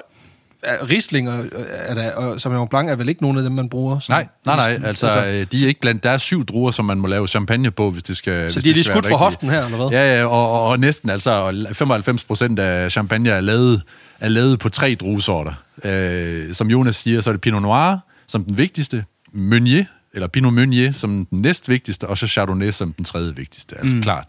Riesling 0.91 1.31
og, 1.31 1.45
er 1.71 1.95
der, 1.95 2.13
og 2.13 2.41
Sauvignon 2.41 2.69
Blanc 2.69 2.91
er 2.91 2.97
vel 2.97 3.09
ikke 3.09 3.23
nogen 3.23 3.37
af 3.37 3.43
dem, 3.43 3.53
man 3.53 3.69
bruger? 3.69 3.99
Som, 3.99 4.13
Nej, 4.13 4.27
nej, 4.47 4.57
nej. 4.57 4.89
Altså, 4.89 5.07
altså, 5.07 5.47
de 5.53 5.65
er 5.65 5.69
ikke 5.69 5.81
blandt... 5.81 6.05
Der 6.05 6.11
er 6.11 6.19
syv 6.19 6.45
druer, 6.45 6.71
som 6.71 6.85
man 6.85 6.99
må 6.99 7.07
lave 7.07 7.29
champagne 7.29 7.71
på, 7.71 7.91
hvis 7.91 8.03
det 8.03 8.17
skal 8.17 8.51
Så 8.51 8.55
hvis 8.55 8.65
de 8.65 8.71
er 8.71 8.75
lige 8.75 8.85
skudt 8.85 8.97
rigtigt. 8.97 9.19
hoften 9.19 9.51
her, 9.51 9.65
eller 9.65 9.77
hvad? 9.77 9.89
Ja, 9.89 10.19
ja, 10.19 10.25
og, 10.25 10.53
og, 10.53 10.69
og 10.69 10.81
næsten. 10.81 11.11
Altså, 11.11 11.65
95 11.73 12.25
procent 12.25 12.59
af 12.59 12.93
champagne 12.93 13.31
er 13.31 13.41
lavet, 13.41 13.83
er 14.21 14.29
lavet 14.29 14.59
på 14.59 14.69
tre 14.69 14.95
druesorter. 14.95 15.53
Øh, 15.85 16.55
som 16.55 16.71
Jonas 16.71 16.97
siger, 16.97 17.21
så 17.21 17.31
er 17.31 17.33
det 17.33 17.41
Pinot 17.41 17.63
Noir 17.63 17.99
som 18.27 18.45
den 18.45 18.59
vigtigste, 18.59 19.05
Meunier, 19.33 19.85
eller 20.15 20.29
Pinot 20.29 20.53
Meunier 20.53 20.93
som 20.93 21.27
den 21.27 21.41
næstvigtigste, 21.41 22.09
og 22.09 22.19
så 22.19 22.27
Chardonnay 22.27 22.71
som 22.71 22.93
den 22.93 23.05
tredje 23.05 23.37
vigtigste. 23.37 23.79
Altså 23.79 23.97
mm. 23.97 24.03
klart. 24.03 24.25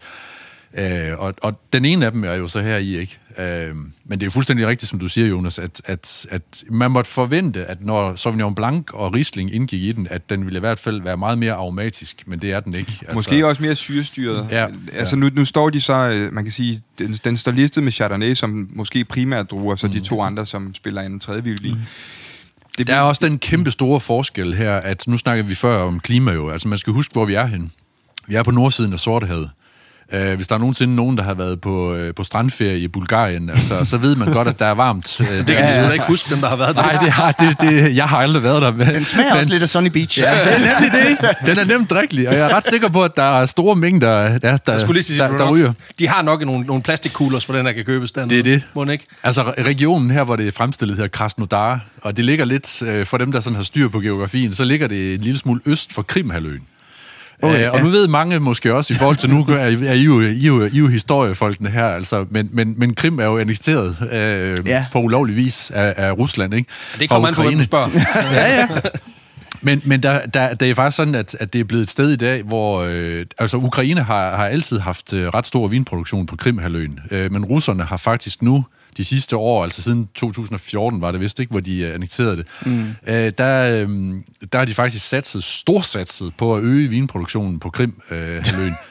Øh, 0.78 1.18
og, 1.18 1.34
og 1.42 1.60
den 1.72 1.84
ene 1.84 2.06
af 2.06 2.12
dem 2.12 2.24
er 2.24 2.34
jo 2.34 2.48
så 2.48 2.60
her 2.60 2.76
i, 2.76 2.96
ikke? 2.96 3.18
Øh, 3.38 3.74
men 4.04 4.20
det 4.20 4.26
er 4.26 4.30
fuldstændig 4.30 4.66
rigtigt, 4.66 4.90
som 4.90 4.98
du 4.98 5.08
siger, 5.08 5.26
Jonas, 5.26 5.58
at, 5.58 5.82
at, 5.84 6.26
at 6.30 6.42
man 6.70 6.90
måtte 6.90 7.10
forvente, 7.10 7.64
at 7.64 7.84
når 7.84 8.14
Sauvignon 8.14 8.54
Blanc 8.54 8.92
og 8.92 9.14
Riesling 9.14 9.54
indgik 9.54 9.82
i 9.82 9.92
den, 9.92 10.06
at 10.10 10.30
den 10.30 10.44
ville 10.44 10.56
i 10.56 10.60
hvert 10.60 10.78
fald 10.78 11.02
være 11.02 11.16
meget 11.16 11.38
mere 11.38 11.52
aromatisk, 11.52 12.22
men 12.26 12.38
det 12.38 12.52
er 12.52 12.60
den 12.60 12.74
ikke. 12.74 12.92
Altså, 13.00 13.14
Måske 13.14 13.46
også 13.46 13.62
mere 13.62 13.76
syrestyret. 13.76 14.48
Ja, 14.50 14.66
altså 14.92 15.16
nu, 15.16 15.30
nu 15.32 15.44
står 15.44 15.70
de 15.70 15.80
så, 15.80 15.94
øh, 15.94 16.32
man 16.32 16.44
kan 16.44 16.52
sige, 16.52 16.82
den, 16.98 17.12
den 17.12 17.36
står 17.36 17.52
listet 17.52 17.84
med 17.84 17.92
Chardonnay 17.92 18.34
som 18.34 18.68
måske 18.72 19.04
primært 19.04 19.50
druer, 19.50 19.76
så 19.76 19.88
de 19.88 20.00
to 20.00 20.20
andre, 20.20 20.46
som 20.46 20.74
spiller 20.74 21.02
en 21.02 21.20
tredje 21.20 21.44
violin. 21.44 21.76
Det 22.78 22.86
Der 22.86 22.94
er 22.94 23.00
også 23.00 23.26
den 23.26 23.38
kæmpe 23.38 23.70
store 23.70 24.00
forskel 24.00 24.54
her, 24.54 24.76
at 24.76 25.08
nu 25.08 25.16
snakker 25.16 25.44
vi 25.44 25.54
før 25.54 25.82
om 25.82 26.00
klima 26.00 26.32
jo. 26.32 26.50
Altså 26.50 26.68
man 26.68 26.78
skal 26.78 26.92
huske, 26.92 27.12
hvor 27.12 27.24
vi 27.24 27.34
er 27.34 27.46
henne. 27.46 27.70
Vi 28.26 28.34
er 28.34 28.42
på 28.42 28.50
nordsiden 28.50 28.92
af 28.92 28.98
Sortehavet. 28.98 29.50
Uh, 30.14 30.32
hvis 30.34 30.46
der 30.46 30.54
er 30.54 30.58
nogensinde 30.58 30.94
nogen, 30.94 31.16
der 31.18 31.22
har 31.24 31.34
været 31.34 31.60
på, 31.60 31.92
uh, 31.94 31.98
på 32.16 32.24
strandferie 32.24 32.78
i 32.78 32.88
Bulgarien, 32.88 33.50
altså, 33.50 33.84
så 33.84 33.96
ved 33.98 34.16
man 34.16 34.32
godt, 34.32 34.48
at 34.48 34.58
der 34.58 34.66
er 34.66 34.74
varmt. 34.74 35.20
Uh, 35.20 35.26
Det 35.46 35.46
kan 35.46 35.68
de 35.68 35.74
sgu 35.74 35.84
da 35.84 35.90
ikke 35.90 36.04
huske, 36.08 36.34
dem 36.34 36.40
der 36.40 36.48
har 36.48 36.56
været 36.56 36.76
der. 36.76 36.82
Nej, 36.82 36.92
det 37.02 37.12
har, 37.12 37.32
det, 37.32 37.60
det, 37.60 37.96
jeg 37.96 38.04
har 38.08 38.18
aldrig 38.18 38.42
været 38.42 38.62
der. 38.62 38.72
Men, 38.72 38.86
Den 38.86 39.04
smager 39.04 39.30
men, 39.30 39.38
også 39.38 39.50
lidt 39.50 39.62
af 39.62 39.68
Sunny 39.68 39.88
Beach. 39.88 40.18
Ja, 40.18 40.30
det 40.30 40.54
er 40.54 40.58
nemlig 40.58 40.92
det. 41.20 41.46
Den 41.46 41.58
er 41.58 41.64
nemt 41.64 41.90
drikkelig, 41.90 42.28
og 42.28 42.34
jeg 42.34 42.50
er 42.50 42.54
ret 42.54 42.66
sikker 42.66 42.88
på, 42.88 43.02
at 43.04 43.16
der 43.16 43.40
er 43.40 43.46
store 43.46 43.76
mængder, 43.76 44.38
der, 44.38 44.56
der, 44.56 44.72
Jeg 44.72 44.80
skulle 44.80 44.94
lige 44.94 45.02
sige, 45.02 45.18
der, 45.18 45.28
der, 45.28 45.36
der 45.36 45.50
ryger. 45.50 45.72
de 45.98 46.08
har 46.08 46.22
nok 46.22 46.44
nogle, 46.44 46.66
nogle 46.66 46.82
plastikkuglers, 46.82 47.44
for 47.46 47.52
den 47.52 47.66
her 47.66 47.72
kan 47.72 47.84
købes 47.84 48.12
dernede. 48.12 48.30
Det 48.30 48.38
er 48.38 48.42
det. 48.42 48.62
Må 48.74 48.84
den 48.84 48.90
ikke? 48.90 49.06
Altså 49.22 49.42
re- 49.42 49.62
regionen 49.62 50.10
her, 50.10 50.24
hvor 50.24 50.36
det 50.36 50.46
er 50.48 50.52
fremstillet, 50.52 50.96
hedder 50.96 51.08
Krasnodar, 51.08 51.80
og 52.02 52.16
det 52.16 52.24
ligger 52.24 52.44
lidt, 52.44 52.82
øh, 52.82 53.06
for 53.06 53.18
dem, 53.18 53.32
der 53.32 53.40
sådan 53.40 53.56
har 53.56 53.62
styr 53.62 53.88
på 53.88 54.00
geografien, 54.00 54.52
så 54.52 54.64
ligger 54.64 54.86
det 54.88 55.14
en 55.14 55.20
lille 55.20 55.38
smule 55.38 55.60
øst 55.66 55.92
for 55.92 56.02
Krimhaløen. 56.02 56.60
Okay, 57.42 57.66
øh, 57.66 57.72
og 57.72 57.80
nu 57.80 57.88
ved 57.88 58.08
mange 58.08 58.40
måske 58.40 58.74
også, 58.74 58.94
i 58.94 58.96
forhold 58.96 59.16
til 59.16 59.30
nu 59.30 59.46
er 59.48 59.66
I, 59.66 59.86
er 59.86 59.92
I, 59.92 60.02
jo, 60.02 60.20
I, 60.20 60.46
jo, 60.46 60.64
I 60.64 60.78
jo 60.78 60.86
historiefolkene 60.86 61.70
her, 61.70 61.86
altså, 61.86 62.26
men, 62.30 62.48
men, 62.52 62.74
men 62.76 62.94
Krim 62.94 63.18
er 63.18 63.24
jo 63.24 63.38
annekteret 63.38 63.96
øh, 64.12 64.18
Ja. 64.18 64.54
ja. 64.66 64.86
på 64.92 65.00
ulovlig 65.00 65.36
vis 65.36 65.70
af, 65.70 65.94
af 65.96 66.12
Rusland, 66.18 66.54
ikke? 66.54 66.70
Det 67.00 67.08
Fra 67.08 67.14
kommer 67.14 67.28
an 67.28 67.34
på, 67.34 67.42
hvem 67.42 67.62
spørger. 67.62 67.88
ja, 68.32 68.60
ja. 68.60 68.68
Men, 69.64 69.82
men 69.84 70.02
der, 70.02 70.26
der, 70.26 70.54
der 70.54 70.70
er 70.70 70.74
faktisk 70.74 70.96
sådan, 70.96 71.14
at, 71.14 71.36
at 71.40 71.52
det 71.52 71.60
er 71.60 71.64
blevet 71.64 71.82
et 71.82 71.90
sted 71.90 72.10
i 72.10 72.16
dag, 72.16 72.42
hvor... 72.42 72.84
Øh, 72.88 73.26
altså, 73.38 73.56
Ukraine 73.56 74.02
har, 74.02 74.36
har 74.36 74.46
altid 74.46 74.78
haft 74.78 75.12
øh, 75.12 75.28
ret 75.28 75.46
stor 75.46 75.68
vinproduktion 75.68 76.26
på 76.26 76.36
Krimhaløen, 76.36 77.00
øh, 77.10 77.32
men 77.32 77.44
russerne 77.44 77.82
har 77.82 77.96
faktisk 77.96 78.42
nu 78.42 78.64
de 78.96 79.04
sidste 79.04 79.36
år, 79.36 79.64
altså 79.64 79.82
siden 79.82 80.08
2014 80.14 81.00
var 81.00 81.12
det 81.12 81.20
vist 81.20 81.40
ikke, 81.40 81.50
hvor 81.50 81.60
de 81.60 81.78
øh, 81.78 81.94
annekterede 81.94 82.36
det, 82.36 82.46
mm. 82.66 82.86
øh, 83.06 83.32
der, 83.38 83.82
øh, 83.82 83.88
der 84.52 84.58
har 84.58 84.64
de 84.64 84.74
faktisk 84.74 85.08
satset, 85.08 85.44
storsatset 85.44 86.32
på 86.38 86.56
at 86.56 86.62
øge 86.62 86.88
vinproduktionen 86.88 87.58
på 87.58 87.70
Krimhaløen. 87.70 88.74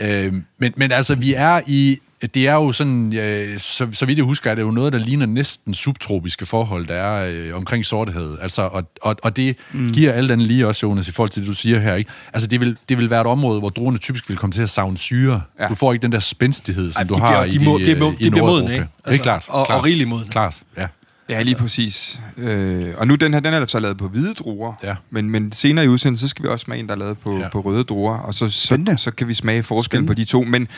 Øh, 0.00 0.34
men, 0.58 0.72
men 0.76 0.92
altså, 0.92 1.14
vi 1.14 1.34
er 1.34 1.60
i... 1.66 1.98
Det 2.34 2.48
er 2.48 2.52
jo 2.54 2.72
sådan, 2.72 3.14
øh, 3.16 3.58
så, 3.58 3.88
så 3.92 4.06
vidt 4.06 4.18
jeg 4.18 4.24
husker, 4.24 4.50
er 4.50 4.54
det 4.54 4.62
jo 4.62 4.70
noget, 4.70 4.92
der 4.92 4.98
ligner 4.98 5.26
næsten 5.26 5.74
subtropiske 5.74 6.46
forhold, 6.46 6.86
der 6.86 6.94
er 6.94 7.32
øh, 7.32 7.56
omkring 7.56 7.84
Sortehavet. 7.84 8.38
Altså, 8.42 8.62
og, 8.62 8.84
og, 9.02 9.16
og 9.22 9.36
det 9.36 9.56
mm. 9.72 9.90
giver 9.92 10.12
alt 10.12 10.30
andet 10.30 10.46
lige 10.46 10.66
også, 10.66 10.86
Jonas, 10.86 11.08
i 11.08 11.10
forhold 11.10 11.30
til 11.30 11.42
det, 11.42 11.48
du 11.48 11.54
siger 11.54 11.78
her. 11.80 11.94
Ikke? 11.94 12.10
Altså, 12.32 12.48
det 12.48 12.60
vil, 12.60 12.76
det 12.88 12.98
vil 12.98 13.10
være 13.10 13.20
et 13.20 13.26
område, 13.26 13.60
hvor 13.60 13.68
druerne 13.68 13.98
typisk 13.98 14.28
vil 14.28 14.36
komme 14.36 14.52
til 14.52 14.62
at 14.62 14.70
savne 14.70 14.96
syre. 14.98 15.42
Ja. 15.60 15.68
Du 15.68 15.74
får 15.74 15.92
ikke 15.92 16.02
den 16.02 16.12
der 16.12 16.18
spændstighed, 16.18 16.92
som 16.92 17.00
Ej, 17.00 17.04
du 17.08 17.14
de 17.14 17.20
har 17.20 17.28
bliver- 17.30 17.44
i 17.44 17.50
de 17.58 17.64
må- 17.64 17.78
de, 17.78 17.86
de 17.86 18.00
må- 18.00 18.08
øh, 18.10 18.16
i 18.20 18.24
de 18.24 18.30
bliver 18.30 18.46
modne, 18.46 18.72
ikke? 18.72 18.84
det 18.84 19.04
er 19.04 19.08
Altså, 19.10 19.22
klart. 19.22 19.46
og- 19.48 19.60
og 19.60 19.66
klart, 19.66 19.84
rigeligt 19.86 20.08
modne. 20.08 20.30
Klart, 20.30 20.56
ja. 20.78 20.86
Ja, 21.30 21.42
lige 21.42 21.56
præcis. 21.56 22.20
Øh, 22.36 22.86
og 22.96 23.06
nu 23.06 23.14
den 23.14 23.32
her, 23.34 23.40
den 23.40 23.54
er 23.54 23.66
så 23.66 23.80
lavet 23.80 23.98
på 23.98 24.08
hvide 24.08 24.34
druer, 24.34 24.72
Ja. 24.82 24.94
men, 25.10 25.30
men 25.30 25.52
senere 25.52 25.84
i 25.84 25.88
udsendelsen, 25.88 26.28
så 26.28 26.30
skal 26.30 26.42
vi 26.42 26.48
også 26.48 26.64
smage 26.64 26.80
en, 26.80 26.86
der 26.86 26.94
er 26.94 26.98
lavet 26.98 27.18
på, 27.18 27.38
ja. 27.38 27.48
På 27.48 27.60
røde 27.60 27.84
druer, 27.84 28.18
og 28.18 28.34
så, 28.34 28.48
så, 28.50 28.66
Spændende. 28.66 28.98
så 28.98 29.10
kan 29.10 29.28
vi 29.28 29.34
smage 29.34 29.62
Spændende. 29.62 30.06
på 30.06 30.14
de 30.14 30.24
to. 30.24 30.42
Men 30.42 30.68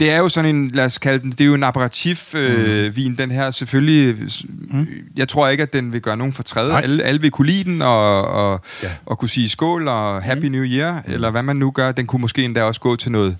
det 0.00 0.10
er 0.10 0.18
jo 0.18 0.28
sådan 0.28 0.56
en, 0.56 0.70
lad 0.70 0.84
os 0.84 0.98
kalde 0.98 1.18
den, 1.18 1.30
det 1.30 1.40
er 1.40 1.44
jo 1.44 1.54
en 1.54 1.62
aperitif-vin, 1.62 2.42
øh, 2.42 2.96
vin, 2.96 3.14
den 3.18 3.30
her. 3.30 3.50
Selvfølgelig, 3.50 4.16
mm. 4.50 4.86
jeg 5.16 5.28
tror 5.28 5.48
ikke, 5.48 5.62
at 5.62 5.72
den 5.72 5.92
vil 5.92 6.00
gøre 6.00 6.16
nogen 6.16 6.32
fortræd. 6.32 6.68
Nej. 6.68 6.80
Alle, 6.80 7.02
alle 7.04 7.20
vil 7.20 7.30
kunne 7.30 7.46
lide 7.46 7.64
den, 7.64 7.82
og, 7.82 8.24
og, 8.28 8.60
ja. 8.82 8.88
Og 9.06 9.18
kunne 9.18 9.28
sige 9.28 9.48
skål 9.48 9.88
og 9.88 10.22
Happy 10.22 10.46
New 10.46 10.64
Year, 10.64 11.02
mm. 11.06 11.12
eller 11.12 11.30
hvad 11.30 11.42
man 11.42 11.56
nu 11.56 11.70
gør. 11.70 11.92
Den 11.92 12.06
kunne 12.06 12.20
måske 12.20 12.44
endda 12.44 12.62
også 12.62 12.80
gå 12.80 12.96
til 12.96 13.12
noget 13.12 13.36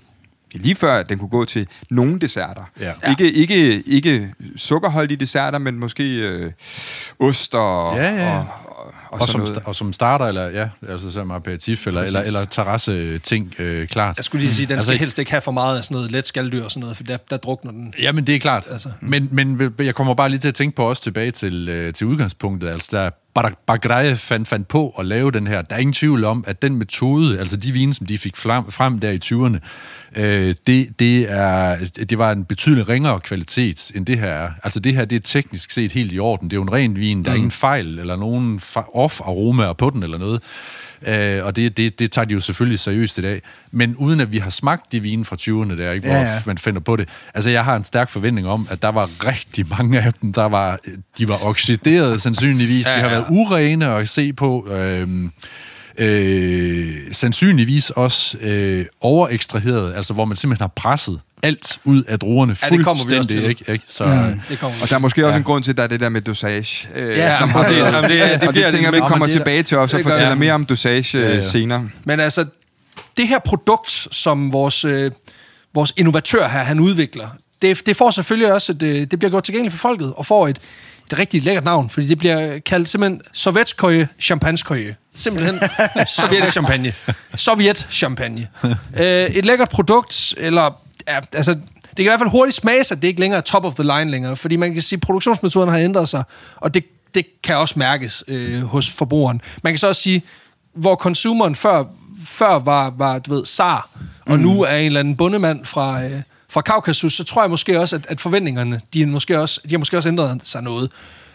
lige 0.53 0.75
før, 0.75 1.03
den 1.03 1.19
kunne 1.19 1.29
gå 1.29 1.45
til 1.45 1.67
nogle 1.89 2.19
desserter. 2.19 2.63
Ja. 2.79 2.91
Ikke, 3.09 3.31
ikke, 3.31 3.81
ikke 3.81 4.33
sukkerholdige 4.55 5.17
desserter, 5.17 5.59
men 5.59 5.79
måske 5.79 6.19
øh, 6.19 6.51
ost 7.19 7.55
og, 7.55 7.95
ja, 7.95 8.15
ja. 8.15 8.37
og, 8.37 8.47
og, 9.17 9.21
og, 9.21 9.29
som, 9.29 9.41
noget. 9.41 9.61
og 9.65 9.75
som 9.75 9.93
starter, 9.93 10.25
eller 10.25 10.47
ja, 10.47 10.69
altså 10.89 11.11
som 11.11 11.31
aperitif, 11.31 11.87
eller, 11.87 12.01
eller, 12.01 12.21
eller 12.21 12.45
terrasse-ting, 12.45 13.53
øh, 13.59 13.87
klart. 13.87 14.17
Jeg 14.17 14.23
skulle 14.23 14.41
lige 14.41 14.53
sige, 14.53 14.65
den 14.65 14.75
Altså, 14.75 14.91
skal 14.91 14.99
helst 14.99 15.19
ikke 15.19 15.31
have 15.31 15.41
for 15.41 15.51
meget 15.51 15.77
af 15.77 15.83
sådan 15.83 15.95
noget 15.95 16.11
let 16.11 16.27
skalddyr 16.27 16.63
og 16.63 16.71
sådan 16.71 16.81
noget, 16.81 16.97
for 16.97 17.03
der, 17.03 17.17
der 17.29 17.37
drukner 17.37 17.71
den. 17.71 17.93
Jamen, 18.01 18.27
det 18.27 18.35
er 18.35 18.39
klart. 18.39 18.67
Altså. 18.71 18.89
Altså. 18.89 18.89
Men, 19.01 19.29
men 19.31 19.71
jeg 19.79 19.95
kommer 19.95 20.13
bare 20.13 20.29
lige 20.29 20.39
til 20.39 20.47
at 20.47 20.55
tænke 20.55 20.75
på 20.75 20.89
også 20.89 21.03
tilbage 21.03 21.31
til, 21.31 21.69
øh, 21.69 21.93
til 21.93 22.07
udgangspunktet. 22.07 22.69
Altså, 22.69 22.89
der 22.91 23.09
Bagreje 23.67 24.15
fandt, 24.15 24.47
fandt 24.47 24.67
på 24.67 24.95
at 24.99 25.05
lave 25.05 25.31
den 25.31 25.47
her. 25.47 25.61
Der 25.61 25.75
er 25.75 25.79
ingen 25.79 25.93
tvivl 25.93 26.23
om, 26.23 26.43
at 26.47 26.61
den 26.61 26.75
metode, 26.75 27.39
altså 27.39 27.57
de 27.57 27.71
vine, 27.71 27.93
som 27.93 28.05
de 28.05 28.17
fik 28.17 28.37
frem, 28.37 28.71
frem 28.71 28.99
der 28.99 29.11
i 29.11 29.19
20'erne, 29.25 29.57
øh, 30.21 30.55
det, 30.67 30.99
det, 30.99 31.31
er, 31.31 31.77
det 32.09 32.17
var 32.17 32.31
en 32.31 32.45
betydelig 32.45 32.89
ringere 32.89 33.19
kvalitet, 33.19 33.91
end 33.95 34.05
det 34.05 34.19
her 34.19 34.27
er. 34.27 34.49
Altså 34.63 34.79
det 34.79 34.93
her, 34.93 35.05
det 35.05 35.15
er 35.15 35.19
teknisk 35.19 35.71
set 35.71 35.91
helt 35.91 36.13
i 36.13 36.19
orden. 36.19 36.49
Det 36.49 36.53
er 36.53 36.57
jo 36.57 36.63
en 36.63 36.73
ren 36.73 36.95
vin. 36.95 37.25
Der 37.25 37.31
er 37.31 37.33
mm. 37.33 37.37
ingen 37.37 37.51
fejl 37.51 37.99
eller 37.99 38.15
nogen 38.15 38.59
fa- 38.63 38.97
off-aromaer 38.97 39.73
på 39.73 39.89
den 39.89 40.03
eller 40.03 40.17
noget. 40.17 40.41
Øh, 41.01 41.45
og 41.45 41.55
det, 41.55 41.77
det, 41.77 41.99
det 41.99 42.11
tager 42.11 42.25
de 42.25 42.33
jo 42.33 42.39
selvfølgelig 42.39 42.79
seriøst 42.79 43.17
i 43.17 43.21
dag. 43.21 43.41
Men 43.71 43.95
uden 43.95 44.19
at 44.19 44.31
vi 44.33 44.37
har 44.37 44.49
smagt 44.49 44.91
de 44.91 44.99
vine 44.99 45.25
fra 45.25 45.35
20'erne 45.35 45.81
der, 45.81 45.91
ikke, 45.91 46.07
hvor 46.07 46.15
ja. 46.15 46.21
ja. 46.21 46.39
man 46.45 46.57
finder 46.57 46.79
på 46.79 46.95
det. 46.95 47.09
Altså, 47.33 47.49
jeg 47.49 47.65
har 47.65 47.75
en 47.75 47.83
stærk 47.83 48.09
forventning 48.09 48.47
om, 48.47 48.67
at 48.69 48.81
der 48.81 48.89
var 48.89 49.09
rigtig 49.27 49.65
mange 49.77 50.01
af 50.01 50.13
dem, 50.13 50.33
der 50.33 50.45
var, 50.45 50.79
de 51.17 51.27
var 51.27 51.45
oxideret 51.45 52.21
sandsynligvis. 52.21 52.85
Ja, 52.85 52.91
ja. 52.91 52.97
De 52.97 53.01
har 53.01 53.09
været 53.09 53.26
urene 53.29 53.87
at 53.93 54.09
se 54.09 54.33
på. 54.33 54.67
Øhm, 54.71 55.31
øh, 55.97 56.93
sandsynligvis 57.11 57.89
også 57.89 58.37
øh, 58.41 58.85
overekstraheret, 59.01 59.95
altså 59.95 60.13
hvor 60.13 60.25
man 60.25 60.37
simpelthen 60.37 60.63
har 60.63 60.71
presset 60.75 61.19
alt 61.43 61.79
ud 61.83 62.03
af 62.03 62.19
druerne 62.19 62.55
Ja, 62.63 62.69
det 62.77 62.83
kommer 62.85 63.09
vi 63.09 63.17
også 63.17 63.29
til. 63.29 63.43
Ikke, 63.43 63.65
ikke? 63.71 63.83
Så, 63.87 64.05
mm. 64.05 64.41
Det 64.49 64.59
kommer 64.59 64.77
Og 64.83 64.89
der 64.89 64.95
er 64.95 64.99
måske 64.99 65.25
også 65.25 65.37
en 65.37 65.43
grund 65.43 65.63
til, 65.63 65.71
at 65.71 65.77
der 65.77 65.83
er 65.83 65.87
det 65.87 65.99
der 65.99 66.09
med 66.09 66.21
dosage. 66.21 66.87
Øh, 66.95 67.17
Ja, 67.17 67.37
som 67.39 67.49
præcis. 67.49 67.77
har- 67.83 67.91
Jamen, 67.95 68.09
det- 68.11 68.41
det 68.41 68.47
og 68.47 68.53
bliver 68.53 68.65
det 68.67 68.73
tænker 68.75 68.91
vi 68.91 68.99
kommer 69.07 69.25
det 69.25 69.33
tilbage 69.35 69.63
til 69.63 69.77
også 69.77 69.97
og 69.97 70.03
fortæller 70.03 70.27
jeg. 70.27 70.37
mere 70.37 70.53
om 70.53 70.65
dosage 70.65 71.17
Ja, 71.17 71.27
ja, 71.29 71.35
ja. 71.35 71.41
senere. 71.41 71.89
Men 72.03 72.19
altså, 72.19 72.45
det 73.17 73.27
her 73.27 73.39
produkt, 73.39 74.07
som 74.11 74.51
vores, 74.51 74.85
øh, 74.85 75.11
vores 75.73 75.93
innovatør 75.97 76.47
her, 76.47 76.59
han 76.63 76.79
udvikler, 76.79 77.27
det, 77.61 77.85
det 77.85 77.95
får 77.97 78.11
selvfølgelig 78.11 78.53
også, 78.53 78.71
et, 78.71 78.83
øh, 78.83 78.95
det 79.11 79.19
bliver 79.19 79.29
gjort 79.29 79.43
tilgængeligt 79.43 79.73
for 79.73 79.79
folket, 79.89 80.13
og 80.15 80.25
får 80.25 80.47
et, 80.47 80.59
et 81.11 81.19
rigtig 81.19 81.43
lækkert 81.43 81.63
navn, 81.63 81.89
fordi 81.89 82.07
det 82.07 82.17
bliver 82.17 82.59
kaldt 82.59 82.89
simpelthen 82.89 83.21
Sovjetskoje 83.33 84.07
Champagneskoje. 84.19 84.95
Simpelthen 85.15 85.59
sovjetisk 86.07 86.51
champagne. 86.51 86.93
Sovjet 87.35 87.87
champagne. 87.91 88.47
øh, 88.99 89.05
et 89.05 89.45
lækkert 89.45 89.69
produkt, 89.69 90.33
eller 90.37 90.81
ja, 91.07 91.19
altså, 91.33 91.53
det 91.53 92.05
kan 92.05 92.05
i 92.05 92.09
hvert 92.09 92.19
fald 92.19 92.29
hurtigt 92.29 92.55
smages, 92.55 92.91
at 92.91 93.01
det 93.01 93.07
ikke 93.07 93.19
længere 93.19 93.37
er 93.37 93.41
top 93.41 93.65
of 93.65 93.75
the 93.75 93.83
line 93.83 94.11
længere, 94.11 94.35
fordi 94.35 94.55
man 94.55 94.73
kan 94.73 94.81
sige, 94.81 94.97
at 94.97 95.01
produktionsmetoderne 95.01 95.71
har 95.71 95.79
ændret 95.79 96.09
sig, 96.09 96.23
og 96.55 96.73
det, 96.73 96.83
det 97.13 97.25
kan 97.43 97.57
også 97.57 97.73
mærkes 97.77 98.23
øh, 98.27 98.63
hos 98.63 98.91
forbrugeren. 98.91 99.41
Man 99.63 99.73
kan 99.73 99.77
så 99.77 99.87
også 99.87 100.01
sige, 100.01 100.21
hvor 100.73 100.95
consumeren 100.95 101.55
før, 101.55 101.83
før 102.25 102.59
var, 102.59 102.93
var, 102.97 103.19
du 103.19 103.33
ved, 103.33 103.45
zar, 103.45 103.89
og 104.25 104.39
nu 104.39 104.61
er 104.63 104.75
en 104.75 104.85
eller 104.85 104.99
anden 104.99 105.15
bundemand 105.15 105.65
fra, 105.65 106.03
øh, 106.03 106.21
fra 106.57 106.61
Kaukasus, 106.61 107.13
så 107.13 107.23
tror 107.23 107.41
jeg 107.43 107.49
måske 107.49 107.79
også, 107.79 107.95
at, 107.95 108.05
at 108.09 108.19
forventningerne, 108.21 108.81
de, 108.93 109.01
er 109.01 109.05
måske 109.07 109.39
også, 109.39 109.61
de 109.63 109.69
har 109.71 109.77
måske 109.77 109.97
også 109.97 110.09
ændret 110.09 110.39
sig 110.43 110.63
noget. 110.63 110.91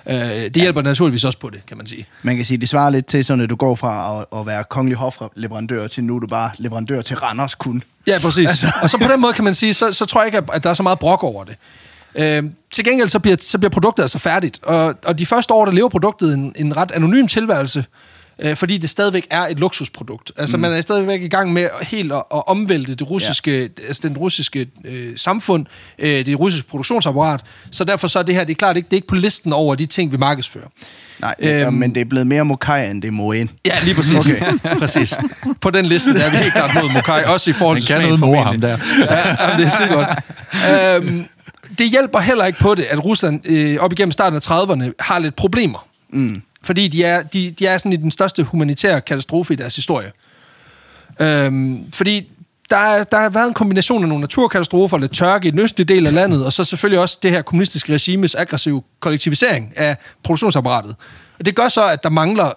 Øh, 0.06 0.16
det 0.16 0.56
hjælper 0.56 0.82
naturligvis 0.82 1.24
også 1.24 1.38
på 1.38 1.50
det, 1.50 1.60
kan 1.66 1.76
man 1.76 1.86
sige. 1.86 2.06
Man 2.22 2.36
kan 2.36 2.44
sige, 2.44 2.58
det 2.58 2.68
svarer 2.68 2.90
lidt 2.90 3.06
til, 3.06 3.24
sådan 3.24 3.44
at 3.44 3.50
du 3.50 3.56
går 3.56 3.74
fra 3.74 4.20
at, 4.32 4.40
at 4.40 4.46
være 4.46 4.64
kongelig 4.70 4.96
hofleverandør 4.98 5.86
til 5.88 6.04
nu 6.04 6.16
er 6.16 6.20
du 6.20 6.26
bare 6.26 6.50
leverandør 6.58 7.02
til 7.02 7.16
Randers 7.16 7.54
kun. 7.54 7.82
Ja, 8.06 8.18
præcis. 8.18 8.48
Altså. 8.48 8.66
Og 8.82 8.90
så 8.90 8.98
på 8.98 9.08
den 9.12 9.20
måde 9.20 9.32
kan 9.32 9.44
man 9.44 9.54
sige, 9.54 9.74
så, 9.74 9.92
så 9.92 10.06
tror 10.06 10.20
jeg 10.20 10.26
ikke, 10.26 10.38
at- 10.38 10.50
at 10.52 10.64
der 10.64 10.70
er 10.70 10.74
så 10.74 10.82
meget 10.82 10.98
brok 10.98 11.24
over 11.24 11.44
det. 11.44 11.56
Øh, 12.14 12.42
til 12.70 12.84
gengæld 12.84 13.08
så 13.08 13.18
bliver, 13.18 13.36
så 13.40 13.58
bliver 13.58 13.70
produktet 13.70 14.02
altså 14.02 14.18
færdigt, 14.18 14.62
og, 14.62 14.94
og 15.04 15.18
de 15.18 15.26
første 15.26 15.54
år, 15.54 15.64
der 15.64 15.72
lever 15.72 15.88
produktet 15.88 16.34
en, 16.34 16.52
en 16.56 16.76
ret 16.76 16.92
anonym 16.92 17.26
tilværelse, 17.26 17.78
øh, 17.78 17.84
fordi 18.54 18.78
det 18.78 18.90
stadigvæk 18.90 19.26
er 19.30 19.42
et 19.42 19.60
luksusprodukt. 19.60 20.32
Altså, 20.36 20.56
mm. 20.56 20.60
man 20.60 20.72
er 20.72 20.80
stadigvæk 20.80 21.22
i 21.22 21.28
gang 21.28 21.52
med 21.52 21.68
helt 21.82 22.12
at, 22.12 22.22
at 22.34 22.42
omvælte 22.46 22.94
det 22.94 23.10
russiske, 23.10 23.60
ja. 23.60 23.86
altså 23.86 24.08
den 24.08 24.16
russiske 24.18 24.66
øh, 24.84 25.16
samfund, 25.16 25.66
øh, 25.98 26.26
det 26.26 26.40
russiske 26.40 26.68
produktionsapparat, 26.68 27.40
så 27.70 27.84
derfor 27.84 28.08
så 28.08 28.18
er 28.18 28.22
det 28.22 28.34
her, 28.34 28.44
det 28.44 28.50
er 28.50 28.58
klart 28.58 28.76
ikke, 28.76 28.86
det 28.86 28.92
er 28.92 28.98
ikke 28.98 29.08
på 29.08 29.14
listen 29.14 29.52
over 29.52 29.74
de 29.74 29.86
ting, 29.86 30.12
vi 30.12 30.16
markedsfører. 30.16 30.66
Nej, 31.20 31.34
øhm, 31.38 31.74
men 31.74 31.94
det 31.94 32.00
er 32.00 32.04
blevet 32.04 32.26
mere 32.26 32.44
Mokai, 32.44 32.90
end 32.90 33.02
det 33.02 33.08
er 33.08 33.12
Moen. 33.12 33.50
Ja, 33.66 33.72
lige 33.84 33.94
præcis. 33.94 34.16
Okay. 34.16 34.58
præcis. 34.78 35.14
På 35.60 35.70
den 35.70 35.86
liste 35.86 36.14
der 36.14 36.24
er 36.24 36.30
vi 36.30 36.36
helt 36.36 36.52
klart 36.52 36.82
mod 36.82 36.92
Mokai, 36.92 37.24
også 37.34 37.50
i 37.50 37.52
forhold 37.52 37.78
til 37.78 37.86
smagen 37.86 38.04
noget 38.04 38.20
mor 38.20 38.44
ham 38.44 38.60
der. 38.60 38.68
Ja, 38.98 39.56
det 39.56 39.66
er 39.66 39.70
skide 39.70 39.88
godt. 39.88 40.08
øhm, 41.04 41.24
det 41.78 41.90
hjælper 41.90 42.20
heller 42.20 42.44
ikke 42.44 42.58
på 42.58 42.74
det, 42.74 42.82
at 42.82 43.04
Rusland 43.04 43.40
øh, 43.44 43.76
op 43.80 43.92
igennem 43.92 44.12
starten 44.12 44.36
af 44.36 44.50
30'erne 44.50 44.92
har 45.00 45.18
lidt 45.18 45.36
problemer. 45.36 45.86
Mm. 46.12 46.42
Fordi 46.64 46.88
de 46.88 47.04
er, 47.04 47.22
de, 47.22 47.50
de 47.50 47.66
er 47.66 47.78
sådan 47.78 47.92
i 47.92 47.96
den 47.96 48.10
største 48.10 48.42
humanitære 48.42 49.00
katastrofe 49.00 49.54
i 49.54 49.56
deres 49.56 49.76
historie. 49.76 50.12
Øhm, 51.20 51.92
fordi 51.92 52.30
der, 52.70 52.76
er, 52.76 53.04
der 53.04 53.20
har 53.20 53.28
været 53.28 53.48
en 53.48 53.54
kombination 53.54 54.02
af 54.02 54.08
nogle 54.08 54.20
naturkatastrofer, 54.20 54.98
lidt 54.98 55.12
tørke 55.12 55.48
i 55.48 55.50
den 55.50 55.58
østlige 55.58 55.86
del 55.94 56.06
af 56.06 56.14
landet, 56.14 56.46
og 56.46 56.52
så 56.52 56.64
selvfølgelig 56.64 57.00
også 57.00 57.18
det 57.22 57.30
her 57.30 57.42
kommunistiske 57.42 57.94
regimes 57.94 58.34
aggressive 58.34 58.82
kollektivisering 59.00 59.72
af 59.76 59.96
produktionsapparatet. 60.22 60.96
Og 61.38 61.44
det 61.44 61.56
gør 61.56 61.68
så, 61.68 61.86
at 61.88 62.02
der 62.02 62.08
mangler 62.08 62.52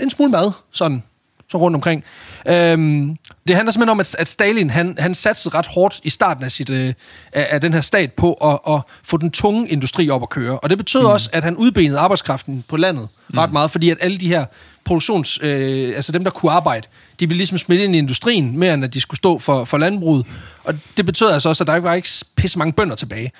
en 0.00 0.10
smule 0.10 0.30
mad, 0.30 0.52
sådan, 0.70 1.02
så 1.50 1.58
rundt 1.58 1.74
omkring. 1.74 2.04
Øhm, 2.46 3.16
det 3.48 3.56
handler 3.56 3.72
simpelthen 3.72 3.88
om, 3.88 4.00
at, 4.00 4.16
at 4.18 4.28
Stalin, 4.28 4.70
han, 4.70 4.96
han 4.98 5.14
satsede 5.14 5.54
ret 5.54 5.66
hårdt 5.66 6.00
i 6.02 6.10
starten 6.10 6.44
af, 6.44 6.52
sit, 6.52 6.70
øh, 6.70 6.94
af, 7.32 7.46
af 7.50 7.60
den 7.60 7.74
her 7.74 7.80
stat 7.80 8.12
på 8.12 8.32
at, 8.32 8.74
at 8.74 8.80
få 9.02 9.16
den 9.16 9.30
tunge 9.30 9.68
industri 9.68 10.10
op 10.10 10.22
at 10.22 10.28
køre. 10.28 10.58
Og 10.58 10.70
det 10.70 10.78
betød 10.78 11.00
mm. 11.00 11.06
også, 11.06 11.30
at 11.32 11.44
han 11.44 11.56
udbenede 11.56 11.98
arbejdskraften 11.98 12.64
på 12.68 12.76
landet 12.76 13.08
ret 13.36 13.52
meget, 13.52 13.70
fordi 13.70 13.90
at 13.90 13.98
alle 14.00 14.18
de 14.18 14.28
her 14.28 14.44
produktions... 14.84 15.38
Øh, 15.42 15.92
altså 15.94 16.12
dem, 16.12 16.24
der 16.24 16.30
kunne 16.30 16.52
arbejde, 16.52 16.88
de 17.20 17.28
ville 17.28 17.38
ligesom 17.38 17.58
smidt 17.58 17.80
ind 17.80 17.94
i 17.94 17.98
industrien, 17.98 18.58
mere 18.58 18.74
end 18.74 18.84
at 18.84 18.94
de 18.94 19.00
skulle 19.00 19.18
stå 19.18 19.38
for, 19.38 19.64
for 19.64 19.78
landbruget. 19.78 20.26
Og 20.64 20.74
det 20.96 21.06
betød 21.06 21.30
altså 21.30 21.48
også, 21.48 21.64
at 21.64 21.68
der 21.68 21.74
ikke 21.74 21.84
var 21.84 21.94
ikke 21.94 22.08
pisse 22.36 22.58
mange 22.58 22.72
bønder 22.72 22.96
tilbage. 22.96 23.32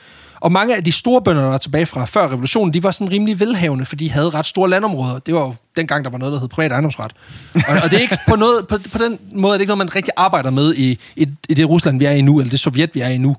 Og 0.45 0.53
mange 0.53 0.77
af 0.77 0.85
de 0.85 0.93
store 0.93 1.23
bønder, 1.23 1.43
der 1.43 1.49
var 1.49 1.59
tilbage 1.59 1.87
fra 1.87 2.05
før 2.05 2.29
revolutionen, 2.29 2.75
de 2.75 2.83
var 2.83 2.91
sådan 2.91 3.13
rimelig 3.13 3.41
velhavende, 3.41 3.85
fordi 3.85 4.05
de 4.05 4.11
havde 4.11 4.31
ret 4.31 4.47
store 4.47 4.71
landområder. 4.71 5.19
Det 5.19 5.35
var 5.35 5.41
jo 5.41 5.55
dengang, 5.77 6.05
der 6.05 6.11
var 6.11 6.19
noget, 6.19 6.33
der 6.33 6.41
hed 6.41 6.49
privat 6.49 6.73
ejendomsret. 6.73 7.13
Og, 7.55 7.63
og 7.83 7.91
det 7.91 7.97
er 7.97 8.01
ikke 8.01 8.19
på, 8.29 8.37
noget, 8.37 8.69
på, 8.69 8.79
på 8.93 8.99
den 8.99 9.19
måde, 9.33 9.55
er 9.55 9.59
det 9.59 9.61
ikke 9.61 9.69
noget, 9.69 9.79
man 9.79 9.97
rigtig 9.97 10.13
arbejder 10.17 10.51
med 10.51 10.75
i, 10.75 10.99
i, 11.17 11.29
i 11.49 11.55
det 11.55 11.69
Rusland, 11.69 11.99
vi 11.99 12.05
er 12.05 12.11
i 12.11 12.23
nu, 12.23 12.41
eller 12.41 12.51
det 12.51 12.61
Sovjet, 12.61 12.91
vi 12.95 13.01
er 13.01 13.09
i 13.09 13.19
nu. 13.19 13.37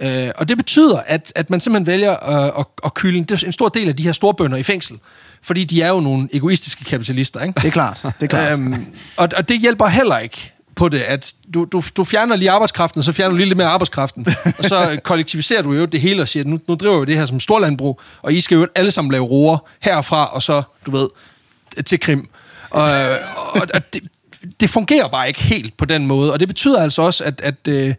Øh, 0.00 0.28
og 0.36 0.48
det 0.48 0.56
betyder, 0.56 1.00
at, 1.06 1.32
at 1.36 1.50
man 1.50 1.60
simpelthen 1.60 1.86
vælger 1.86 2.16
at, 2.16 2.52
at, 2.58 2.66
at 2.84 2.94
kylde 2.94 3.18
en, 3.18 3.26
en 3.46 3.52
stor 3.52 3.68
del 3.68 3.88
af 3.88 3.96
de 3.96 4.02
her 4.02 4.12
store 4.12 4.34
bønder 4.34 4.56
i 4.56 4.62
fængsel. 4.62 4.98
Fordi 5.42 5.64
de 5.64 5.82
er 5.82 5.88
jo 5.88 6.00
nogle 6.00 6.28
egoistiske 6.32 6.84
kapitalister, 6.84 7.40
ikke? 7.40 7.60
Det 7.60 7.66
er 7.66 7.70
klart. 7.70 8.00
Det 8.02 8.22
er 8.22 8.26
klart. 8.26 8.52
Øhm, 8.52 8.86
og, 9.16 9.28
og 9.36 9.48
det 9.48 9.60
hjælper 9.60 9.86
heller 9.86 10.18
ikke 10.18 10.52
på 10.78 10.88
det, 10.88 10.98
at 10.98 11.34
du, 11.54 11.64
du, 11.64 11.82
du 11.96 12.04
fjerner 12.04 12.36
lige 12.36 12.50
arbejdskraften, 12.50 12.98
og 12.98 13.04
så 13.04 13.12
fjerner 13.12 13.30
du 13.30 13.36
lige 13.36 13.46
lidt 13.48 13.56
mere 13.56 13.66
arbejdskraften, 13.66 14.26
og 14.58 14.64
så 14.64 15.00
kollektiviserer 15.02 15.62
du 15.62 15.72
jo 15.72 15.84
det 15.84 16.00
hele 16.00 16.22
og 16.22 16.28
siger, 16.28 16.44
nu, 16.44 16.58
nu 16.68 16.74
driver 16.74 17.00
vi 17.00 17.04
det 17.06 17.16
her 17.16 17.26
som 17.26 17.40
storlandbrug, 17.40 18.00
og 18.22 18.32
I 18.32 18.40
skal 18.40 18.56
jo 18.56 18.66
alle 18.74 18.90
sammen 18.90 19.12
lave 19.12 19.24
roer 19.24 19.58
herfra, 19.80 20.34
og 20.34 20.42
så, 20.42 20.62
du 20.86 20.90
ved, 20.90 21.08
til 21.86 22.00
Krim. 22.00 22.28
Og, 22.70 22.82
og, 23.54 23.66
og 23.74 23.94
det, 23.94 24.02
det 24.60 24.70
fungerer 24.70 25.08
bare 25.08 25.28
ikke 25.28 25.42
helt 25.42 25.76
på 25.76 25.84
den 25.84 26.06
måde, 26.06 26.32
og 26.32 26.40
det 26.40 26.48
betyder 26.48 26.82
altså 26.82 27.02
også, 27.02 27.24
at, 27.24 27.40
at, 27.40 27.68
øh, 27.68 27.94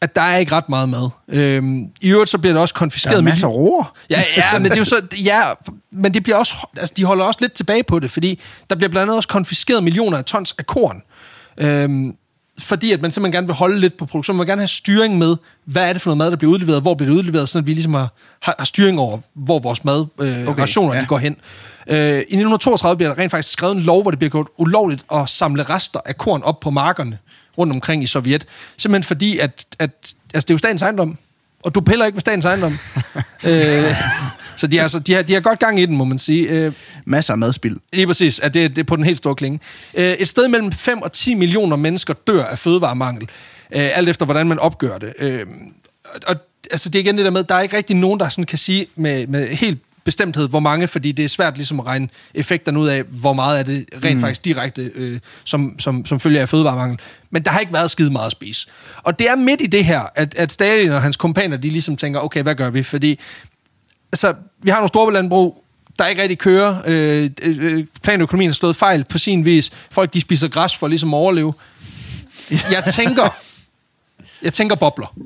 at 0.00 0.14
der 0.14 0.22
er 0.22 0.38
ikke 0.38 0.52
ret 0.52 0.68
meget 0.68 0.88
mad. 0.88 1.08
Øhm, 1.28 1.88
I 2.00 2.10
øvrigt 2.10 2.30
så 2.30 2.38
bliver 2.38 2.52
det 2.52 2.62
også 2.62 2.74
konfiskeret. 2.74 3.12
Der 3.12 3.18
er 3.18 3.22
masser 3.22 3.46
af 3.46 3.50
roer. 3.50 3.94
Ja, 4.10 4.22
ja, 4.36 4.58
men 4.58 4.64
det 4.64 4.72
er 4.72 4.76
jo 4.78 4.84
så, 4.84 5.00
ja, 5.24 5.42
men 5.90 6.14
det 6.14 6.22
bliver 6.22 6.36
også, 6.36 6.56
altså 6.76 6.94
de 6.96 7.04
holder 7.04 7.24
også 7.24 7.38
lidt 7.40 7.52
tilbage 7.52 7.82
på 7.82 7.98
det, 7.98 8.10
fordi 8.10 8.40
der 8.70 8.76
bliver 8.76 8.88
blandt 8.88 9.02
andet 9.02 9.16
også 9.16 9.28
konfiskeret 9.28 9.84
millioner 9.84 10.18
af 10.18 10.24
tons 10.24 10.54
af 10.58 10.66
korn. 10.66 11.02
Øhm, 11.58 12.16
fordi 12.58 12.92
at 12.92 13.00
man 13.00 13.10
simpelthen 13.10 13.32
gerne 13.32 13.46
vil 13.46 13.54
holde 13.54 13.80
lidt 13.80 13.96
på 13.96 14.06
produktionen. 14.06 14.36
Man 14.36 14.44
vil 14.44 14.50
gerne 14.50 14.60
have 14.60 14.68
styring 14.68 15.18
med, 15.18 15.36
hvad 15.64 15.88
er 15.88 15.92
det 15.92 16.02
for 16.02 16.10
noget 16.10 16.18
mad, 16.18 16.30
der 16.30 16.36
bliver 16.36 16.52
udleveret, 16.52 16.82
hvor 16.82 16.94
bliver 16.94 17.10
det 17.10 17.18
udleveret, 17.18 17.56
at 17.56 17.66
vi 17.66 17.72
ligesom 17.72 17.94
har, 17.94 18.08
har, 18.40 18.54
har 18.58 18.64
styring 18.64 19.00
over, 19.00 19.18
hvor 19.34 19.58
vores 19.58 19.84
mad, 19.84 20.06
øh, 20.20 20.28
okay, 20.28 20.46
Okay, 20.46 20.60
rationer 20.60 20.94
ja. 20.94 21.00
de 21.00 21.06
går 21.06 21.18
hen. 21.18 21.36
Øh, 21.86 21.96
I 21.96 22.18
1932 22.18 22.96
bliver 22.96 23.14
der 23.14 23.22
rent 23.22 23.30
faktisk 23.30 23.52
skrevet 23.52 23.76
en 23.76 23.82
lov, 23.82 24.02
hvor 24.02 24.10
det 24.10 24.18
bliver 24.18 24.30
gjort 24.30 24.46
ulovligt 24.56 25.04
at 25.14 25.28
samle 25.28 25.62
rester 25.62 26.00
af 26.04 26.16
korn 26.16 26.42
op 26.42 26.60
på 26.60 26.70
markerne 26.70 27.18
rundt 27.58 27.72
omkring 27.72 28.02
i 28.02 28.06
Sovjet. 28.06 28.46
Simpelthen 28.76 29.04
fordi, 29.04 29.38
at, 29.38 29.66
at 29.78 30.14
altså, 30.34 30.46
det 30.46 30.50
er 30.50 30.54
jo 30.54 30.58
statens 30.58 30.82
ejendom, 30.82 31.18
og 31.62 31.74
du 31.74 31.80
piller 31.80 32.06
ikke 32.06 32.16
ved 32.16 32.20
statens 32.20 32.44
ejendom. 32.44 32.72
øh, 33.48 33.84
så 34.56 34.66
de 34.66 34.76
har, 34.76 34.82
altså, 34.82 34.98
de, 34.98 35.14
har, 35.14 35.22
de 35.22 35.32
har 35.32 35.40
godt 35.40 35.58
gang 35.58 35.80
i 35.80 35.86
den, 35.86 35.96
må 35.96 36.04
man 36.04 36.18
sige. 36.18 36.48
Øh, 36.48 36.72
Masser 37.04 37.32
af 37.32 37.38
madspild. 37.38 37.76
Lige 37.92 38.06
præcis, 38.06 38.40
at 38.40 38.54
det, 38.54 38.70
det 38.70 38.78
er 38.78 38.84
på 38.86 38.96
den 38.96 39.04
helt 39.04 39.18
store 39.18 39.34
klinge. 39.34 39.60
Øh, 39.94 40.12
et 40.12 40.28
sted 40.28 40.48
mellem 40.48 40.72
5 40.72 41.02
og 41.02 41.12
10 41.12 41.34
millioner 41.34 41.76
mennesker 41.76 42.14
dør 42.26 42.44
af 42.44 42.58
fødevaremangel, 42.58 43.22
øh, 43.22 43.98
alt 43.98 44.08
efter 44.08 44.24
hvordan 44.24 44.48
man 44.48 44.58
opgør 44.58 44.98
det. 44.98 45.12
Øh, 45.18 45.46
og, 46.26 46.36
altså, 46.70 46.88
det 46.88 46.98
er 46.98 47.00
igen 47.00 47.16
det 47.16 47.24
der 47.24 47.30
med, 47.30 47.44
der 47.44 47.54
er 47.54 47.60
ikke 47.60 47.76
rigtig 47.76 47.96
nogen, 47.96 48.20
der 48.20 48.28
sådan 48.28 48.44
kan 48.44 48.58
sige 48.58 48.86
med, 48.96 49.26
med 49.26 49.48
helt 49.48 49.78
bestemthed, 50.04 50.48
hvor 50.48 50.60
mange, 50.60 50.88
fordi 50.88 51.12
det 51.12 51.24
er 51.24 51.28
svært 51.28 51.56
ligesom 51.56 51.80
at 51.80 51.86
regne 51.86 52.08
effekterne 52.34 52.78
ud 52.78 52.88
af, 52.88 53.02
hvor 53.02 53.32
meget 53.32 53.58
af 53.58 53.64
det 53.64 53.84
rent 54.04 54.16
mm. 54.16 54.20
faktisk 54.20 54.44
direkte, 54.44 54.90
øh, 54.94 55.20
som, 55.44 55.78
som, 55.78 56.06
som 56.06 56.20
følger 56.20 56.40
af 56.40 56.48
fødevaremangel. 56.48 56.98
Men 57.30 57.42
der 57.42 57.50
har 57.50 57.60
ikke 57.60 57.72
været 57.72 57.90
skide 57.90 58.10
meget 58.10 58.26
at 58.26 58.32
spise. 58.32 58.68
Og 59.02 59.18
det 59.18 59.28
er 59.28 59.36
midt 59.36 59.60
i 59.60 59.66
det 59.66 59.84
her, 59.84 60.00
at, 60.14 60.34
at 60.34 60.52
Stalin 60.52 60.90
og 60.90 61.02
hans 61.02 61.16
kompaner, 61.16 61.56
de 61.56 61.70
ligesom 61.70 61.96
tænker, 61.96 62.20
okay, 62.20 62.42
hvad 62.42 62.54
gør 62.54 62.70
vi? 62.70 62.82
Fordi 62.82 63.20
altså, 64.14 64.34
vi 64.62 64.70
har 64.70 64.76
nogle 64.76 64.88
store 64.88 65.12
landbrug, 65.12 65.64
der 65.98 66.06
ikke 66.06 66.22
rigtig 66.22 66.38
kører. 66.38 66.76
Øh, 66.86 67.30
øh, 67.42 67.84
planøkonomien 68.02 68.50
har 68.50 68.54
slået 68.54 68.76
fejl 68.76 69.04
på 69.04 69.18
sin 69.18 69.44
vis. 69.44 69.70
Folk, 69.90 70.14
de 70.14 70.20
spiser 70.20 70.48
græs 70.48 70.76
for 70.76 70.88
ligesom 70.88 71.14
at 71.14 71.18
overleve. 71.18 71.54
Jeg 72.50 72.84
tænker, 72.94 73.36
jeg 74.42 74.52
tænker 74.52 74.76
bobler. 74.76 75.16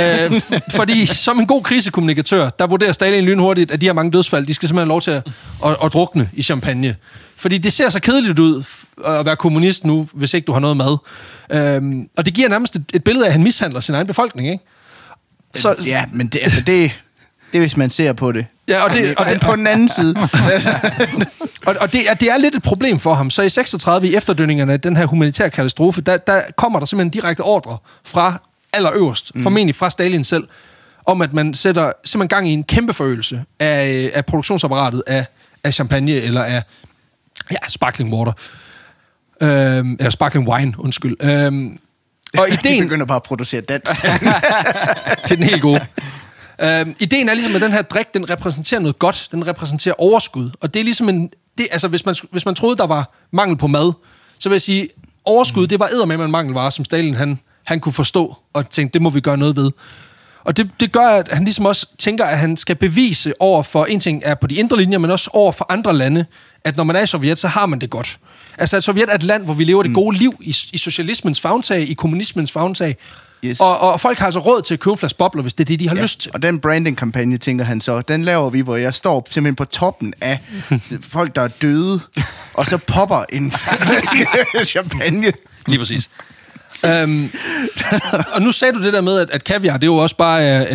øh, 0.00 0.40
fordi 0.70 1.06
som 1.06 1.40
en 1.40 1.46
god 1.46 1.62
krisekommunikatør, 1.62 2.50
der 2.50 2.66
vurderer 2.66 2.92
Stalin 2.92 3.24
lynhurtigt, 3.24 3.70
at 3.70 3.80
de 3.80 3.86
her 3.86 3.92
mange 3.92 4.10
dødsfald, 4.10 4.46
de 4.46 4.54
skal 4.54 4.68
simpelthen 4.68 4.88
have 4.88 4.94
lov 4.94 5.00
til 5.00 5.10
at, 5.10 5.22
at, 5.64 5.76
at 5.84 5.92
drukne 5.92 6.30
i 6.32 6.42
champagne. 6.42 6.96
Fordi 7.36 7.58
det 7.58 7.72
ser 7.72 7.90
så 7.90 8.00
kedeligt 8.00 8.38
ud 8.38 8.64
at 9.06 9.26
være 9.26 9.36
kommunist 9.36 9.84
nu, 9.84 10.08
hvis 10.12 10.34
ikke 10.34 10.46
du 10.46 10.52
har 10.52 10.60
noget 10.60 10.76
mad. 10.76 10.96
Øhm, 11.50 12.08
og 12.16 12.26
det 12.26 12.34
giver 12.34 12.48
nærmest 12.48 12.76
et, 12.76 12.84
et 12.94 13.04
billede 13.04 13.24
af, 13.24 13.28
at 13.28 13.32
han 13.32 13.42
mishandler 13.42 13.80
sin 13.80 13.94
egen 13.94 14.06
befolkning, 14.06 14.50
ikke? 14.50 14.64
Så, 15.54 15.84
ja, 15.86 16.04
men 16.12 16.26
det, 16.26 16.40
altså, 16.42 16.60
det, 16.60 17.00
det 17.54 17.58
er, 17.58 17.62
hvis 17.62 17.76
man 17.76 17.90
ser 17.90 18.12
på 18.12 18.32
det. 18.32 18.46
Ja, 18.68 18.84
og 18.84 18.90
det- 18.90 19.14
og 19.18 19.26
det- 19.26 19.40
på 19.40 19.56
den 19.56 19.66
anden 19.66 19.88
side. 19.88 20.14
Og, 21.66 21.76
og 21.80 21.92
det, 21.92 22.10
er, 22.10 22.14
det 22.14 22.30
er 22.30 22.36
lidt 22.38 22.54
et 22.54 22.62
problem 22.62 22.98
for 22.98 23.14
ham. 23.14 23.30
Så 23.30 23.42
i 23.42 23.48
36, 23.48 24.08
i 24.08 24.14
efterdønningerne 24.16 24.72
af 24.72 24.80
den 24.80 24.96
her 24.96 25.06
humanitære 25.06 25.50
katastrofe, 25.50 26.00
der, 26.00 26.16
der 26.16 26.42
kommer 26.56 26.78
der 26.78 26.86
simpelthen 26.86 27.10
direkte 27.10 27.40
ordre 27.40 27.76
fra 28.04 28.36
allerøverst, 28.72 29.34
mm. 29.34 29.42
formentlig 29.42 29.74
fra 29.74 29.90
Stalin 29.90 30.24
selv, 30.24 30.44
om 31.06 31.22
at 31.22 31.32
man 31.32 31.54
sætter 31.54 31.92
simpelthen 32.04 32.28
gang 32.36 32.48
i 32.48 32.52
en 32.52 32.64
kæmpe 32.64 32.92
forøgelse 32.92 33.44
af, 33.60 34.10
af 34.14 34.26
produktionsapparatet 34.26 35.02
af, 35.06 35.26
af 35.64 35.74
champagne 35.74 36.12
eller 36.12 36.42
af 36.44 36.62
ja, 37.50 37.56
sparkling 37.68 38.12
water. 38.14 38.32
Øhm, 39.42 39.96
eller 39.98 40.10
sparkling 40.10 40.48
wine, 40.48 40.74
undskyld. 40.78 41.16
Øhm, 41.20 41.78
og 42.38 42.46
De 42.48 42.54
ideen, 42.54 42.82
begynder 42.82 43.06
bare 43.06 43.16
at 43.16 43.22
producere 43.22 43.60
dansk. 43.60 44.02
det 44.02 45.30
er 45.30 45.36
den 45.36 45.42
helt 45.42 45.62
gode. 45.62 45.86
Øhm, 46.60 46.94
ideen 46.98 47.28
er 47.28 47.34
ligesom, 47.34 47.54
at 47.54 47.62
den 47.62 47.72
her 47.72 47.82
drik, 47.82 48.14
den 48.14 48.30
repræsenterer 48.30 48.80
noget 48.80 48.98
godt. 48.98 49.28
Den 49.30 49.46
repræsenterer 49.46 49.94
overskud. 49.98 50.50
Og 50.60 50.74
det 50.74 50.80
er 50.80 50.84
ligesom 50.84 51.08
en... 51.08 51.30
Det, 51.58 51.66
altså, 51.72 51.88
hvis 51.88 52.06
man, 52.06 52.16
hvis 52.30 52.46
man 52.46 52.54
troede, 52.54 52.76
der 52.76 52.86
var 52.86 53.14
mangel 53.30 53.56
på 53.56 53.66
mad, 53.66 53.92
så 54.38 54.48
vil 54.48 54.54
jeg 54.54 54.62
sige, 54.62 54.88
overskud, 55.24 55.66
det 55.66 55.80
var 55.80 55.86
eddermame 55.86 56.24
en 56.24 56.30
mangelvare, 56.30 56.70
som 56.70 56.84
Stalin 56.84 57.14
han, 57.14 57.38
han 57.64 57.80
kunne 57.80 57.92
forstå, 57.92 58.36
og 58.52 58.70
tænkte, 58.70 58.94
det 58.94 59.02
må 59.02 59.10
vi 59.10 59.20
gøre 59.20 59.36
noget 59.36 59.56
ved. 59.56 59.70
Og 60.44 60.56
det, 60.56 60.70
det 60.80 60.92
gør, 60.92 61.08
at 61.08 61.28
han 61.32 61.44
ligesom 61.44 61.66
også 61.66 61.86
tænker, 61.98 62.24
at 62.24 62.38
han 62.38 62.56
skal 62.56 62.76
bevise 62.76 63.34
over 63.40 63.62
for, 63.62 63.84
en 63.84 64.00
ting 64.00 64.22
er 64.24 64.34
på 64.34 64.46
de 64.46 64.54
indre 64.54 64.76
linjer, 64.76 64.98
men 64.98 65.10
også 65.10 65.30
over 65.32 65.52
for 65.52 65.66
andre 65.72 65.94
lande, 65.96 66.24
at 66.64 66.76
når 66.76 66.84
man 66.84 66.96
er 66.96 67.00
i 67.00 67.06
Sovjet, 67.06 67.38
så 67.38 67.48
har 67.48 67.66
man 67.66 67.78
det 67.78 67.90
godt. 67.90 68.18
Altså, 68.58 68.76
at 68.76 68.84
Sovjet 68.84 69.08
er 69.10 69.14
et 69.14 69.22
land, 69.22 69.44
hvor 69.44 69.54
vi 69.54 69.64
lever 69.64 69.82
det 69.82 69.94
gode 69.94 70.18
liv 70.18 70.34
i, 70.40 70.56
i 70.72 70.78
socialismens 70.78 71.40
fagntag, 71.40 71.90
i 71.90 71.94
kommunismens 71.94 72.52
fagntag. 72.52 72.96
Yes. 73.44 73.60
Og, 73.60 73.78
og 73.78 74.00
folk 74.00 74.18
har 74.18 74.26
altså 74.26 74.40
råd 74.40 74.62
til 74.62 74.74
at 74.74 74.80
købe 74.80 74.96
flaske 74.96 75.18
bobler, 75.18 75.42
hvis 75.42 75.54
det 75.54 75.64
er 75.64 75.66
det, 75.66 75.80
de 75.80 75.88
har 75.88 75.96
ja. 75.96 76.02
lyst 76.02 76.20
til. 76.20 76.30
Og 76.34 76.42
den 76.42 76.60
branding-kampagne, 76.60 77.38
tænker 77.38 77.64
han 77.64 77.80
så, 77.80 78.00
den 78.00 78.24
laver 78.24 78.50
vi, 78.50 78.60
hvor 78.60 78.76
jeg 78.76 78.94
står 78.94 79.26
simpelthen 79.30 79.56
på 79.56 79.64
toppen 79.64 80.14
af 80.20 80.38
folk, 81.00 81.36
der 81.36 81.42
er 81.42 81.48
døde, 81.48 82.00
og 82.54 82.66
så 82.66 82.78
popper 82.78 83.24
en 83.32 83.52
flaske 83.52 84.26
champagne. 84.72 85.32
Lige 85.66 85.78
præcis. 85.78 86.10
øhm, 86.84 87.30
og 88.32 88.42
nu 88.42 88.52
sagde 88.52 88.74
du 88.74 88.82
det 88.84 88.92
der 88.92 89.00
med, 89.00 89.18
at, 89.18 89.30
at 89.30 89.44
kaviar, 89.44 89.76
det 89.76 89.84
er 89.84 89.92
jo 89.92 89.96
også 89.96 90.16
bare 90.16 90.66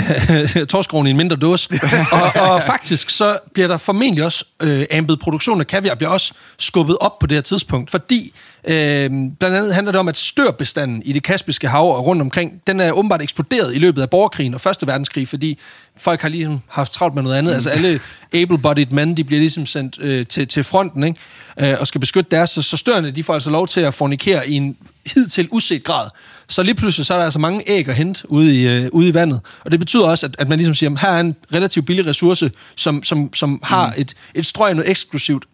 øh, 0.50 0.68
torskrogen 0.74 1.08
i 1.08 1.10
en 1.10 1.18
mindre 1.18 1.36
dåse. 1.36 1.70
og, 2.12 2.42
og 2.42 2.62
faktisk 2.62 3.10
så 3.10 3.38
bliver 3.54 3.68
der 3.68 3.78
formentlig 3.78 4.24
også 4.24 4.46
øh, 4.62 4.86
ambet 4.92 5.20
produktion 5.20 5.60
af 5.60 5.68
kaviar 5.68 5.96
bliver 5.96 6.10
også 6.10 6.34
skubbet 6.60 6.98
op 6.98 7.20
på 7.20 7.28
det 7.28 7.36
her 7.36 7.42
tidspunkt, 7.42 7.92
fordi 7.92 8.34
øh, 8.68 9.10
blandt 9.40 9.44
andet 9.44 9.74
handler 9.74 9.92
det 9.92 10.00
om, 10.00 10.08
at 10.08 10.18
størbestanden 10.18 11.02
i 11.06 11.14
det 11.14 11.24
kaspiske 11.24 11.68
hav 11.68 11.96
og 11.96 12.06
rundt 12.06 12.22
omkring, 12.22 12.62
den 12.68 12.80
er 12.80 12.92
åbenbart 12.92 13.22
eksploderet 13.22 13.76
i 13.76 13.80
løbet 13.80 14.02
af 14.02 14.10
borgerkrigen 14.10 14.54
og 14.54 14.62
Første 14.62 14.88
Verdenskrig, 14.88 15.28
fordi 15.28 15.58
folk 15.98 16.22
har 16.22 16.30
ligesom 16.30 16.60
haft 16.68 16.94
travlt 16.94 17.16
med 17.16 17.24
noget 17.24 17.36
andet. 17.36 17.52
Mm. 17.52 17.56
Altså 17.56 17.70
alle 17.70 18.00
able-bodied 18.34 18.92
men, 18.92 19.18
de 19.18 19.24
bliver 19.24 19.40
ligesom 19.40 19.66
sendt 19.66 20.00
øh, 20.02 20.26
til, 20.26 20.48
til 20.48 20.64
fronten, 20.64 21.04
ikke? 21.04 21.20
Øh, 21.60 21.80
og 21.80 21.88
skal 21.88 22.02
beskytte 22.02 22.32
deres, 22.32 22.50
så, 22.50 22.62
så 22.62 22.78
størende, 22.78 23.12
de 23.12 23.24
får 23.24 23.34
altså 23.34 23.50
lov 23.50 23.68
til 23.68 23.82
at 23.82 23.94
fornikere 23.94 24.50
i 24.50 24.54
en 24.54 24.78
hidtil 25.14 25.48
uset 25.52 25.84
grad. 25.84 26.10
Så 26.48 26.64
lige 26.64 26.76
pludselig 26.76 27.06
så 27.06 27.14
er 27.14 27.18
der 27.18 27.26
altså 27.26 27.40
mange 27.40 27.64
æg 27.68 27.88
at 27.88 27.96
hente 27.96 28.32
ude 28.32 28.56
i, 28.56 28.68
øh, 28.68 28.90
ude 28.92 29.08
i 29.08 29.14
vandet. 29.14 29.42
Og 29.66 29.72
det 29.72 29.80
betyder 29.80 30.04
også, 30.04 30.26
at, 30.26 30.36
at 30.40 30.48
man 30.50 30.58
ligesom 30.58 30.76
siger, 30.76 31.00
her 31.02 31.10
er 31.10 31.20
en 31.20 31.36
relativt 31.54 31.86
billig 31.86 32.06
ressource, 32.06 32.52
som, 32.76 33.04
som, 33.04 33.34
som 33.34 33.60
har 33.64 33.88
mm. 33.88 34.02
et, 34.02 34.14
et 34.34 34.46
strøg 34.46 34.74
noget 34.74 34.90
eksklusivt, 34.90 35.46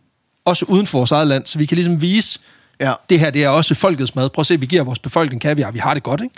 også 0.46 0.66
uden 0.66 0.88
for 0.88 1.00
vores 1.00 1.12
eget 1.12 1.28
land, 1.28 1.46
så 1.46 1.58
vi 1.58 1.66
kan 1.66 1.76
ligesom 1.76 2.02
vise, 2.02 2.40
Ja. 2.80 2.94
det 3.10 3.20
her 3.20 3.30
det 3.30 3.44
er 3.44 3.50
også 3.50 3.76
folkets 3.76 4.16
mad. 4.16 4.30
Prøv 4.30 4.42
at 4.42 4.48
se, 4.48 4.60
vi 4.60 4.66
giver 4.66 4.84
vores 4.84 5.00
befolkning 5.00 5.42
kaviar, 5.42 5.72
vi 5.72 5.80
har 5.80 5.94
det 5.94 6.04
godt, 6.04 6.22
ikke? 6.22 6.36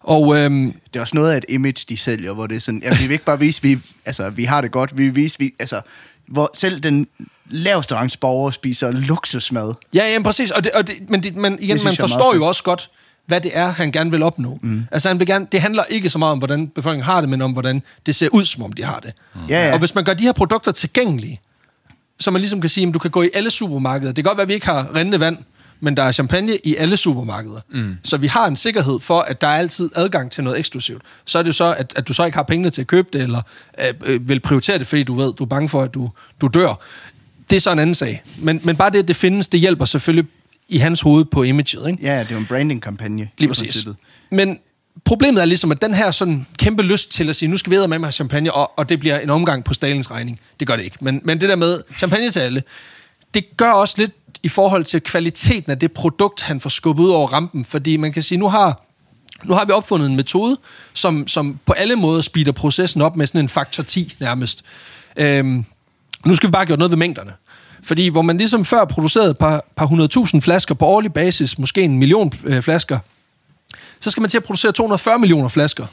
Og 0.00 0.36
øhm, 0.36 0.74
Det 0.92 0.96
er 0.96 1.00
også 1.00 1.16
noget 1.16 1.32
af 1.32 1.36
et 1.36 1.44
image, 1.48 1.84
de 1.88 1.96
sælger, 1.96 2.32
hvor 2.32 2.46
det 2.46 2.56
er 2.56 2.60
sådan, 2.60 2.82
ja, 2.84 2.90
vi 2.90 3.02
vil 3.02 3.10
ikke 3.10 3.24
bare 3.24 3.38
vise, 3.38 3.62
vi, 3.62 3.78
altså, 4.04 4.30
vi 4.30 4.44
har 4.44 4.60
det 4.60 4.70
godt, 4.70 4.98
vi 4.98 5.04
vil 5.04 5.14
vise, 5.14 5.38
vi, 5.38 5.50
altså, 5.58 5.80
hvor 6.28 6.50
selv 6.54 6.80
den 6.80 7.06
laveste 7.50 7.94
rangs 7.94 8.16
borger 8.16 8.50
spiser 8.50 8.90
luksusmad. 8.90 9.74
Ja, 9.94 10.12
ja, 10.12 10.22
præcis. 10.22 10.50
Og 10.50 10.64
det, 10.64 10.72
og 10.72 10.88
det, 10.88 11.10
men, 11.10 11.22
det, 11.22 11.36
men 11.36 11.58
igen, 11.60 11.78
synes 11.78 11.84
man 11.84 12.08
forstår 12.08 12.34
jo 12.34 12.46
også 12.46 12.62
godt, 12.62 12.90
hvad 13.26 13.40
det 13.40 13.50
er, 13.54 13.68
han 13.68 13.92
gerne 13.92 14.10
vil 14.10 14.22
opnå. 14.22 14.58
Mm. 14.62 14.84
Altså, 14.92 15.08
han 15.08 15.18
vil 15.18 15.26
gerne, 15.26 15.46
det 15.52 15.60
handler 15.60 15.84
ikke 15.84 16.10
så 16.10 16.18
meget 16.18 16.32
om, 16.32 16.38
hvordan 16.38 16.68
befolkningen 16.68 17.04
har 17.04 17.20
det, 17.20 17.30
men 17.30 17.42
om, 17.42 17.52
hvordan 17.52 17.82
det 18.06 18.14
ser 18.14 18.28
ud, 18.28 18.44
som 18.44 18.62
om 18.62 18.72
de 18.72 18.84
har 18.84 19.00
det. 19.00 19.12
Ja, 19.48 19.66
ja. 19.66 19.72
Og 19.72 19.78
hvis 19.78 19.94
man 19.94 20.04
gør 20.04 20.14
de 20.14 20.24
her 20.24 20.32
produkter 20.32 20.72
tilgængelige, 20.72 21.40
så 22.20 22.30
man 22.30 22.40
ligesom 22.40 22.60
kan 22.60 22.70
sige, 22.70 22.86
at 22.88 22.94
du 22.94 22.98
kan 22.98 23.10
gå 23.10 23.22
i 23.22 23.30
alle 23.34 23.50
supermarkeder. 23.50 24.12
Det 24.12 24.24
kan 24.24 24.30
godt 24.30 24.36
være, 24.36 24.42
at 24.42 24.48
vi 24.48 24.54
ikke 24.54 24.66
har 24.66 24.94
rindende 24.94 25.20
vand, 25.20 25.38
men 25.80 25.96
der 25.96 26.02
er 26.02 26.12
champagne 26.12 26.58
i 26.64 26.76
alle 26.76 26.96
supermarkeder. 26.96 27.60
Mm. 27.70 27.94
Så 28.04 28.16
vi 28.16 28.26
har 28.26 28.46
en 28.46 28.56
sikkerhed 28.56 29.00
for, 29.00 29.20
at 29.20 29.40
der 29.40 29.46
er 29.46 29.58
altid 29.58 29.90
adgang 29.96 30.30
til 30.30 30.44
noget 30.44 30.58
eksklusivt. 30.58 31.02
Så 31.24 31.38
er 31.38 31.42
det 31.42 31.48
jo 31.48 31.52
så, 31.52 31.74
at, 31.74 31.92
at 31.96 32.08
du 32.08 32.12
så 32.14 32.24
ikke 32.24 32.36
har 32.36 32.42
pengene 32.42 32.70
til 32.70 32.80
at 32.80 32.86
købe 32.86 33.08
det, 33.12 33.22
eller 33.22 33.40
øh, 33.78 33.94
øh, 34.04 34.28
vil 34.28 34.40
prioritere 34.40 34.78
det, 34.78 34.86
fordi 34.86 35.02
du 35.02 35.14
ved, 35.14 35.32
du 35.32 35.44
er 35.44 35.48
bange 35.48 35.68
for, 35.68 35.82
at 35.82 35.94
du, 35.94 36.10
du 36.40 36.46
dør. 36.46 36.80
Det 37.50 37.56
er 37.56 37.60
så 37.60 37.72
en 37.72 37.78
anden 37.78 37.94
sag. 37.94 38.22
Men, 38.38 38.60
men 38.64 38.76
bare 38.76 38.90
det, 38.90 38.98
at 38.98 39.08
det 39.08 39.16
findes, 39.16 39.48
det 39.48 39.60
hjælper 39.60 39.84
selvfølgelig 39.84 40.30
i 40.68 40.78
hans 40.78 41.00
hoved 41.00 41.24
på 41.24 41.42
imaget. 41.42 41.88
Ikke? 41.90 42.02
Ja, 42.02 42.18
det 42.18 42.26
er 42.26 42.34
jo 42.34 42.38
en 42.38 42.46
branding-kampagne. 42.46 43.28
Lige 43.38 43.48
præcis. 43.48 43.86
Men 44.30 44.58
problemet 45.04 45.40
er 45.40 45.44
ligesom, 45.44 45.72
at 45.72 45.82
den 45.82 45.94
her 45.94 46.10
sådan 46.10 46.46
kæmpe 46.58 46.82
lyst 46.82 47.12
til 47.12 47.28
at 47.28 47.36
sige, 47.36 47.48
nu 47.48 47.56
skal 47.56 47.70
vi 47.70 47.76
med 47.88 47.98
med 47.98 48.12
champagne, 48.12 48.52
og, 48.52 48.78
og 48.78 48.88
det 48.88 49.00
bliver 49.00 49.18
en 49.18 49.30
omgang 49.30 49.64
på 49.64 49.74
Stalins 49.74 50.10
regning. 50.10 50.40
Det 50.60 50.68
gør 50.68 50.76
det 50.76 50.84
ikke. 50.84 50.96
Men, 51.00 51.20
men 51.24 51.40
det 51.40 51.48
der 51.48 51.56
med 51.56 51.82
champagne 51.98 52.30
til 52.30 52.40
alle, 52.40 52.62
det 53.34 53.56
gør 53.56 53.70
også 53.70 53.94
lidt 53.98 54.12
i 54.42 54.48
forhold 54.48 54.84
til 54.84 55.00
kvaliteten 55.00 55.72
af 55.72 55.78
det 55.78 55.92
produkt, 55.92 56.42
han 56.42 56.60
får 56.60 56.70
skubbet 56.70 57.04
ud 57.04 57.10
over 57.10 57.28
rampen. 57.28 57.64
Fordi 57.64 57.96
man 57.96 58.12
kan 58.12 58.22
sige, 58.22 58.38
nu 58.38 58.48
har, 58.48 58.84
nu 59.44 59.54
har 59.54 59.64
vi 59.64 59.72
opfundet 59.72 60.06
en 60.06 60.16
metode, 60.16 60.56
som, 60.92 61.26
som 61.26 61.58
på 61.66 61.72
alle 61.72 61.96
måder 61.96 62.20
speeder 62.20 62.52
processen 62.52 63.02
op 63.02 63.16
med 63.16 63.26
sådan 63.26 63.40
en 63.40 63.48
faktor 63.48 63.82
10 63.82 64.16
nærmest. 64.20 64.64
Øhm, 65.16 65.64
nu 66.26 66.34
skal 66.34 66.46
vi 66.46 66.50
bare 66.50 66.66
gøre 66.66 66.78
noget 66.78 66.90
ved 66.90 66.98
mængderne. 66.98 67.32
Fordi 67.82 68.08
hvor 68.08 68.22
man 68.22 68.36
ligesom 68.38 68.64
før 68.64 68.84
producerede 68.84 69.30
et 69.30 69.38
par, 69.38 69.64
par 69.76 69.86
100.000 69.86 70.40
flasker 70.40 70.74
på 70.74 70.86
årlig 70.86 71.12
basis, 71.12 71.58
måske 71.58 71.82
en 71.82 71.98
million 71.98 72.32
øh, 72.44 72.62
flasker, 72.62 72.98
så 74.00 74.10
skal 74.10 74.20
man 74.20 74.30
til 74.30 74.36
at 74.36 74.44
producere 74.44 74.72
240 74.72 75.18
millioner 75.18 75.48
flasker. 75.48 75.86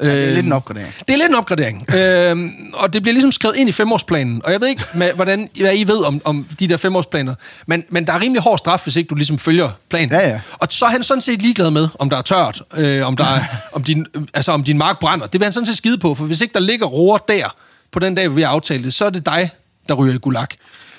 Ja, 0.00 0.06
det 0.06 0.18
er 0.18 0.26
Øhm, 0.26 0.34
lidt 0.34 0.46
en 0.46 0.52
opgradering. 0.52 0.94
det 1.08 1.14
er 1.14 1.16
lidt 1.18 1.28
en 1.28 1.34
opgradering. 1.34 1.94
øhm, 1.94 2.50
og 2.74 2.92
det 2.92 3.02
bliver 3.02 3.12
ligesom 3.12 3.32
skrevet 3.32 3.56
ind 3.56 3.68
i 3.68 3.72
femårsplanen. 3.72 4.40
Og 4.44 4.52
jeg 4.52 4.60
ved 4.60 4.68
ikke, 4.68 4.84
med, 4.94 5.12
hvordan, 5.12 5.48
hvad 5.60 5.76
I 5.76 5.84
ved 5.88 6.04
om, 6.04 6.20
om 6.24 6.46
de 6.60 6.68
der 6.68 6.76
femårsplaner. 6.76 7.34
Men, 7.66 7.84
men 7.90 8.06
der 8.06 8.12
er 8.12 8.20
rimelig 8.22 8.42
hård 8.42 8.58
straf, 8.58 8.82
hvis 8.84 8.96
ikke 8.96 9.08
du 9.08 9.14
ligesom 9.14 9.38
følger 9.38 9.70
planen. 9.90 10.10
Ja, 10.10 10.28
ja. 10.28 10.40
Og 10.52 10.66
så 10.70 10.84
er 10.84 10.90
han 10.90 11.02
sådan 11.02 11.20
set 11.20 11.42
ligeglad 11.42 11.70
med, 11.70 11.88
om 11.98 12.10
der 12.10 12.16
er 12.16 12.22
tørt, 12.22 12.62
øh, 12.76 13.06
om, 13.06 13.16
der 13.16 13.24
er, 13.24 13.40
om, 13.72 13.84
din, 13.84 14.06
altså, 14.34 14.52
om 14.52 14.64
din 14.64 14.78
mark 14.78 14.98
brænder. 15.00 15.26
Det 15.26 15.40
vil 15.40 15.44
han 15.44 15.52
sådan 15.52 15.66
set 15.66 15.76
skide 15.76 15.98
på, 15.98 16.14
for 16.14 16.24
hvis 16.24 16.40
ikke 16.40 16.54
der 16.54 16.60
ligger 16.60 16.86
roer 16.86 17.18
der, 17.18 17.54
på 17.92 17.98
den 17.98 18.14
dag, 18.14 18.36
vi 18.36 18.42
har 18.42 18.48
aftalt 18.48 18.84
det, 18.84 18.94
så 18.94 19.04
er 19.04 19.10
det 19.10 19.26
dig, 19.26 19.50
der 19.88 19.94
ryger 19.94 20.14
i 20.14 20.18
gulag. 20.18 20.46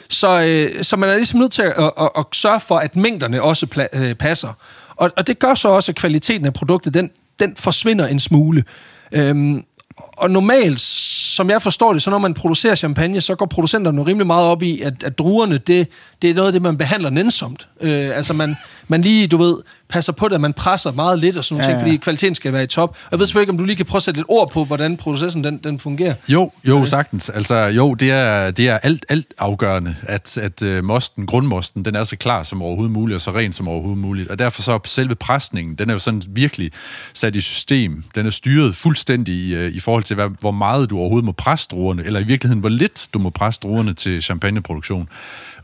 Så, 0.10 0.42
øh, 0.42 0.84
så 0.84 0.96
man 0.98 1.10
er 1.10 1.16
ligesom 1.16 1.40
nødt 1.40 1.52
til 1.52 1.62
at, 1.62 1.74
at, 1.78 1.92
at, 2.02 2.10
at 2.18 2.26
sørge 2.34 2.60
for, 2.60 2.78
at 2.78 2.96
mængderne 2.96 3.42
også 3.42 3.68
pla- 3.76 3.98
øh, 4.00 4.16
passer. 4.16 4.54
Og, 4.96 5.12
og 5.18 5.28
det 5.28 5.40
gør 5.40 5.56
så 5.56 5.68
også, 5.68 5.92
at 5.92 5.96
kvaliteten 5.96 6.46
af 6.46 6.54
produktet, 6.54 6.94
den, 6.94 7.10
den 7.40 7.56
forsvinder 7.56 8.08
en 8.08 8.20
smule. 8.20 8.64
Øhm, 9.12 9.64
og 9.98 10.32
normalt, 10.32 10.82
som 10.82 11.50
jeg 11.50 11.62
forstår 11.62 11.94
det, 11.94 12.02
så 12.02 12.10
når 12.10 12.18
man 12.18 12.34
producerer 12.34 12.76
champagne, 12.76 13.22
så 13.22 13.36
går 13.36 13.46
producenterne 13.46 14.04
rimelig 14.04 14.28
meget 14.28 14.46
op 14.48 14.64
i, 14.64 14.82
at, 14.82 15.04
at 15.04 15.18
druerne, 15.18 15.58
det, 15.58 15.88
det 16.22 16.30
er 16.30 16.34
noget 16.34 16.48
af 16.48 16.54
det, 16.54 16.62
man 16.62 16.78
behandler 16.78 17.10
nænsomt. 17.10 17.68
Øh, 17.82 18.18
altså 18.18 18.34
man, 18.34 18.56
man 18.88 19.02
lige, 19.02 19.28
du 19.28 19.38
ved, 19.38 19.58
passer 19.90 20.14
på 20.14 20.28
det, 20.28 20.36
at 20.36 20.42
man 20.42 20.54
presser 20.54 20.92
meget 20.92 21.20
lidt 21.20 21.38
og 21.38 21.44
sådan 21.44 21.58
noget, 21.58 21.72
Ja, 21.72 21.78
ja, 21.78 21.84
fordi 21.84 21.98
kvaliteten 21.98 22.36
skal 22.36 22.54
være 22.54 22.64
i 22.64 22.68
top. 22.68 22.90
Og 22.90 23.08
jeg 23.12 23.20
ved 23.20 23.26
selvfølgelig 23.26 23.44
ikke, 23.44 23.52
om 23.52 23.58
du 23.58 23.64
lige 23.64 23.76
kan 23.76 23.86
prøve 23.86 24.00
at 24.00 24.04
sætte 24.04 24.20
et 24.20 24.26
ord 24.28 24.52
på, 24.52 24.64
hvordan 24.64 24.98
processen 24.98 25.44
den, 25.44 25.58
den 25.58 25.80
fungerer. 25.80 26.14
Jo, 26.28 26.52
jo, 26.64 26.86
sagtens. 26.86 27.30
Altså, 27.30 27.56
jo, 27.56 27.94
det 27.94 28.12
er, 28.12 28.52
det 28.52 28.70
er 28.70 28.78
alt, 28.78 29.06
alt 29.10 29.34
afgørende, 29.38 29.96
at, 30.04 30.38
at 30.38 30.62
uh, 30.64 30.84
mosten, 30.84 31.26
grundmosten, 31.26 31.86
den 31.86 31.96
er 31.96 32.04
så 32.04 32.16
klar 32.16 32.44
som 32.44 32.62
overhovedet 32.62 32.92
muligt, 32.92 33.16
og 33.16 33.22
så 33.22 33.32
ren 33.32 33.54
som 33.54 33.68
overhovedet 33.68 34.02
muligt. 34.02 34.30
Og 34.30 34.40
derfor 34.40 34.62
så 34.62 34.72
er 34.72 34.80
selve 34.86 35.16
presningen, 35.16 35.76
den 35.76 35.90
er 35.90 35.94
jo 35.94 36.00
sådan 36.00 36.22
virkelig 36.28 36.72
sat 37.14 37.36
i 37.36 37.42
system. 37.42 38.04
Den 38.16 38.26
er 38.26 38.30
styret 38.30 38.76
fuldstændig 38.76 39.36
i, 39.36 39.66
uh, 39.66 39.76
i 39.76 39.80
forhold 39.80 40.04
til, 40.04 40.16
hvad, 40.16 40.30
hvor 40.40 40.52
meget 40.52 40.90
du 40.90 41.00
overhovedet 41.00 41.26
må 41.26 41.32
presse 41.32 41.68
druerne, 41.72 42.04
eller 42.04 42.20
i 42.20 42.24
virkeligheden, 42.24 42.60
hvor 42.60 42.70
lidt 42.70 43.08
du 43.14 43.20
må 43.20 43.30
presse 43.30 43.60
druerne 43.64 43.94
til 43.94 44.22
champagneproduktion. 44.22 45.10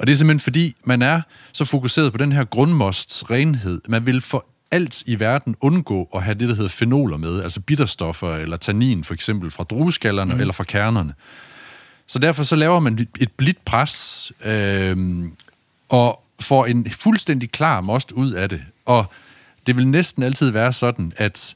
Og 0.01 0.07
det 0.07 0.13
er 0.13 0.17
simpelthen 0.17 0.39
fordi, 0.39 0.75
man 0.83 1.01
er 1.01 1.21
så 1.53 1.65
fokuseret 1.65 2.11
på 2.11 2.17
den 2.17 2.31
her 2.31 2.43
grundmosts 2.43 3.31
renhed. 3.31 3.81
Man 3.87 4.05
vil 4.05 4.21
for 4.21 4.45
alt 4.71 5.03
i 5.05 5.19
verden 5.19 5.55
undgå 5.59 6.09
at 6.15 6.23
have 6.23 6.33
det, 6.33 6.49
der 6.49 6.55
hedder 6.55 6.69
fenoler 6.69 7.17
med, 7.17 7.43
altså 7.43 7.59
bitterstoffer 7.59 8.35
eller 8.35 8.57
tannin 8.57 9.03
for 9.03 9.13
eksempel 9.13 9.51
fra 9.51 9.63
drueskallerne 9.63 10.33
mm. 10.33 10.39
eller 10.39 10.53
fra 10.53 10.63
kernerne. 10.63 11.13
Så 12.07 12.19
derfor 12.19 12.43
så 12.43 12.55
laver 12.55 12.79
man 12.79 13.07
et 13.19 13.31
blidt 13.31 13.65
pres 13.65 14.31
øh, 14.45 14.97
og 15.89 16.23
får 16.39 16.65
en 16.65 16.91
fuldstændig 16.91 17.51
klar 17.51 17.81
most 17.81 18.11
ud 18.11 18.31
af 18.31 18.49
det. 18.49 18.61
Og 18.85 19.05
det 19.67 19.77
vil 19.77 19.87
næsten 19.87 20.23
altid 20.23 20.49
være 20.49 20.73
sådan, 20.73 21.11
at 21.17 21.55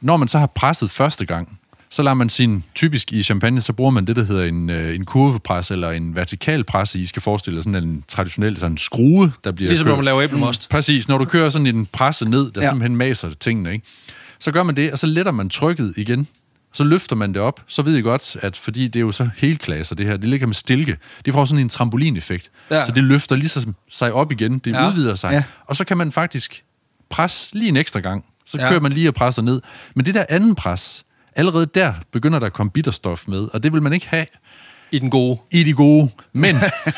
når 0.00 0.16
man 0.16 0.28
så 0.28 0.38
har 0.38 0.46
presset 0.46 0.90
første 0.90 1.26
gang, 1.26 1.57
så 1.90 2.02
lader 2.02 2.14
man 2.14 2.28
sin, 2.28 2.64
typisk 2.74 3.12
i 3.12 3.22
champagne, 3.22 3.60
så 3.60 3.72
bruger 3.72 3.90
man 3.90 4.04
det, 4.06 4.16
der 4.16 4.24
hedder 4.24 4.44
en, 4.44 4.70
øh, 4.70 4.94
en 4.94 5.04
kurvepres 5.04 5.70
eller 5.70 5.90
en 5.90 6.16
vertikal 6.16 6.64
pres. 6.64 6.94
I 6.94 7.06
skal 7.06 7.22
forestille 7.22 7.56
jer 7.56 7.62
sådan 7.62 7.84
en 7.84 8.04
traditionel 8.08 8.56
sådan 8.56 8.72
en 8.72 8.78
skrue, 8.78 9.32
der 9.44 9.52
bliver 9.52 9.68
Ligesom 9.70 9.84
kørt. 9.84 9.90
når 9.90 9.96
man 9.96 10.04
laver 10.04 10.22
æblemost. 10.22 10.70
Præcis, 10.70 11.08
når 11.08 11.18
du 11.18 11.24
kører 11.24 11.50
sådan 11.50 11.66
en 11.66 11.86
presse 11.86 12.28
ned, 12.28 12.50
der 12.50 12.60
Ja. 12.62 12.68
simpelthen 12.68 12.96
maser 12.96 13.30
tingene, 13.40 13.72
ikke? 13.72 13.86
så 14.38 14.50
gør 14.52 14.62
man 14.62 14.76
det, 14.76 14.92
og 14.92 14.98
så 14.98 15.06
letter 15.06 15.32
man 15.32 15.48
trykket 15.50 15.94
igen. 15.96 16.28
Så 16.72 16.84
løfter 16.84 17.16
man 17.16 17.34
det 17.34 17.42
op, 17.42 17.60
så 17.66 17.82
ved 17.82 17.96
I 17.96 18.00
godt, 18.00 18.36
at 18.42 18.56
fordi 18.56 18.84
det 18.88 18.96
er 18.96 19.00
jo 19.00 19.10
så 19.10 19.30
helklasser, 19.36 19.94
det 19.94 20.06
her, 20.06 20.16
det 20.16 20.28
ligger 20.28 20.46
med 20.46 20.54
stilke. 20.54 20.96
Det 21.24 21.32
får 21.34 21.44
sådan 21.44 21.60
en 21.64 21.68
trampolineffekt. 21.68 22.50
Ja. 22.70 22.86
Så 22.86 22.92
det 22.92 23.04
løfter 23.04 23.36
lige 23.36 23.48
så 23.48 23.72
sig 23.90 24.12
op 24.12 24.32
igen, 24.32 24.58
det 24.58 24.72
Ja. 24.72 24.88
udvider 24.88 25.14
sig. 25.14 25.30
Ja. 25.32 25.42
Og 25.66 25.76
så 25.76 25.84
kan 25.84 25.96
man 25.96 26.12
faktisk 26.12 26.62
presse 27.10 27.54
lige 27.58 27.68
en 27.68 27.76
ekstra 27.76 28.00
gang. 28.00 28.24
Så 28.46 28.58
ja. 28.58 28.68
kører 28.68 28.80
man 28.80 28.92
lige 28.92 29.08
og 29.08 29.14
presser 29.14 29.42
ned. 29.42 29.60
Men 29.94 30.06
det 30.06 30.14
der 30.14 30.24
anden 30.28 30.54
pres, 30.54 31.04
allerede 31.38 31.66
der 31.74 31.92
begynder 32.12 32.38
der 32.38 32.46
at 32.46 32.52
komme 32.52 32.70
bitterstof 32.70 33.28
med, 33.28 33.48
og 33.52 33.62
det 33.62 33.72
vil 33.72 33.82
man 33.82 33.92
ikke 33.92 34.08
have 34.08 34.26
I 34.92 34.98
den 34.98 35.10
gode. 35.10 35.38
i 35.52 35.62
de 35.62 35.72
gode. 35.72 36.10
Men 36.32 36.54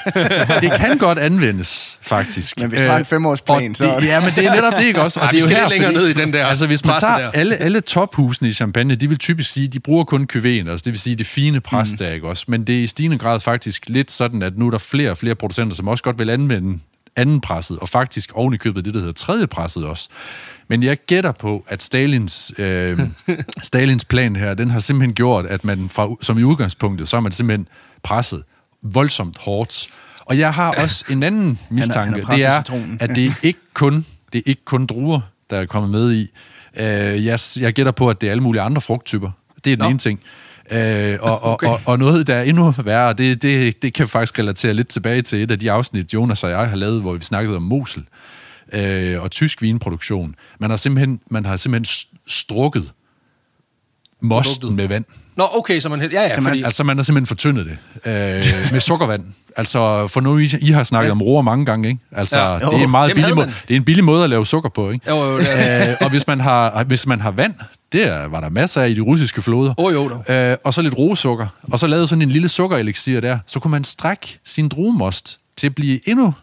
det 0.62 0.72
kan 0.76 0.98
godt 0.98 1.18
anvendes, 1.18 1.98
faktisk. 2.02 2.60
Men 2.60 2.68
hvis 2.68 2.80
du 2.80 2.86
har 2.86 2.94
en 2.96 3.00
Øh, 3.00 3.06
femårsplan, 3.06 3.74
så- 3.74 3.84
Det, 4.00 4.04
ja, 4.06 4.20
men 4.20 4.32
det 4.36 4.46
er 4.46 4.54
netop 4.54 4.72
det, 4.78 4.84
ikke 4.84 5.02
også? 5.02 5.20
Og 5.20 5.26
Ej, 5.26 5.30
det 5.32 5.36
vi 5.48 5.52
er 5.54 5.56
jo 5.56 5.62
her, 5.62 5.68
længere 5.68 5.88
fordi- 5.92 5.98
ned 5.98 6.08
i 6.08 6.12
den 6.12 6.32
der 6.32 6.46
Altså, 6.46 6.66
hvis 6.66 6.84
man 6.84 7.00
tager 7.00 7.18
der. 7.18 7.30
alle, 7.30 7.56
alle 7.56 7.80
tophusene 7.80 8.48
i 8.48 8.52
Champagne, 8.52 8.94
de 8.94 9.08
vil 9.08 9.18
typisk 9.18 9.50
sige, 9.52 9.68
de 9.68 9.80
bruger 9.80 10.04
kun 10.04 10.26
kyven, 10.26 10.68
altså 10.68 10.84
det 10.84 10.92
vil 10.92 11.00
sige 11.00 11.16
det 11.16 11.26
fine 11.26 11.60
pres 11.60 11.92
Mm. 11.92 11.98
der, 11.98 12.12
ikke 12.12 12.28
også? 12.28 12.44
Men 12.48 12.64
det 12.66 12.78
er 12.78 12.82
i 12.82 12.86
stigende 12.86 13.18
grad 13.18 13.40
faktisk 13.40 13.88
lidt 13.88 14.10
sådan, 14.10 14.42
at 14.42 14.58
nu 14.58 14.66
er 14.66 14.70
der 14.70 14.78
flere 14.78 15.10
og 15.10 15.16
flere 15.18 15.34
producenter, 15.34 15.76
som 15.76 15.88
også 15.88 16.04
godt 16.04 16.18
vil 16.18 16.30
anvende 16.30 16.78
anden 17.16 17.40
presset, 17.40 17.78
og 17.78 17.88
faktisk 17.88 18.30
oven 18.34 18.54
i 18.54 18.56
købet 18.56 18.84
det, 18.84 18.94
der 18.94 19.00
hedder 19.00 19.12
tredje 19.14 19.46
presset 19.46 19.84
også. 19.84 20.08
Men 20.70 20.82
jeg 20.82 20.98
gætter 21.06 21.32
på, 21.32 21.64
at 21.68 21.82
Stalins, 21.82 22.52
øh, 22.58 22.98
Stalins 23.62 24.04
plan 24.04 24.36
her, 24.36 24.54
den 24.54 24.70
har 24.70 24.80
simpelthen 24.80 25.14
gjort, 25.14 25.46
at 25.46 25.64
man 25.64 25.88
fra, 25.88 26.08
som 26.22 26.38
i 26.38 26.42
udgangspunktet, 26.42 27.08
så 27.08 27.16
er 27.16 27.20
man 27.20 27.32
simpelthen 27.32 27.68
presset 28.02 28.42
voldsomt 28.82 29.38
hårdt. 29.40 29.88
Og 30.20 30.38
jeg 30.38 30.54
har 30.54 30.74
også 30.82 31.04
en 31.10 31.22
anden 31.22 31.58
mistanke, 31.70 32.10
han 32.10 32.20
det 32.20 32.24
presset 32.28 32.48
er, 32.48 32.60
citronen. 32.62 32.96
at 33.00 33.10
det 33.16 33.26
er 33.26 33.32
ikke 33.42 33.60
kun, 33.74 34.06
det 34.32 34.38
er 34.38 34.42
ikke 34.46 34.64
kun 34.64 34.86
druer, 34.86 35.20
der 35.50 35.56
er 35.56 35.66
kommet 35.66 35.90
med 35.90 36.12
i. 36.12 36.28
Øh, 36.76 37.24
jeg, 37.24 37.38
jeg 37.60 37.72
gætter 37.72 37.92
på, 37.92 38.10
at 38.10 38.20
det 38.20 38.26
er 38.26 38.30
alle 38.30 38.42
mulige 38.42 38.62
andre 38.62 38.80
frugttyper. 38.80 39.30
Det 39.64 39.72
er 39.72 39.76
den 39.76 39.82
Nå. 39.84 39.88
ene 39.90 39.98
ting. 39.98 40.20
Øh, 40.70 41.18
og, 41.20 41.42
og, 41.42 41.52
Okay. 41.52 41.66
okay. 41.66 41.84
og, 41.86 41.92
og 41.92 41.98
noget, 41.98 42.26
der 42.26 42.34
er 42.34 42.42
endnu 42.42 42.74
værre, 42.84 43.12
det, 43.12 43.42
det, 43.42 43.82
det 43.82 43.94
kan 43.94 44.08
faktisk 44.08 44.38
relatere 44.38 44.74
lidt 44.74 44.88
tilbage 44.88 45.22
til 45.22 45.42
et 45.42 45.50
af 45.50 45.58
de 45.58 45.70
afsnit, 45.72 46.14
Jonas 46.14 46.44
og 46.44 46.50
jeg 46.50 46.68
har 46.68 46.76
lavet, 46.76 47.00
hvor 47.00 47.12
vi 47.12 47.24
snakkede 47.24 47.56
om 47.56 47.62
Mosel. 47.62 48.02
øh, 48.02 48.06
og 49.22 49.30
tysk 49.30 49.62
vinproduktion. 49.62 50.34
Man 50.60 50.70
har 50.70 50.76
simpelthen, 50.76 51.20
man 51.30 51.46
har 51.46 51.56
simpelthen 51.56 52.06
strukket 52.26 52.90
mosten 54.22 54.54
Produktet. 54.60 54.76
med 54.76 54.88
vand. 54.88 55.04
Nå, 55.36 55.48
okay, 55.54 55.80
så 55.80 55.88
man... 55.88 56.00
Ja, 56.00 56.22
ja, 56.22 56.34
Så 56.34 56.40
man- 56.40 56.50
fordi... 56.50 56.62
Altså, 56.62 56.84
man 56.84 56.96
har 56.98 57.02
simpelthen 57.02 57.26
fortyndet 57.26 57.66
det 57.66 57.76
øh, 58.06 58.72
med 58.72 58.80
sukkervand. 58.80 59.24
Altså, 59.56 60.06
for 60.08 60.20
nu, 60.20 60.38
I, 60.38 60.48
I 60.60 60.70
har 60.70 60.82
snakket 60.84 61.06
ja. 61.08 61.12
om 61.12 61.22
roer 61.22 61.42
mange 61.42 61.66
gange, 61.66 61.88
ikke? 61.88 62.00
Altså, 62.12 62.38
Ja. 62.38 62.52
ja. 62.52 62.58
det, 62.58 62.64
er 62.64 62.70
en 62.84 62.90
meget 62.90 63.14
billig 63.14 63.36
man. 63.36 63.48
det 63.48 63.74
er 63.74 63.76
en 63.76 63.84
billig 63.84 64.04
måde 64.04 64.24
at 64.24 64.30
lave 64.30 64.46
sukker 64.46 64.70
på, 64.70 64.90
ikke? 64.90 65.10
Jo, 65.10 65.16
jo, 65.16 65.38
det 65.38 65.46
er 65.50 65.90
øh, 65.90 65.96
og 66.00 66.10
hvis 66.10 66.26
man, 66.26 66.40
har, 66.40 66.84
hvis 66.84 67.06
man 67.06 67.20
har 67.20 67.30
vand, 67.30 67.54
det 67.92 68.10
var 68.30 68.40
der 68.40 68.48
masser 68.48 68.82
af 68.82 68.88
i 68.88 68.94
de 68.94 69.00
russiske 69.00 69.42
floder. 69.42 69.74
Åh, 69.80 69.92
jo, 69.94 70.08
dog. 70.08 70.34
Øh, 70.34 70.56
og 70.64 70.74
så 70.74 70.82
lidt 70.82 70.98
roesukker. 70.98 71.46
Og 71.62 71.78
så 71.78 71.86
lavede 71.86 72.06
sådan 72.06 72.22
en 72.22 72.30
lille 72.30 72.48
sukkerelixir 72.48 73.20
der. 73.20 73.38
Så 73.46 73.60
kunne 73.60 73.70
man 73.70 73.84
strække 73.84 74.38
sin 74.44 74.68
druemost 74.68 75.40
til 75.56 75.66
at 75.66 75.74
blive 75.74 76.08
endnu 76.08 76.34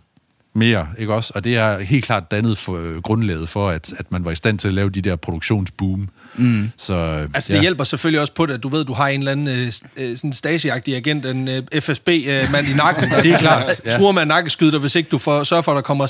mere, 0.57 0.87
ikke 0.99 1.13
også? 1.13 1.31
Og 1.35 1.43
det 1.43 1.57
er 1.57 1.79
helt 1.79 2.05
klart 2.05 2.31
dannet 2.31 2.57
for, 2.57 2.77
øh, 2.77 3.01
grundlaget 3.01 3.49
for, 3.49 3.69
at, 3.69 3.93
at 3.97 4.11
man 4.11 4.25
var 4.25 4.31
i 4.31 4.35
stand 4.35 4.59
til 4.59 4.67
at 4.67 4.73
lave 4.73 4.89
de 4.89 5.01
der 5.01 5.15
produktionsboom. 5.15 6.09
Mm. 6.35 6.69
Så, 6.77 6.93
øh, 6.93 7.21
Altså, 7.33 7.53
det 7.53 7.61
hjælper 7.61 7.83
selvfølgelig 7.83 8.21
også 8.21 8.33
på 8.33 8.45
det, 8.45 8.53
at 8.53 8.63
du 8.63 8.69
ved, 8.69 8.85
du 8.85 8.93
har 8.93 9.07
en 9.07 9.19
eller 9.19 9.31
anden 9.31 9.47
øh, 9.47 9.71
øh, 9.97 10.17
sådan 10.17 10.33
Stasi-agtig 10.33 10.95
agent, 10.95 11.25
en 11.25 11.47
øh, 11.47 11.63
FSB-mand 11.81 12.67
i 12.67 12.73
nakken. 12.73 13.09
Det 13.23 13.31
er 13.31 13.37
klart, 13.37 13.65
ja. 13.85 13.91
Truer 13.91 14.11
med 14.11 14.21
en 14.21 14.27
nakkeskyder 14.27 14.71
dig, 14.71 14.79
hvis 14.79 14.95
ikke 14.95 15.09
du 15.09 15.17
får, 15.17 15.43
sørger 15.43 15.61
for, 15.61 15.71
at 15.71 15.75
der 15.75 15.81
kommer 15.81 16.07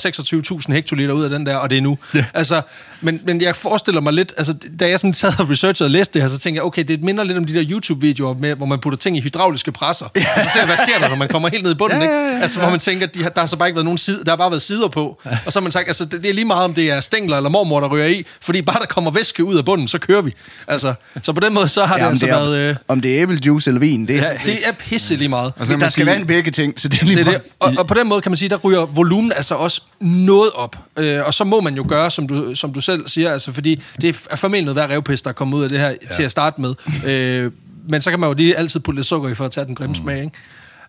26.000 0.68 0.72
hektoliter 0.72 1.14
ud 1.14 1.24
af 1.24 1.30
den 1.30 1.46
der, 1.46 1.56
og 1.56 1.70
det 1.70 1.78
er 1.78 1.82
nu. 1.82 1.98
Ja. 2.14 2.24
Altså, 2.34 2.62
men, 3.00 3.20
men 3.26 3.40
jeg 3.40 3.56
forestiller 3.56 4.00
mig 4.00 4.12
lidt, 4.12 4.32
altså, 4.36 4.54
da 4.80 4.88
jeg 4.88 5.00
sådan 5.00 5.14
sad 5.14 5.32
og 5.40 5.50
researchede 5.50 5.86
og 5.86 5.90
læste 5.90 6.14
det 6.14 6.22
her, 6.22 6.28
så 6.28 6.38
tænkte 6.38 6.58
jeg, 6.58 6.64
okay, 6.64 6.84
det 6.88 7.02
minder 7.02 7.24
lidt 7.24 7.38
om 7.38 7.44
de 7.44 7.54
der 7.54 7.64
YouTube-videoer, 7.70 8.34
med, 8.34 8.54
hvor 8.54 8.66
man 8.66 8.78
putter 8.78 8.98
ting 8.98 9.16
i 9.16 9.20
hydrauliske 9.20 9.72
presser. 9.72 10.06
Ja. 10.16 10.20
Og 10.36 10.42
så 10.44 10.50
ser 10.52 10.60
jeg, 10.60 10.66
hvad 10.66 10.76
sker 10.76 10.98
der, 11.00 11.08
når 11.08 11.16
man 11.16 11.28
kommer 11.28 11.48
helt 11.48 11.62
ned 11.62 11.72
i 11.72 11.74
bunden, 11.74 12.02
Ja, 12.02 12.04
ja, 12.04 12.10
ikke? 12.28 12.36
ja, 12.36 12.42
Altså, 12.42 12.58
hvor 12.60 12.70
man 12.70 12.78
tænker, 12.78 13.06
de 13.06 13.22
har, 13.22 13.30
der 13.30 13.40
har 13.40 13.46
så 13.46 13.56
bare 13.56 13.68
ikke 13.68 13.76
været 13.76 13.84
nogen 13.84 13.98
side, 13.98 14.24
der 14.26 14.36
bare 14.38 14.50
været 14.50 14.62
sider 14.62 14.88
på. 14.88 15.20
Og 15.46 15.52
så 15.52 15.58
har 15.58 15.62
man 15.62 15.72
sagt, 15.72 15.88
altså, 15.88 16.04
det, 16.04 16.22
det 16.22 16.28
er 16.28 16.34
lige 16.34 16.44
meget, 16.44 16.64
om 16.64 16.74
det 16.74 16.90
er 16.90 17.00
stængler 17.00 17.36
eller 17.36 17.50
mormor, 17.50 17.80
der 17.80 17.88
ryger 17.88 18.06
i, 18.06 18.26
fordi 18.40 18.62
bare 18.62 18.80
der 18.80 18.86
kommer 18.86 19.10
væske 19.10 19.44
ud 19.44 19.56
af 19.56 19.64
bunden, 19.64 19.88
så 19.88 19.98
kører 19.98 20.20
vi. 20.22 20.34
Altså, 20.66 20.94
så 21.22 21.32
på 21.32 21.40
den 21.40 21.54
måde, 21.54 21.68
så 21.68 21.84
har 21.84 21.94
det 21.94 22.00
Ja, 22.00 22.06
om, 22.06 22.10
altså 22.10 22.26
det 22.26 22.32
er, 22.32 22.38
været... 22.38 22.70
Øh, 22.70 22.76
om 22.88 23.00
det 23.00 23.16
er 23.16 23.22
æblejuice 23.22 23.70
eller 23.70 23.80
vin, 23.80 24.08
det, 24.08 24.14
ja, 24.14 24.32
det 24.46 24.68
er 24.68 24.72
pisse 24.78 25.16
lige 25.16 25.28
meget. 25.28 25.52
Og 25.56 25.66
så 25.66 25.72
der 25.72 25.78
man 25.78 25.90
skal 25.90 26.00
sige, 26.00 26.06
være 26.06 26.16
en 26.20 26.26
begge 26.26 26.50
ting, 26.50 26.80
så 26.80 26.88
det 26.88 27.00
er 27.00 27.04
lige 27.04 27.16
Det 27.16 27.24
meget. 27.26 27.42
det. 27.42 27.52
Og, 27.60 27.74
og 27.78 27.86
på 27.86 27.94
den 27.94 28.08
måde 28.08 28.20
kan 28.20 28.32
man 28.32 28.36
sige, 28.36 28.48
der 28.48 28.56
ryger 28.56 28.86
volumen 28.86 29.32
altså 29.32 29.54
også 29.54 29.82
noget 30.00 30.50
op. 30.54 30.76
Øh, 30.96 31.26
og 31.26 31.34
så 31.34 31.44
må 31.44 31.60
man 31.60 31.74
jo 31.74 31.84
gøre, 31.88 32.10
som 32.10 32.28
du, 32.28 32.54
som 32.54 32.72
du 32.72 32.80
selv 32.80 33.08
siger, 33.08 33.32
altså, 33.32 33.52
fordi 33.52 33.82
det 34.00 34.26
er 34.30 34.36
formentlig 34.36 34.74
noget 34.74 34.86
hver 34.88 34.96
revpist, 34.96 35.24
der 35.24 35.28
er 35.28 35.34
kommet 35.34 35.58
ud 35.58 35.62
af 35.62 35.68
det 35.68 35.78
her 35.78 35.88
ja. 35.88 35.94
til 36.14 36.22
at 36.22 36.30
starte 36.30 36.60
med. 36.60 36.74
Øh, 37.06 37.52
men 37.88 38.02
så 38.02 38.10
kan 38.10 38.20
man 38.20 38.28
jo 38.28 38.34
lige 38.34 38.56
altid 38.56 38.80
putte 38.80 38.98
lidt 38.98 39.06
sukker 39.06 39.28
i 39.28 39.34
for 39.34 39.44
at 39.44 39.50
tage 39.50 39.66
den 39.66 39.74
grimme 39.74 39.92
mm. 39.98 40.02
smag, 40.04 40.18
ikke? 40.24 40.32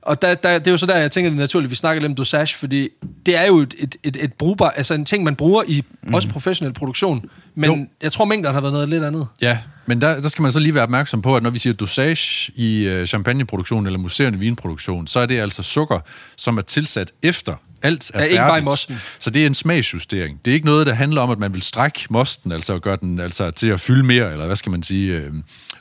Og 0.01 0.21
der, 0.21 0.35
der, 0.35 0.59
det 0.59 0.67
er 0.67 0.71
jo 0.71 0.77
så 0.77 0.85
der, 0.85 0.97
jeg 0.97 1.11
tænker, 1.11 1.29
det 1.29 1.37
er 1.37 1.39
naturligt, 1.41 1.67
at 1.67 1.71
vi 1.71 1.75
snakker 1.75 2.01
lidt 2.01 2.09
om 2.09 2.15
dosage, 2.15 2.57
fordi 2.57 2.89
det 3.25 3.37
er 3.37 3.45
jo 3.47 3.57
et, 3.57 3.75
et, 3.79 3.95
et, 4.03 4.17
et 4.23 4.33
brugbar, 4.33 4.69
altså 4.69 4.93
en 4.93 5.05
ting, 5.05 5.23
man 5.23 5.35
bruger 5.35 5.63
i 5.67 5.83
mm. 6.03 6.13
også 6.13 6.27
professionel 6.29 6.73
produktion. 6.73 7.25
Men 7.55 7.69
Jo. 7.71 7.85
jeg 8.03 8.11
tror, 8.11 8.25
mængderne 8.25 8.53
har 8.53 8.61
været 8.61 8.73
noget 8.73 8.89
lidt 8.89 9.03
andet. 9.03 9.27
Ja, 9.41 9.57
men 9.85 10.01
der, 10.01 10.21
der 10.21 10.29
skal 10.29 10.41
man 10.41 10.51
så 10.51 10.59
lige 10.59 10.73
være 10.73 10.83
opmærksom 10.83 11.21
på, 11.21 11.35
at 11.35 11.43
når 11.43 11.49
vi 11.49 11.59
siger 11.59 11.73
dosage 11.73 12.51
i 12.55 12.83
øh, 12.83 13.07
champagneproduktion 13.07 13.85
eller 13.85 13.99
museerende 13.99 14.39
vinproduktion, 14.39 15.07
så 15.07 15.19
er 15.19 15.25
det 15.25 15.39
altså 15.39 15.63
sukker, 15.63 15.99
som 16.37 16.57
er 16.57 16.61
tilsat 16.61 17.11
efter 17.23 17.55
alt 17.81 18.11
er 18.13 18.23
Ja, 18.23 18.37
færdigt. 18.37 18.57
ikke 18.57 18.65
mosten. 18.65 18.99
Så 19.19 19.29
det 19.29 19.41
er 19.41 19.45
en 19.45 19.53
smagsjustering. 19.53 20.39
Det 20.45 20.51
er 20.51 20.55
ikke 20.55 20.65
noget, 20.65 20.87
der 20.87 20.93
handler 20.93 21.21
om, 21.21 21.29
at 21.29 21.39
man 21.39 21.53
vil 21.53 21.61
strække 21.61 21.99
mosten, 22.09 22.51
altså 22.51 22.79
gøre 22.79 22.97
den 23.01 23.19
altså, 23.19 23.51
til 23.51 23.67
at 23.67 23.79
fylde 23.79 24.03
mere, 24.03 24.31
eller 24.31 24.45
hvad 24.45 24.55
skal 24.55 24.71
man 24.71 24.83
sige, 24.83 25.13
øh, 25.13 25.33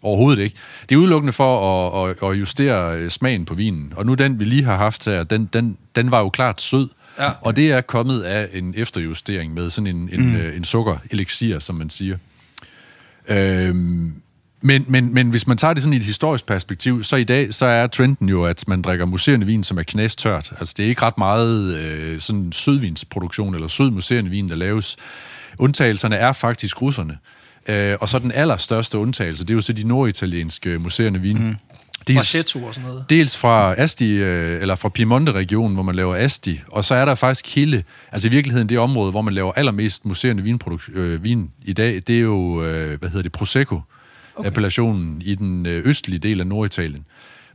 overhovedet 0.03 0.43
ikke. 0.43 0.57
Det 0.89 0.95
er 0.95 0.99
udelukkende 0.99 1.33
for 1.33 1.87
at, 2.05 2.11
at, 2.11 2.31
at 2.31 2.41
justere 2.41 2.99
øh, 2.99 3.11
smagen 3.11 3.45
på 3.45 3.55
vinen. 3.55 3.93
Og 3.97 4.07
nu 4.07 4.15
den, 4.15 4.41
vi 4.41 4.45
lige 4.45 4.65
har 4.65 4.77
haft 4.77 5.05
her, 5.05 5.25
den, 5.25 5.49
den, 5.53 5.77
den 5.97 6.11
var 6.11 6.19
jo 6.19 6.29
klart 6.29 6.61
sød. 6.61 6.89
Ja. 7.19 7.31
Og 7.41 7.57
det 7.57 7.73
er 7.73 7.81
kommet 7.81 8.23
af 8.23 8.49
en 8.53 8.75
efterjustering 8.77 9.55
med 9.55 9.71
sådan 9.71 9.87
en, 9.87 10.09
en, 10.13 10.29
mm. 10.29 10.57
en 10.57 10.65
sukkerelixir, 10.65 11.59
som 11.59 11.77
man 11.77 11.91
siger. 11.91 12.17
Øhm, 13.29 14.13
men, 14.61 14.85
men, 14.89 15.15
men 15.15 15.31
hvis 15.31 15.47
man 15.47 15.57
tager 15.57 15.75
det 15.75 15.83
sådan 15.83 15.93
i 15.93 15.97
et 15.97 16.05
historisk 16.05 16.47
perspektiv, 16.47 17.03
så 17.03 17.17
i 17.17 17.25
dag 17.25 17.55
så 17.55 17.67
er 17.67 17.87
trenden 17.87 18.29
jo, 18.29 18.45
at 18.45 18.65
man 18.69 18.83
drikker 18.83 19.07
museerende 19.07 19.47
vin, 19.47 19.65
som 19.65 19.79
er 19.79 19.83
knæstørt. 19.83 20.53
Altså 20.59 20.75
det 20.77 20.85
er 20.85 20.89
ikke 20.89 21.03
ret 21.03 21.19
meget 21.19 21.77
øh, 21.77 22.21
sådan 22.21 22.53
sødvinsproduktion 22.53 23.55
eller 23.55 23.69
sød 23.69 23.91
museerende 23.91 24.31
vin, 24.31 24.49
der 24.49 24.57
laves. 24.57 24.97
Undtagelserne 25.59 26.17
er 26.17 26.33
faktisk 26.33 26.83
russerne. 26.83 27.19
Øh, 27.69 27.97
og 28.01 28.09
så 28.09 28.19
den 28.19 28.33
allerstørste 28.33 28.99
undtagelse, 28.99 29.45
det 29.45 29.51
er 29.51 29.55
jo 29.55 29.61
så 29.61 29.73
de 29.73 29.89
norditalienske 29.89 30.79
museerende 30.79 31.21
vin. 31.21 31.39
Mm. 31.39 31.57
Marchetto 32.15 32.65
og 32.65 32.75
sådan 32.75 32.89
noget. 32.89 33.05
Dels 33.11 33.37
fra 33.37 33.75
Asti, 33.75 34.17
øh, 34.17 34.61
eller 34.61 34.75
fra 34.75 34.89
Piemonte-regionen, 34.89 35.75
hvor 35.75 35.83
man 35.83 35.95
laver 35.95 36.17
Asti, 36.17 36.61
og 36.69 36.85
så 36.85 36.95
er 36.95 37.05
der 37.05 37.15
faktisk 37.15 37.55
hele, 37.55 37.85
altså 38.13 38.29
i 38.29 38.31
virkeligheden 38.31 38.69
det 38.69 38.79
område, 38.79 39.11
hvor 39.11 39.23
man 39.23 39.35
laver 39.35 39.53
allermest 39.53 40.05
museerende 40.05 40.43
vinprodukt, 40.43 40.89
øh, 40.95 41.25
vin 41.25 41.51
i 41.65 41.73
dag, 41.73 42.03
det 42.07 42.17
er 42.17 42.21
jo, 42.21 42.65
øh, 42.65 42.99
hvad 42.99 43.09
hedder 43.09 43.23
det, 43.23 43.33
Prosecco, 43.33 43.81
okay. 44.37 44.49
appellationen 44.49 45.23
i 45.23 45.35
den 45.35 45.67
øh, 45.67 45.87
østlige 45.87 46.19
del 46.19 46.41
af 46.41 46.47
Norditalien, 46.47 47.05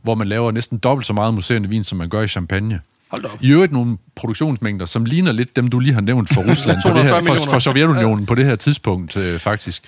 hvor 0.02 0.14
man 0.14 0.28
laver 0.28 0.50
næsten 0.50 0.78
dobbelt 0.78 1.06
så 1.06 1.12
meget 1.12 1.34
museerende 1.34 1.68
vin, 1.68 1.84
som 1.84 1.98
man 1.98 2.08
gør 2.08 2.22
i 2.22 2.28
Champagne. 2.28 2.80
Hold 3.14 3.24
op. 3.24 3.38
I 3.40 3.50
øvrigt 3.50 3.72
nogle 3.72 3.98
produktionsmængder, 4.16 4.86
som 4.86 5.04
ligner 5.04 5.32
lidt 5.32 5.56
dem, 5.56 5.68
du 5.68 5.78
lige 5.78 5.94
har 5.94 6.00
nævnt 6.00 6.34
for 6.34 6.40
Rusland, 6.50 6.78
på 6.84 6.88
det 6.88 7.06
240 7.06 7.20
her, 7.20 7.40
for, 7.44 7.50
for 7.50 7.58
Sovjetunionen 7.58 8.26
på 8.26 8.34
det 8.34 8.44
her 8.44 8.56
tidspunkt, 8.56 9.16
øh, 9.16 9.38
faktisk. 9.38 9.82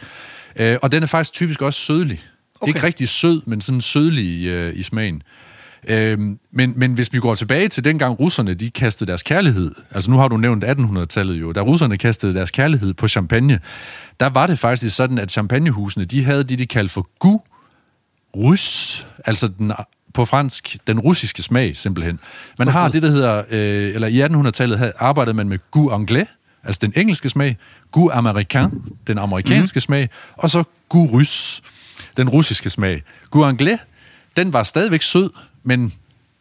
Øh, 0.56 0.76
og 0.82 0.92
den 0.92 1.02
er 1.02 1.06
faktisk 1.06 1.32
typisk 1.32 1.62
også 1.62 1.80
sødlig. 1.80 2.20
Okay. 2.60 2.68
Ikke 2.68 2.82
rigtig 2.82 3.08
sød, 3.08 3.42
men 3.46 3.60
sådan 3.60 3.80
sødlig 3.80 4.46
øh, 4.46 4.76
i 4.76 4.82
smagen. 4.82 5.22
Øhm, 5.88 6.38
men, 6.52 6.72
men 6.76 6.94
hvis 6.94 7.12
vi 7.12 7.18
går 7.18 7.34
tilbage 7.34 7.68
til 7.68 7.84
dengang 7.84 8.20
russerne, 8.20 8.54
de 8.54 8.70
kastede 8.70 9.08
deres 9.08 9.22
kærlighed, 9.22 9.70
altså 9.90 10.10
nu 10.10 10.18
har 10.18 10.28
du 10.28 10.36
nævnt 10.36 10.64
1800-tallet 10.64 11.34
jo, 11.34 11.52
da 11.52 11.60
russerne 11.60 11.98
kastede 11.98 12.34
deres 12.34 12.50
kærlighed 12.50 12.94
på 12.94 13.08
champagne, 13.08 13.60
der 14.20 14.26
var 14.26 14.46
det 14.46 14.58
faktisk 14.58 14.96
sådan, 14.96 15.18
at 15.18 15.30
champagnehusene, 15.30 16.04
de 16.04 16.24
havde 16.24 16.44
det, 16.44 16.58
de 16.58 16.66
kaldte 16.66 16.94
for 16.94 17.08
gu 17.18 17.40
rus, 18.36 19.06
altså 19.24 19.46
den, 19.58 19.72
på 20.16 20.24
fransk, 20.24 20.76
den 20.86 21.00
russiske 21.00 21.42
smag 21.42 21.76
simpelthen. 21.76 22.18
Man 22.58 22.68
har 22.68 22.88
det, 22.88 23.02
der 23.02 23.10
hedder, 23.10 23.42
øh, 23.50 23.94
eller 23.94 24.08
i 24.08 24.22
1800-tallet 24.22 24.78
havde- 24.78 24.92
arbejdede 24.98 25.36
man 25.36 25.48
med 25.48 25.58
gu 25.70 25.90
anglais, 25.90 26.28
altså 26.64 26.78
den 26.82 26.92
engelske 26.96 27.28
smag, 27.28 27.56
gu 27.92 28.10
américain, 28.10 28.68
den 29.06 29.18
amerikanske 29.18 29.76
mm-hmm. 29.76 29.80
smag, 29.80 30.08
og 30.36 30.50
så 30.50 30.64
gu 30.88 31.06
rus, 31.06 31.62
den 32.16 32.28
russiske 32.28 32.70
smag. 32.70 33.02
Gu 33.30 33.44
anglais, 33.44 33.78
den 34.36 34.52
var 34.52 34.62
stadigvæk 34.62 35.02
sød, 35.02 35.30
men 35.64 35.92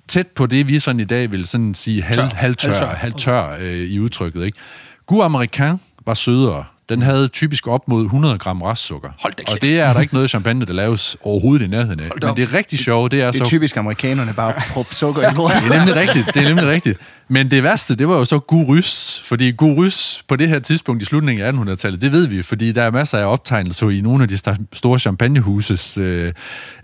tæt 0.07 0.27
på 0.27 0.45
det, 0.45 0.67
vi 0.67 0.79
sådan 0.79 0.99
i 0.99 1.03
dag 1.03 1.31
vil 1.31 1.45
sådan 1.45 1.73
sige 1.73 2.01
halv, 2.01 2.15
Tør. 2.17 2.25
halvtør, 2.35 2.69
Halvtør. 2.69 2.87
halvtør 2.95 3.57
øh, 3.59 3.73
i 3.89 3.99
udtrykket. 3.99 4.45
Ikke? 4.45 4.57
Gu 5.05 5.21
americain 5.21 5.77
var 6.05 6.13
sødere. 6.13 6.65
Den 6.89 7.01
havde 7.01 7.27
typisk 7.27 7.67
op 7.67 7.87
mod 7.87 8.03
100 8.03 8.37
gram 8.37 8.61
restsukker. 8.61 9.09
Hold 9.19 9.33
da 9.33 9.43
og 9.47 9.47
kæft. 9.47 9.61
det 9.61 9.79
er 9.79 9.93
der 9.93 10.01
ikke 10.01 10.13
noget 10.13 10.29
champagne, 10.29 10.65
der 10.65 10.73
laves 10.73 11.17
overhovedet 11.21 11.65
i 11.65 11.67
nærheden 11.67 11.99
af. 11.99 12.09
Men 12.21 12.35
det 12.35 12.43
er 12.43 12.53
rigtig 12.53 12.79
sjovt, 12.79 13.11
det 13.11 13.21
er 13.21 13.31
Det 13.31 13.41
er 13.41 13.45
så 13.45 13.49
typisk 13.49 13.77
amerikanerne 13.77 14.33
bare 14.33 14.55
at 14.55 14.63
proppe 14.69 14.95
sukker 14.95 15.21
i 15.21 15.33
lort. 15.37 15.51
det 15.51 15.71
er 15.75 15.77
nemlig 15.77 15.95
rigtigt, 15.95 16.25
det 16.33 16.41
er 16.43 16.47
nemlig 16.47 16.67
rigtigt. 16.67 16.99
Men 17.27 17.51
det 17.51 17.63
værste, 17.63 17.95
det 17.95 18.07
var 18.07 18.17
jo 18.17 18.25
så 18.25 18.39
Gurys, 18.39 19.21
fordi 19.25 19.51
Gurys 19.51 20.23
på 20.27 20.35
det 20.35 20.49
her 20.49 20.59
tidspunkt 20.59 21.01
i 21.01 21.05
slutningen 21.05 21.45
af 21.45 21.73
1800-tallet, 21.73 22.01
det 22.01 22.11
ved 22.11 22.27
vi, 22.27 22.41
fordi 22.41 22.71
der 22.71 22.83
er 22.83 22.91
masser 22.91 23.17
af 23.17 23.25
optegnelser 23.25 23.89
i 23.89 24.01
nogle 24.01 24.23
af 24.23 24.29
de 24.29 24.37
store 24.73 24.99
champagnehuses 24.99 25.97
øh, 25.97 26.33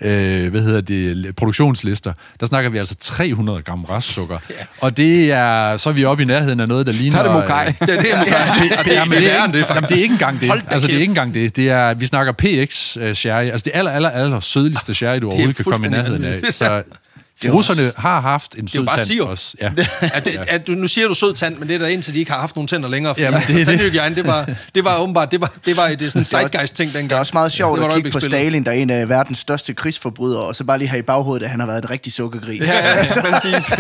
øh, 0.01 0.51
hvad 0.51 0.61
hedder 0.61 0.81
det, 0.81 1.35
produktionslister. 1.35 2.13
Der 2.39 2.45
snakker 2.45 2.69
vi 2.69 2.77
altså 2.77 2.95
300 2.99 3.61
gram 3.61 3.83
restsukker. 3.83 4.37
Og 4.79 4.97
det 4.97 5.31
er, 5.31 5.77
så 5.77 5.89
er 5.89 5.93
vi 5.93 6.05
oppe 6.05 6.23
i 6.23 6.25
nærheden 6.25 6.59
af 6.59 6.67
noget, 6.67 6.85
der 6.85 6.93
ligner... 6.93 7.15
Tag 7.15 7.23
det 7.25 7.33
Mokai. 7.33 7.67
øh, 7.67 7.73
Det 7.79 7.89
er 7.89 8.01
det, 8.01 8.07
Ja, 8.27 8.53
det, 8.77 8.85
det, 8.85 8.97
er, 8.97 9.05
men 9.05 9.11
det, 9.17 9.33
er, 9.33 9.45
ikke, 9.45 9.73
jamen, 9.73 9.83
det 9.89 9.97
er 9.97 10.01
ikke 10.01 10.13
engang 10.13 10.41
det. 10.41 10.51
Altså, 10.67 10.87
det 10.87 10.95
er 10.95 10.99
ikke 10.99 11.11
engang 11.11 11.33
det. 11.33 11.55
det 11.55 11.69
er, 11.69 11.93
vi 11.93 12.05
snakker 12.05 12.33
PX 12.33 12.97
uh, 12.97 13.11
sherry. 13.13 13.43
Altså, 13.43 13.63
det 13.65 13.71
aller, 13.75 13.91
aller, 13.91 14.09
aller 14.09 14.39
sødligste 14.39 14.93
sherry, 14.93 15.19
du 15.21 15.27
overhovedet 15.27 15.55
kan 15.55 15.65
komme 15.65 15.87
i 15.87 15.89
nærheden 15.89 16.23
af. 16.23 16.41
Så 16.49 16.83
er 17.47 17.51
russerne 17.51 17.91
har 17.97 18.21
haft 18.21 18.55
en 18.55 18.67
sød 18.67 18.85
bare 18.85 18.97
tand 18.97 19.07
sirup. 19.07 19.29
også. 19.29 19.55
Ja. 19.61 19.71
At 20.01 20.25
det, 20.25 20.39
at 20.47 20.67
du, 20.67 20.71
nu 20.71 20.87
siger 20.87 21.07
du 21.07 21.13
sød 21.13 21.33
tand, 21.33 21.57
men 21.57 21.67
det 21.67 21.73
er 21.75 21.79
der 21.79 21.87
indtil 21.87 22.13
de 22.13 22.19
ikke 22.19 22.31
har 22.31 22.39
haft 22.39 22.55
nogen 22.55 22.67
tænder 22.67 22.89
længere. 22.89 23.13
Fordi, 23.15 23.23
Jamen, 23.23 23.39
Jamen, 23.39 23.55
det 23.55 23.61
er 23.61 23.65
det, 23.65 23.67
det. 23.67 23.79
tandhygiejne, 23.79 24.15
det 24.15 24.27
var, 24.27 24.49
det 24.75 24.83
var 24.85 24.97
åbenbart, 24.97 25.31
det 25.31 25.41
var, 25.41 25.53
det 25.65 25.77
var 25.77 25.87
det 25.87 26.01
er 26.01 26.09
sådan 26.09 26.21
en 26.21 26.25
zeitgeist-ting 26.25 26.93
dengang. 26.93 27.09
Det 27.09 27.15
er 27.15 27.19
også 27.19 27.31
meget 27.33 27.51
sjovt 27.51 27.79
Det 27.79 27.87
var 27.87 27.93
at 27.93 27.97
et 27.97 28.03
kigge 28.03 28.11
på. 28.15 28.19
Stalin, 28.19 28.63
der 28.65 28.71
er 28.71 28.75
en 28.75 28.89
af 28.89 29.09
verdens 29.09 29.37
største 29.37 29.73
krigsforbrydere, 29.73 30.41
og 30.43 30.55
så 30.55 30.63
bare 30.63 30.77
lige 30.77 30.87
have 30.89 30.99
i 30.99 31.01
baghovedet, 31.01 31.43
at 31.45 31.51
han 31.51 31.59
har 31.59 31.67
været 31.67 31.83
et 31.83 31.89
rigtig 31.89 32.13
sukkergris. 32.13 32.61
Ja, 32.61 33.05
præcis. 33.31 33.71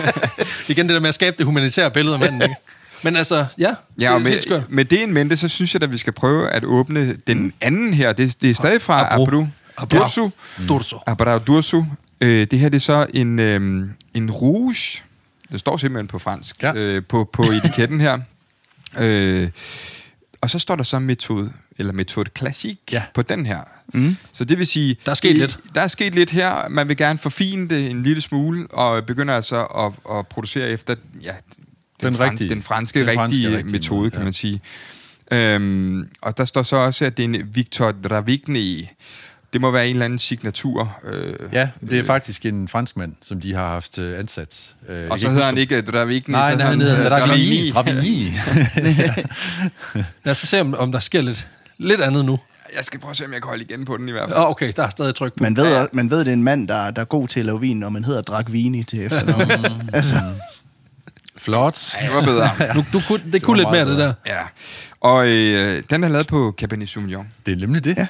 Igen 0.67 0.87
det 0.87 0.93
der 0.93 0.99
med 1.01 1.07
at 1.09 1.15
skabe 1.15 1.35
det 1.37 1.45
humanitære 1.45 1.91
billede 1.91 2.13
af 2.13 2.19
manden, 2.19 2.41
ikke? 2.41 2.55
Men 3.03 3.15
altså, 3.15 3.45
ja, 3.57 3.73
Ja, 3.99 4.13
og 4.13 4.19
det 4.19 4.27
er 4.27 4.29
helt 4.31 4.35
med, 4.35 4.41
skørt. 4.41 4.63
med 4.69 4.85
det 4.85 4.99
in 4.99 5.13
mente, 5.13 5.37
så 5.37 5.47
synes 5.47 5.73
jeg, 5.73 5.83
at 5.83 5.91
vi 5.91 5.97
skal 5.97 6.13
prøve 6.13 6.49
at 6.49 6.63
åbne 6.63 7.15
den 7.27 7.53
anden 7.61 7.93
her. 7.93 8.13
Det, 8.13 8.41
det 8.41 8.49
er 8.49 8.53
stadig 8.55 8.81
fra. 8.81 9.07
Abru. 9.11 9.45
Abro. 9.77 9.97
Dursu. 9.97 10.29
Dorso. 10.69 10.99
Abra 11.07 11.37
Dursu. 11.39 11.83
Øh, 12.21 12.47
det 12.51 12.59
her 12.59 12.69
det 12.69 12.75
er 12.75 12.81
så 12.81 13.07
en, 13.13 13.39
øhm, 13.39 13.91
en 14.13 14.31
rouge. 14.31 14.75
Det 15.51 15.59
står 15.59 15.77
simpelthen 15.77 16.07
på 16.07 16.19
fransk 16.19 16.63
Ja. 16.63 16.73
øh, 16.75 17.03
på, 17.09 17.29
på 17.33 17.43
etiketten 17.43 18.01
her. 18.01 18.19
Øh, 18.99 19.49
og 20.41 20.49
så 20.49 20.59
står 20.59 20.75
der 20.75 20.83
så 20.83 20.99
metode, 20.99 21.53
eller 21.77 21.93
metode 21.93 22.29
klassik 22.29 22.77
Ja. 22.91 23.03
på 23.13 23.21
den 23.21 23.45
her. 23.45 23.59
Mm. 23.93 24.15
Så 24.31 24.45
det 24.45 24.57
vil 24.59 24.67
sige... 24.67 24.97
Der 25.05 25.11
er 25.11 25.15
sket 25.15 25.29
det- 25.29 25.37
lidt. 25.39 25.57
Der 25.75 25.81
er 25.81 25.87
sket 25.87 26.15
lidt 26.15 26.29
her. 26.31 26.69
Man 26.69 26.87
vil 26.87 26.97
gerne 26.97 27.19
forfine 27.19 27.67
det 27.69 27.89
en 27.91 28.03
lille 28.03 28.21
smule, 28.21 28.67
og 28.71 29.05
begynder 29.05 29.33
altså 29.35 29.63
at, 29.65 30.17
at 30.17 30.27
producere 30.27 30.69
efter 30.69 30.95
ja, 31.23 31.31
den, 31.31 31.63
Den 32.07 32.13
fran, 32.15 32.31
rigtige- 32.31 32.49
den 32.49 32.61
franske 32.63 32.99
den 32.99 33.15
franske 33.15 33.37
rigtige, 33.39 33.57
rigtige 33.57 33.71
metode, 33.71 34.09
kan 34.09 34.19
ja. 34.19 34.23
man 34.23 34.33
sige. 34.33 34.61
Øhm, 35.31 36.09
og 36.21 36.37
der 36.37 36.45
står 36.45 36.63
så 36.63 36.75
også, 36.75 37.05
at 37.05 37.17
det 37.17 37.23
er 37.25 37.29
en 37.29 37.49
Victor 37.55 37.91
Dravigny. 37.91 38.85
Det 39.53 39.61
må 39.61 39.71
være 39.71 39.87
en 39.87 39.91
eller 39.95 40.05
anden 40.05 40.19
signatur. 40.19 40.97
Øh, 41.03 41.33
Ja, 41.53 41.69
det 41.89 41.99
er 41.99 42.03
faktisk 42.03 42.45
en 42.45 42.67
franskmand, 42.67 43.13
som 43.21 43.39
de 43.41 43.53
har 43.53 43.67
haft 43.67 43.97
øh, 43.97 44.19
ansat. 44.19 44.75
Øh, 44.89 45.07
og 45.09 45.19
så 45.19 45.29
hedder 45.29 45.45
han 45.45 45.57
ikke 45.57 45.81
Dravigny, 45.81 46.31
Nej, 46.31 46.51
så 46.51 46.57
nej, 46.57 46.67
han 46.67 46.81
hedder 46.81 47.09
Dravigny. 47.09 47.71
Dravigny. 47.73 48.31
Lad 50.25 50.31
os 50.31 50.37
så 50.37 50.47
se, 50.47 50.61
om, 50.61 50.75
om 50.77 50.91
der 50.91 50.99
sker 50.99 51.21
lidt, 51.21 51.47
lidt 51.77 52.01
andet 52.01 52.25
nu. 52.25 52.39
Jeg 52.75 52.85
skal 52.85 52.99
prøve 52.99 53.11
at 53.11 53.17
se, 53.17 53.25
om 53.25 53.33
jeg 53.33 53.41
kan 53.41 53.47
holde 53.49 53.63
igen 53.63 53.85
på 53.85 53.97
den 53.97 54.09
i 54.09 54.11
hvert 54.11 54.29
fald. 54.29 54.39
Åh, 54.39 54.49
okay, 54.49 54.73
der 54.75 54.83
er 54.83 54.89
stadig 54.89 55.15
tryk 55.15 55.33
på. 55.33 55.43
Man 55.43 55.57
ved, 55.57 55.87
man 55.93 56.11
ved, 56.11 56.19
det 56.19 56.27
er 56.27 56.33
en 56.33 56.43
mand, 56.43 56.67
der, 56.67 56.91
der 56.91 57.01
er 57.01 57.05
god 57.05 57.27
til 57.27 57.39
at 57.39 57.45
lave 57.45 57.59
vin, 57.61 57.83
og 57.83 57.93
man 57.93 58.03
hedder 58.03 58.21
Drakvini 58.21 58.83
til 58.83 59.05
efternavn. 59.05 59.51
altså, 59.93 60.15
Flot. 61.37 61.95
Det 62.01 62.09
var 62.09 62.21
bedre. 62.25 62.75
Nu, 62.75 62.85
du 62.93 63.01
kunne, 63.07 63.21
det 63.31 63.41
kunne 63.41 63.57
lidt 63.57 63.71
mere, 63.71 63.85
meget 63.85 63.97
det 63.97 64.05
der. 64.25 64.33
Ja. 64.33 64.41
Og 65.01 65.27
øh, 65.27 65.83
den 65.89 66.03
er 66.03 66.07
lavet 66.09 66.27
på 66.27 66.53
Cabernet 66.57 66.89
Sauvignon. 66.89 67.27
Det 67.45 67.51
er 67.51 67.55
nemlig 67.57 67.83
det. 67.85 67.97
Ja. 67.97 68.07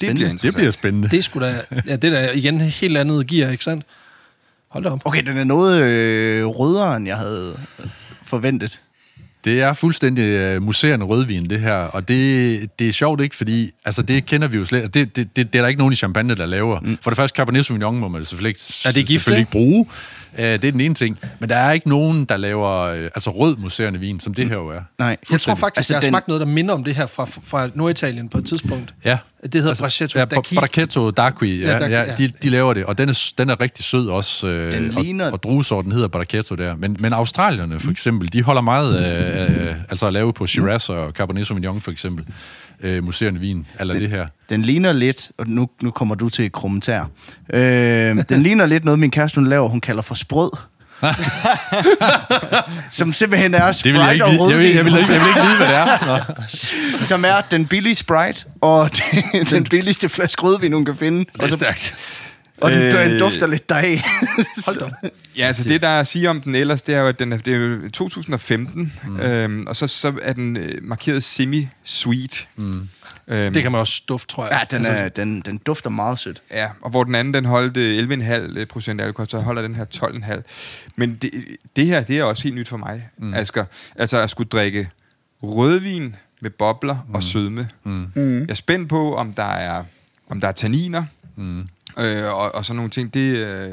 Det 0.00 0.14
bliver. 0.14 0.32
Det 0.32 0.54
bliver 0.54 0.70
spændende. 0.70 1.08
Det 1.08 1.18
er 1.18 1.22
sgu 1.22 1.40
da, 1.40 1.60
ja, 1.86 1.96
det 1.96 2.04
er 2.04 2.10
da 2.10 2.30
igen 2.30 2.60
helt 2.60 2.96
andet 2.96 3.26
gear, 3.26 3.50
ikke 3.50 3.64
sandt? 3.64 3.84
Hold 4.68 4.84
da 4.84 4.90
op. 4.90 5.02
okay, 5.04 5.22
den 5.22 5.36
er 5.36 5.44
noget 5.44 5.82
øh, 5.82 6.46
rødere, 6.46 6.96
end 6.96 7.06
jeg 7.06 7.16
havde 7.16 7.56
forventet. 8.26 8.80
Det 9.44 9.60
er 9.60 9.72
fuldstændig 9.72 10.22
øh, 10.22 10.62
museerne 10.62 11.04
rødvin, 11.04 11.50
det 11.50 11.60
her. 11.60 11.74
Og 11.74 12.08
det, 12.08 12.78
det 12.78 12.88
er 12.88 12.92
sjovt 12.92 13.20
ikke, 13.20 13.36
fordi 13.36 13.70
altså, 13.84 14.02
det 14.02 14.26
kender 14.26 14.48
vi 14.48 14.56
jo 14.56 14.64
slet 14.64 14.94
det, 14.94 15.16
det, 15.16 15.36
det, 15.36 15.52
det 15.52 15.58
er 15.58 15.62
der 15.62 15.68
ikke 15.68 15.78
nogen 15.78 15.92
i 15.92 15.96
champagne, 15.96 16.34
der 16.34 16.46
laver. 16.46 16.80
Mm. 16.80 16.98
For 17.02 17.10
det 17.10 17.16
første, 17.16 17.36
Cabernet 17.36 17.66
Sauvignon 17.66 17.98
må 17.98 18.08
man 18.08 18.24
selvfølgelig 18.24 18.48
ikke, 18.48 18.60
Er 18.84 18.92
det 18.92 19.06
gift, 19.06 19.10
selvfølgelig 19.10 19.40
ikke 19.40 19.52
bruge. 19.52 19.86
Uh, 20.38 20.44
det 20.44 20.64
er 20.64 20.72
den 20.72 20.80
ene 20.80 20.94
ting. 20.94 21.18
Men 21.40 21.48
der 21.48 21.56
er 21.56 21.72
ikke 21.72 21.88
nogen, 21.88 22.24
der 22.24 22.36
laver 22.36 22.70
øh, 22.80 23.02
altså 23.04 23.30
rød 23.30 23.56
museerne 23.56 24.00
vin, 24.00 24.20
som 24.20 24.34
det 24.34 24.48
her 24.48 24.54
jo 24.56 24.68
er. 24.68 24.80
Nej. 24.98 25.16
Jeg 25.30 25.40
tror 25.40 25.54
faktisk, 25.54 25.78
Altså, 25.78 25.92
jeg 25.92 25.96
har 25.96 26.00
den- 26.00 26.10
smagt 26.10 26.28
noget, 26.28 26.40
der 26.40 26.46
minder 26.46 26.74
om 26.74 26.84
det 26.84 26.94
her 26.94 27.06
fra, 27.06 27.24
fra 27.44 27.68
Norditalien 27.74 28.28
på 28.28 28.38
et 28.38 28.44
tidspunkt. 28.46 28.94
Ja. 29.04 29.18
Det 29.42 29.54
hedder 29.54 29.68
altså, 29.68 29.82
Brachetto 29.82 30.18
Ja, 30.18 30.24
d'Acqui. 30.24 30.54
Brachetto 30.54 31.08
d'Acqui, 31.20 31.44
Ja, 31.46 31.86
ja, 31.86 31.86
ja, 32.02 32.14
de, 32.18 32.28
de 32.42 32.48
laver 32.50 32.74
det, 32.74 32.84
og 32.84 32.98
den 32.98 33.08
er, 33.08 33.32
den 33.38 33.50
er 33.50 33.62
rigtig 33.62 33.84
sød 33.84 34.08
også. 34.08 34.46
Øh, 34.46 34.72
Den 34.72 34.88
ligner- 34.88 35.26
og, 35.26 35.32
og 35.32 35.42
druesorten 35.42 35.92
hedder 35.92 36.08
Brachetto 36.08 36.54
der. 36.54 36.76
Men, 36.76 36.96
men 37.00 37.12
australierne 37.12 37.80
for 37.80 37.90
eksempel, 37.90 38.32
de 38.32 38.42
holder 38.42 38.62
meget 38.62 38.96
af, 38.96 39.44
af 39.68 39.74
altså 39.90 40.06
at 40.06 40.12
lave 40.12 40.32
på 40.32 40.46
Shiraz 40.46 40.88
og 40.88 41.10
Cabernet 41.12 41.46
Sauvignon 41.46 41.80
for 41.80 41.90
eksempel, 41.90 42.24
øh, 42.84 43.04
museerne 43.04 43.40
vin, 43.40 43.66
eller 43.80 43.94
det 43.94 44.10
her. 44.10 44.26
Den 44.48 44.62
ligner 44.62 44.92
lidt, 44.92 45.30
og 45.38 45.44
nu, 45.48 45.68
nu 45.82 45.90
kommer 45.90 46.14
du 46.14 46.28
til 46.28 46.44
et 46.44 46.52
kommentar. 46.52 47.08
Øh, 47.52 48.16
den 48.28 48.42
ligner 48.42 48.66
lidt 48.66 48.84
noget, 48.84 48.98
min 49.00 49.10
kæreste 49.10 49.36
hun 49.36 49.46
laver, 49.46 49.68
hun 49.68 49.80
kalder 49.80 50.02
for 50.02 50.14
sprød. 50.14 50.50
som 52.92 53.12
simpelthen 53.12 53.54
er 53.54 53.72
Det 53.72 53.84
vil 53.84 53.94
jeg 53.94 54.02
Sprite 54.08 54.14
ikke, 54.14 54.24
og 54.24 54.30
vide- 54.32 54.50
jeg 54.50 54.58
vil, 54.58 54.66
jeg 54.74 54.84
vil, 54.84 54.92
rødvin, 54.92 55.10
jeg 55.12 55.20
vil 55.20 55.28
ikke 55.28 55.40
vide, 55.40 55.56
hvad 55.56 55.66
det 55.66 55.74
er. 55.76 56.06
Nå. 56.98 57.04
som 57.10 57.24
er 57.24 57.40
den 57.50 57.66
billige 57.66 57.94
Sprite, 57.94 58.44
og 58.60 58.90
den, 59.32 59.44
den 59.44 59.64
billigste 59.64 60.08
flaske 60.08 60.42
rødvin, 60.42 60.72
hun 60.72 60.84
kan 60.84 60.96
finde. 60.96 61.24
Det 61.32 61.42
er 61.42 61.48
stærkt. 61.48 61.94
Og 62.60 62.70
den, 62.70 62.82
Øh, 62.82 63.10
den 63.10 63.18
dufter 63.18 63.46
lidt 63.46 63.68
deraf. 63.68 64.02
Hold 64.66 64.80
da. 65.02 65.08
Ja, 65.36 65.46
altså 65.46 65.68
det, 65.68 65.82
der 65.82 65.88
er 65.88 66.00
at 66.00 66.06
sige 66.06 66.30
om 66.30 66.40
den 66.40 66.54
ellers, 66.54 66.82
det 66.82 66.94
er 66.94 67.00
jo, 67.00 67.06
at 67.06 67.18
den 67.18 67.32
er, 67.32 67.36
det 67.36 67.54
er 67.54 67.58
jo 67.58 67.90
2015, 67.90 68.92
mm. 69.04 69.20
øhm, 69.20 69.64
og 69.66 69.76
så, 69.76 69.86
så 69.86 70.12
er 70.22 70.32
den 70.32 70.56
øh, 70.56 70.78
markeret 70.82 71.22
semi-sweet. 71.22 72.48
Mm. 72.56 72.88
Øhm, 73.28 73.52
Det 73.54 73.62
kan 73.62 73.72
man 73.72 73.78
også 73.80 74.02
dufte, 74.08 74.34
tror 74.34 74.46
jeg. 74.46 74.66
ja, 74.72 74.76
den, 74.76 74.86
er, 74.86 75.08
den, 75.08 75.40
den 75.40 75.58
dufter 75.58 75.90
meget 75.90 76.18
sødt. 76.18 76.42
Ja, 76.50 76.68
og 76.82 76.90
hvor 76.90 77.04
den 77.04 77.14
anden, 77.14 77.34
den 77.34 77.44
holdt 77.44 77.76
øh, 77.76 78.58
11,5 78.58 78.64
procent 78.64 79.00
alkohol, 79.00 79.28
så 79.28 79.38
holder 79.40 79.62
den 79.62 79.74
her 79.74 79.84
12,5. 79.94 80.42
Men 80.96 81.14
det, 81.22 81.30
det 81.76 81.86
her, 81.86 82.02
det 82.02 82.18
er 82.18 82.24
også 82.24 82.42
helt 82.42 82.54
nyt 82.56 82.68
for 82.68 82.76
mig, 82.76 83.08
mm. 83.18 83.34
Asger. 83.34 83.64
Altså 83.96 84.20
at 84.20 84.30
skulle 84.30 84.48
drikke 84.48 84.90
rødvin 85.42 86.16
med 86.40 86.50
bobler 86.50 86.96
mm. 87.08 87.14
og 87.14 87.22
sødme. 87.22 87.68
Mm. 87.84 88.06
Jeg 88.16 88.46
er 88.48 88.54
spændt 88.54 88.88
på, 88.88 89.16
om 89.16 89.32
der 89.32 89.52
er, 89.52 89.84
om 90.30 90.40
der 90.40 90.48
er 90.48 90.52
tanniner, 90.52 91.04
mm. 91.36 91.68
Øh, 91.98 92.24
og, 92.34 92.54
og 92.54 92.64
sådan 92.64 92.76
nogle 92.76 92.90
ting. 92.90 93.14
Det, 93.14 93.36
øh, 93.46 93.68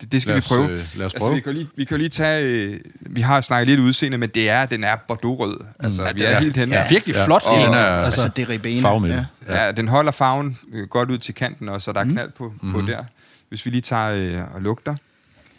det, 0.00 0.12
det 0.12 0.22
skal 0.22 0.30
Lad 0.30 0.34
vi 0.36 0.38
os, 0.38 0.48
prøve. 0.48 0.68
øh, 0.70 0.76
lad 0.96 1.06
os 1.06 1.14
Altså, 1.14 1.18
prøve. 1.18 1.34
vi, 1.34 1.40
kan 1.40 1.54
lige, 1.54 1.68
vi 1.76 1.84
kan 1.84 1.98
lige 1.98 2.08
tage... 2.08 2.44
Øh, 2.44 2.80
vi 3.00 3.20
har 3.20 3.40
snakket 3.40 3.66
lidt 3.68 3.80
udseende, 3.80 4.18
men 4.18 4.28
det 4.28 4.50
er, 4.50 4.66
den 4.66 4.84
er 4.84 4.96
bordeaux-rød. 5.08 5.58
Altså, 5.80 6.02
mm. 6.02 6.08
vi 6.18 6.22
er 6.24 6.30
Ja. 6.30 6.40
helt 6.40 6.56
henne. 6.56 6.74
Ja, 6.74 6.84
virkelig 6.90 7.14
Ja. 7.14 7.24
flot. 7.26 7.42
Og- 7.46 7.58
den 7.58 7.74
er- 7.74 7.76
altså, 7.78 8.20
Altså, 8.22 8.30
det 8.36 8.42
er 8.42 8.48
ribena. 8.48 8.80
Farvemættet. 8.82 9.26
Ja. 9.48 9.64
Ja, 9.64 9.72
den 9.72 9.88
holder 9.88 10.12
farven 10.12 10.58
øh, 10.72 10.86
godt 10.88 11.10
ud 11.10 11.18
til 11.18 11.34
kanten 11.34 11.68
også, 11.68 11.84
så 11.84 11.92
der 11.92 12.00
er 12.00 12.04
knald 12.04 12.30
på, 12.30 12.52
mm. 12.62 12.72
på 12.72 12.80
der. 12.80 13.04
Hvis 13.48 13.64
vi 13.66 13.70
lige 13.70 13.80
tager 13.80 14.10
øh, 14.40 14.54
og 14.54 14.62
lugter, 14.62 14.94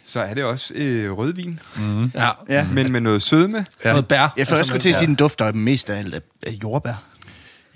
så 0.06 0.20
er 0.20 0.34
det 0.34 0.44
også 0.44 0.74
øh, 0.76 1.12
rødvin, 1.18 1.60
ja. 2.14 2.30
Ja. 2.48 2.64
mm. 2.64 2.70
men 2.70 2.92
med 2.92 3.00
noget 3.00 3.22
sødme. 3.22 3.66
Ja. 3.84 3.90
Noget 3.90 4.08
bær. 4.08 4.34
Jeg 4.36 4.46
får 4.46 4.52
også 4.56 4.60
med- 4.60 4.64
skulle 4.64 4.80
til 4.80 4.88
at 4.88 4.94
sige, 4.94 5.04
at 5.04 5.08
den 5.08 5.14
dufter 5.14 5.52
mest 5.52 5.90
af 5.90 5.98
alt 5.98 6.14
af, 6.14 6.20
af 6.46 6.50
jordbær. 6.62 7.02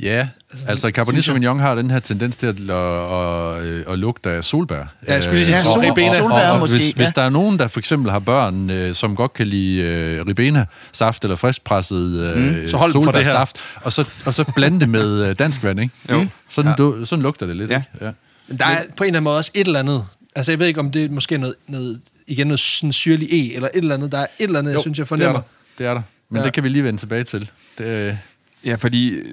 Ja, 0.00 0.28
altså 0.68 0.90
Cabernet 0.90 1.24
Sauvignon 1.24 1.60
har 1.60 1.74
den 1.74 1.90
her 1.90 1.98
tendens 1.98 2.36
til 2.36 2.46
at, 2.46 2.60
at, 2.60 3.66
at, 3.66 3.92
at 3.92 3.98
lugte 3.98 4.30
af 4.30 4.44
solbær. 4.44 4.76
Ja, 4.76 5.12
jeg 5.14 5.22
skulle 5.22 5.36
lige 5.38 5.46
sige 5.46 5.58
Øh, 5.58 5.64
sol- 5.64 5.70
og- 5.72 5.76
og- 5.90 5.96
ribena. 5.96 6.50
og- 6.52 6.60
måske, 6.60 6.76
Hvis, 6.76 6.88
ja. 6.88 6.96
hvis 6.96 7.08
der 7.12 7.22
er 7.22 7.28
nogen, 7.30 7.58
der 7.58 7.66
for 7.66 7.80
eksempel 7.80 8.10
har 8.12 8.18
børn, 8.18 8.70
øh, 8.70 8.94
som 8.94 9.16
godt 9.16 9.32
kan 9.34 9.46
lide 9.46 9.80
øh, 9.80 10.24
ribena-saft 10.26 11.24
eller 11.24 11.36
friskpresset 11.36 12.20
øh, 12.20 12.36
Mm. 12.62 12.68
Så 12.68 12.76
hold 12.76 12.92
solbærsaft, 12.92 13.56
og 13.82 13.92
så, 13.92 14.08
og 14.26 14.34
så 14.34 14.52
blande 14.56 14.80
det 14.80 14.88
med 14.88 15.26
øh, 15.28 15.38
dansk 15.38 15.62
vand, 15.62 15.80
ikke? 15.80 15.94
Jo. 16.10 16.26
Sådan, 16.48 16.70
ja. 16.70 16.76
du, 16.76 17.04
sådan 17.04 17.22
lugter 17.22 17.46
det 17.46 17.56
lidt, 17.56 17.70
Ja. 17.70 17.76
ikke? 17.94 18.04
Ja. 18.06 18.10
Men 18.48 18.58
der 18.58 18.66
er 18.66 18.82
på 18.96 19.04
en 19.04 19.08
eller 19.08 19.18
anden 19.18 19.24
måde 19.24 19.36
også 19.36 19.50
et 19.54 19.66
eller 19.66 19.80
andet. 19.80 20.04
Altså, 20.36 20.52
jeg 20.52 20.58
ved 20.60 20.66
ikke, 20.66 20.80
om 20.80 20.90
det 20.92 21.04
er 21.04 21.08
måske 21.08 21.38
noget, 21.38 21.54
noget 21.68 22.00
igen 22.26 22.46
noget 22.46 22.60
sådan 22.60 22.92
syrlig 22.92 23.28
E, 23.32 23.54
eller 23.54 23.68
et 23.74 23.78
eller 23.82 23.94
andet. 23.94 24.12
Der 24.12 24.18
er 24.18 24.26
et 24.38 24.44
eller 24.44 24.58
andet, 24.58 24.72
jeg 24.72 24.80
synes, 24.80 24.98
jeg 24.98 25.08
fornemmer. 25.08 25.40
Det 25.78 25.86
er 25.86 25.88
der. 25.88 25.90
Det 25.90 25.90
er 25.90 25.94
der. 25.94 26.02
Men 26.30 26.36
Ja. 26.36 26.40
ja. 26.40 26.44
det 26.46 26.52
kan 26.52 26.64
vi 26.64 26.68
lige 26.68 26.84
vende 26.84 27.00
tilbage 27.00 27.22
til. 27.22 27.50
Det, 27.78 28.18
Ja, 28.64 28.74
fordi 28.74 29.08
øh, 29.10 29.24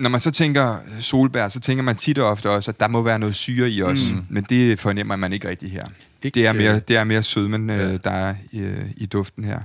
når 0.00 0.10
man 0.10 0.20
så 0.20 0.30
tænker 0.30 0.78
solbær, 0.98 1.48
så 1.48 1.60
tænker 1.60 1.82
man 1.84 1.96
tit 1.96 2.18
og 2.18 2.28
ofte 2.28 2.50
også, 2.50 2.70
at 2.70 2.80
der 2.80 2.88
må 2.88 3.02
være 3.02 3.18
noget 3.18 3.34
syre 3.34 3.70
i 3.70 3.82
os. 3.82 4.10
Mm. 4.10 4.24
Men 4.28 4.46
det 4.48 4.78
fornemmer 4.78 5.16
man 5.16 5.32
ikke 5.32 5.48
rigtig 5.48 5.72
her. 5.72 5.84
Ikke, 6.22 6.34
det, 6.34 6.46
er 6.46 6.52
mere, 6.52 6.74
øh, 6.74 6.80
det 6.88 6.96
er 6.96 7.04
mere 7.04 7.22
sødmen, 7.22 7.70
øh, 7.70 7.78
ja. 7.78 7.96
der 7.96 8.10
er 8.10 8.34
i, 8.52 8.58
øh, 8.58 8.86
i 8.96 9.06
duften 9.06 9.44
her. 9.44 9.60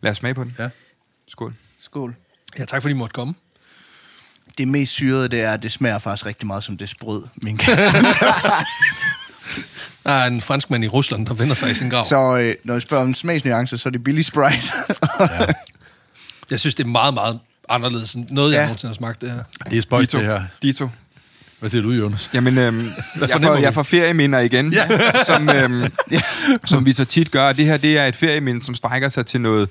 Lad 0.00 0.10
os 0.10 0.16
smage 0.16 0.34
på 0.34 0.44
den. 0.44 0.56
ja. 0.58 0.68
Skål. 1.28 1.54
Skål. 1.80 2.14
Ja, 2.58 2.64
tak 2.64 2.82
fordi 2.82 2.94
I 2.94 2.96
måtte 2.96 3.14
komme. 3.14 3.34
Det 4.58 4.68
mest 4.68 4.92
syrede, 4.92 5.28
det 5.28 5.40
er, 5.40 5.52
at 5.52 5.62
det 5.62 5.72
smager 5.72 5.98
faktisk 5.98 6.26
rigtig 6.26 6.46
meget 6.46 6.64
som 6.64 6.76
det 6.76 6.88
sprød, 6.88 7.22
min. 7.42 7.60
Der 10.04 10.10
er 10.10 10.26
en 10.26 10.40
franskmand 10.40 10.84
i 10.84 10.88
Rusland, 10.88 11.26
der 11.26 11.34
vender 11.34 11.54
sig 11.54 11.70
i 11.70 11.74
sin 11.74 11.90
grav. 11.90 12.04
Så. 12.04 12.38
Øh, 12.38 12.54
når 12.64 12.74
jeg 12.74 12.82
spørger 12.82 13.04
om 13.04 13.14
smagsnuancer, 13.14 13.76
så 13.76 13.88
er 13.88 13.90
det 13.90 14.04
billig 14.04 14.24
Sprite. 14.24 14.72
Jeg 16.50 16.60
synes, 16.60 16.74
det 16.74 16.84
er 16.84 16.88
meget, 16.88 17.14
meget 17.14 17.40
anderledes 17.68 18.14
end 18.14 18.26
noget, 18.30 18.52
jeg 18.52 18.58
Ja. 18.58 18.62
nogensinde 18.64 18.90
har 18.90 18.94
smagt 18.94 19.20
det 19.20 19.30
her. 19.30 19.42
Det 19.70 19.78
er 19.78 19.82
spøjt, 19.82 20.12
det 20.12 20.20
her. 20.24 20.42
Dito. 20.62 20.88
Hvad 21.60 21.70
siger 21.70 21.82
du, 21.82 21.90
Jonas? 21.90 22.30
Jamen, 22.34 22.58
øhm, 22.58 22.86
jeg, 23.20 23.28
får, 23.42 23.56
jeg 23.56 23.74
får 23.74 23.82
ferieminder 23.82 24.38
igen, 24.38 24.72
ja. 24.72 24.88
som, 25.26 25.48
øhm, 25.48 25.82
som 26.64 26.86
vi 26.86 26.92
så 26.92 27.04
tit 27.04 27.30
gør. 27.30 27.52
Det 27.52 27.64
her, 27.64 27.76
det 27.76 27.98
er 27.98 28.06
et 28.06 28.16
ferieminde, 28.16 28.62
som 28.64 28.74
strækker 28.74 29.08
sig 29.08 29.26
til 29.26 29.40
noget, 29.40 29.68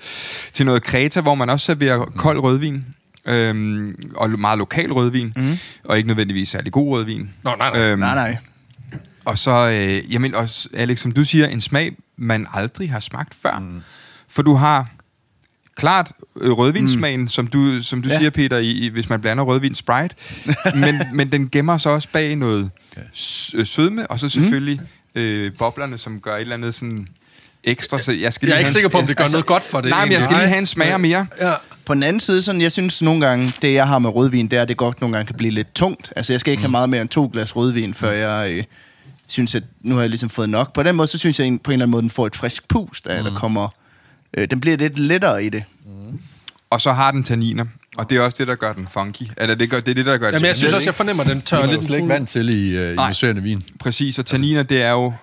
til 0.53 0.65
noget 0.65 0.83
Kreta, 0.83 1.21
hvor 1.21 1.35
man 1.35 1.49
også 1.49 1.65
serverer 1.65 2.05
kold 2.05 2.39
rødvin. 2.39 2.85
Øhm, 3.25 4.11
og 4.15 4.29
meget 4.29 4.57
lokal 4.57 4.91
rødvin. 4.93 5.33
Mm. 5.35 5.57
Og 5.83 5.97
ikke 5.97 6.07
nødvendigvis 6.07 6.49
særlig 6.49 6.71
god 6.71 6.91
rødvin. 6.97 7.29
Nå, 7.43 7.55
nej, 7.55 7.69
nej. 7.71 7.81
Øhm, 7.85 7.99
nej, 7.99 8.15
nej. 8.15 8.37
Og 9.25 9.37
så, 9.37 9.69
øh, 9.69 10.13
jamen 10.13 10.35
også, 10.35 10.69
Alex, 10.73 10.99
som 10.99 11.11
du 11.11 11.23
siger, 11.23 11.47
en 11.47 11.61
smag, 11.61 11.95
man 12.17 12.47
aldrig 12.53 12.91
har 12.91 12.99
smagt 12.99 13.33
før. 13.41 13.59
Mm. 13.59 13.81
For 14.29 14.41
du 14.41 14.55
har 14.55 14.89
klart 15.75 16.11
øh, 16.41 16.51
rødvinssmagen, 16.51 17.19
mm. 17.21 17.27
som 17.27 17.47
du, 17.47 17.83
som 17.83 18.01
du 18.01 18.09
Ja. 18.09 18.17
siger, 18.17 18.29
Peter, 18.29 18.57
i, 18.57 18.71
i, 18.71 18.89
hvis 18.89 19.09
man 19.09 19.21
blander 19.21 19.43
rødvin 19.43 19.75
Sprite. 19.75 20.15
men, 20.75 21.01
men 21.13 21.31
den 21.31 21.49
gemmer 21.49 21.77
sig 21.77 21.91
også 21.91 22.07
bag 22.13 22.35
noget 22.35 22.69
s- 23.17 23.53
øh, 23.55 23.65
sødme, 23.65 24.07
og 24.11 24.19
så 24.19 24.29
selvfølgelig 24.29 24.79
mm. 25.15 25.21
øh, 25.21 25.51
boblerne, 25.57 25.97
som 25.97 26.19
gør 26.19 26.35
et 26.35 26.41
eller 26.41 26.55
andet 26.55 26.75
sådan 26.75 27.07
ekstra. 27.63 27.99
Så 27.99 28.11
jeg, 28.11 28.33
skal 28.33 28.47
Jeg 28.47 28.55
er 28.55 28.59
ikke 28.59 28.71
sikker 28.71 28.89
på, 28.89 28.97
om 28.97 29.05
det 29.07 29.17
gør 29.17 29.27
noget 29.27 29.45
godt 29.45 29.63
for 29.63 29.81
det. 29.81 29.89
Nej, 29.89 30.05
men 30.05 30.11
jeg 30.13 30.23
skal 30.23 30.35
lige 30.37 30.47
have 30.47 30.57
en 30.59 30.65
smager 30.65 30.97
mere. 30.97 31.27
Ja. 31.41 31.53
På 31.85 31.93
den 31.93 32.03
anden 32.03 32.19
side, 32.19 32.41
sådan, 32.41 32.61
jeg 32.61 32.71
synes 32.71 33.01
nogle 33.01 33.27
gange, 33.27 33.53
det 33.61 33.73
jeg 33.73 33.87
har 33.87 33.99
med 33.99 34.09
rødvin, 34.09 34.47
det 34.47 34.57
er, 34.57 34.61
at 34.61 34.67
det 34.69 34.77
godt 34.77 35.01
nogle 35.01 35.15
gange 35.15 35.27
kan 35.27 35.35
blive 35.35 35.51
lidt 35.51 35.73
tungt. 35.75 36.13
Altså, 36.15 36.33
jeg 36.33 36.39
skal 36.39 36.51
ikke 36.51 36.59
mm. 36.59 36.63
have 36.63 36.71
meget 36.71 36.89
mere 36.89 37.01
end 37.01 37.09
to 37.09 37.29
glas 37.33 37.55
rødvin, 37.55 37.93
før 37.93 38.11
jeg 38.11 38.51
øh, 38.53 38.63
synes, 39.27 39.55
at 39.55 39.63
nu 39.81 39.95
har 39.95 40.01
jeg 40.01 40.09
ligesom 40.09 40.29
fået 40.29 40.49
nok. 40.49 40.73
På 40.73 40.83
den 40.83 40.95
måde, 40.95 41.07
så 41.07 41.17
synes 41.17 41.39
jeg 41.39 41.45
på 41.63 41.71
en 41.71 41.73
eller 41.73 41.85
anden 41.85 41.91
måde, 41.91 42.01
den 42.01 42.09
får 42.09 42.27
et 42.27 42.35
frisk 42.35 42.67
pust 42.67 43.07
af, 43.07 43.23
mm. 43.23 43.29
der 43.29 43.35
kommer... 43.39 43.67
Øh, 44.37 44.47
den 44.51 44.61
bliver 44.61 44.77
lidt 44.77 44.99
lettere 44.99 45.45
i 45.45 45.49
det. 45.49 45.63
Og 46.69 46.81
så 46.81 46.91
har 46.91 47.11
den 47.11 47.23
tanniner. 47.23 47.65
Og 47.97 48.09
det 48.09 48.17
er 48.17 48.21
også 48.21 48.35
det, 48.39 48.47
der 48.47 48.55
gør 48.55 48.73
den 48.73 48.87
funky. 48.87 49.23
Eller 49.37 49.55
det, 49.55 49.69
gør, 49.69 49.79
det 49.79 49.87
er 49.87 49.95
det, 49.95 50.05
der 50.05 50.17
gør 50.17 50.27
Jamen, 50.27 50.41
jeg 50.41 50.49
det 50.49 50.57
synes 50.57 50.73
også, 50.73 50.87
jeg 50.87 50.95
fornemmer, 50.95 51.23
at 51.23 51.29
den 51.29 51.41
tør 51.41 51.65
lidt 51.65 51.85
slet 51.85 51.95
ikke 51.97 52.09
vant 52.09 52.29
til 52.29 52.49
i, 52.49 52.85
uh, 52.85 52.93
i 52.93 53.07
museerne 53.07 53.43
vin. 53.43 53.61
Præcis, 53.79 54.19
og 54.19 54.25
tanniner, 54.25 54.63
det 54.63 54.81
er 54.81 54.91
jo... 54.91 55.13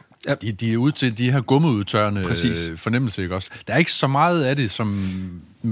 De, 0.43 0.53
de 0.53 0.73
er 0.73 0.77
ude 0.77 0.93
til 0.93 1.19
de 1.19 1.33
her 1.33 1.41
gummeudtørrende 1.41 2.25
Præcis. 2.25 2.69
øh, 2.69 2.79
fornemmelser, 2.79 3.23
ikke 3.23 3.35
også? 3.35 3.51
Der 3.67 3.75
er 3.75 3.79
ikke 3.79 3.93
så 3.93 4.07
meget 4.07 4.45
af 4.45 4.57
det, 4.57 4.71
som, 4.71 5.11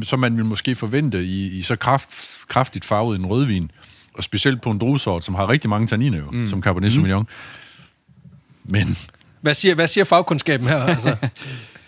som 0.03 0.19
man 0.19 0.33
ville 0.37 0.47
måske 0.47 0.75
forvente 0.75 1.25
i, 1.25 1.47
i 1.47 1.63
så 1.63 1.77
kraft, 1.77 2.11
kraftigt 2.49 2.85
farvet 2.85 3.19
en 3.19 3.27
rødvin. 3.27 3.71
Og 4.15 4.23
specielt 4.23 4.63
på 4.63 4.71
en 4.71 4.79
druesort, 4.79 5.25
som 5.25 5.35
har 5.35 5.51
rigtig 5.51 5.71
mange 5.71 5.87
tanniner 5.87 6.19
jo, 6.19 6.31
mm. 6.31 6.49
som 6.49 6.63
Cabernet 6.63 6.93
Sauvignon. 6.93 7.27
Men 8.65 8.99
Hvad 9.41 9.55
siger, 9.55 9.75
hvad 9.75 9.87
siger 9.87 10.05
fagkundskaben 10.05 10.69
her? 10.69 10.83
Altså, 10.83 11.17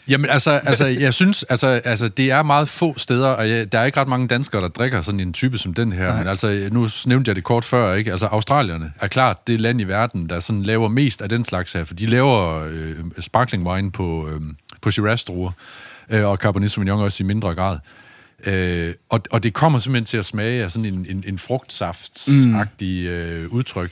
Jamen 0.09 0.30
altså, 0.30 0.51
altså 0.51 0.86
jeg 0.86 1.14
synes, 1.14 1.43
altså, 1.43 1.66
altså 1.66 2.09
det 2.09 2.30
er 2.30 2.43
meget 2.43 2.68
få 2.68 2.94
steder, 2.98 3.28
og 3.28 3.51
jeg, 3.51 3.72
der 3.72 3.78
er 3.78 3.85
ikke 3.85 4.01
ret 4.01 4.09
mange 4.09 4.28
danskere, 4.28 4.62
der 4.62 4.68
drikker 4.68 5.02
sådan 5.02 5.20
en 5.20 5.32
type 5.32 5.59
som 5.59 5.74
den 5.74 5.93
her. 5.93 6.06
Nej. 6.06 6.18
Men 6.18 6.26
altså, 6.26 6.68
nu 6.72 6.89
nævnte 7.06 7.28
jeg 7.28 7.36
det 7.36 7.44
kort 7.44 7.64
før, 7.64 7.94
ikke? 7.94 8.10
Altså 8.10 8.26
australierne 8.26 8.93
er 9.01 9.06
klart 9.06 9.47
det 9.47 9.60
land 9.60 9.80
i 9.80 9.85
verden, 9.85 10.28
der 10.28 10.40
sådan 10.40 10.62
laver 10.62 10.89
mest 10.89 11.22
af 11.22 11.28
den 11.28 11.44
slags 11.44 11.72
her, 11.72 11.85
for 11.85 11.94
de 11.94 12.06
laver 12.06 12.64
øh, 12.70 12.94
sparkling 13.20 13.66
wine 13.66 13.90
på, 13.90 14.28
øh, 14.28 14.40
på 14.80 14.90
Shiraz-druer, 14.90 15.52
øh, 16.10 16.26
og 16.26 16.36
Cabernet 16.36 16.70
Sauvignon 16.70 17.01
også 17.01 17.24
i 17.24 17.26
mindre 17.26 17.55
grad. 17.55 17.78
Øh, 18.47 18.94
og, 19.09 19.20
og 19.30 19.43
det 19.43 19.55
kommer 19.55 19.78
simpelthen 19.78 20.05
til 20.05 20.16
at 20.16 20.24
smage 20.24 20.64
af 20.64 20.70
sådan 20.70 20.85
en, 20.85 21.06
en, 21.10 21.24
en 21.26 21.39
frugtsaft-agtig 21.39 22.85
øh, 22.85 23.48
udtryk. 23.48 23.90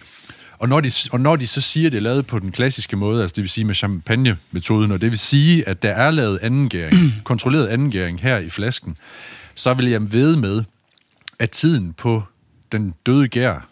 Og 0.58 0.68
når, 0.68 0.80
de, 0.80 0.90
og 1.12 1.20
når 1.20 1.36
de 1.36 1.46
så 1.46 1.60
siger, 1.60 1.86
at 1.86 1.92
det 1.92 1.98
er 1.98 2.02
lavet 2.02 2.26
på 2.26 2.38
den 2.38 2.52
klassiske 2.52 2.96
måde, 2.96 3.22
altså 3.22 3.34
det 3.34 3.42
vil 3.42 3.50
sige 3.50 3.64
med 3.64 3.74
champagne-metoden, 3.74 4.92
og 4.92 5.00
det 5.00 5.10
vil 5.10 5.18
sige, 5.18 5.68
at 5.68 5.82
der 5.82 5.90
er 5.90 6.10
lavet 6.10 6.38
andengæring, 6.42 7.14
kontrolleret 7.24 7.68
andengæring 7.68 8.20
her 8.20 8.38
i 8.38 8.50
flasken, 8.50 8.96
så 9.54 9.74
vil 9.74 9.86
jeg 9.86 10.12
ved 10.12 10.36
med, 10.36 10.64
at 11.38 11.50
tiden 11.50 11.92
på 11.92 12.22
den 12.72 12.94
døde 13.06 13.28
gær 13.28 13.68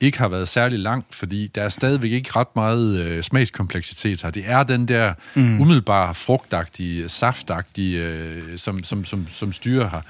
ikke 0.00 0.18
har 0.18 0.28
været 0.28 0.48
særlig 0.48 0.78
langt, 0.78 1.14
fordi 1.14 1.46
der 1.46 1.62
er 1.62 1.68
stadigvæk 1.68 2.12
ikke 2.12 2.30
ret 2.36 2.56
meget 2.56 3.00
øh, 3.00 3.22
smagskompleksitet 3.22 4.22
her. 4.22 4.30
Det 4.30 4.44
er 4.46 4.62
den 4.62 4.88
der 4.88 5.14
mm. 5.34 5.60
umiddelbare, 5.60 6.14
frugtagtige, 6.14 7.08
saftagtige, 7.08 8.02
øh, 8.02 8.58
som, 8.58 8.84
som, 8.84 9.04
som, 9.04 9.26
som 9.28 9.52
styrer 9.52 9.88
her. 9.88 10.00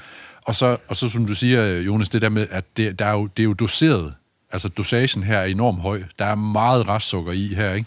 Og 0.43 0.55
så, 0.55 0.77
og 0.89 0.97
så, 0.97 1.09
som 1.09 1.27
du 1.27 1.35
siger, 1.35 1.81
Jonas, 1.81 2.09
det 2.09 2.23
der 2.23 2.29
med, 2.29 2.47
at 2.51 2.65
det, 2.77 2.99
der 2.99 3.07
er 3.07 3.13
jo, 3.13 3.27
det 3.27 3.43
er 3.43 3.45
jo 3.45 3.53
doseret 3.53 4.15
altså 4.55 4.69
dosagen 4.69 5.23
her 5.23 5.39
er 5.39 5.45
enormt 5.45 5.81
høj. 5.81 6.03
Der 6.19 6.25
er 6.25 6.35
meget 6.35 6.89
restsukker 6.89 7.33
i 7.33 7.55
her, 7.57 7.73
ikke? 7.73 7.87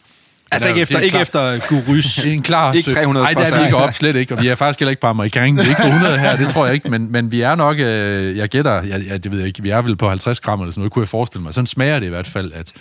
Altså 0.51 0.67
ikke 0.67 0.81
efter, 0.81 0.99
ikke 0.99 1.19
efter 1.19 1.67
Gurus. 1.67 2.15
Det 2.15 2.25
er 2.29 2.33
en 2.33 2.41
klar 2.41 2.73
Ikke 2.73 2.91
300 2.91 3.23
Nej, 3.23 3.33
det 3.33 3.53
er 3.53 3.57
vi 3.59 3.63
ikke 3.63 3.77
op, 3.77 3.93
slet 3.93 4.15
ikke. 4.15 4.35
Og 4.35 4.41
vi 4.41 4.47
er 4.47 4.55
faktisk 4.55 4.79
heller 4.79 4.89
ikke 4.89 5.01
på 5.01 5.07
amerikan. 5.07 5.57
Det 5.57 5.65
er 5.65 5.69
ikke 5.69 5.81
på 5.81 5.87
100 5.87 6.17
her, 6.19 6.35
det 6.35 6.49
tror 6.49 6.65
jeg 6.65 6.73
ikke. 6.73 6.89
Men, 6.89 7.11
men 7.11 7.31
vi 7.31 7.41
er 7.41 7.55
nok, 7.55 7.79
øh, 7.79 8.37
jeg 8.37 8.49
gætter, 8.49 8.81
jeg, 8.81 9.07
jeg, 9.07 9.23
det 9.23 9.31
ved 9.31 9.39
jeg 9.39 9.47
ikke, 9.47 9.63
vi 9.63 9.69
er 9.69 9.81
vel 9.81 9.95
på 9.95 10.09
50 10.09 10.39
gram 10.39 10.61
eller 10.61 10.71
sådan 10.71 10.81
noget, 10.81 10.91
kunne 10.91 11.03
jeg 11.03 11.09
forestille 11.09 11.43
mig. 11.43 11.53
Sådan 11.53 11.67
smager 11.67 11.99
det 11.99 12.05
i 12.05 12.09
hvert 12.09 12.27
fald, 12.27 12.51
at... 12.53 12.73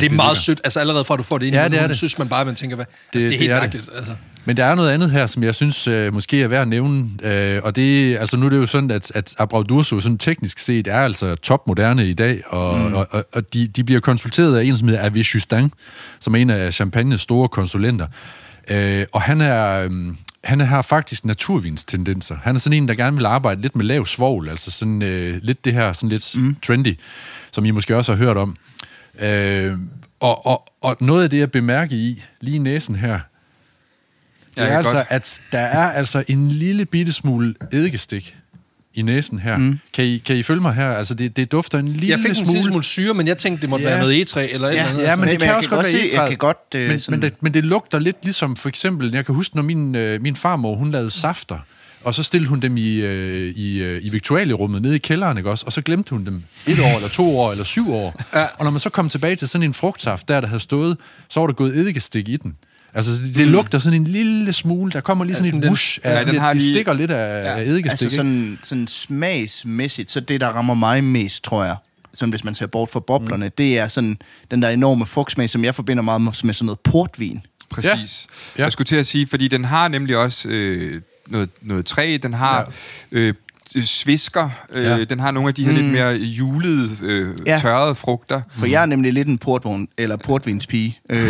det 0.00 0.12
er 0.12 0.16
meget 0.16 0.28
ligger. 0.30 0.40
sødt. 0.40 0.60
Altså 0.64 0.80
allerede 0.80 1.04
fra, 1.04 1.16
du 1.16 1.22
får 1.22 1.38
det 1.38 1.46
ind, 1.46 1.54
Ja, 1.54 1.64
det 1.64 1.72
det 1.72 1.78
er 1.78 1.82
er 1.84 1.86
det. 1.86 1.96
synes 1.96 2.18
man 2.18 2.28
bare, 2.28 2.44
man 2.44 2.54
tænker, 2.54 2.76
hvad? 2.76 2.84
Det, 3.12 3.14
altså, 3.14 3.18
det 3.18 3.24
er 3.24 3.28
det 3.28 3.38
helt 3.38 3.50
er 3.50 3.54
det. 3.54 3.62
mærkeligt. 3.62 3.90
Altså. 3.96 4.14
Men 4.44 4.56
der 4.56 4.64
er 4.64 4.74
noget 4.74 4.90
andet 4.90 5.10
her, 5.10 5.26
som 5.26 5.42
jeg 5.42 5.54
synes 5.54 5.88
øh, 5.88 6.14
måske 6.14 6.42
er 6.42 6.48
værd 6.48 6.62
at 6.62 6.68
nævne, 6.68 7.04
øh, 7.22 7.60
og 7.64 7.76
det, 7.76 8.16
altså 8.16 8.36
nu 8.36 8.46
er 8.46 8.50
det 8.50 8.56
jo 8.56 8.66
sådan, 8.66 8.90
at, 8.90 9.12
at 9.14 9.34
Abraudurso 9.38 10.00
sådan 10.00 10.18
teknisk 10.18 10.58
set 10.58 10.86
er 10.86 10.98
altså 11.00 11.34
topmoderne 11.34 12.06
i 12.08 12.12
dag, 12.12 12.42
og, 12.46 12.78
mm. 12.78 12.94
og, 12.94 13.08
og, 13.10 13.24
og 13.32 13.54
de, 13.54 13.66
de 13.68 13.84
bliver 13.84 14.00
konsulteret 14.00 14.56
af 14.58 14.64
en, 14.64 14.76
som 14.76 14.88
hedder 14.88 15.04
Avis 15.04 15.34
Justin, 15.34 15.72
som 16.20 16.34
er 16.34 16.38
en 16.38 16.50
af 16.50 16.74
Champagnes 16.74 17.20
store 17.20 17.48
konsulenter. 17.48 18.06
Øh, 18.70 19.04
og 19.12 19.22
han 19.22 19.40
er, 19.40 19.80
øh, 19.80 19.90
han 20.44 20.60
har 20.60 20.82
faktisk 20.82 21.24
naturvinstendenser. 21.24 22.36
Han 22.42 22.54
er 22.54 22.60
sådan 22.60 22.76
en, 22.82 22.88
der 22.88 22.94
gerne 22.94 23.16
vil 23.16 23.26
arbejde 23.26 23.62
lidt 23.62 23.76
med 23.76 23.84
lav 23.84 24.06
svovl, 24.06 24.48
altså 24.48 24.70
sådan 24.70 25.02
øh, 25.02 25.38
lidt 25.42 25.64
det 25.64 25.72
her, 25.72 25.92
sådan 25.92 26.08
lidt 26.08 26.32
mm. 26.36 26.56
trendy, 26.62 26.98
som 27.52 27.64
I 27.64 27.70
måske 27.70 27.96
også 27.96 28.12
har 28.12 28.18
hørt 28.24 28.36
om. 28.36 28.56
Øh, 29.20 29.74
og, 30.20 30.46
og, 30.46 30.68
og 30.80 30.96
noget 31.00 31.22
af 31.22 31.30
det, 31.30 31.38
jeg 31.38 31.50
bemærker 31.50 31.96
i, 31.96 32.22
lige 32.40 32.54
i 32.54 32.58
næsen 32.58 32.96
her, 32.96 33.12
det 34.56 34.60
Ja, 34.62 34.66
er 34.66 34.76
altså, 34.76 34.92
godt. 34.92 35.06
at 35.10 35.40
der 35.52 35.58
er 35.58 35.92
altså 35.92 36.24
en 36.28 36.48
lille 36.48 36.84
bitte 36.86 37.12
smule 37.12 37.54
eddikestik 37.72 38.36
i 38.94 39.02
næsen 39.02 39.38
her. 39.38 39.56
Mm. 39.56 39.78
Kan, 39.94 40.04
I, 40.04 40.18
kan 40.18 40.36
I 40.36 40.42
følge 40.42 40.60
mig 40.60 40.74
her? 40.74 40.90
Altså, 40.92 41.14
det, 41.14 41.36
det 41.36 41.52
dufter 41.52 41.78
en 41.78 41.88
lille 41.88 42.08
Jeg 42.08 42.18
fik 42.18 42.28
en 42.28 42.34
smule... 42.34 42.52
lille 42.52 42.64
smule 42.64 42.84
syre, 42.84 43.14
men 43.14 43.26
jeg 43.28 43.38
tænkte, 43.38 43.62
det 43.62 43.70
måtte 43.70 43.82
Ja. 43.84 43.90
være 43.90 44.00
noget 44.00 44.32
E3 44.36 44.54
eller 44.54 44.68
et 44.68 44.74
Ja, 44.74 44.78
eller 44.78 44.88
andet. 44.90 45.02
Ja, 45.02 45.04
altså. 45.06 45.20
men 45.20 45.28
det 45.28 45.32
Men 45.34 45.38
kan 45.40 45.48
jeg 45.48 45.56
også 45.56 45.68
kan 45.68 45.76
godt 45.76 45.86
være 45.92 46.08
se- 46.10 46.16
jeg 46.16 46.24
E30. 46.24 46.28
kan 46.28 46.38
godt, 46.38 46.58
øh, 46.74 46.88
men, 46.88 47.00
sådan- 47.00 47.20
men, 47.20 47.22
det, 47.30 47.42
men 47.42 47.54
det 47.54 47.64
lugter 47.64 47.98
lidt 47.98 48.16
ligesom 48.22 48.56
for 48.56 48.68
eksempel, 48.68 49.12
jeg 49.14 49.26
kan 49.26 49.34
huske, 49.34 49.56
når 49.56 49.62
min, 49.62 49.94
øh, 49.94 50.22
min 50.22 50.36
farmor, 50.36 50.74
hun 50.76 50.90
lavede 50.90 51.10
safter, 51.10 51.58
og 52.04 52.14
så 52.14 52.22
stillede 52.22 52.48
hun 52.48 52.60
dem 52.60 52.76
i, 52.76 52.94
øh, 52.96 53.54
i, 53.56 53.78
øh, 53.78 54.04
i 54.04 54.08
Victualierummet 54.08 54.82
nede 54.82 54.94
i 54.94 54.98
kælderen, 54.98 55.36
ikke 55.38 55.50
også? 55.50 55.66
Og 55.66 55.72
så 55.72 55.82
glemte 55.82 56.10
hun 56.10 56.26
dem 56.26 56.42
et 56.66 56.80
år, 56.80 56.96
eller 56.96 57.08
to 57.08 57.38
år, 57.38 57.50
eller 57.52 57.64
syv 57.64 57.92
år. 57.92 58.22
Ja. 58.34 58.42
Og 58.58 58.64
når 58.64 58.70
man 58.70 58.80
så 58.80 58.90
kom 58.90 59.08
tilbage 59.08 59.36
til 59.36 59.48
sådan 59.48 59.62
en 59.62 59.74
frugtsaft, 59.74 60.28
der 60.28 60.40
der 60.40 60.46
havde 60.48 60.60
stået, 60.60 60.96
så 61.28 61.40
var 61.40 61.46
der 61.46 61.54
gået 61.54 61.76
eddikestik 61.76 62.28
i 62.28 62.36
den. 62.36 62.54
Altså, 62.96 63.10
det, 63.24 63.36
det 63.36 63.46
lugter 63.48 63.78
sådan 63.78 64.00
en 64.00 64.06
lille 64.06 64.52
smule. 64.52 64.92
Der 64.92 65.00
kommer 65.00 65.24
lige 65.24 65.32
Ja, 65.32 65.36
sådan 65.36 65.44
sådan 65.46 65.58
en 65.58 65.62
den- 65.62 65.68
whoosh. 65.68 65.98
Ja, 66.04 66.12
Ja, 66.12 66.24
den 66.24 66.34
har 66.34 66.40
har 66.40 66.52
det 66.52 66.62
lige- 66.62 66.74
stikker 66.74 66.92
lidt 66.92 67.10
af, 67.10 67.44
Ja. 67.44 67.58
af 67.58 67.62
eddikestik. 67.62 67.90
Altså 67.90 68.04
ikke? 68.04 68.14
sådan, 68.16 68.58
sådan 68.62 68.86
smagsmæssigt, 68.86 70.10
så 70.10 70.20
det, 70.20 70.40
der 70.40 70.46
rammer 70.48 70.74
mig 70.74 71.04
mest, 71.04 71.44
tror 71.44 71.64
jeg, 71.64 71.76
sådan 72.14 72.30
hvis 72.30 72.44
man 72.44 72.54
ser 72.54 72.66
bort 72.66 72.90
fra 72.90 73.00
boblerne, 73.00 73.44
mm. 73.46 73.52
det 73.58 73.78
er 73.78 73.88
sådan 73.88 74.18
den 74.50 74.62
der 74.62 74.68
enorme 74.68 75.06
frugtsmag, 75.06 75.50
som 75.50 75.64
jeg 75.64 75.74
forbinder 75.74 76.02
meget 76.02 76.20
med, 76.20 76.32
med 76.44 76.54
sådan 76.54 76.66
noget 76.66 76.80
portvin. 76.80 77.40
Præcis. 77.70 78.26
Ja. 78.56 78.60
Ja. 78.60 78.64
Jeg 78.64 78.72
skulle 78.72 78.86
til 78.86 78.96
at 78.96 79.06
sige, 79.06 79.26
fordi 79.26 79.48
den 79.48 79.64
har 79.64 79.88
nemlig 79.88 80.16
også 80.16 80.48
øh, 80.48 81.00
noget, 81.28 81.48
noget 81.62 81.86
træ, 81.86 82.18
den 82.22 82.34
har 82.34 82.72
ja. 83.12 83.18
øh, 83.18 83.34
svisker, 83.84 84.50
øh, 84.72 84.84
Ja. 84.84 85.04
den 85.04 85.20
har 85.20 85.30
nogle 85.30 85.48
af 85.48 85.54
de 85.54 85.64
her 85.64 85.70
mm. 85.72 85.76
lidt 85.78 85.92
mere 85.92 86.12
julede, 86.16 86.88
øh, 87.02 87.28
Ja. 87.46 87.58
tørrede 87.58 87.94
frugter. 87.94 88.40
For 88.58 88.66
jeg 88.66 88.82
er 88.82 88.86
nemlig 88.86 89.12
lidt 89.12 89.28
en 89.28 89.38
portvogn, 89.38 89.88
eller 89.98 90.16
portvinspige. 90.16 90.98
Øh, 91.10 91.18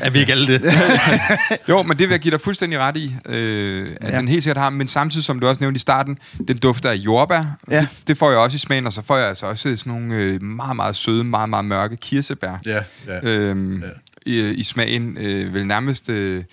Er 0.00 0.10
vi 0.10 0.18
ikke 0.18 0.32
alle 0.32 0.46
det? 0.46 0.62
Jo, 1.68 1.82
men 1.82 1.98
det 1.98 2.08
vil 2.08 2.10
jeg 2.14 2.20
give 2.20 2.32
dig 2.32 2.40
fuldstændig 2.40 2.78
ret 2.78 2.96
i, 2.96 3.14
øh, 3.28 3.88
at 4.00 4.08
Ja. 4.08 4.14
ja. 4.14 4.18
den 4.18 4.28
helt 4.28 4.42
sikkert 4.42 4.62
har, 4.62 4.70
men 4.70 4.86
samtidig, 4.88 5.24
som 5.24 5.40
du 5.40 5.46
også 5.46 5.60
nævnte 5.60 5.76
i 5.76 5.80
starten, 5.80 6.18
den 6.48 6.56
dufter 6.56 6.90
af 6.90 6.94
jordbær. 6.94 7.44
Ja. 7.70 7.80
Det, 7.80 7.88
det 8.06 8.18
får 8.18 8.30
jeg 8.30 8.38
også 8.38 8.54
i 8.54 8.58
smagen, 8.58 8.86
og 8.86 8.92
så 8.92 9.02
får 9.02 9.16
jeg 9.16 9.28
altså 9.28 9.46
også 9.46 9.76
sådan 9.76 9.92
nogle 9.92 10.14
øh, 10.14 10.42
meget, 10.42 10.76
meget 10.76 10.96
søde, 10.96 11.24
meget, 11.24 11.48
meget 11.48 11.64
mørke 11.64 11.96
kirsebær. 11.96 12.60
Ja, 12.66 12.80
ja. 13.06 13.20
Øhm, 13.30 13.82
Ja. 13.82 13.86
i, 14.26 14.48
i 14.50 14.62
smagen, 14.62 15.16
øh, 15.20 15.54
vel 15.54 15.66
nærmest 15.66 16.10
øh, 16.10 16.44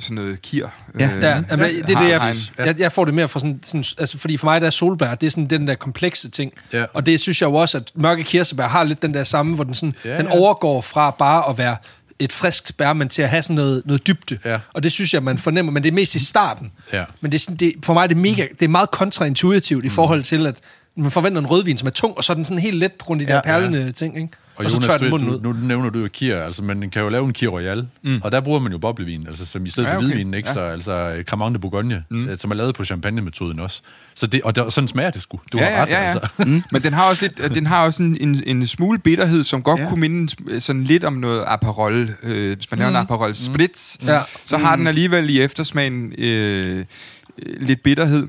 sådan 0.00 0.14
noget 0.14 0.42
kir. 0.42 0.66
Ja. 0.98 1.04
øh, 1.16 1.22
Ja, 1.22 1.42
jamen, 1.50 1.68
det 1.74 1.90
er 1.90 2.00
det, 2.00 2.08
jeg, 2.10 2.34
jeg, 2.58 2.80
jeg 2.80 2.92
får 2.92 3.04
det 3.04 3.14
mere 3.14 3.28
fra 3.28 3.40
sådan, 3.40 3.60
sådan, 3.64 3.84
altså 3.98 4.18
fordi 4.18 4.36
for 4.36 4.46
mig 4.46 4.60
der 4.60 4.66
er 4.66 4.70
solbær, 4.70 5.14
det 5.14 5.26
er 5.26 5.30
sådan 5.30 5.46
den 5.46 5.68
der 5.68 5.74
komplekse 5.74 6.30
ting. 6.30 6.52
Ja. 6.72 6.84
Og 6.94 7.06
det 7.06 7.20
synes 7.20 7.40
jeg 7.42 7.48
jo 7.48 7.54
også, 7.54 7.78
at 7.78 7.90
mørke 7.94 8.24
kirsebær 8.24 8.66
har 8.68 8.84
lidt 8.84 9.02
den 9.02 9.14
der 9.14 9.24
samme, 9.24 9.54
hvor 9.54 9.64
den, 9.64 9.74
sådan, 9.74 9.94
Ja, 10.04 10.10
ja, 10.10 10.16
den 10.18 10.26
ja. 10.26 10.38
overgår 10.38 10.80
fra 10.80 11.10
bare 11.10 11.50
at 11.50 11.58
være 11.58 11.76
et 12.18 12.32
frisk 12.32 12.76
bær, 12.76 12.92
men 12.92 13.08
til 13.08 13.22
at 13.22 13.28
have 13.28 13.42
sådan 13.42 13.56
noget, 13.56 13.82
noget 13.86 14.06
dybde. 14.06 14.38
Ja. 14.44 14.58
Og 14.72 14.82
det 14.82 14.92
synes 14.92 15.14
jeg, 15.14 15.22
man 15.22 15.38
fornemmer, 15.38 15.72
men 15.72 15.82
det 15.84 15.90
er 15.90 15.94
mest 15.94 16.14
i 16.14 16.24
starten. 16.24 16.72
Ja. 16.92 17.04
Men 17.20 17.32
det 17.32 17.38
er 17.38 17.40
sådan, 17.40 17.56
det, 17.56 17.72
for 17.84 17.94
mig 17.94 18.02
er 18.02 18.06
det 18.06 18.16
mega, 18.16 18.46
det 18.60 18.64
er 18.64 18.68
meget 18.68 18.90
kontraintuitivt 18.90 19.82
Mm. 19.84 19.86
i 19.86 19.90
forhold 19.90 20.22
til, 20.22 20.46
at 20.46 20.54
man 20.96 21.10
forventer 21.10 21.40
en 21.40 21.46
rødvin, 21.46 21.76
som 21.78 21.86
er 21.86 21.90
tung, 21.92 22.16
og 22.16 22.24
så 22.24 22.32
er 22.32 22.34
den 22.34 22.44
sådan 22.44 22.58
helt 22.58 22.76
let 22.76 22.92
på 22.92 23.04
grund 23.04 23.20
af 23.20 23.26
de 23.26 23.32
Ja, 23.32 23.36
der 23.36 23.42
perlende 23.42 23.84
ja. 23.84 23.90
ting, 23.90 24.16
ikke? 24.16 24.28
Og, 24.56 24.64
og 24.64 24.70
så 24.70 24.76
Jonas, 24.76 24.86
tør 24.86 24.98
den 24.98 25.10
munden 25.10 25.28
ud. 25.28 25.40
Nu, 25.40 25.52
nu 25.52 25.66
nævner 25.66 25.90
du 25.90 25.98
jo 25.98 26.08
Kier, 26.12 26.42
altså 26.42 26.62
man 26.62 26.90
kan 26.90 27.02
jo 27.02 27.08
lave 27.08 27.24
en 27.26 27.32
Kier 27.32 27.48
Royal, 27.48 27.88
mm. 28.02 28.20
og 28.24 28.32
der 28.32 28.40
bruger 28.40 28.58
man 28.60 28.72
jo 28.72 28.78
boblevin, 28.78 29.26
altså 29.26 29.46
som 29.46 29.66
i 29.66 29.68
stedet 29.70 29.88
Ja, 29.88 29.92
for 29.94 29.98
okay. 29.98 30.06
hvidvin, 30.06 30.34
ikke? 30.34 30.48
Ja. 30.48 30.52
Så, 30.54 30.60
altså 30.60 31.22
Cremant 31.26 31.54
de 31.54 31.58
Bourgogne, 31.60 32.04
mm. 32.10 32.36
som 32.36 32.50
er 32.50 32.54
lavet 32.54 32.74
på 32.74 32.84
champagne-metoden 32.84 33.60
også. 33.60 33.80
Så 34.14 34.26
det, 34.26 34.42
og 34.42 34.56
der, 34.56 34.68
sådan 34.70 34.88
smager 34.88 35.10
det 35.10 35.22
sgu. 35.22 35.40
Du 35.52 35.58
ja, 35.58 35.64
har 35.64 35.82
ret, 35.82 35.88
ja, 35.88 36.02
ja. 36.02 36.10
altså. 36.12 36.28
Mm. 36.46 36.62
Men 36.72 36.82
den 36.82 36.92
har 36.92 37.08
også, 37.08 37.22
lidt, 37.22 37.54
den 37.58 37.66
har 37.66 37.84
også 37.84 38.02
en, 38.02 38.16
en, 38.20 38.42
en 38.46 38.66
smule 38.66 38.98
bitterhed, 38.98 39.44
som 39.44 39.62
godt 39.62 39.80
Ja. 39.80 39.88
kunne 39.88 40.00
minde 40.00 40.60
sådan 40.60 40.84
lidt 40.84 41.04
om 41.04 41.12
noget 41.12 41.42
Aperol. 41.46 42.08
Øh, 42.22 42.56
hvis 42.56 42.70
man 42.70 42.78
laver 42.78 42.90
mm. 42.90 42.96
en 42.96 43.00
Aperol 43.02 43.34
Spritz, 43.34 43.96
Ja. 44.06 44.20
så 44.44 44.56
har 44.56 44.76
den 44.76 44.86
alligevel 44.86 45.30
i 45.30 45.40
eftersmagen 45.40 46.12
øh, 46.18 46.76
øh, 46.78 46.84
lidt 47.60 47.82
bitterhed. 47.82 48.26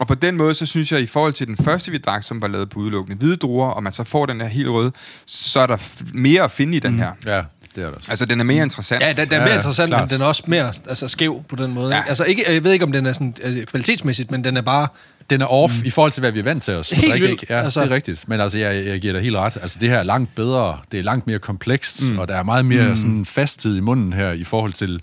Og 0.00 0.06
på 0.06 0.14
den 0.14 0.36
måde, 0.36 0.54
så 0.54 0.66
synes 0.66 0.92
jeg, 0.92 1.00
i 1.00 1.06
forhold 1.06 1.32
til 1.32 1.46
den 1.46 1.56
første, 1.56 1.90
vi 1.90 1.98
drak, 1.98 2.22
som 2.22 2.42
var 2.42 2.48
lavet 2.48 2.70
på 2.70 2.78
udelukkende 2.78 3.18
hvide 3.18 3.36
druer, 3.36 3.68
og 3.68 3.82
man 3.82 3.92
så 3.92 4.04
får 4.04 4.26
den 4.26 4.40
her 4.40 4.48
helt 4.48 4.68
røde, 4.68 4.92
så 5.26 5.60
er 5.60 5.66
der 5.66 5.76
f- 5.76 6.10
mere 6.14 6.42
at 6.42 6.50
finde 6.50 6.76
i 6.76 6.80
den 6.80 6.98
her. 6.98 7.12
Ja, 7.26 7.42
det 7.74 7.84
er 7.84 7.90
det. 7.90 8.08
Altså, 8.08 8.24
den 8.26 8.40
er 8.40 8.44
mere 8.44 8.62
interessant. 8.62 9.02
Ja, 9.02 9.12
den, 9.12 9.16
den 9.16 9.32
er 9.32 9.38
mere 9.38 9.48
ja, 9.50 9.54
interessant, 9.56 9.88
klart. 9.90 10.00
men 10.02 10.10
den 10.10 10.20
er 10.20 10.26
også 10.26 10.42
mere 10.46 10.72
altså, 10.88 11.08
skæv 11.08 11.44
på 11.48 11.56
den 11.56 11.74
måde. 11.74 11.94
Ja. 11.94 12.00
Ikke? 12.00 12.08
Altså, 12.08 12.24
ikke, 12.24 12.44
jeg 12.52 12.64
ved 12.64 12.72
ikke, 12.72 12.84
om 12.84 12.92
den 12.92 13.06
er 13.06 13.12
sådan, 13.12 13.34
altså, 13.42 13.64
kvalitetsmæssigt, 13.66 14.30
men 14.30 14.44
den 14.44 14.56
er 14.56 14.62
bare... 14.62 14.88
Den 15.30 15.40
er 15.40 15.46
off 15.46 15.80
mm. 15.80 15.86
i 15.86 15.90
forhold 15.90 16.12
til, 16.12 16.20
hvad 16.20 16.32
vi 16.32 16.38
er 16.38 16.42
vant 16.42 16.62
til 16.62 16.74
os. 16.74 16.90
Helt 16.90 17.10
drikke, 17.10 17.26
vildt, 17.26 17.42
ikke? 17.42 17.54
Ja, 17.54 17.62
altså. 17.62 17.80
det 17.80 17.90
er 17.90 17.94
rigtigt. 17.94 18.28
Men 18.28 18.40
altså, 18.40 18.58
jeg, 18.58 18.86
jeg 18.86 19.00
giver 19.00 19.12
dig 19.12 19.22
helt 19.22 19.36
ret. 19.36 19.58
Altså, 19.62 19.78
det 19.80 19.88
her 19.88 19.98
er 19.98 20.02
langt 20.02 20.34
bedre. 20.34 20.78
Det 20.92 20.98
er 20.98 21.04
langt 21.04 21.26
mere 21.26 21.38
komplekst, 21.38 22.10
mm. 22.10 22.18
og 22.18 22.28
der 22.28 22.36
er 22.36 22.42
meget 22.42 22.64
mere 22.64 22.88
mm. 22.88 22.96
sådan 22.96 23.24
fasthed 23.24 23.76
i 23.76 23.80
munden 23.80 24.12
her, 24.12 24.32
i 24.32 24.44
forhold 24.44 24.72
til 24.72 25.02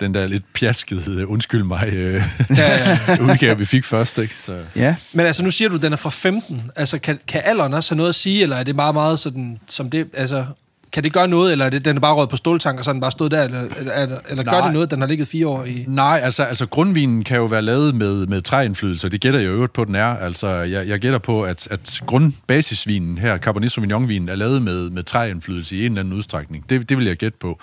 den 0.00 0.14
der 0.14 0.26
lidt 0.26 0.52
pjaskede, 0.54 1.26
undskyld 1.26 1.62
mig, 1.62 1.88
øh, 1.92 2.22
Ja, 2.50 2.98
ja. 3.08 3.16
udgave, 3.32 3.58
vi 3.58 3.64
fik 3.64 3.84
først, 3.84 4.18
ikke? 4.18 4.34
Så. 4.44 4.62
ja. 4.76 4.96
Men 5.12 5.26
altså, 5.26 5.44
nu 5.44 5.50
siger 5.50 5.68
du, 5.68 5.74
at 5.74 5.82
den 5.82 5.92
er 5.92 5.96
fra 5.96 6.10
15. 6.10 6.70
Altså, 6.76 6.98
kan, 6.98 7.18
kan 7.28 7.42
alderen 7.44 7.74
også 7.74 7.94
have 7.94 7.96
noget 7.96 8.08
at 8.08 8.14
sige, 8.14 8.42
eller 8.42 8.56
er 8.56 8.62
det 8.62 8.76
bare 8.76 8.92
meget 8.92 9.18
sådan, 9.18 9.60
som 9.66 9.90
det... 9.90 10.06
Altså, 10.14 10.46
kan 10.94 11.04
det 11.04 11.12
gøre 11.12 11.28
noget, 11.28 11.52
eller 11.52 11.64
er 11.64 11.70
det, 11.70 11.84
den 11.84 11.96
er 11.96 12.00
bare 12.00 12.14
røget 12.14 12.30
på 12.30 12.36
ståltank, 12.36 12.78
og 12.78 12.84
så 12.84 12.92
den 12.92 13.00
bare 13.00 13.10
stået 13.10 13.30
der, 13.30 13.44
eller, 13.44 13.60
eller, 13.60 14.18
eller, 14.28 14.42
gør 14.42 14.62
det 14.62 14.72
noget, 14.72 14.90
den 14.90 15.00
har 15.00 15.08
ligget 15.08 15.28
fire 15.28 15.46
år 15.48 15.64
i... 15.64 15.84
Nej, 15.88 16.20
altså, 16.22 16.42
altså 16.42 16.66
grundvinen 16.66 17.24
kan 17.24 17.36
jo 17.36 17.44
være 17.44 17.62
lavet 17.62 17.94
med, 17.94 18.26
med 18.26 18.40
træindflydelse, 18.40 19.08
det 19.08 19.20
gætter 19.20 19.40
jeg 19.40 19.46
jo 19.46 19.52
øvrigt 19.52 19.72
på, 19.72 19.84
den 19.84 19.94
er. 19.94 20.16
Altså, 20.16 20.48
jeg, 20.48 20.88
jeg 20.88 20.98
gætter 20.98 21.18
på, 21.18 21.44
at, 21.44 21.68
at 21.70 22.00
grundbasisvinen 22.06 23.18
her, 23.18 23.38
Cabernet 23.38 23.72
Sauvignon-vinen, 23.72 24.28
er 24.28 24.34
lavet 24.34 24.62
med, 24.62 24.90
med 24.90 25.02
træindflydelse 25.02 25.76
i 25.76 25.86
en 25.86 25.92
eller 25.92 26.00
anden 26.00 26.14
udstrækning. 26.14 26.70
Det, 26.70 26.88
det 26.88 26.98
vil 26.98 27.06
jeg 27.06 27.16
gætte 27.16 27.38
på. 27.38 27.60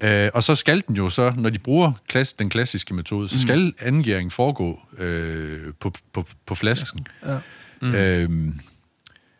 Øh, 0.00 0.30
og 0.34 0.42
så 0.42 0.54
skal 0.54 0.82
den 0.88 0.96
jo 0.96 1.08
så, 1.08 1.32
når 1.36 1.50
de 1.50 1.58
bruger 1.58 1.92
klass, 2.08 2.32
den 2.32 2.50
klassiske 2.50 2.94
metode, 2.94 3.28
så 3.28 3.40
skal 3.40 3.72
angæring 3.80 4.32
foregå 4.32 4.80
øh, 4.98 5.58
på, 5.80 5.92
på, 6.12 6.26
på 6.46 6.54
flasken. 6.54 7.06
Ja. 7.26 7.36
Mm. 7.82 7.94
Øh, 7.94 8.30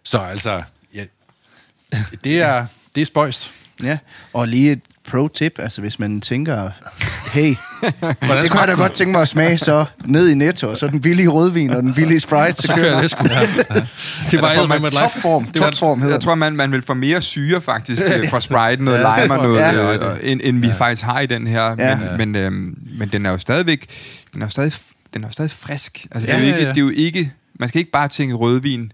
så 0.05 0.19
altså, 0.19 0.63
ja, 0.95 1.05
det 2.25 2.41
er, 2.41 2.67
det 2.95 3.01
er 3.01 3.05
spøjst. 3.05 3.51
Ja, 3.83 3.99
og 4.33 4.49
lige 4.49 4.73
et 4.73 4.81
pro-tip, 5.09 5.53
altså 5.59 5.81
hvis 5.81 5.99
man 5.99 6.21
tænker, 6.21 6.71
hey, 7.33 7.49
det 8.43 8.51
kunne 8.51 8.61
jeg 8.61 8.69
da 8.69 8.75
godt 8.75 8.93
tænke 8.93 9.13
mig 9.13 9.23
at 9.23 9.29
smage, 9.29 9.59
så 9.59 9.85
ned 10.05 10.29
i 10.29 10.35
Netto, 10.35 10.69
og 10.69 10.77
så 10.79 10.89
den 10.89 11.01
billige 11.01 11.29
rødvin 11.29 11.71
og 11.71 11.83
den 11.83 11.95
billige 11.99 12.21
Sprite, 12.21 12.57
så 12.57 12.67
Så 12.67 12.75
kører 12.75 13.01
det 13.01 13.11
sgu. 13.11 13.25
Ja. 13.31 13.41
Det 14.31 14.43
var 14.43 14.55
får 14.55 14.61
med 14.61 14.69
man 14.69 14.83
med 14.83 14.91
topform, 14.91 15.53
topform 15.53 16.01
hedder 16.01 16.15
Jeg 16.15 16.21
tror, 16.23 16.35
man, 16.35 16.57
man 16.57 16.73
vil 16.73 16.83
få 16.83 16.95
mere 16.95 17.23
syre 17.23 17.61
faktisk 17.61 18.03
øh, 18.07 18.29
fra 18.31 18.41
Sprite, 18.41 18.85
noget 18.85 18.99
Ja, 18.99 19.13
det 19.13 19.23
lime 19.23 19.39
og 19.39 19.47
noget, 19.49 19.61
jeg. 19.61 20.19
øh, 20.23 20.31
end, 20.31 20.41
end 20.45 20.59
vi 20.61 20.73
faktisk 20.73 21.03
har 21.03 21.21
i 21.21 21.27
den 21.27 21.47
her. 21.47 21.77
Ja. 21.79 21.97
Men, 21.97 22.33
men, 22.33 22.37
øhm, 22.37 22.79
men 22.99 23.09
den 23.09 23.27
er 23.27 23.31
jo 23.31 23.39
stadigvæk, 23.39 23.87
den 24.33 24.43
er 24.43 24.47
jo 24.47 24.51
stadig, 24.51 24.73
den 25.15 25.25
er 25.25 25.29
jo 25.29 25.33
stadig 25.33 25.51
frisk. 25.51 26.07
Altså, 26.11 26.27
det, 26.27 26.35
er 26.35 26.39
Ja, 26.39 26.45
jo 26.45 26.49
ja, 26.51 26.55
ikke, 26.57 26.67
ja. 26.67 26.73
det 26.75 26.77
er 26.81 26.85
jo 26.85 26.93
ikke, 26.97 27.33
man 27.61 27.69
skal 27.69 27.79
ikke 27.79 27.91
bare 27.93 28.09
tænke 28.09 28.35
rødvin 28.35 28.93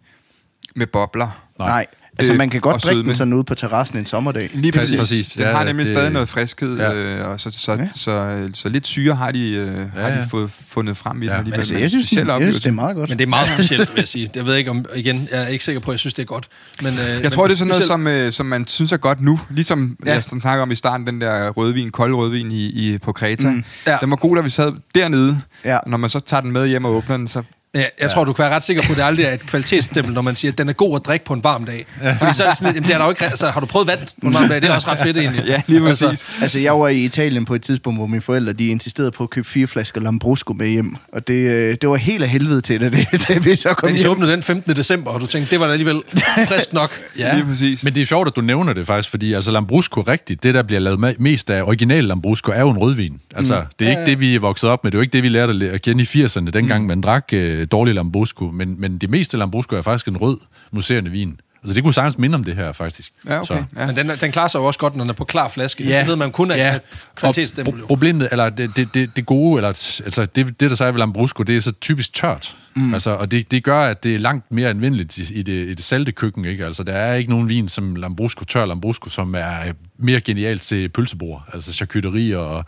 med 0.76 0.86
bobler. 0.86 1.44
Nej. 1.58 1.86
Altså, 2.20 2.34
man 2.34 2.50
kan 2.50 2.58
og 2.58 2.62
godt 2.62 2.82
drikke 2.84 2.96
sødme. 2.96 3.08
den 3.08 3.16
sådan 3.16 3.32
ude 3.32 3.44
på 3.44 3.54
terrassen 3.54 3.98
en 3.98 4.06
sommerdag. 4.06 4.50
Lige 4.54 4.72
Præcis, 4.72 4.96
præcis. 4.98 5.28
Den 5.32 5.42
Ja, 5.42 5.52
har 5.52 5.64
nemlig 5.64 5.86
det- 5.86 5.94
stadig 5.94 6.12
noget 6.12 6.28
friskhed, 6.28 6.76
Ja. 6.78 6.94
øh, 6.94 7.28
og 7.28 7.40
så, 7.40 7.50
så, 7.52 7.72
Ja. 7.72 7.88
så, 7.94 7.98
så, 7.98 8.48
så 8.54 8.68
lidt 8.68 8.86
syre 8.86 9.14
har 9.14 9.30
de, 9.30 9.50
øh, 9.50 9.66
har 9.68 10.08
Ja, 10.08 10.14
de 10.14 10.18
ja. 10.18 10.24
fået 10.30 10.50
fundet 10.68 10.96
frem 10.96 11.22
i 11.22 11.26
Ja. 11.26 11.30
den 11.30 11.38
alligevel. 11.38 11.58
Altså, 11.58 11.74
Men 11.74 11.82
jeg 11.82 11.90
synes, 11.90 12.12
jeg 12.12 12.26
synes, 12.40 12.60
det 12.60 12.66
er 12.68 12.72
meget 12.72 12.96
godt. 12.96 13.10
Men 13.10 13.18
det 13.18 13.24
er 13.24 13.28
meget 13.28 13.48
specielt, 13.48 13.88
vil 13.94 14.00
jeg 14.00 14.08
sige. 14.08 14.28
Jeg 14.36 14.46
ved 14.46 14.56
ikke 14.56 14.70
om, 14.70 14.84
igen, 14.96 15.28
jeg 15.32 15.42
er 15.42 15.46
ikke 15.46 15.64
sikker 15.64 15.80
på, 15.80 15.90
at 15.90 15.94
jeg 15.94 15.98
synes, 15.98 16.14
det 16.14 16.22
er 16.22 16.26
godt. 16.26 16.48
Men, 16.82 16.92
øh, 16.94 17.22
Jeg 17.22 17.32
tror, 17.32 17.46
det 17.46 17.52
er 17.54 17.58
sådan 17.58 17.68
noget, 17.68 17.84
som, 17.84 18.06
øh, 18.06 18.32
som 18.32 18.46
man 18.46 18.64
synes 18.68 18.92
er 18.92 18.96
godt 18.96 19.20
nu. 19.20 19.40
Ligesom 19.50 19.96
Ja. 20.06 20.12
jeg 20.14 20.24
snakker 20.24 20.62
om 20.62 20.70
i 20.70 20.74
starten, 20.74 21.06
den 21.06 21.20
der 21.20 21.48
rødvin, 21.50 21.90
kold 21.90 22.14
rødvin 22.14 22.52
i, 22.52 22.66
i, 22.66 22.98
på 22.98 23.12
Kreta. 23.12 23.50
Mm. 23.50 23.64
Ja. 23.86 23.96
Den 24.00 24.10
var 24.10 24.16
god, 24.16 24.36
da 24.36 24.42
vi 24.42 24.50
sad 24.50 24.72
dernede. 24.94 25.40
Ja. 25.64 25.78
Når 25.86 25.96
man 25.96 26.10
så 26.10 26.20
tager 26.20 26.40
den 26.40 26.52
med 26.52 26.68
hjem 26.68 26.84
og 26.84 26.94
åbner 26.94 27.16
den, 27.16 27.28
så... 27.28 27.42
Ja, 27.74 27.84
jeg 28.00 28.10
tror, 28.10 28.24
du 28.24 28.32
kan 28.32 28.42
være 28.42 28.54
ret 28.54 28.62
sikker 28.62 28.82
på, 28.82 28.92
at 28.92 28.96
det 28.98 29.02
aldrig 29.04 29.24
er 29.26 29.32
et 29.32 29.46
kvalitetsstempel, 29.46 30.14
når 30.14 30.22
man 30.22 30.36
siger, 30.36 30.52
at 30.52 30.58
den 30.58 30.68
er 30.68 30.72
god 30.72 30.96
at 30.96 31.06
drikke 31.06 31.24
på 31.24 31.34
en 31.34 31.44
varm 31.44 31.64
dag. 31.64 31.86
Fordi 32.18 32.32
så 32.34 32.44
er 32.44 32.48
det 32.48 32.58
sådan 32.58 32.74
lidt, 32.74 32.74
jamen, 32.76 32.82
det 32.88 32.94
er 32.94 32.98
der 32.98 33.04
jo 33.04 33.10
ikke, 33.10 33.24
altså, 33.24 33.50
har 33.50 33.60
du 33.60 33.66
prøvet 33.66 33.88
vand 33.88 33.98
på 34.22 34.26
en 34.26 34.34
varm 34.34 34.48
dag? 34.48 34.62
Det 34.62 34.70
er 34.70 34.74
også 34.74 34.90
ret 34.90 34.98
fedt 34.98 35.16
egentlig. 35.18 35.44
Ja, 35.50 35.62
lige 35.66 35.80
præcis. 35.80 36.02
Altså, 36.08 36.26
Altså, 36.42 36.58
jeg 36.58 36.72
var 36.78 36.88
i 36.88 37.04
Italien 37.04 37.44
på 37.44 37.54
et 37.54 37.62
tidspunkt, 37.62 37.98
hvor 37.98 38.06
mine 38.06 38.20
forældre 38.20 38.52
de 38.52 38.66
insisterede 38.68 39.10
på 39.10 39.22
at 39.24 39.30
købe 39.30 39.48
fire 39.48 39.66
flasker 39.66 40.00
Lambrusco 40.00 40.52
med 40.52 40.68
hjem. 40.68 40.96
Og 41.12 41.28
det, 41.28 41.34
øh, 41.34 41.76
det 41.80 41.88
var 41.88 41.96
helt 41.96 42.22
af 42.22 42.28
helvede 42.28 42.60
til 42.60 42.80
det, 42.80 42.92
det, 43.12 43.28
det 43.28 43.44
vi 43.44 43.56
så 43.56 43.74
kom 43.74 43.88
men 43.88 43.94
de 43.96 44.00
hjem. 44.00 44.10
åbnede 44.10 44.32
den 44.32 44.42
15. 44.42 44.76
december, 44.76 45.10
og 45.10 45.20
du 45.20 45.26
tænkte, 45.26 45.50
det 45.50 45.60
var 45.60 45.66
da 45.66 45.72
alligevel 45.72 46.02
frisk 46.48 46.72
nok. 46.72 46.90
Ja, 47.18 47.34
Lige 47.34 47.44
præcis. 47.46 47.84
men 47.84 47.94
det 47.94 48.00
er 48.02 48.06
sjovt, 48.06 48.28
at 48.28 48.36
du 48.36 48.40
nævner 48.40 48.72
det 48.72 48.86
faktisk, 48.86 49.10
fordi 49.10 49.32
altså 49.32 49.50
Lambrusco 49.50 50.00
rigtigt, 50.00 50.42
det 50.42 50.54
der 50.54 50.62
bliver 50.62 50.80
lavet 50.80 50.98
me- 51.10 51.16
mest 51.18 51.50
af 51.50 51.62
original 51.62 52.04
Lambrusco, 52.04 52.52
er 52.52 52.60
jo 52.60 52.70
en 52.70 52.78
rødvin. 52.78 53.20
Altså, 53.36 53.60
mm. 53.60 53.66
det 53.78 53.86
er 53.86 53.90
ikke 53.90 54.06
det, 54.06 54.20
vi 54.20 54.34
er 54.34 54.40
vokset 54.40 54.70
op 54.70 54.84
med, 54.84 54.92
det 54.92 54.96
er 54.96 54.98
jo 54.98 55.02
ikke 55.02 55.12
det, 55.12 55.22
vi 55.22 55.28
lærte 55.28 55.50
at 55.50 55.56
læ- 55.56 55.68
at 55.68 55.82
kende 55.82 56.02
i 56.14 56.24
80'erne, 56.24 56.50
dengang 56.50 56.82
mm. 56.82 56.88
man 56.88 57.00
drak 57.00 57.24
øh, 57.32 57.59
dårlig 57.66 57.94
Lambrusco, 57.94 58.44
men, 58.44 58.80
men 58.80 58.98
det 58.98 59.10
meste 59.10 59.36
Lambrusco 59.36 59.76
er 59.76 59.82
faktisk 59.82 60.08
en 60.08 60.16
rød 60.16 60.38
museerende 60.72 61.10
vin. 61.10 61.40
Altså, 61.62 61.74
det 61.74 61.82
kunne 61.82 61.94
sagtens 61.94 62.18
minde 62.18 62.34
om 62.34 62.44
det 62.44 62.54
her, 62.54 62.72
faktisk. 62.72 63.12
Ja, 63.28 63.40
okay. 63.40 63.64
Ja. 63.76 63.86
Men 63.86 63.96
den, 63.96 64.10
den 64.20 64.32
klarer 64.32 64.48
sig 64.48 64.58
jo 64.58 64.64
også 64.64 64.80
godt, 64.80 64.96
når 64.96 65.04
den 65.04 65.10
er 65.10 65.14
på 65.14 65.24
klar 65.24 65.48
flaske. 65.48 65.84
Ja. 65.84 65.98
Det 65.98 66.08
ved 66.08 66.16
man 66.16 66.30
kun 66.30 66.50
af 66.50 66.56
ja. 66.56 66.78
kvalitetsstempel. 67.14 67.82
Pro- 67.82 67.86
problemet, 67.86 68.28
eller 68.30 68.50
det, 68.50 68.76
det, 68.76 68.94
det, 68.94 69.16
det 69.16 69.26
gode, 69.26 69.58
eller 69.58 69.68
altså 70.04 70.26
det, 70.34 70.60
det 70.60 70.70
der 70.70 70.76
så 70.76 70.84
er 70.84 70.90
ved 70.90 70.98
Lambrusco, 70.98 71.42
det 71.42 71.56
er 71.56 71.60
så 71.60 71.72
typisk 71.72 72.12
tørt. 72.14 72.56
Mm. 72.76 72.94
Altså, 72.94 73.10
og 73.10 73.30
det, 73.30 73.50
det 73.50 73.64
gør, 73.64 73.80
at 73.80 74.04
det 74.04 74.14
er 74.14 74.18
langt 74.18 74.52
mere 74.52 74.70
anvendeligt 74.70 75.18
i, 75.18 75.34
i, 75.34 75.42
det, 75.42 75.68
i 75.68 75.74
det 75.74 75.84
salte 75.84 76.12
køkken. 76.12 76.44
Ikke? 76.44 76.66
Altså, 76.66 76.82
der 76.82 76.92
er 76.92 77.14
ikke 77.14 77.30
nogen 77.30 77.48
vin 77.48 77.68
som 77.68 77.96
Lambrusco, 77.96 78.44
tør 78.44 78.66
Lambrusco, 78.66 79.08
som 79.08 79.34
er 79.34 79.66
øh, 79.66 79.74
mere 79.98 80.20
genialt 80.20 80.62
til 80.62 80.88
pølsebord. 80.88 81.48
Altså 81.52 81.72
charcuterie 81.72 82.38
og 82.38 82.64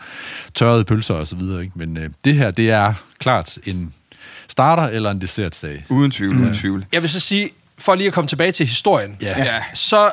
tørrede 0.54 0.84
pølser 0.84 1.14
og 1.14 1.26
så 1.26 1.36
videre. 1.36 1.62
Ikke? 1.62 1.72
Men 1.76 1.96
øh, 1.96 2.10
det 2.24 2.34
her, 2.34 2.50
det 2.50 2.70
er 2.70 2.94
klart 3.18 3.58
en 3.64 3.92
starter 4.48 4.82
eller 4.82 5.10
en 5.10 5.20
dessertsag. 5.20 5.84
Uden 5.88 6.10
tvivl, 6.10 6.36
uden 6.36 6.54
tvivl. 6.54 6.84
Jeg 6.92 7.02
vil 7.02 7.10
så 7.10 7.20
sige, 7.20 7.50
for 7.78 7.94
lige 7.94 8.06
at 8.06 8.12
komme 8.12 8.28
tilbage 8.28 8.52
til 8.52 8.66
historien, 8.66 9.16
Ja. 9.22 9.44
Ja. 9.44 9.62
så 9.74 10.10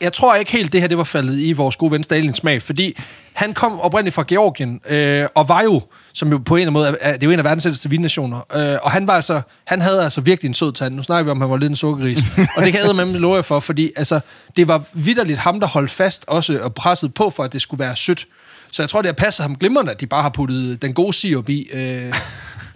jeg 0.00 0.12
tror 0.12 0.34
ikke 0.34 0.52
helt, 0.52 0.72
det 0.72 0.80
her 0.80 0.88
det 0.88 0.98
var 0.98 1.04
faldet 1.04 1.38
i 1.40 1.52
vores 1.52 1.76
gode 1.76 1.92
ven 1.92 2.02
Stalins 2.02 2.36
smag, 2.36 2.62
fordi 2.62 2.98
han 3.32 3.54
kom 3.54 3.80
oprindeligt 3.80 4.14
fra 4.14 4.24
Georgien, 4.28 4.80
øh, 4.88 5.26
og 5.34 5.48
var 5.48 5.62
jo, 5.62 5.82
som 6.12 6.30
jo 6.30 6.38
på 6.38 6.56
en 6.56 6.60
eller 6.60 6.80
anden 6.80 6.92
måde, 6.92 6.96
er, 7.00 7.12
det 7.12 7.22
er 7.22 7.26
jo 7.26 7.30
en 7.32 7.38
af 7.38 7.44
verdens 7.44 7.66
ældste 7.66 7.90
vinnationer, 7.90 8.38
øh, 8.56 8.78
og 8.82 8.90
han 8.90 9.06
var 9.06 9.12
altså, 9.14 9.40
han 9.64 9.80
havde 9.82 10.04
altså 10.04 10.20
virkelig 10.20 10.48
en 10.48 10.54
sød 10.54 10.72
tand. 10.72 10.94
Nu 10.94 11.02
snakker 11.02 11.24
vi 11.24 11.30
om, 11.30 11.42
at 11.42 11.46
han 11.46 11.50
var 11.50 11.56
lidt 11.56 11.70
en 11.70 11.76
sukkergris, 11.76 12.18
og 12.56 12.62
det 12.64 12.72
kan 12.72 12.80
jeg 12.86 13.06
med 13.06 13.06
love 13.20 13.34
jer 13.36 13.42
for, 13.42 13.60
fordi 13.60 13.90
altså, 13.96 14.20
det 14.56 14.68
var 14.68 14.82
vidderligt 14.92 15.38
ham, 15.38 15.60
der 15.60 15.66
holdt 15.66 15.90
fast 15.90 16.24
også 16.28 16.58
og 16.62 16.74
presset 16.74 17.14
på 17.14 17.30
for, 17.30 17.42
at 17.44 17.52
det 17.52 17.62
skulle 17.62 17.84
være 17.84 17.96
sødt. 17.96 18.26
Så 18.70 18.82
jeg 18.82 18.88
tror, 18.90 19.02
det 19.02 19.08
har 19.08 19.12
passet 19.12 19.42
ham 19.44 19.56
glimrende, 19.56 19.92
at 19.92 20.00
de 20.00 20.06
bare 20.06 20.22
har 20.22 20.28
puttet 20.28 20.82
den 20.82 20.94
gode 20.94 21.12
sirup 21.12 21.48
i, 21.48 21.68
øh, 21.72 22.14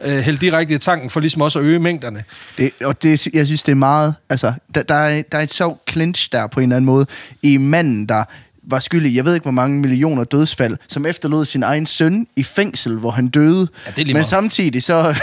øh, 0.04 0.18
hældt 0.18 0.40
direkte 0.40 0.74
i 0.74 0.78
tanken, 0.78 1.10
for 1.10 1.20
ligesom 1.20 1.42
også 1.42 1.58
at 1.58 1.64
øge 1.64 1.78
mængderne. 1.78 2.24
Det, 2.58 2.70
og 2.84 3.02
det, 3.02 3.26
jeg 3.26 3.46
synes, 3.46 3.62
det 3.62 3.72
er 3.72 3.76
meget... 3.76 4.14
Altså, 4.28 4.52
der, 4.74 4.82
der, 4.82 4.94
er, 4.94 5.22
der 5.32 5.38
er 5.38 5.42
et 5.42 5.52
sjovt 5.52 5.92
clinch 5.92 6.28
der 6.32 6.46
på 6.46 6.60
en 6.60 6.64
eller 6.64 6.76
anden 6.76 6.86
måde 6.86 7.06
i 7.42 7.56
manden, 7.56 8.06
der 8.06 8.24
var 8.70 8.80
skyldig, 8.80 9.14
jeg 9.14 9.24
ved 9.24 9.34
ikke 9.34 9.44
hvor 9.44 9.50
mange 9.50 9.80
millioner 9.80 10.24
dødsfald, 10.24 10.76
som 10.88 11.06
efterlod 11.06 11.44
sin 11.44 11.62
egen 11.62 11.86
søn 11.86 12.26
i 12.36 12.42
fængsel, 12.42 12.96
hvor 12.96 13.10
han 13.10 13.28
døde. 13.28 13.58
Ja, 13.58 13.64
det 13.64 13.68
er 13.86 13.92
lige 13.96 14.04
Men 14.04 14.12
meget. 14.12 14.26
samtidig 14.26 14.82
så... 14.82 15.14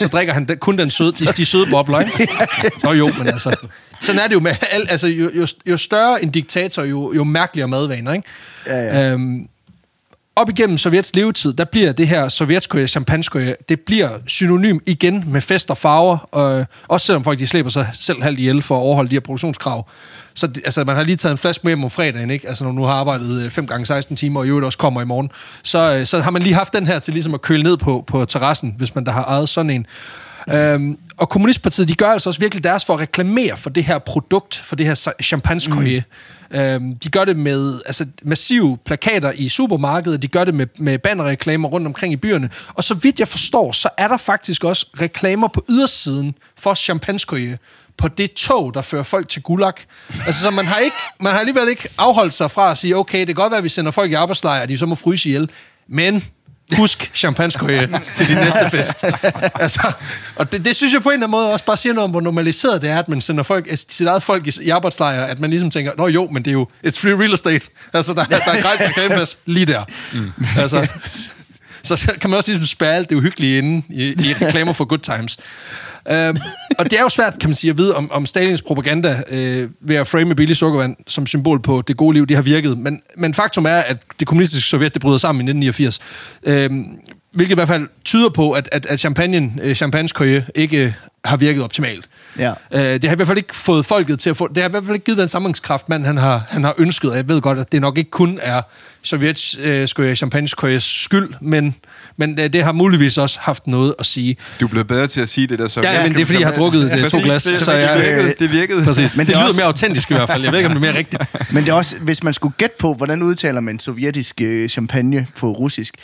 så 0.00 0.08
drikker 0.12 0.34
han 0.34 0.48
kun 0.60 0.78
den 0.78 0.90
søde, 0.90 1.12
de, 1.12 1.26
de 1.26 1.46
søde 1.46 1.66
bobler, 1.70 2.00
ikke? 2.00 2.28
Nå 2.84 2.92
jo, 2.92 3.10
men 3.18 3.26
altså... 3.26 3.56
Sådan 4.00 4.20
er 4.20 4.26
det 4.26 4.34
jo 4.34 4.40
med... 4.40 4.54
Al, 4.70 4.86
altså, 4.90 5.06
jo, 5.06 5.30
jo, 5.34 5.46
jo 5.66 5.76
større 5.76 6.22
en 6.22 6.30
diktator, 6.30 6.82
jo, 6.82 7.12
jo 7.12 7.24
mærkeligere 7.24 7.68
madvaner, 7.68 8.12
ikke? 8.12 8.28
Ja, 8.66 8.76
ja. 8.76 9.12
Øhm, 9.12 9.48
op 10.40 10.48
igennem 10.48 10.78
Sovjets 10.78 11.14
levetid, 11.14 11.52
der 11.52 11.64
bliver 11.64 11.92
det 11.92 12.08
her 12.08 12.28
sovjetskoje, 12.28 12.86
champagneskoje, 12.86 13.54
det 13.68 13.80
bliver 13.80 14.08
synonym 14.26 14.78
igen 14.86 15.24
med 15.26 15.40
fest 15.40 15.70
og 15.70 15.78
farver, 15.78 16.18
og 16.32 16.58
øh, 16.58 16.66
også 16.88 17.06
selvom 17.06 17.24
folk 17.24 17.38
de 17.38 17.46
slæber 17.46 17.70
sig 17.70 17.88
selv 17.92 18.22
halvt 18.22 18.38
ihjel 18.38 18.62
for 18.62 18.76
at 18.76 18.80
overholde 18.80 19.10
de 19.10 19.14
her 19.14 19.20
produktionskrav. 19.20 19.88
Så 20.34 20.46
det, 20.46 20.62
altså, 20.64 20.84
man 20.84 20.96
har 20.96 21.02
lige 21.02 21.16
taget 21.16 21.32
en 21.32 21.38
flaske 21.38 21.60
med 21.64 21.70
hjem 21.70 21.84
om 21.84 21.90
fredagen, 21.90 22.30
ikke? 22.30 22.48
Altså, 22.48 22.64
når 22.64 22.72
nu 22.72 22.82
har 22.82 22.92
arbejdet 22.92 23.42
øh, 23.42 23.50
5 23.50 23.66
gange 23.66 23.86
16 23.86 24.16
timer, 24.16 24.40
og 24.40 24.46
i 24.46 24.48
øvrigt 24.48 24.64
også 24.64 24.78
kommer 24.78 25.02
i 25.02 25.04
morgen, 25.04 25.30
så, 25.62 25.94
øh, 25.94 26.06
så 26.06 26.20
har 26.20 26.30
man 26.30 26.42
lige 26.42 26.54
haft 26.54 26.72
den 26.72 26.86
her 26.86 26.98
til 26.98 27.14
ligesom 27.14 27.34
at 27.34 27.42
køle 27.42 27.62
ned 27.62 27.76
på, 27.76 28.04
på 28.06 28.24
terrassen, 28.24 28.74
hvis 28.78 28.94
man 28.94 29.04
der 29.04 29.12
har 29.12 29.24
ejet 29.24 29.48
sådan 29.48 29.70
en. 29.70 29.86
Øhm, 30.52 30.98
og 31.16 31.28
Kommunistpartiet, 31.28 31.88
de 31.88 31.94
gør 31.94 32.06
altså 32.06 32.30
også 32.30 32.40
virkelig 32.40 32.64
deres 32.64 32.84
for 32.84 32.94
at 32.94 33.00
reklamere 33.00 33.56
for 33.56 33.70
det 33.70 33.84
her 33.84 33.98
produkt, 33.98 34.56
for 34.56 34.76
det 34.76 34.86
her 34.86 35.12
champagne 35.22 35.60
mm. 36.50 36.58
øhm, 36.58 36.96
De 36.96 37.08
gør 37.08 37.24
det 37.24 37.36
med 37.36 37.80
altså, 37.86 38.06
massive 38.22 38.78
plakater 38.84 39.32
i 39.34 39.48
supermarkedet, 39.48 40.22
de 40.22 40.28
gør 40.28 40.44
det 40.44 40.54
med, 40.54 40.66
med 40.78 40.98
bannerreklamer 40.98 41.68
rundt 41.68 41.86
omkring 41.86 42.12
i 42.12 42.16
byerne, 42.16 42.50
og 42.68 42.84
så 42.84 42.94
vidt 42.94 43.20
jeg 43.20 43.28
forstår, 43.28 43.72
så 43.72 43.88
er 43.98 44.08
der 44.08 44.16
faktisk 44.16 44.64
også 44.64 44.86
reklamer 45.00 45.48
på 45.48 45.64
ydersiden 45.68 46.34
for 46.58 46.74
champagne 46.74 47.58
på 47.96 48.08
det 48.08 48.32
tog, 48.32 48.74
der 48.74 48.82
fører 48.82 49.02
folk 49.02 49.28
til 49.28 49.42
Gulag. 49.42 49.72
Altså, 50.26 50.42
så 50.42 50.50
man 50.50 50.66
har, 50.66 50.78
ikke, 50.78 50.96
man 51.20 51.32
har 51.32 51.40
alligevel 51.40 51.68
ikke 51.68 51.88
afholdt 51.98 52.34
sig 52.34 52.50
fra 52.50 52.70
at 52.70 52.78
sige, 52.78 52.96
okay, 52.96 53.18
det 53.18 53.26
kan 53.26 53.34
godt 53.34 53.50
være, 53.50 53.58
at 53.58 53.64
vi 53.64 53.68
sender 53.68 53.90
folk 53.90 54.10
i 54.10 54.14
arbejdslejre, 54.14 54.62
og 54.62 54.68
de 54.68 54.78
så 54.78 54.86
må 54.86 54.94
fryse 54.94 55.28
ihjel, 55.28 55.50
men 55.88 56.24
husk 56.76 57.10
champagneskoje 57.14 57.88
til 58.14 58.28
din 58.28 58.36
næste 58.36 58.70
fest. 58.70 59.04
altså, 59.60 59.92
og 60.36 60.52
det, 60.52 60.64
det 60.64 60.76
synes 60.76 60.92
jeg 60.92 61.02
på 61.02 61.08
en 61.08 61.12
eller 61.12 61.26
anden 61.26 61.30
måde 61.30 61.52
også 61.52 61.64
bare 61.64 61.76
siger 61.76 61.92
noget 61.92 62.04
om, 62.04 62.10
hvor 62.10 62.20
normaliseret 62.20 62.82
det 62.82 62.90
er, 62.90 62.98
at 62.98 63.08
man 63.08 63.20
sender 63.20 63.42
folk, 63.42 63.66
altså, 63.70 63.86
sit 63.88 64.06
eget 64.06 64.22
folk 64.22 64.46
i, 64.46 64.52
i 64.62 64.68
arbejdslejre, 64.70 65.28
at 65.28 65.40
man 65.40 65.50
ligesom 65.50 65.70
tænker, 65.70 65.92
nå 65.98 66.06
jo, 66.08 66.28
men 66.32 66.42
det 66.42 66.50
er 66.50 66.52
jo, 66.52 66.66
it's 66.86 67.00
free 67.00 67.18
real 67.18 67.32
estate. 67.32 67.68
Altså, 67.92 68.14
der, 68.14 68.24
der 68.24 68.36
er 68.36 68.62
gratis 68.62 68.86
reklameplads 68.86 69.38
lige 69.46 69.66
der. 69.66 69.84
Mm. 70.12 70.32
Altså, 70.56 70.88
så 71.82 72.12
kan 72.20 72.30
man 72.30 72.36
også 72.36 72.50
ligesom 72.50 72.66
spærre 72.66 72.94
alt 72.94 73.10
det 73.10 73.16
uhyggelige 73.16 73.58
inde 73.58 73.82
i, 73.88 74.04
i 74.04 74.34
reklamer 74.40 74.72
for 74.72 74.84
good 74.84 74.98
times. 74.98 75.38
Øhm, 76.10 76.36
og 76.78 76.90
det 76.90 76.98
er 76.98 77.02
jo 77.02 77.08
svært, 77.08 77.38
kan 77.40 77.48
man 77.48 77.54
sige, 77.54 77.70
at 77.70 77.78
vide, 77.78 77.96
om, 77.96 78.12
om 78.12 78.26
Stalins 78.26 78.62
propaganda 78.62 79.22
øh, 79.30 79.68
ved 79.80 79.96
at 79.96 80.06
frame 80.06 80.34
billig 80.34 80.56
sukkervand 80.56 80.96
som 81.06 81.26
symbol 81.26 81.62
på 81.62 81.82
det 81.88 81.96
gode 81.96 82.14
liv, 82.14 82.26
det 82.26 82.36
har 82.36 82.42
virket. 82.42 82.78
Men, 82.78 83.02
men 83.16 83.34
faktum 83.34 83.66
er, 83.66 83.76
at 83.76 83.96
det 84.20 84.28
kommunistiske 84.28 84.68
Sovjet 84.68 84.94
det 84.94 85.02
bryder 85.02 85.18
sammen 85.18 85.40
i 85.40 85.50
1989. 85.50 86.00
Øhm, 86.42 86.98
hvilket 87.32 87.52
i 87.52 87.54
hvert 87.54 87.68
fald 87.68 87.88
tyder 88.04 88.28
på, 88.28 88.52
at, 88.52 88.68
at, 88.72 88.86
at 88.86 89.00
champagne, 89.00 89.52
øh, 89.62 89.74
champagne 89.74 90.44
ikke 90.54 90.96
har 91.24 91.36
virket 91.36 91.64
optimalt. 91.64 92.08
Ja. 92.38 92.52
Øh, 92.72 92.80
det 92.80 93.04
har 93.04 93.12
i 93.12 93.16
hvert 93.16 93.28
fald 93.28 93.38
ikke 93.38 93.56
fået 93.56 93.86
folket 93.86 94.18
til 94.18 94.30
at 94.30 94.36
få... 94.36 94.48
Det 94.48 94.56
har 94.56 94.68
i 94.68 94.70
hvert 94.70 94.84
fald 94.84 94.94
ikke 94.94 95.04
givet 95.04 95.18
den 95.18 95.28
samlingskraft, 95.28 95.88
mand 95.88 96.06
han 96.06 96.16
har, 96.16 96.42
han 96.48 96.64
har 96.64 96.74
ønsket. 96.78 97.10
Og 97.10 97.16
jeg 97.16 97.28
ved 97.28 97.40
godt, 97.40 97.58
at 97.58 97.72
det 97.72 97.80
nok 97.80 97.98
ikke 97.98 98.10
kun 98.10 98.38
er 98.42 98.62
Sovjets 99.02 99.58
øh, 99.62 99.86
champagne 100.16 100.48
skyld, 100.80 101.34
men, 101.40 101.74
men 102.16 102.38
øh, 102.38 102.52
det 102.52 102.64
har 102.64 102.72
muligvis 102.72 103.18
også 103.18 103.38
haft 103.40 103.66
noget 103.66 103.94
at 103.98 104.06
sige. 104.06 104.36
Du 104.60 104.64
er 104.64 104.68
blevet 104.70 104.86
bedre 104.86 105.06
til 105.06 105.20
at 105.20 105.28
sige 105.28 105.46
det 105.46 105.58
der 105.58 105.68
så. 105.68 105.80
Ja, 105.84 105.99
men 106.02 106.12
det 106.14 106.20
er, 106.20 106.24
fordi 106.26 106.38
jeg 106.40 106.48
har 106.48 106.54
drukket 106.54 106.84
øh, 106.84 106.90
to 106.90 106.96
Præcis, 107.02 107.22
glas, 107.24 107.42
det, 107.44 107.58
så 107.58 107.72
det, 107.72 107.78
jeg... 107.82 107.96
virkede, 108.00 108.34
det 108.38 108.52
virkede. 108.52 108.84
Præcis. 108.88 109.16
Men 109.16 109.26
det, 109.26 109.28
det 109.28 109.34
er 109.34 109.38
lyder 109.40 109.48
også- 109.48 109.60
mere 109.60 109.66
autentisk 109.66 110.10
i 110.10 110.14
hvert 110.14 110.28
fald. 110.28 110.42
Jeg 110.42 110.52
ved 110.52 110.58
ikke, 110.58 110.68
om 110.70 110.74
det 110.74 110.86
er 110.88 110.92
mere 110.92 110.98
rigtigt. 110.98 111.22
Men 111.54 111.64
det 111.64 111.70
er 111.70 111.74
også, 111.74 111.96
hvis 111.98 112.22
man 112.22 112.34
skulle 112.34 112.54
gætte 112.58 112.76
på, 112.78 112.94
hvordan 112.94 113.22
udtaler 113.22 113.60
man 113.60 113.78
sovjetisk 113.78 114.40
øh, 114.42 114.68
champagne 114.68 115.26
på 115.38 115.52
russisk, 115.52 115.94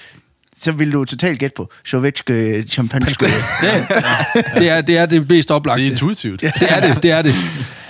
så 0.62 0.72
ville 0.72 0.92
du 0.92 1.04
totalt 1.04 1.38
gætte 1.38 1.54
på 1.56 1.70
sovjetsk 1.84 2.30
øh, 2.30 2.66
champagne. 2.66 3.06
Ja, 3.62 3.84
det, 4.58 4.68
er, 4.68 4.80
det 4.80 4.96
er 4.98 5.06
det 5.06 5.28
mest 5.28 5.50
oplagte. 5.50 5.80
Det 5.82 5.86
er 5.86 5.90
intuitivt. 5.90 6.40
Det 6.40 6.52
er 6.60 6.80
det, 6.92 7.02
det 7.02 7.10
er 7.10 7.22
det. 7.22 7.34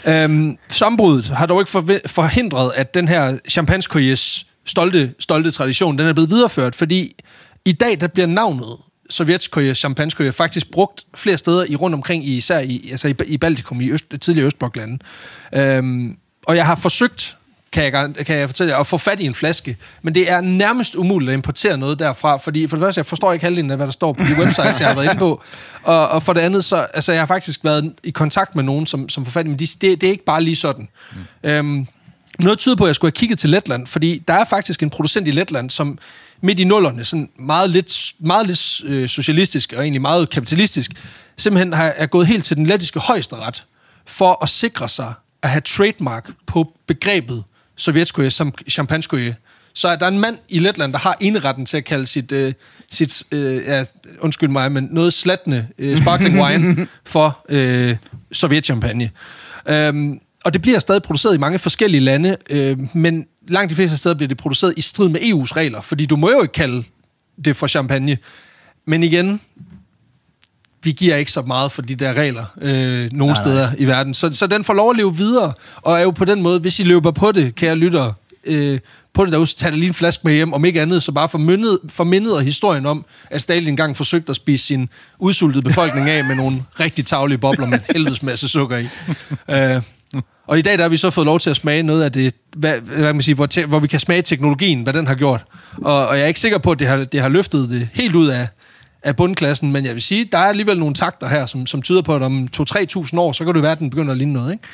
Øhm, 0.06 0.56
sammenbruddet 0.68 1.26
har 1.26 1.46
dog 1.46 1.60
ikke 1.60 1.70
forhindret, 2.06 2.72
at 2.76 2.94
den 2.94 3.08
her 3.08 3.38
champagne 3.48 3.82
stolte, 4.66 5.12
stolte 5.18 5.50
tradition, 5.50 5.98
den 5.98 6.06
er 6.06 6.12
blevet 6.12 6.30
videreført, 6.30 6.74
fordi 6.74 7.12
i 7.64 7.72
dag, 7.72 8.00
der 8.00 8.06
bliver 8.06 8.26
navnet 8.26 8.76
sovjetskoje, 9.10 9.74
champagne 9.74 10.32
faktisk 10.32 10.70
brugt 10.70 11.04
flere 11.14 11.38
steder 11.38 11.64
i 11.68 11.76
rundt 11.76 11.94
omkring, 11.94 12.24
i, 12.24 12.36
især 12.36 12.58
i, 12.58 12.88
altså 12.90 13.08
i, 13.08 13.14
i 13.26 13.36
Baltikum, 13.38 13.80
i 13.80 13.90
øst, 13.90 14.04
tidligere 14.20 14.46
Østbloklande. 14.46 14.98
Øhm, 15.54 16.16
og 16.46 16.56
jeg 16.56 16.66
har 16.66 16.74
forsøgt 16.74 17.36
kan 17.72 17.84
jeg, 17.84 18.26
kan 18.26 18.36
jeg 18.36 18.48
fortælle 18.48 18.72
jer, 18.72 18.80
at 18.80 18.86
få 18.86 18.98
fat 18.98 19.20
i 19.20 19.26
en 19.26 19.34
flaske. 19.34 19.76
Men 20.02 20.14
det 20.14 20.30
er 20.30 20.40
nærmest 20.40 20.94
umuligt 20.94 21.30
at 21.30 21.34
importere 21.34 21.78
noget 21.78 21.98
derfra, 21.98 22.36
fordi 22.36 22.66
for 22.66 22.76
det 22.76 22.82
første, 22.82 22.98
jeg 22.98 23.06
forstår 23.06 23.32
ikke 23.32 23.44
halvdelen 23.44 23.70
af, 23.70 23.76
hvad 23.76 23.86
der 23.86 23.92
står 23.92 24.12
på 24.12 24.24
de 24.24 24.34
websites, 24.40 24.80
jeg 24.80 24.88
har 24.88 24.94
været 24.94 25.04
inde 25.04 25.18
på. 25.18 25.42
Og, 25.82 26.08
og 26.08 26.22
for 26.22 26.32
det 26.32 26.40
andet, 26.40 26.64
så 26.64 26.76
altså, 26.76 27.12
jeg 27.12 27.20
har 27.20 27.26
faktisk 27.26 27.64
været 27.64 27.92
i 28.02 28.10
kontakt 28.10 28.56
med 28.56 28.64
nogen, 28.64 28.86
som, 28.86 29.08
som 29.08 29.24
får 29.24 29.30
fat 29.30 29.46
i, 29.46 29.48
men 29.48 29.58
de, 29.58 29.66
det, 29.66 30.00
det 30.00 30.04
er 30.04 30.10
ikke 30.10 30.24
bare 30.24 30.42
lige 30.42 30.56
sådan. 30.56 30.88
Mm. 31.42 31.50
Øhm, 31.50 31.86
noget 32.38 32.58
tyder 32.58 32.76
på, 32.76 32.84
at 32.84 32.88
jeg 32.88 32.94
skulle 32.94 33.10
have 33.10 33.16
kigget 33.16 33.38
til 33.38 33.50
Letland, 33.50 33.86
fordi 33.86 34.22
der 34.28 34.34
er 34.34 34.44
faktisk 34.44 34.82
en 34.82 34.90
producent 34.90 35.28
i 35.28 35.30
Letland, 35.30 35.70
som 35.70 35.98
midt 36.40 36.60
i 36.60 36.64
nullerne, 36.64 37.04
sådan 37.04 37.28
meget 37.38 37.70
lidt, 37.70 38.12
meget 38.18 38.46
lidt 38.46 38.80
øh, 38.84 39.08
socialistisk 39.08 39.72
og 39.72 39.82
egentlig 39.82 40.02
meget 40.02 40.30
kapitalistisk, 40.30 40.90
simpelthen 41.36 41.72
har, 41.72 41.92
er 41.96 42.06
gået 42.06 42.26
helt 42.26 42.44
til 42.44 42.56
den 42.56 42.66
lettiske 42.66 43.00
højesteret 43.00 43.64
for 44.06 44.42
at 44.42 44.48
sikre 44.48 44.88
sig 44.88 45.14
at 45.42 45.50
have 45.50 45.60
trademark 45.60 46.30
på 46.46 46.72
begrebet 46.86 47.44
sovjetskoje 47.76 48.30
som 48.30 48.54
champagneskoje. 48.70 49.36
Så 49.74 49.88
er 49.88 49.96
der 49.96 50.08
en 50.08 50.18
mand 50.18 50.38
i 50.48 50.58
Letland, 50.58 50.92
der 50.92 50.98
har 50.98 51.16
eneretten 51.20 51.66
til 51.66 51.76
at 51.76 51.84
kalde 51.84 52.06
sit, 52.06 52.32
øh, 52.32 52.52
sit 52.90 53.22
øh, 53.32 53.64
ja, 53.64 53.84
undskyld 54.20 54.48
mig, 54.48 54.72
men 54.72 54.88
noget 54.90 55.12
slatne 55.12 55.68
øh, 55.78 55.98
sparkling 55.98 56.42
wine 56.42 56.86
for 57.04 57.44
øh, 57.48 57.96
sovjetchampagne. 58.32 59.10
Øhm, 59.68 60.20
og 60.44 60.54
det 60.54 60.62
bliver 60.62 60.78
stadig 60.78 61.02
produceret 61.02 61.34
i 61.34 61.38
mange 61.38 61.58
forskellige 61.58 62.00
lande, 62.00 62.36
øh, 62.50 62.96
men 62.96 63.26
langt 63.48 63.70
de 63.70 63.74
fleste 63.74 63.96
steder 63.96 64.14
bliver 64.14 64.28
det 64.28 64.36
produceret 64.36 64.74
i 64.76 64.80
strid 64.80 65.08
med 65.08 65.20
EU's 65.20 65.56
regler, 65.56 65.80
fordi 65.80 66.06
du 66.06 66.16
må 66.16 66.30
jo 66.30 66.42
ikke 66.42 66.52
kalde 66.52 66.84
det 67.44 67.56
for 67.56 67.66
champagne. 67.66 68.18
Men 68.84 69.02
igen, 69.02 69.40
vi 70.82 70.92
giver 70.92 71.16
ikke 71.16 71.32
så 71.32 71.42
meget 71.42 71.72
for 71.72 71.82
de 71.82 71.94
der 71.94 72.12
regler 72.14 72.44
øh, 72.60 73.08
nogle 73.12 73.34
nej, 73.34 73.42
steder 73.42 73.66
nej. 73.66 73.76
i 73.78 73.84
verden. 73.84 74.14
Så, 74.14 74.32
så 74.32 74.46
den 74.46 74.64
får 74.64 74.74
lov 74.74 74.90
at 74.90 74.96
leve 74.96 75.16
videre, 75.16 75.52
og 75.76 75.98
er 75.98 76.02
jo 76.02 76.10
på 76.10 76.24
den 76.24 76.42
måde, 76.42 76.60
hvis 76.60 76.80
I 76.80 76.82
løber 76.82 77.10
på 77.10 77.32
det, 77.32 77.54
kære 77.54 77.76
lyttere, 77.76 78.14
øh, 78.44 78.78
på 79.14 79.24
det 79.24 79.32
derude, 79.32 79.46
så 79.46 79.56
tager 79.56 79.70
det 79.70 79.78
lige 79.78 79.88
en 79.88 79.94
flaske 79.94 80.20
med 80.24 80.34
hjem, 80.34 80.52
om 80.52 80.64
ikke 80.64 80.82
andet, 80.82 81.02
så 81.02 81.12
bare 81.12 81.28
formindet, 81.28 81.78
formindet 81.88 82.44
historien 82.44 82.86
om, 82.86 83.04
at 83.30 83.42
Stalin 83.42 83.68
engang 83.68 83.96
forsøgte 83.96 84.30
at 84.30 84.36
spise 84.36 84.66
sin 84.66 84.88
udsultede 85.18 85.62
befolkning 85.62 86.10
af 86.10 86.24
med 86.24 86.34
nogle 86.36 86.62
rigtig 86.80 87.06
tavlige 87.06 87.38
bobler 87.38 87.66
med 87.66 87.78
en 87.78 87.84
helvedes 87.94 88.22
masse 88.22 88.48
sukker 88.48 88.76
i. 88.76 88.88
Øh, 89.50 89.82
og 90.46 90.58
i 90.58 90.62
dag 90.62 90.78
der 90.78 90.84
har 90.84 90.88
vi 90.88 90.96
så 90.96 91.10
fået 91.10 91.24
lov 91.24 91.40
til 91.40 91.50
at 91.50 91.56
smage 91.56 91.82
noget 91.82 92.02
af 92.02 92.12
det, 92.12 92.34
hvad, 92.56 92.80
hvad 92.80 92.96
kan 92.96 93.14
man 93.14 93.22
sige, 93.22 93.34
hvor, 93.34 93.46
te, 93.46 93.66
hvor 93.66 93.78
vi 93.78 93.86
kan 93.86 94.00
smage 94.00 94.22
teknologien, 94.22 94.82
hvad 94.82 94.92
den 94.92 95.06
har 95.06 95.14
gjort. 95.14 95.44
Og, 95.76 96.08
og 96.08 96.16
jeg 96.16 96.22
er 96.22 96.28
ikke 96.28 96.40
sikker 96.40 96.58
på, 96.58 96.70
at 96.70 96.78
det 96.78 96.88
har, 96.88 96.96
det 96.96 97.20
har 97.20 97.28
løftet 97.28 97.70
det 97.70 97.88
helt 97.92 98.14
ud 98.14 98.26
af, 98.26 98.48
af 99.02 99.16
bundklassen, 99.16 99.72
men 99.72 99.84
jeg 99.86 99.94
vil 99.94 100.02
sige, 100.02 100.28
der 100.32 100.38
er 100.38 100.48
alligevel 100.48 100.78
nogle 100.78 100.94
takter 100.94 101.28
her, 101.28 101.46
som, 101.46 101.66
som 101.66 101.82
tyder 101.82 102.02
på, 102.02 102.16
at 102.16 102.22
om 102.22 102.48
2-3.000 102.56 103.18
år, 103.18 103.32
så 103.32 103.44
kan 103.44 103.54
det 103.54 103.62
være, 103.62 103.72
at 103.72 103.78
den 103.78 103.90
begynder 103.90 104.12
at 104.12 104.18
ligne 104.18 104.32
noget, 104.32 104.52
ikke? 104.52 104.64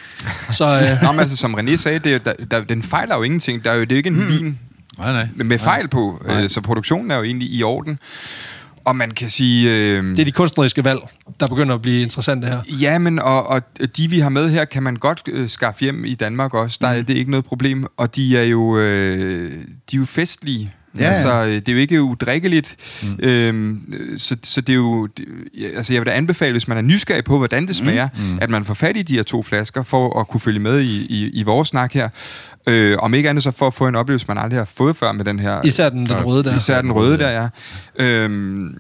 Så, 0.51 0.65
øh... 0.65 1.03
Nå, 1.03 1.13
men 1.13 1.21
altså, 1.21 1.37
som 1.37 1.55
René 1.55 1.77
sagde, 1.77 1.99
det 1.99 2.15
er, 2.15 2.19
der, 2.19 2.33
der, 2.51 2.65
den 2.65 2.83
fejler 2.83 3.17
jo 3.17 3.23
ingenting. 3.23 3.65
Der 3.65 3.71
er 3.71 3.75
jo, 3.75 3.81
det 3.81 3.93
er 3.93 3.97
jo 3.97 3.99
ikke 3.99 4.09
en 4.09 4.21
mm. 4.21 4.29
vin 4.29 4.59
nej, 4.99 5.13
nej. 5.13 5.29
med 5.45 5.59
fejl 5.59 5.89
på, 5.89 6.23
nej. 6.27 6.43
Øh, 6.43 6.51
så 6.51 6.61
produktionen 6.61 7.11
er 7.11 7.17
jo 7.17 7.23
egentlig 7.23 7.49
i 7.53 7.63
orden. 7.63 7.99
Og 8.85 8.97
man 8.97 9.11
kan 9.11 9.31
sige... 9.31 9.71
Øh, 9.71 10.05
det 10.05 10.19
er 10.19 10.25
de 10.25 10.33
kunstneriske 10.33 10.85
valg, 10.85 11.01
der 11.41 11.47
begynder 11.47 11.75
at 11.75 11.83
blive 11.83 12.03
interessante 12.03 12.49
her. 12.49 12.59
Ja, 12.81 12.99
men 12.99 13.19
og, 13.19 13.47
og 13.47 13.63
de, 13.97 14.11
vi 14.11 14.19
har 14.19 14.29
med 14.29 14.51
her, 14.51 14.65
kan 14.65 14.83
man 14.83 14.97
godt 14.97 15.23
øh, 15.33 15.49
skaffe 15.49 15.85
hjem 15.85 16.05
i 16.05 16.15
Danmark 16.15 16.55
også. 16.55 16.79
Der, 16.81 16.99
mm. 16.99 17.05
Det 17.05 17.15
er 17.15 17.19
ikke 17.19 17.31
noget 17.31 17.45
problem. 17.45 17.87
Og 17.97 18.17
de 18.17 18.39
er 18.39 18.45
jo, 18.45 18.79
øh, 18.79 19.51
de 19.91 19.97
er 19.97 19.99
jo 19.99 20.05
festlige. 20.05 20.75
Ja, 20.99 21.05
altså, 21.05 21.45
det 21.45 21.69
er 21.69 21.73
jo 21.73 21.79
ikke 21.79 22.03
udrikkeligt. 22.03 22.77
Mm. 23.03 23.19
Øhm, 23.29 23.95
så, 24.19 24.37
så 24.43 24.61
det 24.61 24.73
er 24.73 24.77
jo... 24.77 25.07
Det, 25.07 25.25
altså, 25.77 25.93
jeg 25.93 26.01
vil 26.01 26.07
da 26.07 26.13
anbefale, 26.17 26.53
hvis 26.53 26.69
man 26.69 26.77
er 26.77 26.83
nysgerrig 26.83 27.25
på, 27.25 27.39
hvordan 27.39 27.67
det 27.67 27.77
smager, 27.77 28.09
mm. 28.17 28.23
mm. 28.25 28.39
at 28.41 28.51
man 28.51 28.65
får 28.65 28.75
fat 28.75 28.97
i 28.97 29.03
de 29.03 29.15
her 29.15 29.23
to 29.23 29.43
flasker, 29.43 29.83
for 29.83 30.21
at 30.21 30.29
kunne 30.29 30.41
følge 30.41 30.59
med 30.59 30.81
i, 30.81 31.07
i, 31.07 31.31
i 31.35 31.43
vores 31.43 31.69
snak 31.69 31.93
her. 31.93 32.09
Øh, 32.67 32.97
om 32.99 33.15
ikke 33.15 33.29
andet 33.29 33.45
så 33.45 33.51
for 33.51 33.67
at 33.67 33.75
få 33.75 33.87
en 33.87 33.95
oplevelse, 33.95 34.27
man 34.29 34.39
aldrig 34.39 34.61
har 34.61 34.69
fået 34.75 34.97
før 34.97 35.13
med 35.13 35.25
den 35.25 35.39
her... 35.39 35.63
Især 35.65 35.89
den, 35.89 36.07
den 36.07 36.25
røde 36.27 36.45
der. 36.45 36.57
Især 36.57 36.83
den 36.83 36.93
røde 36.93 37.19
der, 37.19 37.31
ja. 37.31 37.49
Øhm, 38.07 38.77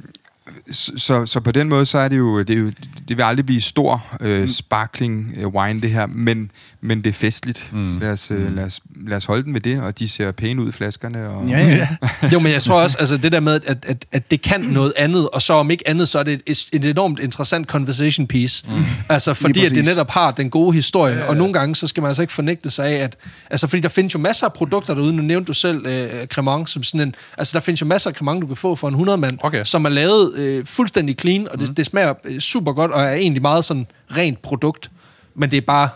så, 0.70 1.26
så 1.26 1.40
på 1.40 1.52
den 1.52 1.68
måde, 1.68 1.86
så 1.86 1.98
er 1.98 2.08
det 2.08 2.18
jo, 2.18 2.38
det, 2.38 2.50
er 2.50 2.60
jo, 2.60 2.70
det 3.08 3.16
vil 3.16 3.22
aldrig 3.22 3.46
blive 3.46 3.60
stor 3.60 4.04
øh, 4.20 4.48
sparkling 4.48 5.34
øh, 5.40 5.48
wine, 5.48 5.82
det 5.82 5.90
her, 5.90 6.06
men, 6.06 6.50
men 6.80 6.98
det 6.98 7.06
er 7.06 7.12
festligt. 7.12 7.72
Mm. 7.72 7.98
Lad, 7.98 8.10
os, 8.10 8.30
øh, 8.30 8.56
lad, 8.56 8.64
os, 8.64 8.80
lad 9.06 9.16
os 9.16 9.24
holde 9.24 9.42
den 9.42 9.52
med 9.52 9.60
det, 9.60 9.80
og 9.80 9.98
de 9.98 10.08
ser 10.08 10.32
pæne 10.32 10.62
ud, 10.62 10.72
flaskerne. 10.72 11.28
Og 11.28 11.48
ja, 11.48 11.58
ja. 11.58 11.88
jo, 12.32 12.38
men 12.38 12.52
jeg 12.52 12.62
tror 12.62 12.82
også, 12.82 12.96
altså 12.98 13.16
det 13.16 13.32
der 13.32 13.40
med, 13.40 13.60
at, 13.66 13.84
at, 13.88 14.06
at 14.12 14.30
det 14.30 14.42
kan 14.42 14.60
noget 14.60 14.92
andet, 14.96 15.28
og 15.28 15.42
så 15.42 15.52
om 15.52 15.70
ikke 15.70 15.88
andet, 15.88 16.08
så 16.08 16.18
er 16.18 16.22
det 16.22 16.42
et, 16.46 16.66
et 16.72 16.84
enormt 16.84 17.20
interessant 17.20 17.68
conversation 17.68 18.26
piece. 18.26 18.64
Mm. 18.68 18.84
Altså 19.08 19.34
fordi, 19.34 19.66
at 19.66 19.70
det 19.70 19.84
netop 19.84 20.10
har 20.10 20.30
den 20.30 20.50
gode 20.50 20.74
historie, 20.74 21.14
ja, 21.14 21.20
ja. 21.20 21.28
og 21.28 21.36
nogle 21.36 21.52
gange, 21.52 21.76
så 21.76 21.86
skal 21.86 22.00
man 22.00 22.08
altså 22.08 22.22
ikke 22.22 22.32
fornægte 22.32 22.70
sig 22.70 22.86
af, 22.86 23.04
at, 23.04 23.16
altså 23.50 23.66
fordi 23.66 23.82
der 23.82 23.88
findes 23.88 24.14
jo 24.14 24.18
masser 24.18 24.46
af 24.46 24.52
produkter 24.52 24.94
derude, 24.94 25.12
nu 25.12 25.22
nævnte 25.22 25.48
du 25.48 25.52
selv 25.52 25.86
øh, 25.86 26.26
Cremant, 26.26 26.70
som 26.70 26.82
sådan 26.82 27.00
en, 27.00 27.14
altså 27.38 27.58
der 27.58 27.60
findes 27.60 27.80
jo 27.80 27.86
masser 27.86 28.10
af 28.10 28.16
Cremant, 28.16 28.42
du 28.42 28.46
kan 28.46 28.56
få 28.56 28.74
for 28.74 28.88
en 28.88 28.94
100 28.94 29.18
mand, 29.18 29.38
okay. 29.42 29.64
som 29.64 29.84
er 29.84 29.88
lavet 29.88 30.32
øh, 30.42 30.66
fuldstændig 30.66 31.16
clean, 31.20 31.48
og 31.48 31.60
det, 31.60 31.68
mm. 31.68 31.74
det 31.74 31.86
smager 31.86 32.14
øh, 32.24 32.38
super 32.38 32.72
godt, 32.72 32.90
og 32.90 33.02
er 33.02 33.12
egentlig 33.12 33.42
meget 33.42 33.64
sådan 33.64 33.86
rent 34.16 34.42
produkt. 34.42 34.90
Men 35.34 35.50
det 35.50 35.56
er 35.56 35.60
bare, 35.60 35.88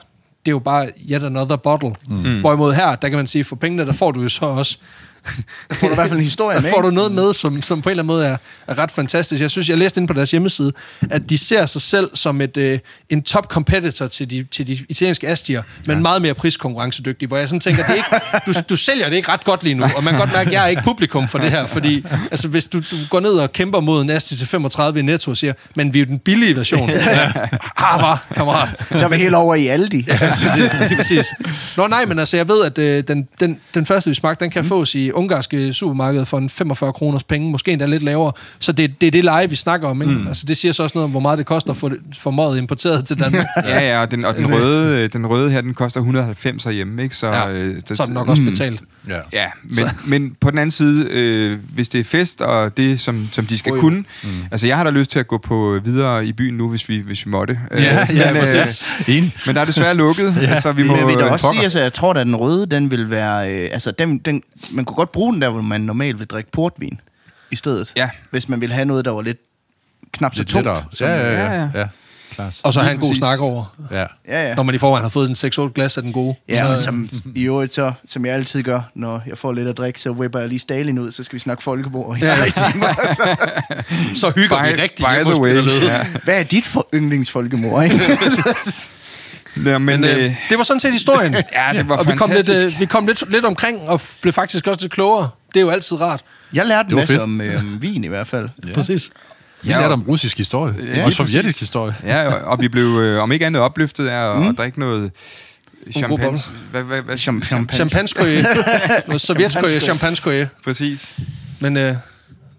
det 0.47 0.51
er 0.51 0.53
jo 0.53 0.59
bare 0.59 0.91
yet 1.11 1.25
another 1.25 1.57
bottle. 1.57 1.95
Mm. 2.09 2.41
Hvorimod 2.41 2.75
her, 2.75 2.95
der 2.95 3.09
kan 3.09 3.17
man 3.17 3.27
sige, 3.27 3.45
for 3.45 3.57
pengene, 3.57 3.87
der 3.87 3.93
får 3.93 4.11
du 4.11 4.23
jo 4.23 4.29
så 4.29 4.47
også 4.47 4.79
der 5.69 5.75
får 5.75 5.87
du 5.87 5.93
i 5.93 5.95
hvert 5.95 6.09
fald 6.09 6.19
en 6.19 6.25
historie 6.25 6.61
med. 6.61 6.71
får 6.71 6.83
du 6.83 6.91
noget 6.91 7.13
med, 7.13 7.33
som, 7.33 7.63
som 7.63 7.83
på 7.83 7.89
en 7.89 7.91
eller 7.91 8.03
anden 8.03 8.17
måde 8.17 8.27
er, 8.27 8.37
er 8.67 8.79
ret 8.79 8.91
fantastisk. 8.91 9.43
Jeg 9.43 9.51
synes, 9.51 9.69
jeg 9.69 9.79
læste 9.79 10.01
ind 10.01 10.09
på 10.09 10.15
deres 10.15 10.31
hjemmeside, 10.31 10.73
at 11.11 11.31
de 11.31 11.39
ser 11.39 11.67
sig 11.67 11.83
selv 11.83 12.11
som 12.15 12.41
et, 12.41 12.57
øh, 12.57 12.79
en 13.11 13.23
top 13.23 13.47
competitor 13.47 14.07
til 14.07 14.31
de, 14.31 14.47
til 14.51 14.67
de 14.67 14.79
italienske 14.89 15.29
astier, 15.29 15.63
men 15.85 15.97
ja. 15.97 16.03
meget 16.03 16.23
mere 16.23 16.35
priskonkurrencedygtig, 16.35 17.29
hvor 17.29 17.37
jeg 17.37 17.49
sådan 17.49 17.61
tænker, 17.61 17.83
det 17.83 17.91
er 17.91 17.95
ikke, 17.95 18.47
du, 18.47 18.53
du 18.69 18.77
sælger 18.77 19.09
det 19.09 19.17
ikke 19.17 19.33
ret 19.33 19.45
godt 19.45 19.63
lige 19.63 19.75
nu, 19.75 19.85
og 19.97 20.05
man 20.05 20.13
kan 20.13 20.21
godt 20.21 20.33
mærke, 20.33 20.49
at 20.49 20.53
jeg 20.55 20.65
er 20.65 20.69
ikke 20.69 20.83
publikum 20.83 21.29
for 21.29 21.39
det 21.39 21.51
her, 21.51 21.67
fordi 21.67 22.05
altså, 22.31 22.49
hvis 22.49 22.67
du, 22.67 22.79
du 22.79 22.97
går 23.11 23.21
ned 23.21 23.33
og 23.33 23.53
kæmper 23.53 23.81
mod 23.81 24.03
en 24.03 24.11
Asti 24.11 24.37
til 24.37 24.47
35 24.47 25.01
i 25.01 25.03
Netto 25.03 25.31
og 25.31 25.37
siger, 25.37 25.53
men 25.77 25.95
vi 25.95 25.99
er 25.99 26.05
jo 26.05 26.09
den 26.09 26.19
billige 26.19 26.57
version. 26.57 26.91
ja. 26.91 27.33
Ah, 27.77 28.19
kammerat. 28.35 28.69
Så 28.91 29.05
er 29.05 29.09
vi 29.09 29.17
helt 29.17 29.35
over 29.35 29.55
i 29.55 29.67
Aldi. 29.67 30.05
ja, 30.09 30.19
præcis, 30.19 30.77
præcis. 30.97 31.27
Nå 31.77 31.87
nej, 31.87 32.05
men 32.05 32.19
altså, 32.19 32.37
jeg 32.37 32.49
ved, 32.49 32.65
at 32.65 32.79
øh, 32.79 33.05
den, 33.09 33.29
den, 33.41 33.61
den 33.75 33.87
første, 33.87 34.11
vi 34.11 34.15
smagte, 34.15 34.45
den 34.45 34.51
kan 34.51 34.63
mm. 34.63 34.69
fås 34.69 34.95
i 34.95 35.13
ungarske 35.17 35.73
supermarked 35.73 36.25
for 36.25 36.39
en 36.39 36.49
45 36.49 36.93
kroners 36.93 37.25
penge, 37.25 37.51
måske 37.51 37.73
endda 37.73 37.87
lidt 37.87 38.03
lavere. 38.03 38.33
Så 38.59 38.73
det, 38.73 39.01
det 39.01 39.07
er 39.07 39.11
det 39.11 39.25
leje, 39.25 39.51
vi 39.51 39.57
snakker 39.57 39.89
om. 39.89 40.03
Ikke? 40.03 40.15
Mm. 40.15 40.27
Altså, 40.29 40.47
det 40.49 40.57
siger 40.57 40.73
så 40.73 40.83
også 40.83 40.93
noget 40.95 41.05
om, 41.05 41.11
hvor 41.11 41.21
meget 41.21 41.39
det 41.39 41.47
koster 41.47 41.71
at 41.71 41.77
få, 41.77 41.91
få 42.19 42.31
møget 42.31 42.59
importeret 42.59 43.05
til 43.05 43.21
Danmark. 43.21 43.47
ja, 43.65 43.81
ja, 43.81 44.01
og 44.01 44.11
den, 44.11 44.25
og 44.25 44.37
den, 44.37 44.55
røde, 44.55 45.09
den 45.09 45.27
røde 45.27 45.51
her, 45.51 45.61
den 45.61 45.75
koster 45.75 46.01
190 46.01 46.65
herhjemme. 46.65 47.03
Ikke? 47.03 47.17
Så, 47.17 47.27
ja, 47.27 47.53
øh, 47.53 47.77
så 47.95 48.03
er 48.03 48.07
den 48.07 48.15
nok 48.15 48.29
også 48.29 48.43
mm. 48.43 48.79
Ja, 49.09 49.21
ja 49.33 49.47
men, 49.63 49.89
men 50.07 50.37
på 50.41 50.51
den 50.51 50.59
anden 50.59 50.71
side, 50.71 51.09
øh, 51.11 51.59
hvis 51.75 51.89
det 51.89 52.01
er 52.01 52.05
fest, 52.05 52.41
og 52.41 52.77
det, 52.77 53.01
som, 53.01 53.29
som 53.33 53.47
de 53.47 53.59
skal 53.59 53.73
oh, 53.73 53.81
kunne... 53.81 54.05
Mm. 54.23 54.29
Altså, 54.51 54.67
jeg 54.67 54.77
har 54.77 54.85
da 54.85 54.91
lyst 54.91 55.11
til 55.11 55.19
at 55.19 55.29
gå 55.29 55.39
på 55.39 55.81
videre 55.85 56.27
i 56.27 56.33
byen 56.33 56.55
nu, 56.55 56.71
hvis 56.71 56.89
vi, 56.89 56.99
hvis 56.99 57.27
vi 57.27 57.31
måtte. 57.31 57.61
Ja, 57.71 58.03
øh, 58.11 58.17
ja, 58.17 58.33
men, 58.33 58.41
præcis. 58.41 58.85
Øh, 59.09 59.15
men 59.47 59.55
der 59.55 59.61
er 59.61 59.65
desværre 59.65 59.95
lukket. 59.95 60.37
ja. 60.43 60.47
altså, 60.47 60.73
vi 60.73 60.83
må 60.83 60.93
men 60.93 61.01
jeg 61.01 61.09
vil 61.09 61.17
da 61.17 61.25
også 61.25 61.49
sige, 61.53 61.63
altså, 61.63 61.81
jeg 61.81 61.93
tror, 61.93 62.11
at 62.11 62.27
den 62.27 62.37
røde, 62.37 62.67
den 62.67 62.91
vil 62.91 63.11
være... 63.11 63.53
Øh, 63.53 63.69
altså, 63.73 63.91
den, 63.91 64.19
den, 64.19 64.43
man 64.71 64.85
kunne 64.85 64.97
godt 64.97 65.13
bruge 65.13 65.33
den 65.33 65.43
der, 65.43 65.49
hvor 65.49 65.61
man 65.61 65.81
normalt 65.81 66.19
vil 66.19 66.27
drikke 66.27 66.51
portvin 66.51 67.01
i 67.51 67.57
stedet. 67.57 67.93
Ja. 67.97 68.11
Hvis 68.31 68.49
man 68.49 68.61
vil 68.61 68.73
have 68.73 68.85
noget, 68.85 69.05
der 69.05 69.11
var 69.11 69.23
lidt 69.23 69.39
knap 70.13 70.35
så 70.35 70.41
lidt 70.41 70.49
tungt. 70.49 70.67
Ja, 70.67 71.09
ja, 71.09 71.33
ja. 71.33 71.55
ja. 71.55 71.69
ja. 71.75 71.87
Klart. 72.35 72.61
Og 72.63 72.73
så 72.73 72.81
have 72.81 72.95
en 72.95 73.01
god 73.01 73.15
snak 73.15 73.41
over. 73.41 73.75
Ja. 73.91 74.05
Ja, 74.29 74.49
ja. 74.49 74.55
Når 74.55 74.63
man 74.63 74.75
i 74.75 74.79
forvejen 74.79 75.03
har 75.05 75.09
fået 75.09 75.45
en 75.45 75.69
6-8 75.69 75.73
glas 75.73 75.97
af 75.97 76.03
den 76.03 76.13
gode. 76.13 76.35
Ja, 76.49 76.77
så, 76.77 76.83
som, 76.83 77.09
i 77.35 77.45
øvrigt 77.45 77.75
så, 77.75 77.93
som 78.09 78.27
jeg 78.27 78.35
altid 78.35 78.63
gør, 78.63 78.81
når 78.95 79.23
jeg 79.27 79.39
får 79.39 79.53
lidt 79.53 79.69
at 79.69 79.77
drikke, 79.77 80.01
så 80.01 80.11
whipper 80.11 80.39
jeg 80.39 80.49
lige 80.49 80.59
Stalin 80.59 80.99
ud, 80.99 81.13
så 81.13 81.25
skal 81.25 81.35
vi 81.35 81.41
snakke 81.41 81.63
folkemord 81.63 82.19
i 82.19 82.21
ja. 82.21 82.37
tre 82.37 82.71
timer. 82.71 82.95
så. 82.95 83.37
så 84.21 84.33
hygger 84.37 84.63
by, 84.63 84.77
vi 84.77 84.83
rigtig 84.83 85.07
by 85.07 85.31
the 85.31 85.41
way. 85.41 85.83
Ja. 85.83 86.07
Hvad 86.25 86.39
er 86.39 86.43
dit 86.43 86.67
for 86.67 86.89
yndlingsfolkemord, 86.95 87.85
ikke? 87.85 88.01
Ja, 89.65 89.79
men, 89.79 90.01
men 90.01 90.05
øh, 90.05 90.25
øh, 90.25 90.37
det 90.51 90.59
var 90.59 90.65
sådan 90.65 90.81
set 90.81 90.93
historien. 90.93 91.33
ja, 91.53 91.73
det 91.73 91.89
var 91.89 91.97
og 91.97 92.07
vi 92.07 92.17
kom, 92.17 92.31
lidt, 92.31 92.49
øh, 92.49 92.81
vi 92.81 92.87
kom 92.87 93.07
lidt, 93.07 93.31
lidt 93.31 93.45
omkring, 93.45 93.81
og 93.81 94.01
blev 94.21 94.33
faktisk 94.33 94.67
også 94.67 94.81
lidt 94.81 94.93
klogere. 94.93 95.31
Det 95.55 95.61
er 95.61 95.65
jo 95.65 95.71
altid 95.71 96.01
rart. 96.01 96.21
Jeg 96.53 96.67
lærte 96.67 96.91
en 96.91 96.97
masse 96.97 97.23
om 97.23 97.41
øh, 97.41 97.83
vin 97.83 98.05
i 98.05 98.09
hvert 98.09 98.27
fald. 98.27 98.49
Ja. 98.67 98.73
Præcis. 98.73 99.11
Vi 99.67 99.73
ja, 99.73 99.81
lærte 99.81 99.93
om 99.93 100.03
russisk 100.09 100.39
historie, 100.39 100.75
ja, 100.97 101.05
og 101.05 101.13
sovjetisk 101.13 101.43
præcis. 101.43 101.61
historie. 101.61 101.95
Ja, 102.05 102.35
og, 102.35 102.41
og 102.41 102.61
vi 102.61 102.69
blev, 102.69 102.85
øh, 102.85 103.23
om 103.23 103.33
ikke 103.33 103.47
andet, 103.47 103.63
opløftet 103.63 104.07
af 104.07 104.31
at, 104.31 104.43
mm. 104.43 104.49
at 104.49 104.59
drikke 104.59 104.81
noget 104.81 105.13
champagne. 105.93 106.39
Hvad, 106.71 106.83
hvad, 106.83 107.03
hvad, 107.03 107.19
champagne. 107.19 107.69
Champagne. 107.73 108.43
noget 109.07 109.21
sovjetskoje, 109.21 109.81
champagne. 109.81 110.49
Præcis. 110.65 111.15
Men, 111.61 111.77
øh, 111.77 111.97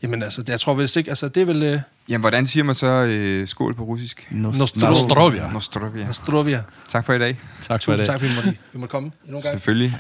jamen 0.04 0.24
altså, 0.24 0.44
jeg 0.48 0.60
tror 0.60 0.74
vist 0.74 0.98
ikke, 0.98 1.10
altså 1.10 1.28
det 1.28 1.42
er 1.42 1.46
vel... 1.46 1.64
Øh, 1.64 1.80
Jamen, 2.10 2.22
hvordan 2.22 2.46
siger 2.46 2.64
man 2.64 2.76
så 2.76 2.88
øh, 2.88 3.48
skål 3.48 3.76
på 3.76 3.84
russisk? 3.84 4.28
Nostrovia. 4.32 5.52
Nostrovia. 5.52 6.06
Nostrovia. 6.06 6.64
Tak 6.90 7.06
for 7.06 7.14
i 7.14 7.20
dag. 7.20 7.40
Tak 7.62 7.84
for 7.84 7.94
i 7.94 7.98
dag. 7.98 8.06
Tak, 8.06 8.20
fordi 8.20 8.32
vi 8.74 8.80
måtte 8.80 8.92
komme 8.92 9.12
endnu 9.24 9.38
en 9.38 9.44
gang. 9.44 9.54
Selvfølgelig. 9.54 9.98